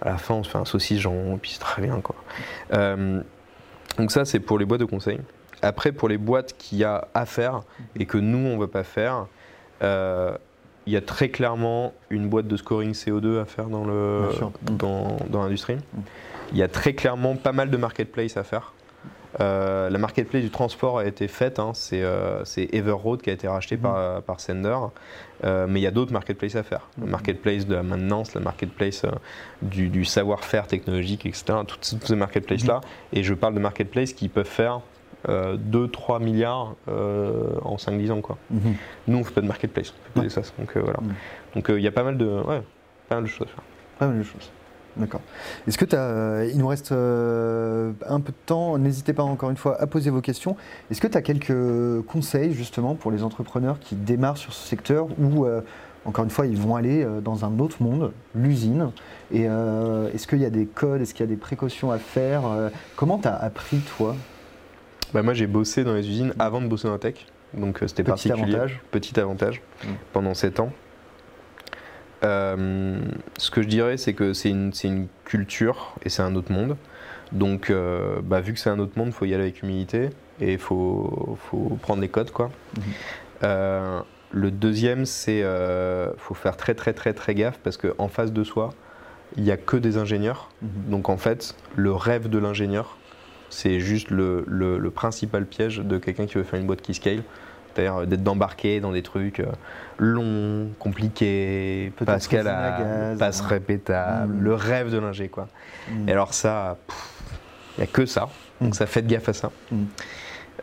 À 0.02 0.10
la 0.10 0.18
fin, 0.18 0.34
on 0.34 0.44
se 0.44 0.50
fait 0.50 0.58
un 0.58 0.66
saucisse 0.66 1.00
jambon, 1.00 1.36
et 1.36 1.40
puis 1.40 1.52
c'est 1.52 1.60
très 1.60 1.82
bien, 1.82 2.02
quoi. 2.02 2.16
Euh, 2.74 3.22
donc 3.98 4.12
ça, 4.12 4.26
c'est 4.26 4.40
pour 4.40 4.60
les 4.60 4.66
boîtes 4.66 4.80
de 4.80 4.86
conseil. 4.86 5.20
Après, 5.62 5.92
pour 5.92 6.08
les 6.08 6.18
boîtes 6.18 6.56
qu'il 6.58 6.78
y 6.78 6.84
a 6.84 7.08
à 7.14 7.26
faire 7.26 7.62
et 7.98 8.06
que 8.06 8.18
nous, 8.18 8.38
on 8.38 8.56
ne 8.56 8.60
va 8.60 8.68
pas 8.68 8.84
faire, 8.84 9.28
euh, 9.82 10.38
il 10.86 10.94
y 10.94 10.98
a 10.98 11.02
très 11.02 11.30
clairement 11.30 11.94
une 12.10 12.30
boîte 12.30 12.48
de 12.48 12.58
scoring 12.58 12.94
CO2 12.94 13.42
à 13.42 13.46
faire 13.46 13.68
dans. 13.68 13.84
Mm. 13.84 14.52
dans, 14.72 15.18
dans 15.30 15.44
l'industrie. 15.44 15.76
Mm. 15.76 16.00
Il 16.52 16.58
y 16.58 16.64
a 16.64 16.68
très 16.68 16.94
clairement 16.94 17.36
pas 17.36 17.52
mal 17.52 17.70
de 17.70 17.78
marketplace 17.78 18.38
à 18.38 18.44
faire. 18.44 18.74
Euh, 19.42 19.90
la 19.90 19.98
marketplace 19.98 20.42
du 20.44 20.50
transport 20.50 21.00
a 21.00 21.06
été 21.06 21.28
faite, 21.28 21.60
hein, 21.60 21.72
c'est 21.74 22.02
euh, 22.04 22.44
Everroad 22.74 23.22
qui 23.22 23.30
a 23.30 23.34
été 23.34 23.48
racheté 23.48 23.76
Mhm. 23.78 23.82
par, 23.82 24.22
par 24.24 24.40
Sender, 24.40 24.76
Euh, 25.46 25.68
mais 25.70 25.80
il 25.80 25.84
y 25.84 25.88
a 25.88 25.92
d'autres 25.92 26.12
marketplaces 26.12 26.58
à 26.58 26.64
faire. 26.64 26.90
Le 26.98 27.06
Mhm. 27.06 27.12
marketplace 27.12 27.66
de 27.66 27.76
la 27.76 27.84
maintenance, 27.84 28.36
le 28.36 28.42
marketplace 28.42 29.06
euh, 29.06 29.12
du, 29.62 29.88
du 29.88 30.04
savoir-faire 30.04 30.68
technologique, 30.68 31.26
etc. 31.26 31.60
Toutes, 31.66 31.80
toutes 31.90 32.06
ces 32.08 32.16
marketplaces-là. 32.18 32.82
Et 33.14 33.24
je 33.24 33.34
parle 33.34 33.54
de 33.54 33.60
marketplaces 33.60 34.12
qui 34.12 34.28
peuvent 34.28 34.46
faire 34.46 34.82
2-3 35.28 36.20
milliards 36.22 36.76
euh, 36.90 37.52
en 37.64 37.76
5-10 37.78 38.12
ans. 38.12 38.22
Quoi. 38.22 38.38
Nous, 38.52 39.16
on 39.16 39.20
ne 39.20 39.24
fait 39.24 39.34
pas 39.34 39.42
de 39.42 39.48
marketplace, 39.48 39.92
on 39.94 40.04
fait 40.08 40.14
que 40.20 40.20
des 40.26 40.30
SaaS. 40.30 40.52
Donc 40.60 40.76
euh, 40.76 40.82
voilà. 40.82 41.00
Donc 41.56 41.70
euh, 41.70 41.80
il 41.80 41.84
y 41.84 41.88
a 41.88 41.92
pas 41.92 42.04
mal, 42.04 42.18
de, 42.18 42.26
ouais, 42.26 42.62
pas 43.08 43.16
mal 43.16 43.24
de 43.24 43.30
choses 43.30 43.48
à 43.48 43.52
faire. 43.52 43.64
Pas 43.98 44.08
mal 44.08 44.18
de 44.20 44.24
choses. 44.24 44.52
D'accord. 45.00 45.22
Est-ce 45.68 45.78
que 45.78 45.86
tu 45.86 45.96
as. 45.96 46.46
Il 46.46 46.58
nous 46.58 46.68
reste 46.68 46.92
euh, 46.92 47.92
un 48.08 48.20
peu 48.20 48.32
de 48.32 48.38
temps. 48.46 48.78
N'hésitez 48.78 49.14
pas 49.14 49.24
encore 49.24 49.50
une 49.50 49.58
fois 49.58 49.82
à 49.82 49.88
poser 49.88 50.10
vos 50.10 50.22
questions. 50.22 50.58
Est-ce 50.92 51.02
que 51.02 51.08
tu 51.08 51.18
as 51.18 51.22
quelques 51.22 52.06
conseils 52.06 52.54
justement 52.54 52.96
pour 52.96 53.12
les 53.12 53.24
entrepreneurs 53.24 53.80
qui 53.80 53.96
démarrent 53.96 54.38
sur 54.38 54.54
ce 54.54 54.68
secteur 54.68 55.08
ou, 55.18 55.46
euh, 55.46 55.62
encore 56.06 56.26
une 56.26 56.30
fois, 56.30 56.48
ils 56.48 56.58
vont 56.58 56.76
aller 56.76 57.04
euh, 57.04 57.22
dans 57.22 57.46
un 57.46 57.60
autre 57.60 57.82
monde, 57.82 58.12
l'usine? 58.36 58.92
Et 59.32 59.44
est-ce 59.44 60.28
qu'il 60.28 60.40
y 60.40 60.46
a 60.46 60.50
des 60.50 60.66
codes? 60.66 61.02
Est-ce 61.02 61.14
qu'il 61.14 61.26
y 61.26 61.30
a 61.30 61.32
des 61.32 61.40
précautions 61.40 61.92
à 61.92 62.00
faire? 62.00 62.42
Comment 62.96 63.20
tu 63.20 63.28
as 63.28 63.36
appris, 63.36 63.78
toi? 63.98 64.16
Bah 65.14 65.22
Moi, 65.22 65.34
j'ai 65.34 65.48
bossé 65.48 65.84
dans 65.84 65.94
les 65.94 66.08
usines 66.08 66.34
avant 66.40 66.62
de 66.62 66.68
bosser 66.68 66.88
dans 66.88 66.94
la 66.94 67.00
tech. 67.00 67.28
Donc 67.54 67.80
c'était 67.88 68.04
particulier. 68.04 68.56
Avantage. 68.56 68.82
Petit 68.92 69.20
avantage 69.20 69.62
mmh. 69.84 69.88
pendant 70.14 70.34
7 70.34 70.60
ans. 70.60 70.72
Euh, 72.24 73.00
ce 73.38 73.52
que 73.52 73.62
je 73.62 73.68
dirais, 73.68 73.98
c'est 73.98 74.14
que 74.14 74.34
c'est 74.34 74.50
une, 74.50 74.72
une, 74.84 75.08
culture 75.26 75.96
et 76.04 76.10
c'est 76.10 76.22
un 76.22 76.36
autre 76.36 76.52
monde. 76.52 76.76
Donc, 77.32 77.70
euh, 77.70 78.22
bah, 78.24 78.42
vu 78.42 78.54
que 78.54 78.60
c'est 78.60 78.70
un 78.70 78.80
autre 78.80 78.94
monde, 78.98 79.08
il 79.08 79.14
faut 79.14 79.26
y 79.26 79.34
aller 79.34 79.44
avec 79.44 79.62
humilité 79.62 80.10
et 80.42 80.54
il 80.54 80.58
faut, 80.58 81.38
faut, 81.50 81.78
prendre 81.82 82.02
les 82.02 82.10
codes. 82.10 82.32
Quoi. 82.32 82.50
Mhm. 82.76 82.84
Euh, 83.44 84.00
le 84.32 84.52
deuxième, 84.52 85.06
c'est 85.06 85.44
euh, 85.44 86.12
faut 86.18 86.34
faire 86.34 86.58
très 86.58 86.74
très 86.74 86.94
très 86.94 87.14
très 87.14 87.36
gaffe 87.36 87.60
parce 87.64 87.78
qu'en 87.78 88.08
face 88.08 88.32
de 88.32 88.44
soi, 88.44 88.74
il 89.38 89.44
n'y 89.44 89.52
a 89.52 89.58
que 89.58 89.78
des 89.78 89.98
ingénieurs. 89.98 90.50
Mhm. 90.62 90.70
Donc 90.90 91.10
en 91.10 91.18
fait, 91.18 91.56
le 91.76 91.94
rêve 91.94 92.30
de 92.30 92.38
l'ingénieur, 92.38 92.98
c'est 93.50 93.80
juste 93.80 94.12
le, 94.12 94.44
le, 94.48 94.78
le, 94.78 94.92
principal 94.92 95.46
piège 95.46 95.80
de 95.80 95.98
quelqu'un 95.98 96.28
qui 96.28 96.36
veut 96.36 96.44
faire 96.44 96.60
une 96.60 96.68
boîte 96.68 96.82
qui 96.82 96.94
scale 96.94 97.24
c'est-à-dire 97.80 98.08
d'être 98.08 98.28
embarqué 98.28 98.80
dans 98.80 98.92
des 98.92 99.02
trucs 99.04 99.40
euh, 99.40 99.48
longs, 99.98 100.70
compliqués, 100.80 101.92
pas 102.06 102.20
scalables, 102.20 103.18
pas 103.18 103.32
répétables, 103.48 104.34
mm. 104.34 104.42
le 104.42 104.54
rêve 104.54 104.92
de 104.92 104.98
l'ingé 104.98 105.30
quoi. 105.30 105.48
Mm. 105.90 106.10
Et 106.10 106.12
alors 106.12 106.34
ça, 106.34 106.78
il 107.78 107.82
n'y 107.82 107.84
a 107.84 107.88
que 107.88 108.06
ça, 108.06 108.30
donc 108.62 108.72
mm. 108.72 108.74
ça 108.74 108.86
fait 108.86 109.06
gaffe 109.06 109.30
à 109.30 109.34
ça. 109.34 109.52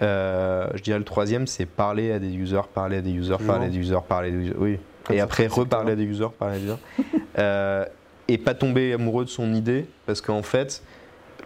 Euh, 0.03 0.69
je 0.75 0.83
dirais 0.83 0.99
le 0.99 1.05
troisième, 1.05 1.47
c'est 1.47 1.67
parler 1.67 2.13
à 2.13 2.19
des 2.19 2.35
users, 2.35 2.69
parler 2.73 2.99
à 2.99 3.03
des 3.03 3.13
users, 3.13 3.37
parler 3.47 3.67
à 3.67 3.69
des 3.69 3.79
users, 3.79 3.99
parler 4.07 4.29
à 4.29 4.33
des 4.33 4.39
users, 4.39 4.57
oui. 4.59 4.79
et 5.11 5.21
après 5.21 5.47
reparler 5.47 5.93
à 5.93 5.97
des 5.97 6.05
users, 6.05 6.29
parler 6.39 6.57
à 6.57 6.59
des 6.59 6.65
users. 6.65 6.79
Euh, 7.39 7.85
et 8.29 8.39
pas 8.39 8.55
tomber 8.55 8.95
amoureux 8.95 9.25
de 9.25 9.31
son 9.31 9.55
idée, 9.55 9.87
parce 10.05 10.21
qu'en 10.21 10.43
fait, 10.43 10.83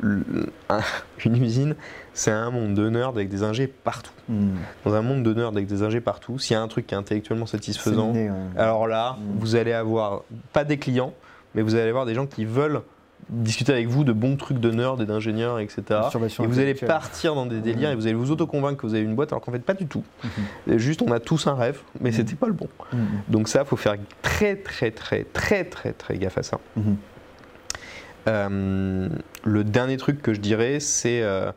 une 0.02 1.42
usine, 1.42 1.74
c'est 2.20 2.30
un 2.30 2.50
monde 2.50 2.74
de 2.74 2.90
nerds 2.90 3.08
avec 3.08 3.30
des 3.30 3.42
ingés 3.44 3.66
partout. 3.66 4.12
Hmm. 4.28 4.56
Dans 4.84 4.92
un 4.92 5.00
monde 5.00 5.22
de 5.22 5.32
nerds 5.32 5.48
avec 5.48 5.66
des 5.66 5.82
ingés 5.82 6.02
partout, 6.02 6.38
s'il 6.38 6.52
y 6.52 6.56
a 6.56 6.60
un 6.60 6.68
truc 6.68 6.86
qui 6.86 6.94
est 6.94 6.98
intellectuellement 6.98 7.46
satisfaisant, 7.46 8.12
alors 8.58 8.86
là, 8.86 9.16
hmm. 9.18 9.38
vous 9.38 9.56
allez 9.56 9.72
avoir 9.72 10.24
pas 10.52 10.64
des 10.64 10.76
clients, 10.76 11.14
mais 11.54 11.62
vous 11.62 11.76
allez 11.76 11.88
avoir 11.88 12.04
des 12.04 12.14
gens 12.14 12.26
qui 12.26 12.44
veulent 12.44 12.82
discuter 13.30 13.72
avec 13.72 13.88
vous 13.88 14.04
de 14.04 14.12
bons 14.12 14.36
trucs 14.36 14.58
de 14.58 14.70
nerds 14.70 15.00
et 15.00 15.06
d'ingénieurs, 15.06 15.60
etc. 15.60 15.82
Et 16.42 16.46
vous 16.46 16.58
allez 16.58 16.74
partir 16.74 17.34
dans 17.34 17.46
des 17.46 17.60
délires 17.60 17.90
et 17.90 17.94
vous 17.94 18.06
allez 18.06 18.14
vous 18.14 18.30
auto-convaincre 18.30 18.76
que 18.76 18.86
vous 18.86 18.94
avez 18.94 19.04
une 19.04 19.14
boîte 19.14 19.32
alors 19.32 19.40
qu'en 19.42 19.52
fait 19.52 19.60
pas 19.60 19.72
du 19.72 19.86
tout. 19.86 20.04
Hmm. 20.22 20.76
Juste 20.76 21.00
on 21.00 21.12
a 21.12 21.20
tous 21.20 21.46
un 21.46 21.54
rêve, 21.54 21.80
mais 22.00 22.12
c'était 22.12 22.34
pas 22.34 22.48
le 22.48 22.52
bon. 22.52 22.68
Donc 23.28 23.48
ça, 23.48 23.62
il 23.62 23.66
faut 23.66 23.76
faire 23.78 23.96
très 24.20 24.56
très 24.56 24.90
très 24.90 25.24
très 25.24 25.64
très 25.64 25.92
très 25.94 26.18
gaffe 26.18 26.36
à 26.36 26.42
ça. 26.42 26.60
Euh, 28.28 29.08
le 29.42 29.64
dernier 29.64 29.96
truc 29.96 30.20
que 30.20 30.34
je 30.34 30.40
dirais, 30.40 30.80
c'est 30.80 31.22
euh, 31.22 31.50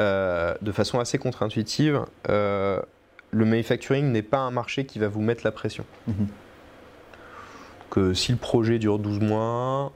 euh, 0.00 0.54
de 0.60 0.72
façon 0.72 0.98
assez 0.98 1.18
contre-intuitive, 1.18 2.04
le 2.28 3.44
manufacturing 3.44 4.10
n'est 4.10 4.22
pas 4.22 4.38
un 4.38 4.50
marché 4.50 4.86
qui 4.86 4.98
va 4.98 5.08
vous 5.08 5.20
mettre 5.20 5.42
la 5.44 5.52
pression. 5.52 5.84
Mhm. 6.08 6.26
Que 7.90 8.14
si 8.14 8.32
le 8.32 8.38
projet 8.38 8.78
dure 8.78 8.98
12 8.98 9.20
mois 9.20 9.92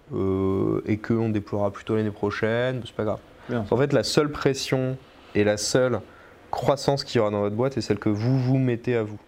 et 0.86 0.98
qu'on 0.98 1.28
déploiera 1.28 1.72
plutôt 1.72 1.96
l'année 1.96 2.10
prochaine, 2.10 2.82
c'est 2.84 2.94
pas 2.94 3.04
grave. 3.04 3.20
En 3.70 3.76
fait, 3.76 3.92
la 3.92 4.02
seule 4.02 4.30
pression 4.30 4.96
et 5.34 5.44
la 5.44 5.56
seule 5.56 6.00
croissance 6.50 7.04
qu'il 7.04 7.18
y 7.18 7.20
aura 7.20 7.30
dans 7.30 7.40
votre 7.40 7.56
boîte 7.56 7.76
est 7.76 7.80
celle 7.80 7.98
que 7.98 8.08
vous 8.08 8.38
vous 8.38 8.58
mettez 8.58 8.96
à 8.96 9.02
vous. 9.02 9.18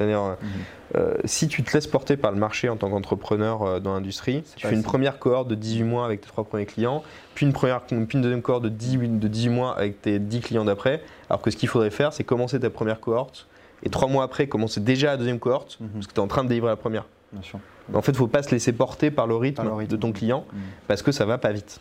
C'est-à-dire, 0.00 0.36
mhm. 0.40 0.48
euh, 0.96 1.14
si 1.26 1.46
tu 1.46 1.62
te 1.62 1.74
laisses 1.74 1.86
porter 1.86 2.16
par 2.16 2.32
le 2.32 2.38
marché 2.38 2.70
en 2.70 2.76
tant 2.76 2.88
qu'entrepreneur 2.88 3.62
euh, 3.62 3.80
dans 3.80 3.92
l'industrie, 3.92 4.42
tu 4.56 4.66
fais 4.66 4.74
une 4.74 4.82
première 4.82 5.18
cohorte 5.18 5.46
de 5.48 5.54
18 5.54 5.82
mois 5.84 6.06
avec 6.06 6.22
tes 6.22 6.28
trois 6.28 6.44
premiers 6.44 6.64
clients, 6.64 7.02
puis 7.34 7.44
une, 7.44 7.52
première, 7.52 7.82
puis 7.82 7.96
une 7.96 8.22
deuxième 8.22 8.40
cohorte 8.40 8.64
de 8.64 8.70
18, 8.70 9.18
de 9.18 9.28
18 9.28 9.48
mois 9.50 9.76
avec 9.76 10.00
tes 10.00 10.18
10 10.18 10.40
clients 10.40 10.64
d'après, 10.64 11.02
alors 11.28 11.42
que 11.42 11.50
ce 11.50 11.56
qu'il 11.56 11.68
faudrait 11.68 11.90
faire, 11.90 12.14
c'est 12.14 12.24
commencer 12.24 12.58
ta 12.58 12.70
première 12.70 12.98
cohorte, 12.98 13.46
et 13.82 13.90
trois 13.90 14.08
mois 14.08 14.24
après, 14.24 14.46
commencer 14.46 14.80
déjà 14.80 15.08
la 15.08 15.16
deuxième 15.18 15.38
cohorte, 15.38 15.78
mhm. 15.80 15.88
parce 15.92 16.06
que 16.06 16.14
tu 16.14 16.20
es 16.20 16.22
en 16.22 16.28
train 16.28 16.44
de 16.44 16.48
délivrer 16.48 16.70
la 16.70 16.76
première. 16.76 17.04
Bien 17.32 17.42
sûr. 17.42 17.60
En 17.92 18.02
fait, 18.02 18.12
il 18.12 18.14
ne 18.14 18.18
faut 18.18 18.26
pas 18.26 18.42
se 18.42 18.50
laisser 18.50 18.72
porter 18.72 19.10
par 19.10 19.26
le 19.26 19.36
rythme, 19.36 19.64
de 19.86 19.96
ton 19.96 20.12
client 20.12 20.44
mm. 20.52 20.58
parce 20.86 21.02
que 21.02 21.12
ça 21.12 21.24
va 21.24 21.38
pas 21.38 21.52
vite. 21.52 21.80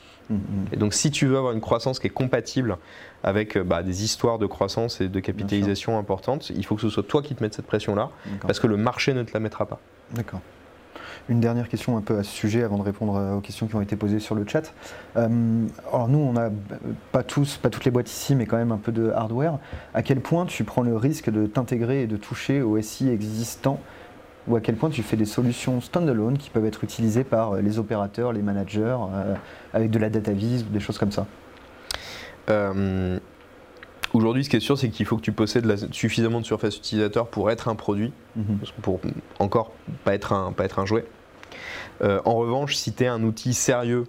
Et 0.72 0.78
donc, 0.78 0.93
si 0.93 1.09
tu 1.09 1.26
veux 1.26 1.38
avoir 1.38 1.53
une 1.53 1.61
croissance 1.61 1.99
qui 1.99 2.07
est 2.07 2.11
compatible 2.11 2.78
avec 3.24 3.57
euh, 3.57 3.63
bah, 3.63 3.84
des 3.84 4.03
histoires 4.03 4.39
de 4.39 4.45
croissance 4.45 5.01
et 5.01 5.09
de 5.09 5.20
capitalisation 5.20 5.97
importantes, 5.97 6.49
il 6.49 6.65
faut 6.65 6.76
que 6.76 6.82
ce 6.82 6.89
soit 6.89 7.03
toi 7.03 7.22
qui 7.22 7.36
te 7.36 7.43
mettes 7.43 7.53
cette 7.53 7.67
pression-là 7.67 8.09
parce 8.41 8.59
que 8.59 8.67
le 8.67 8.78
marché 8.78 9.13
ne 9.13 9.24
te 9.24 9.34
la 9.34 9.39
mettra 9.39 9.65
pas. 9.65 9.80
D'accord. 10.11 10.41
Une 11.30 11.39
dernière 11.39 11.70
question 11.70 11.95
un 11.95 12.01
peu 12.01 12.17
à 12.17 12.24
ce 12.24 12.32
sujet 12.32 12.63
avant 12.63 12.78
de 12.78 12.82
répondre 12.82 13.15
euh, 13.15 13.36
aux 13.36 13.39
questions 13.39 13.67
qui 13.67 13.76
ont 13.76 13.82
été 13.82 13.95
posées 13.95 14.20
sur 14.20 14.34
le 14.34 14.47
chat. 14.47 14.74
Euh, 15.15 15.28
alors 15.93 16.07
nous, 16.07 16.17
on 16.17 16.34
n'a 16.34 16.49
pas 17.11 17.22
tous, 17.22 17.57
pas 17.57 17.70
toutes 17.70 17.86
les 17.86 17.91
boîtes 17.91 18.09
ici, 18.09 18.36
mais 18.36 18.47
quand 18.47 18.57
même 18.57 18.72
un 18.72 18.78
peu 18.78 18.91
de 18.91 19.11
hardware. 19.11 19.59
À 19.93 20.01
quel 20.01 20.22
point 20.22 20.47
tu 20.47 20.63
prends 20.63 20.82
le 20.82 20.97
risque 20.97 21.30
de 21.30 21.45
t'intégrer 21.45 22.03
et 22.03 22.07
de 22.07 22.17
toucher 22.17 22.63
au 22.63 22.82
SI 22.82 23.09
existant? 23.09 23.80
Ou 24.47 24.55
à 24.55 24.61
quel 24.61 24.76
point 24.76 24.89
tu 24.89 25.03
fais 25.03 25.17
des 25.17 25.26
solutions 25.26 25.82
standalone 25.82 26.39
qui 26.39 26.49
peuvent 26.49 26.65
être 26.65 26.84
utilisées 26.84 27.24
par 27.24 27.55
les 27.55 27.78
opérateurs, 27.78 28.34
les 28.34 28.41
managers, 28.41 28.97
euh, 29.13 29.36
avec 29.74 29.91
de 29.91 29.99
la 29.99 30.09
data 30.09 30.32
vis 30.32 30.65
ou 30.67 30.74
des 30.74 30.80
choses 30.80 30.97
comme 30.97 31.11
ça? 31.11 31.28
Euh, 32.49 33.19
Aujourd'hui, 34.13 34.43
ce 34.43 34.49
qui 34.49 34.55
est 34.55 34.61
sûr, 34.61 34.77
c'est 34.77 34.89
qu'il 34.89 35.05
faut 35.05 35.17
que 35.17 35.21
tu 35.21 35.31
possèdes 35.31 35.93
suffisamment 35.93 36.41
de 36.41 36.45
surface 36.45 36.77
utilisateur 36.77 37.27
pour 37.27 37.51
être 37.51 37.67
un 37.67 37.75
produit, 37.75 38.11
mhm. 38.35 38.59
pour 38.81 38.99
encore 39.37 39.71
pas 40.03 40.15
être 40.15 40.33
un, 40.33 40.51
pas 40.51 40.65
être 40.65 40.79
un 40.79 40.85
jouet. 40.85 41.05
en 42.01 42.35
revanche, 42.35 42.75
si 42.75 42.91
tu 42.91 43.03
es 43.03 43.07
un 43.07 43.21
outil 43.23 43.53
sérieux 43.53 44.05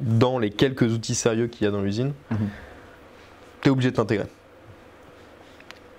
dans 0.00 0.38
les 0.38 0.50
quelques 0.50 0.92
outils 0.92 1.14
sérieux 1.14 1.46
qu'il 1.48 1.64
y 1.64 1.68
a 1.68 1.70
dans 1.70 1.82
l'usine, 1.82 2.12
mhm. 2.30 2.48
tu 3.62 3.68
es 3.68 3.72
obligé 3.72 3.90
de 3.90 3.96
t'intégrer. 3.96 4.26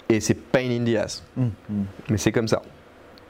Et 0.09 0.19
c'est 0.21 0.35
pain 0.35 0.69
in 0.69 0.85
the 0.85 0.95
ass. 0.95 1.23
Mhm. 1.35 1.51
Mais 2.09 2.17
c'est 2.17 2.31
comme 2.31 2.47
ça. 2.47 2.61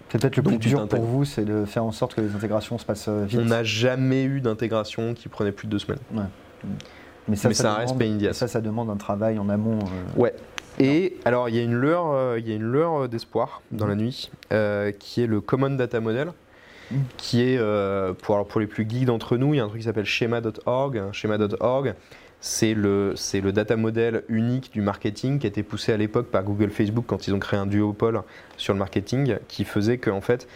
C'est 0.09 0.21
peut-être 0.21 0.38
le 0.38 0.43
plus 0.43 0.57
dur 0.57 0.88
pour 0.88 1.01
vous, 1.01 1.25
c'est 1.25 1.43
de 1.43 1.65
faire 1.65 1.83
en 1.83 1.91
sorte 1.91 2.15
que 2.15 2.21
les 2.21 2.33
intégrations 2.33 2.77
se 2.77 2.85
passent 2.85 3.09
euh, 3.09 3.25
vite. 3.25 3.39
On 3.41 3.45
n'a 3.45 3.63
jamais 3.63 4.23
eu 4.23 4.39
d'intégration 4.39 5.13
qui 5.13 5.27
prenait 5.27 5.51
plus 5.51 5.67
de 5.67 5.71
deux 5.71 5.79
semaines. 5.79 5.99
Mais 7.28 7.36
ça, 7.36 7.53
ça, 7.53 7.75
reste 7.75 7.97
demande, 7.97 8.34
Ça, 8.34 8.47
ça 8.47 8.61
demande 8.61 8.89
un 8.89 8.95
travail 8.95 9.39
en 9.39 9.49
amont. 9.49 9.80
Euh. 9.80 10.19
Ouais. 10.19 10.34
Et 10.80 11.17
alors, 11.25 11.49
il 11.49 11.55
y 11.55 11.59
a 11.59 11.63
une 11.63 11.75
lueur, 11.75 12.11
euh, 12.11 12.39
il 12.39 12.47
y 12.47 12.51
a 12.51 12.55
une 12.55 12.71
lueur 12.71 13.09
d'espoir 13.09 13.61
dans 13.71 13.88
la 13.88 13.95
mm. 13.95 13.99
nuit, 13.99 14.32
qui 14.99 15.21
est 15.21 15.28
le 15.28 15.41
Common 15.41 15.71
Data 15.71 15.99
Model, 15.99 16.32
mm. 16.91 16.95
qui 17.17 17.41
est, 17.41 17.57
pour, 18.21 18.36
alors 18.36 18.47
pour 18.47 18.61
les 18.61 18.67
plus 18.67 18.88
geeks 18.88 19.05
d'entre 19.05 19.38
nous, 19.38 19.53
il 19.53 19.57
y 19.57 19.59
a 19.59 19.63
un 19.63 19.67
truc 19.67 19.82
qui 19.82 19.88
s'appelle 19.88 20.05
schema.org. 20.05 21.11
Schema.org, 21.11 21.95
c'est 22.39 22.73
le, 22.73 23.15
le 23.34 23.51
data 23.51 23.75
model 23.75 24.23
unique 24.30 24.71
du 24.71 24.82
marketing 24.82 25.39
qui 25.39 25.47
a 25.47 25.49
été 25.49 25.63
poussé 25.63 25.91
à 25.91 25.97
l'époque 25.97 26.28
par 26.28 26.43
Google 26.43 26.69
Facebook 26.69 27.05
quand 27.07 27.28
ils 27.28 27.34
ont 27.34 27.39
créé 27.39 27.59
un 27.59 27.65
duopole 27.65 28.21
sur 28.57 28.73
le 28.73 28.80
marketing 28.80 29.38
qui 29.47 29.63
faisait 29.63 29.97
que 29.97 30.11
en 30.11 30.21
fait 30.21 30.47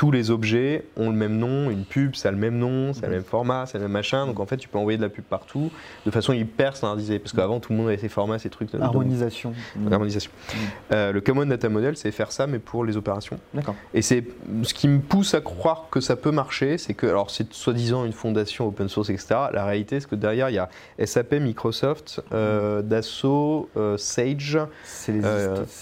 tous 0.00 0.10
les 0.10 0.30
objets 0.30 0.86
ont 0.96 1.10
le 1.10 1.14
même 1.14 1.36
nom, 1.36 1.68
une 1.68 1.84
pub, 1.84 2.14
ça 2.14 2.30
a 2.30 2.32
le 2.32 2.38
même 2.38 2.56
nom, 2.56 2.94
c'est 2.94 3.02
le 3.02 3.08
mhm. 3.08 3.14
même 3.16 3.22
format, 3.22 3.66
c'est 3.66 3.76
le 3.76 3.84
même 3.84 3.92
machin. 3.92 4.26
Donc 4.26 4.40
en 4.40 4.46
fait, 4.46 4.56
tu 4.56 4.66
peux 4.66 4.78
envoyer 4.78 4.96
de 4.96 5.02
la 5.02 5.10
pub 5.10 5.24
partout 5.24 5.70
de 6.06 6.10
façon 6.10 6.32
hyper 6.32 6.74
standardisée. 6.74 7.18
Parce 7.18 7.34
qu'avant, 7.34 7.60
tout 7.60 7.70
le 7.72 7.76
monde 7.76 7.88
avait 7.88 7.98
ses 7.98 8.08
formats, 8.08 8.38
ses 8.38 8.48
trucs. 8.48 8.74
Harmonisation. 8.74 9.52
Harmonisation. 9.92 10.30
Mhm. 10.32 10.58
Euh, 10.92 11.12
le 11.12 11.20
Common 11.20 11.44
Data 11.44 11.68
Model, 11.68 11.98
c'est 11.98 12.12
faire 12.12 12.32
ça, 12.32 12.46
mais 12.46 12.58
pour 12.58 12.86
les 12.86 12.96
opérations. 12.96 13.38
D'accord. 13.52 13.74
Et 13.92 14.00
c'est 14.00 14.24
ce 14.62 14.72
qui 14.72 14.88
me 14.88 15.00
pousse 15.00 15.34
à 15.34 15.42
croire 15.42 15.88
que 15.90 16.00
ça 16.00 16.16
peut 16.16 16.30
marcher, 16.30 16.78
c'est 16.78 16.94
que, 16.94 17.06
alors 17.06 17.30
c'est 17.30 17.52
soi-disant 17.52 18.06
une 18.06 18.14
fondation 18.14 18.68
open 18.68 18.88
source, 18.88 19.10
etc. 19.10 19.34
La 19.52 19.66
réalité, 19.66 20.00
c'est 20.00 20.08
que 20.08 20.16
derrière, 20.16 20.48
il 20.48 20.54
y 20.54 20.58
a 20.58 20.70
SAP, 21.04 21.34
Microsoft, 21.34 22.22
euh, 22.32 22.80
Dassault, 22.80 23.68
euh, 23.76 23.98
Sage. 23.98 24.58
C'est 24.82 25.12
les, 25.12 25.20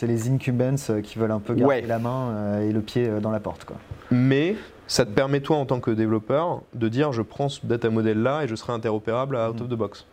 les, 0.08 0.28
incumbents 0.28 0.74
qui 1.04 1.20
veulent 1.20 1.30
un 1.30 1.38
peu 1.38 1.54
garder 1.54 1.82
la 1.82 2.00
main 2.00 2.58
et 2.62 2.72
le 2.72 2.80
pied 2.80 3.08
dans 3.22 3.30
la 3.30 3.38
porte. 3.38 3.64
Quoi. 3.64 3.76
Mais 4.10 4.56
ça 4.88 5.04
te 5.04 5.10
permet, 5.10 5.40
toi, 5.40 5.58
en 5.58 5.66
tant 5.66 5.80
que 5.80 5.90
développeur, 5.90 6.62
de 6.72 6.88
dire 6.88 7.12
je 7.12 7.20
prends 7.20 7.50
ce 7.50 7.64
data 7.64 7.90
model 7.90 8.22
là 8.22 8.42
et 8.42 8.48
je 8.48 8.54
serai 8.54 8.72
interopérable 8.72 9.36
à 9.36 9.50
out 9.50 9.60
of 9.60 9.68
the 9.68 9.74
box. 9.74 10.06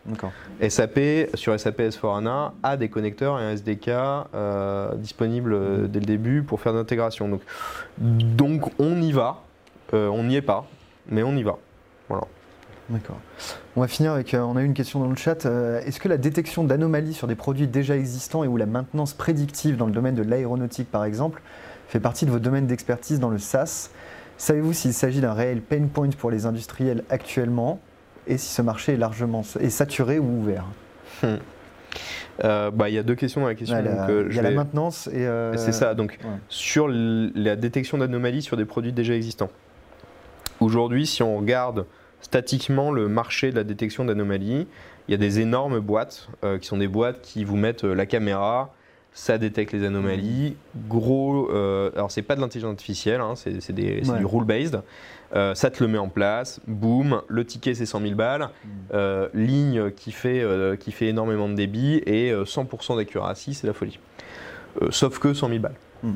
SAP, 0.68 1.00
sur 1.34 1.58
SAP 1.58 1.80
S4HANA, 1.80 2.52
a 2.62 2.76
des 2.76 2.90
connecteurs 2.90 3.40
et 3.40 3.44
un 3.44 3.52
SDK 3.52 3.88
euh, 3.88 4.94
disponibles 4.96 5.54
euh, 5.54 5.86
dès 5.88 6.00
le 6.00 6.04
début 6.04 6.42
pour 6.42 6.60
faire 6.60 6.74
de 6.74 6.78
l'intégration. 6.78 7.28
Donc, 7.28 7.40
donc, 7.98 8.70
on 8.78 9.00
y 9.00 9.12
va. 9.12 9.42
Euh, 9.94 10.08
on 10.08 10.24
n'y 10.24 10.36
est 10.36 10.42
pas, 10.42 10.66
mais 11.08 11.22
on 11.22 11.34
y 11.36 11.42
va. 11.42 11.56
Voilà. 12.10 12.24
D'accord. 12.90 13.18
On 13.76 13.80
va 13.80 13.88
finir 13.88 14.12
avec, 14.12 14.36
on 14.38 14.56
a 14.56 14.62
eu 14.62 14.66
une 14.66 14.74
question 14.74 15.00
dans 15.00 15.08
le 15.08 15.16
chat. 15.16 15.46
Est-ce 15.46 15.98
que 15.98 16.08
la 16.08 16.18
détection 16.18 16.64
d'anomalies 16.64 17.14
sur 17.14 17.26
des 17.26 17.34
produits 17.34 17.66
déjà 17.66 17.96
existants 17.96 18.44
et 18.44 18.46
ou 18.46 18.56
la 18.56 18.66
maintenance 18.66 19.14
prédictive 19.14 19.76
dans 19.76 19.86
le 19.86 19.92
domaine 19.92 20.14
de 20.14 20.22
l'aéronautique 20.22 20.90
par 20.90 21.04
exemple 21.04 21.42
fait 21.88 22.00
partie 22.00 22.26
de 22.26 22.30
vos 22.30 22.38
domaines 22.38 22.66
d'expertise 22.66 23.20
dans 23.20 23.30
le 23.30 23.38
SaaS 23.38 23.90
Savez-vous 24.38 24.74
s'il 24.74 24.92
s'agit 24.92 25.20
d'un 25.20 25.32
réel 25.32 25.62
pain 25.62 25.86
point 25.86 26.10
pour 26.10 26.30
les 26.30 26.46
industriels 26.46 27.04
actuellement 27.08 27.80
et 28.26 28.38
si 28.38 28.48
ce 28.48 28.60
marché 28.60 28.94
est 28.94 28.96
largement 28.96 29.42
est 29.60 29.70
saturé 29.70 30.18
ou 30.18 30.40
ouvert? 30.40 30.64
Hmm. 31.22 31.36
euh, 32.44 32.70
bah, 32.70 32.90
Il 32.90 32.94
y 32.94 32.98
a 32.98 33.02
deux 33.02 33.14
questions 33.14 33.40
dans 33.40 33.46
la 33.46 33.54
question. 33.54 33.76
Euh, 33.76 34.26
il 34.28 34.36
y 34.36 34.38
a 34.38 34.42
la 34.42 34.50
maintenance 34.50 35.06
et. 35.08 35.26
C'est 35.56 35.72
ça. 35.72 35.94
Donc, 35.94 36.18
sur 36.48 36.88
la 36.88 37.56
détection 37.56 37.98
d'anomalies 37.98 38.42
sur 38.42 38.56
des 38.56 38.64
produits 38.64 38.92
déjà 38.92 39.14
existants. 39.14 39.50
Aujourd'hui, 40.60 41.06
si 41.06 41.22
on 41.22 41.38
regarde 41.38 41.86
statiquement 42.20 42.90
le 42.90 43.08
marché 43.08 43.50
de 43.50 43.56
la 43.56 43.64
détection 43.64 44.04
d'anomalies, 44.04 44.66
il 45.08 45.12
y 45.12 45.14
a 45.14 45.18
des 45.18 45.40
énormes 45.40 45.80
boîtes 45.80 46.28
qui 46.60 46.66
sont 46.66 46.78
des 46.78 46.88
boîtes 46.88 47.22
qui 47.22 47.44
vous 47.44 47.56
mettent 47.56 47.84
la 47.84 48.06
caméra, 48.06 48.74
ça 49.16 49.38
détecte 49.38 49.72
les 49.72 49.82
anomalies. 49.82 50.56
Gros, 50.88 51.50
euh, 51.50 51.90
alors 51.94 52.10
c'est 52.10 52.20
pas 52.20 52.36
de 52.36 52.40
l'intelligence 52.42 52.72
artificielle, 52.72 53.22
hein, 53.22 53.32
c'est 53.34 53.72
du 53.72 54.26
rule-based. 54.26 54.82
Euh, 55.34 55.54
ça 55.54 55.70
te 55.70 55.82
le 55.82 55.88
met 55.88 55.96
en 55.96 56.08
place, 56.08 56.60
boum, 56.66 57.22
le 57.26 57.44
ticket 57.46 57.74
c'est 57.74 57.86
100 57.86 58.02
000 58.02 58.14
balles, 58.14 58.42
mm. 58.42 58.68
euh, 58.92 59.28
ligne 59.32 59.90
qui 59.90 60.12
fait, 60.12 60.44
qui 60.78 60.92
fait 60.92 61.06
énormément 61.06 61.48
de 61.48 61.54
débit 61.54 62.02
et 62.04 62.30
100% 62.32 62.96
d'accuracy, 62.98 63.54
c'est 63.54 63.66
la 63.66 63.72
folie. 63.72 63.98
sauf 64.90 65.18
que 65.18 65.32
100 65.32 65.48
000 65.48 65.60
balles. 65.60 65.76
Mm. 66.02 66.12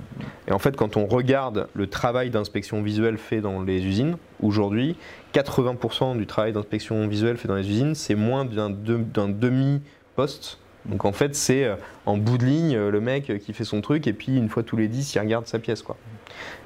Et 0.48 0.52
en 0.52 0.58
fait, 0.58 0.76
quand 0.76 0.98
on 0.98 1.06
regarde 1.06 1.68
le 1.72 1.86
travail 1.86 2.28
d'inspection 2.28 2.82
visuelle 2.82 3.16
fait 3.16 3.40
dans 3.40 3.62
les 3.62 3.82
usines, 3.82 4.18
aujourd'hui, 4.42 4.94
80% 5.32 6.18
du 6.18 6.26
travail 6.26 6.52
d'inspection 6.52 7.08
visuelle 7.08 7.38
fait 7.38 7.48
dans 7.48 7.56
les 7.56 7.68
usines, 7.68 7.94
c'est 7.94 8.14
moins 8.14 8.44
d'un 8.44 8.68
demi-poste 8.68 10.58
donc 10.86 11.04
en 11.04 11.12
fait, 11.12 11.34
c'est 11.34 11.64
euh, 11.64 11.76
en 12.06 12.16
bout 12.16 12.38
de 12.38 12.44
ligne 12.44 12.76
euh, 12.76 12.90
le 12.90 13.00
mec 13.00 13.32
qui 13.44 13.52
fait 13.52 13.64
son 13.64 13.80
truc 13.80 14.06
et 14.06 14.12
puis 14.12 14.36
une 14.36 14.48
fois 14.48 14.62
tous 14.62 14.76
les 14.76 14.88
10, 14.88 15.14
il 15.14 15.18
regarde 15.18 15.46
sa 15.46 15.58
pièce. 15.58 15.82
Quoi. 15.82 15.96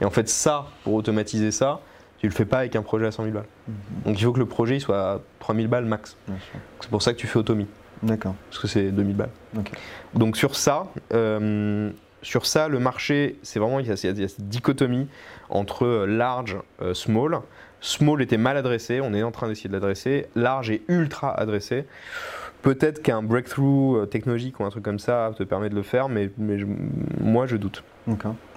Et 0.00 0.04
en 0.04 0.10
fait, 0.10 0.28
ça, 0.28 0.66
pour 0.84 0.94
automatiser 0.94 1.50
ça, 1.50 1.80
tu 2.18 2.28
le 2.28 2.32
fais 2.32 2.44
pas 2.44 2.58
avec 2.58 2.76
un 2.76 2.82
projet 2.82 3.06
à 3.06 3.10
100 3.10 3.24
000 3.24 3.34
balles. 3.34 3.44
Mhm. 3.68 3.74
Donc 4.06 4.20
il 4.20 4.24
faut 4.24 4.32
que 4.32 4.38
le 4.38 4.46
projet 4.46 4.78
soit 4.78 4.98
à 4.98 5.20
3 5.40 5.54
000 5.54 5.68
balles 5.68 5.84
max. 5.84 6.16
C'est 6.80 6.90
pour 6.90 7.02
ça 7.02 7.12
que 7.12 7.18
tu 7.18 7.26
fais 7.26 7.38
Automi. 7.38 7.66
D'accord. 8.02 8.34
Parce 8.50 8.60
que 8.60 8.68
c'est 8.68 8.90
2000 8.90 9.16
balles. 9.16 9.30
Donc 10.14 10.36
sur 10.36 10.56
ça, 10.56 10.86
euh, 11.12 11.90
sur 12.22 12.46
ça, 12.46 12.68
le 12.68 12.78
marché, 12.78 13.38
c'est 13.42 13.58
vraiment 13.58 13.80
il 13.80 13.86
y, 13.86 13.90
a, 13.90 13.96
cette 13.96 14.48
dichotomie 14.48 15.08
entre 15.48 16.06
large, 16.06 16.56
small. 16.92 17.40
Small 17.80 18.22
était 18.22 18.38
mal 18.38 18.56
adressé, 18.56 19.00
on 19.02 19.12
est 19.12 19.22
en 19.22 19.30
train 19.30 19.48
d'essayer 19.48 19.68
de 19.68 19.74
l'adresser. 19.74 20.26
Large 20.34 20.70
est 20.70 20.82
ultra 20.88 21.38
adressé. 21.38 21.84
Peut-être 22.64 23.02
qu'un 23.02 23.22
breakthrough 23.22 23.98
euh, 23.98 24.06
technologique 24.06 24.58
ou 24.58 24.64
un 24.64 24.70
truc 24.70 24.82
comme 24.82 24.98
ça 24.98 25.32
te 25.36 25.42
permet 25.42 25.68
de 25.68 25.74
le 25.74 25.82
faire, 25.82 26.08
mais, 26.08 26.30
moi 27.20 27.46
je 27.46 27.56
doute. 27.56 27.84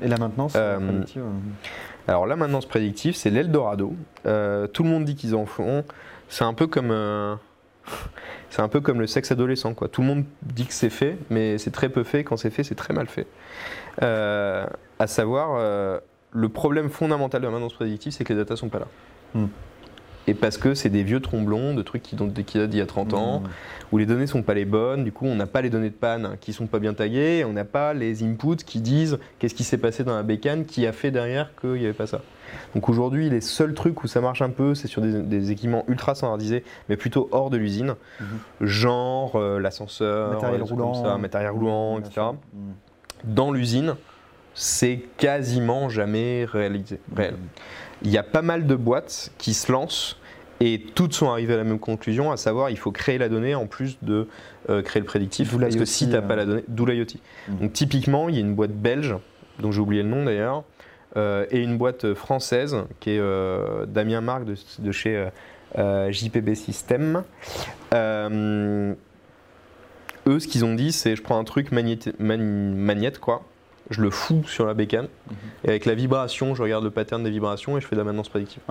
Et 0.02 0.08
la 0.08 0.18
maintenance 0.18 0.54
euh, 0.56 0.78
prédictive 0.78 1.24
euh 1.24 2.12
Alors 2.12 2.26
la 2.26 2.38
maintenance 2.38 2.66
prédictive, 2.66 3.18
c'est 3.18 3.30
l'Eldorado. 3.30 3.94
tout 4.24 4.84
le 4.84 4.90
monde 4.90 5.04
dit 5.04 5.16
qu'ils 5.16 5.36
en 5.36 5.46
font. 5.46 5.84
C'est 6.30 6.46
un 6.46 6.54
peu 6.54 6.68
comme 6.68 6.88
c'est 8.50 8.62
un 8.62 8.70
peu 8.70 8.80
comme 8.80 9.02
le 9.02 9.08
sexe 9.08 9.34
adolescent. 9.34 9.74
Quoi. 9.74 9.90
Tout 9.90 10.02
le 10.02 10.08
monde 10.08 10.24
dit 10.42 10.66
que 10.66 10.74
c'est 10.74 10.90
fait, 10.90 11.18
mais 11.30 11.58
c'est 11.58 11.72
très 11.72 11.90
peu 11.90 12.06
fait. 12.06 12.24
Quand 12.24 12.38
c'est 12.38 12.50
fait, 12.50 12.64
c'est 12.64 12.76
très 12.76 12.94
mal 12.94 13.08
fait. 13.08 13.28
à 14.00 15.08
savoir, 15.08 16.02
le 16.32 16.50
problème 16.50 16.90
fondamental 16.90 17.42
de 17.42 17.46
la 17.46 17.52
maintenance 17.52 17.74
prédictive, 17.74 18.14
c'est 18.14 18.24
que 18.24 18.32
les 18.32 18.40
datas 18.40 18.56
sont 18.56 18.70
pas 18.70 18.80
là. 18.80 18.88
Hmm 19.34 19.48
et 20.28 20.34
parce 20.34 20.58
que 20.58 20.74
c'est 20.74 20.90
des 20.90 21.04
vieux 21.04 21.22
tromblons 21.22 21.74
de 21.74 21.82
trucs 21.82 22.04
qui, 22.04 22.16
datent 22.16 22.70
d'il 22.70 22.80
y 22.80 22.82
a 22.82 22.86
30 22.86 23.14
ans, 23.14 23.40
mmh. 23.40 23.48
où 23.92 23.98
les 23.98 24.06
données 24.06 24.28
sont 24.28 24.44
pas 24.44 24.54
les 24.54 24.66
bonnes, 24.66 25.06
du 25.06 25.14
coup 25.14 25.26
on 25.26 25.36
n'a 25.36 25.48
pas 25.48 25.62
les 25.62 25.70
données 25.70 25.90
de 25.90 25.96
panne 25.96 26.38
qui 26.42 26.52
sont 26.52 26.68
pas 26.68 26.80
bien 26.80 26.94
taguées, 26.94 27.46
on 27.46 27.54
n'a 27.54 27.64
pas 27.64 27.94
les 27.94 28.24
inputs 28.24 28.58
qui 28.66 28.82
disent 28.82 29.20
qu'est-ce 29.40 29.56
qui 29.56 29.64
s'est 29.64 29.78
passé 29.78 30.04
dans 30.04 30.16
la 30.16 30.24
bécane, 30.24 30.66
qui 30.66 30.86
a 30.86 30.92
fait 30.92 31.12
derrière 31.12 31.56
qu'il 31.60 31.74
n'y 31.74 31.86
avait 31.86 31.94
pas 31.94 32.08
ça. 32.08 32.22
Donc 32.76 32.90
aujourd'hui 32.90 33.30
les 33.30 33.42
seuls 33.42 33.74
trucs 33.74 34.04
où 34.04 34.08
ça 34.08 34.20
marche 34.20 34.42
un 34.42 34.50
peu, 34.50 34.76
c'est 34.76 34.88
sur 34.88 35.02
des, 35.02 35.52
équipements 35.52 35.86
ultra 35.88 36.14
standardisés, 36.14 36.64
mais 36.90 36.98
plutôt 36.98 37.30
hors 37.32 37.50
de 37.50 37.58
l'usine, 37.58 37.96
mmh. 38.20 38.26
genre 38.66 39.38
euh, 39.38 39.60
l'ascenseur, 39.60 40.34
matériel 40.34 40.62
roulant, 40.62 41.18
matériel 41.18 41.52
roulant, 41.52 42.00
etc. 42.00 42.28
Mmh. 42.54 42.60
Dans 43.24 43.52
l'usine, 43.52 43.96
c'est 44.54 45.02
quasiment 45.18 45.88
jamais 45.88 46.46
réalisé, 46.46 47.00
réel 47.16 47.36
il 48.04 48.12
y 48.12 48.18
a 48.18 48.24
pas 48.24 48.42
mal 48.42 48.68
de 48.68 48.76
boîtes 48.76 49.32
qui 49.38 49.54
se 49.54 49.72
lancent 49.72 50.18
et 50.60 50.82
toutes 50.96 51.14
sont 51.14 51.30
arrivées 51.30 51.54
à 51.54 51.58
la 51.58 51.64
même 51.64 51.80
conclusion, 51.80 52.32
à 52.32 52.38
savoir 52.38 52.70
il 52.70 52.78
faut 52.78 52.92
créer 52.92 53.18
la 53.18 53.30
donnée 53.30 53.56
en 53.56 53.68
plus 53.68 53.98
de 54.02 54.28
euh, 54.70 54.82
créer 54.82 55.02
le 55.02 55.06
prédictif. 55.06 55.56
parce 55.58 55.76
que 55.76 55.86
si 55.86 56.08
tu 56.08 56.14
n'as 56.14 56.22
pas 56.22 56.36
la 56.36 56.44
euh. 56.44 56.46
donnée, 56.46 56.64
d'où 56.68 56.86
l'IoT. 56.86 57.06
Mm. 57.48 57.58
Donc 57.58 57.74
typiquement, 57.74 58.30
il 58.30 58.36
y 58.36 58.38
a 58.38 58.42
une 58.42 58.56
boîte 58.56 58.72
belge, 58.72 59.16
dont 59.60 59.72
j'ai 59.72 59.82
oublié 59.82 60.04
le 60.04 60.10
nom 60.10 60.26
d'ailleurs, 60.26 60.64
euh, 61.16 61.46
et 61.52 61.62
une 61.62 61.78
boîte 61.78 62.14
française 62.16 62.76
qui 63.00 63.12
est 63.12 63.22
Damien 63.88 64.22
Marc 64.22 64.46
de, 64.46 64.92
chez 64.92 65.28
JPB 65.76 66.56
System. 66.56 67.24
eux, 67.94 68.96
ce 70.40 70.48
qu'ils 70.48 70.66
ont 70.66 70.74
dit, 70.74 70.92
c'est 70.92 71.16
je 71.16 71.22
prends 71.22 71.40
un 71.40 71.44
truc 71.44 71.72
magnète 71.72 73.20
quoi, 73.20 73.44
je 73.90 74.02
le 74.02 74.10
fous 74.10 74.44
sur 74.46 74.66
la 74.66 74.74
bécane, 74.74 75.08
et 75.64 75.70
avec 75.70 75.86
la 75.86 75.96
vibration, 75.96 76.56
je 76.56 76.62
regarde 76.62 76.84
le 76.84 76.92
pattern 76.92 77.24
des 77.24 77.30
vibrations 77.30 77.78
et 77.78 77.82
je 77.82 77.88
fais 77.88 77.96
de 77.96 78.02
la 78.02 78.06
maintenance 78.06 78.30
prédictive. 78.30 78.62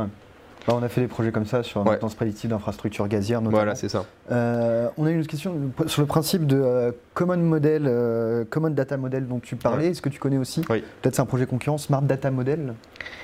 on 0.69 0.83
a 0.83 0.89
fait 0.89 1.01
des 1.01 1.07
projets 1.09 1.33
comme 1.33 1.47
ça 1.47 1.63
sur 1.63 1.83
la 1.83 1.93
maintenance 1.93 2.15
prédictive 2.15 2.51
d'infrastructures 2.51 3.09
gazières 3.09 3.41
notamment. 3.41 3.59
Voilà, 3.59 3.75
c'est 3.75 3.89
ça. 3.89 4.05
Euh, 4.31 4.89
on 4.99 5.07
a 5.07 5.11
une 5.11 5.21
autre 5.21 5.29
question 5.29 5.73
sur 5.87 6.03
le 6.03 6.07
principe 6.07 6.47
de 6.47 6.61
euh, 6.61 6.93
common 7.15 7.39
model, 7.39 7.85
euh, 7.87 8.45
common 8.45 8.71
data 8.71 8.97
model 8.97 9.27
dont 9.27 9.41
tu 9.41 9.57
parlais. 9.57 9.89
Est-ce 9.89 10.03
que 10.03 10.09
tu 10.09 10.19
connais 10.19 10.39
aussi? 10.39 10.65
Oui. 10.69 10.85
Peut-être 11.01 11.15
c'est 11.15 11.23
un 11.23 11.27
projet 11.27 11.47
concurrent, 11.47 11.79
Smart 11.79 12.03
Data 12.03 12.31
Model. 12.31 12.75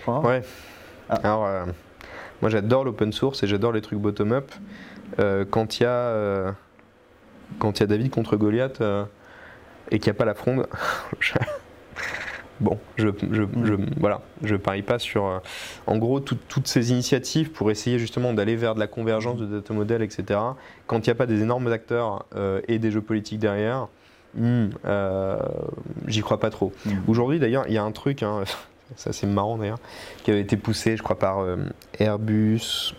Ouais. 0.06 0.42
Ah. 1.08 1.20
Alors, 1.22 1.48
moi 2.40 2.50
j'adore 2.50 2.84
l'open 2.84 3.12
source 3.12 3.42
et 3.42 3.46
j'adore 3.46 3.72
les 3.72 3.82
trucs 3.82 3.98
bottom-up. 3.98 4.50
quand 5.50 5.78
il 5.78 5.82
y 5.82 5.86
a 5.86 6.54
quand 7.58 7.78
il 7.78 7.82
y 7.82 7.84
a 7.84 7.86
David 7.86 8.10
contre 8.10 8.36
Goliath 8.36 8.82
et 9.90 9.98
qu'il 9.98 10.10
n'y 10.10 10.16
a 10.16 10.18
pas 10.18 10.24
la 10.24 10.34
fronde, 10.34 10.66
bon, 12.62 12.78
je, 12.96 13.08
je, 13.30 13.42
mm. 13.42 13.86
voilà, 13.98 14.22
je 14.42 14.56
parie 14.56 14.82
pas 14.82 14.98
sur. 14.98 15.26
Euh, 15.26 15.38
en 15.86 15.98
gros, 15.98 16.20
toutes 16.20 16.66
ces 16.66 16.90
initiatives 16.90 17.50
pour 17.50 17.70
essayer 17.70 17.98
justement 17.98 18.32
d'aller 18.32 18.56
vers 18.56 18.74
de 18.74 18.80
la 18.80 18.86
convergence 18.86 19.38
de 19.38 19.46
data 19.46 19.74
model, 19.74 20.02
etc. 20.02 20.40
Quand 20.86 21.06
il 21.06 21.10
n'y 21.10 21.12
a 21.12 21.14
pas 21.14 21.26
des 21.26 21.42
énormes 21.42 21.66
acteurs 21.70 22.24
euh, 22.34 22.60
et 22.68 22.78
des 22.78 22.90
jeux 22.90 23.00
politiques 23.00 23.40
derrière, 23.40 23.88
hmm, 24.34 24.68
euh, 24.84 25.38
j'y 26.06 26.22
crois 26.22 26.40
pas 26.40 26.50
trop. 26.50 26.72
Mm. 26.86 26.90
Aujourd'hui, 27.08 27.38
d'ailleurs, 27.38 27.64
il 27.68 27.74
y 27.74 27.78
a 27.78 27.84
un 27.84 27.92
truc, 27.92 28.22
hein, 28.22 28.44
ça 28.96 29.12
c'est 29.12 29.26
marrant 29.26 29.58
d'ailleurs, 29.58 29.80
qui 30.22 30.30
avait 30.30 30.40
été 30.40 30.56
poussé, 30.56 30.96
je 30.96 31.02
crois, 31.02 31.18
par 31.18 31.44
Airbus 31.98 32.94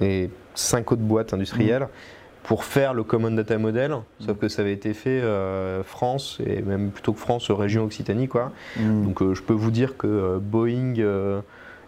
et 0.00 0.30
cinq 0.54 0.92
autres 0.92 1.02
boîtes 1.02 1.34
industrielles. 1.34 1.82
Mm 1.82 2.17
pour 2.48 2.64
faire 2.64 2.94
le 2.94 3.04
Common 3.04 3.32
Data 3.32 3.58
Model, 3.58 3.94
sauf 4.20 4.36
mm. 4.36 4.38
que 4.38 4.48
ça 4.48 4.62
avait 4.62 4.72
été 4.72 4.94
fait 4.94 5.20
euh, 5.20 5.82
France, 5.82 6.38
et 6.46 6.62
même 6.62 6.90
plutôt 6.90 7.12
que 7.12 7.18
France, 7.20 7.50
région 7.50 7.84
Occitanie. 7.84 8.26
Quoi. 8.26 8.52
Mm. 8.78 9.04
Donc 9.04 9.20
euh, 9.20 9.34
je 9.34 9.42
peux 9.42 9.52
vous 9.52 9.70
dire 9.70 9.98
que 9.98 10.06
euh, 10.06 10.38
Boeing 10.40 10.94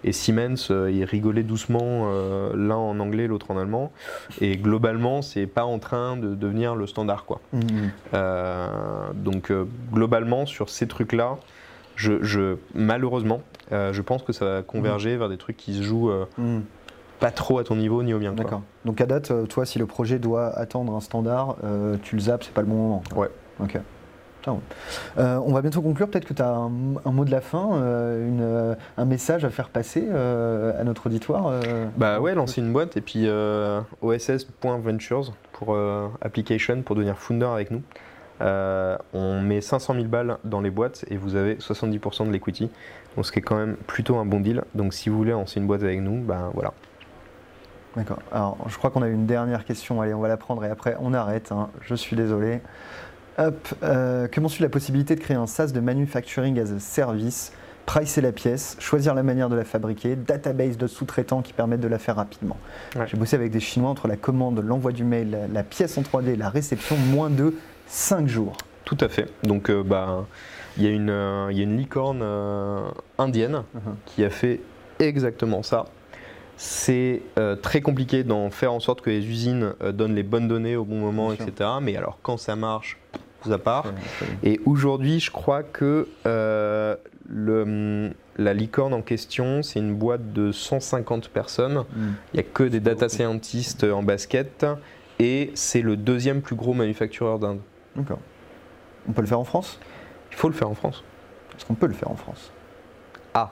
et 0.04 0.12
Siemens, 0.12 0.70
ils 0.70 1.04
rigolaient 1.04 1.44
doucement, 1.44 2.10
l'un 2.54 2.76
en 2.76 3.00
anglais, 3.00 3.26
l'autre 3.26 3.50
en 3.50 3.58
allemand. 3.58 3.90
Et 4.42 4.58
globalement, 4.58 5.22
c'est 5.22 5.46
pas 5.46 5.64
en 5.64 5.78
train 5.78 6.18
de 6.18 6.34
devenir 6.34 6.74
le 6.74 6.86
standard. 6.86 7.24
Quoi. 7.24 7.40
Mm. 7.52 9.12
donc 9.14 9.52
globalement, 9.92 10.44
sur 10.44 10.68
ces 10.68 10.86
trucs-là, 10.86 11.38
je, 11.96 12.56
malheureusement, 12.74 13.42
je 13.70 14.02
pense 14.02 14.22
que 14.22 14.34
ça 14.34 14.44
va 14.44 14.62
converger 14.62 15.16
vers 15.16 15.30
des 15.30 15.38
trucs 15.38 15.56
qui 15.56 15.74
se 15.74 15.82
jouent 15.82 16.12
pas 17.20 17.30
trop 17.30 17.58
à 17.58 17.64
ton 17.64 17.76
niveau 17.76 18.02
ni 18.02 18.12
au 18.14 18.18
mien. 18.18 18.32
D'accord. 18.32 18.62
Donc 18.84 19.00
à 19.00 19.06
date, 19.06 19.30
euh, 19.30 19.46
toi, 19.46 19.66
si 19.66 19.78
le 19.78 19.86
projet 19.86 20.18
doit 20.18 20.48
attendre 20.48 20.94
un 20.94 21.00
standard, 21.00 21.56
euh, 21.62 21.96
tu 22.02 22.16
le 22.16 22.22
zappes, 22.22 22.44
c'est 22.44 22.54
pas 22.54 22.62
le 22.62 22.66
bon 22.66 22.76
moment. 22.76 23.02
Ouais. 23.14 23.28
Ok. 23.62 23.78
Euh, 25.18 25.36
on 25.44 25.52
va 25.52 25.60
bientôt 25.60 25.82
conclure. 25.82 26.08
Peut-être 26.08 26.24
que 26.24 26.32
tu 26.32 26.40
as 26.40 26.48
un, 26.48 26.70
mot 26.70 27.26
de 27.26 27.30
la 27.30 27.42
fin, 27.42 27.72
une, 27.72 28.74
un 28.96 29.04
message 29.04 29.44
à 29.44 29.50
faire 29.50 29.68
passer 29.68 30.08
à 30.08 30.82
notre 30.82 31.08
auditoire. 31.08 31.60
Bah 31.98 32.20
ouais, 32.20 32.34
lancer 32.34 32.62
une 32.62 32.72
boîte 32.72 32.96
et 32.96 33.02
puis 33.02 33.28
oss.ventures 34.00 35.34
pour 35.52 35.76
application 36.22 36.80
pour 36.80 36.96
devenir 36.96 37.18
founder 37.18 37.50
avec 37.52 37.70
nous. 37.70 37.82
on 38.40 39.40
met 39.42 39.60
500 39.60 39.92
000 39.92 40.06
balles 40.06 40.38
dans 40.44 40.62
les 40.62 40.70
boîtes 40.70 41.04
et 41.10 41.18
vous 41.18 41.36
avez 41.36 41.56
70% 41.56 42.26
de 42.26 42.32
l'equity. 42.32 42.70
Donc 43.16 43.26
ce 43.26 43.32
qui 43.32 43.40
est 43.40 43.42
quand 43.42 43.56
même 43.56 43.76
plutôt 43.86 44.16
un 44.16 44.24
bon 44.24 44.40
deal. 44.40 44.64
Donc 44.74 44.94
si 44.94 45.10
vous 45.10 45.18
voulez 45.18 45.32
lancer 45.32 45.60
une 45.60 45.66
boîte 45.66 45.82
avec 45.82 46.00
nous, 46.00 46.18
ben 46.22 46.50
voilà, 46.54 46.72
D'accord. 47.96 48.20
Alors, 48.32 48.56
je 48.68 48.76
crois 48.76 48.90
qu'on 48.90 49.02
a 49.02 49.08
une 49.08 49.26
dernière 49.26 49.64
question. 49.64 50.00
Allez, 50.00 50.14
on 50.14 50.20
va 50.20 50.28
la 50.28 50.36
prendre 50.36 50.64
et 50.64 50.70
après, 50.70 50.96
on 51.00 51.12
arrête. 51.12 51.50
Hein. 51.52 51.70
Je 51.82 51.94
suis 51.94 52.16
désolé. 52.16 52.60
Hop. 53.38 53.68
Euh, 53.82 54.28
comment 54.32 54.48
suit 54.48 54.62
la 54.62 54.68
possibilité 54.68 55.16
de 55.16 55.20
créer 55.20 55.36
un 55.36 55.46
SaaS 55.46 55.68
de 55.68 55.80
manufacturing 55.80 56.58
as 56.60 56.72
a 56.72 56.78
service? 56.78 57.52
Pricer 57.86 58.20
la 58.20 58.30
pièce, 58.30 58.76
choisir 58.78 59.14
la 59.14 59.24
manière 59.24 59.48
de 59.48 59.56
la 59.56 59.64
fabriquer, 59.64 60.14
database 60.14 60.76
de 60.76 60.86
sous-traitants 60.86 61.42
qui 61.42 61.52
permettent 61.52 61.80
de 61.80 61.88
la 61.88 61.98
faire 61.98 62.16
rapidement. 62.16 62.56
J'ai 63.06 63.16
bossé 63.16 63.34
avec 63.34 63.50
des 63.50 63.58
Chinois 63.58 63.90
entre 63.90 64.06
la 64.06 64.16
commande, 64.16 64.60
l'envoi 64.60 64.92
du 64.92 65.02
mail, 65.02 65.48
la, 65.52 65.62
pièce 65.64 65.98
en 65.98 66.02
3D, 66.02 66.36
la 66.36 66.50
réception, 66.50 66.96
moins 66.96 67.30
de 67.30 67.54
5 67.88 68.28
jours. 68.28 68.56
Tout 68.84 68.98
à 69.00 69.08
fait. 69.08 69.28
Donc, 69.42 69.70
euh, 69.70 69.82
bah, 69.82 70.24
il 70.76 70.84
y, 70.84 70.86
a 70.86 70.90
une, 70.90 71.10
euh, 71.10 71.48
y 71.50 71.60
a 71.60 71.62
une 71.64 71.78
licorne 71.78 72.22
indienne 73.18 73.62
uh-huh. 73.74 73.94
qui 74.06 74.24
a 74.24 74.30
fait 74.30 74.60
exactement 75.00 75.64
ça. 75.64 75.86
C'est 76.62 77.22
euh, 77.38 77.56
très 77.56 77.80
compliqué 77.80 78.22
d'en 78.22 78.50
faire 78.50 78.74
en 78.74 78.80
sorte 78.80 79.00
que 79.00 79.08
les 79.08 79.26
usines 79.26 79.72
euh, 79.82 79.92
donnent 79.92 80.14
les 80.14 80.22
bonnes 80.22 80.46
données 80.46 80.76
au 80.76 80.84
bon 80.84 80.98
moment, 80.98 81.28
Bien 81.28 81.36
sûr. 81.36 81.48
etc. 81.48 81.70
Mais 81.80 81.96
alors 81.96 82.18
quand 82.22 82.36
ça 82.36 82.54
marche, 82.54 82.98
ça 83.46 83.56
part. 83.56 83.86
Et 84.42 84.60
aujourd'hui, 84.66 85.20
je 85.20 85.30
crois 85.30 85.62
que 85.62 86.06
euh, 86.26 86.96
le, 87.26 88.12
la 88.36 88.52
licorne 88.52 88.92
en 88.92 89.00
question, 89.00 89.62
c'est 89.62 89.78
une 89.78 89.94
boîte 89.94 90.34
de 90.34 90.52
150 90.52 91.30
personnes. 91.30 91.78
Hmm. 91.96 92.12
Il 92.34 92.36
n'y 92.36 92.40
a 92.40 92.42
que 92.42 92.64
des 92.64 92.80
data 92.80 93.08
scientists 93.08 93.84
en 93.84 94.02
basket. 94.02 94.66
Et 95.18 95.52
c'est 95.54 95.80
le 95.80 95.96
deuxième 95.96 96.42
plus 96.42 96.56
gros 96.56 96.74
manufactureur 96.74 97.38
d'Inde. 97.38 97.60
D'accord. 97.96 98.18
On 99.08 99.12
peut 99.12 99.22
le 99.22 99.28
faire 99.28 99.40
en 99.40 99.44
France? 99.44 99.80
Il 100.30 100.36
faut 100.36 100.48
le 100.48 100.54
faire 100.54 100.68
en 100.68 100.74
France. 100.74 101.04
Est-ce 101.56 101.64
qu'on 101.64 101.74
peut 101.74 101.86
le 101.86 101.94
faire 101.94 102.10
en 102.10 102.16
France? 102.16 102.52
Ah 103.32 103.50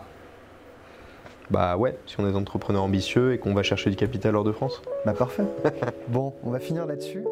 Bah 1.50 1.76
ouais, 1.76 1.98
si 2.06 2.20
on 2.20 2.28
est 2.28 2.34
entrepreneur 2.34 2.82
ambitieux 2.82 3.32
et 3.32 3.38
qu'on 3.38 3.54
va 3.54 3.62
chercher 3.62 3.88
du 3.90 3.96
capital 3.96 4.36
hors 4.36 4.44
de 4.44 4.52
France. 4.52 4.82
Bah 5.06 5.14
parfait. 5.14 5.44
bon, 6.08 6.34
on 6.44 6.50
va 6.50 6.58
finir 6.58 6.86
là-dessus. 6.86 7.24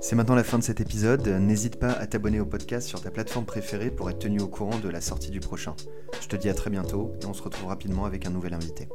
C'est 0.00 0.16
maintenant 0.16 0.34
la 0.34 0.42
fin 0.42 0.58
de 0.58 0.64
cet 0.64 0.80
épisode. 0.80 1.26
N'hésite 1.28 1.78
pas 1.78 1.92
à 1.92 2.06
t'abonner 2.08 2.40
au 2.40 2.44
podcast 2.44 2.88
sur 2.88 3.00
ta 3.00 3.12
plateforme 3.12 3.46
préférée 3.46 3.90
pour 3.90 4.10
être 4.10 4.18
tenu 4.18 4.40
au 4.40 4.48
courant 4.48 4.78
de 4.78 4.88
la 4.88 5.00
sortie 5.00 5.30
du 5.30 5.38
prochain. 5.38 5.76
Je 6.20 6.26
te 6.26 6.34
dis 6.34 6.48
à 6.48 6.54
très 6.54 6.70
bientôt 6.70 7.12
et 7.22 7.26
on 7.26 7.34
se 7.34 7.42
retrouve 7.42 7.68
rapidement 7.68 8.04
avec 8.04 8.26
un 8.26 8.30
nouvel 8.30 8.54
invité. 8.54 8.88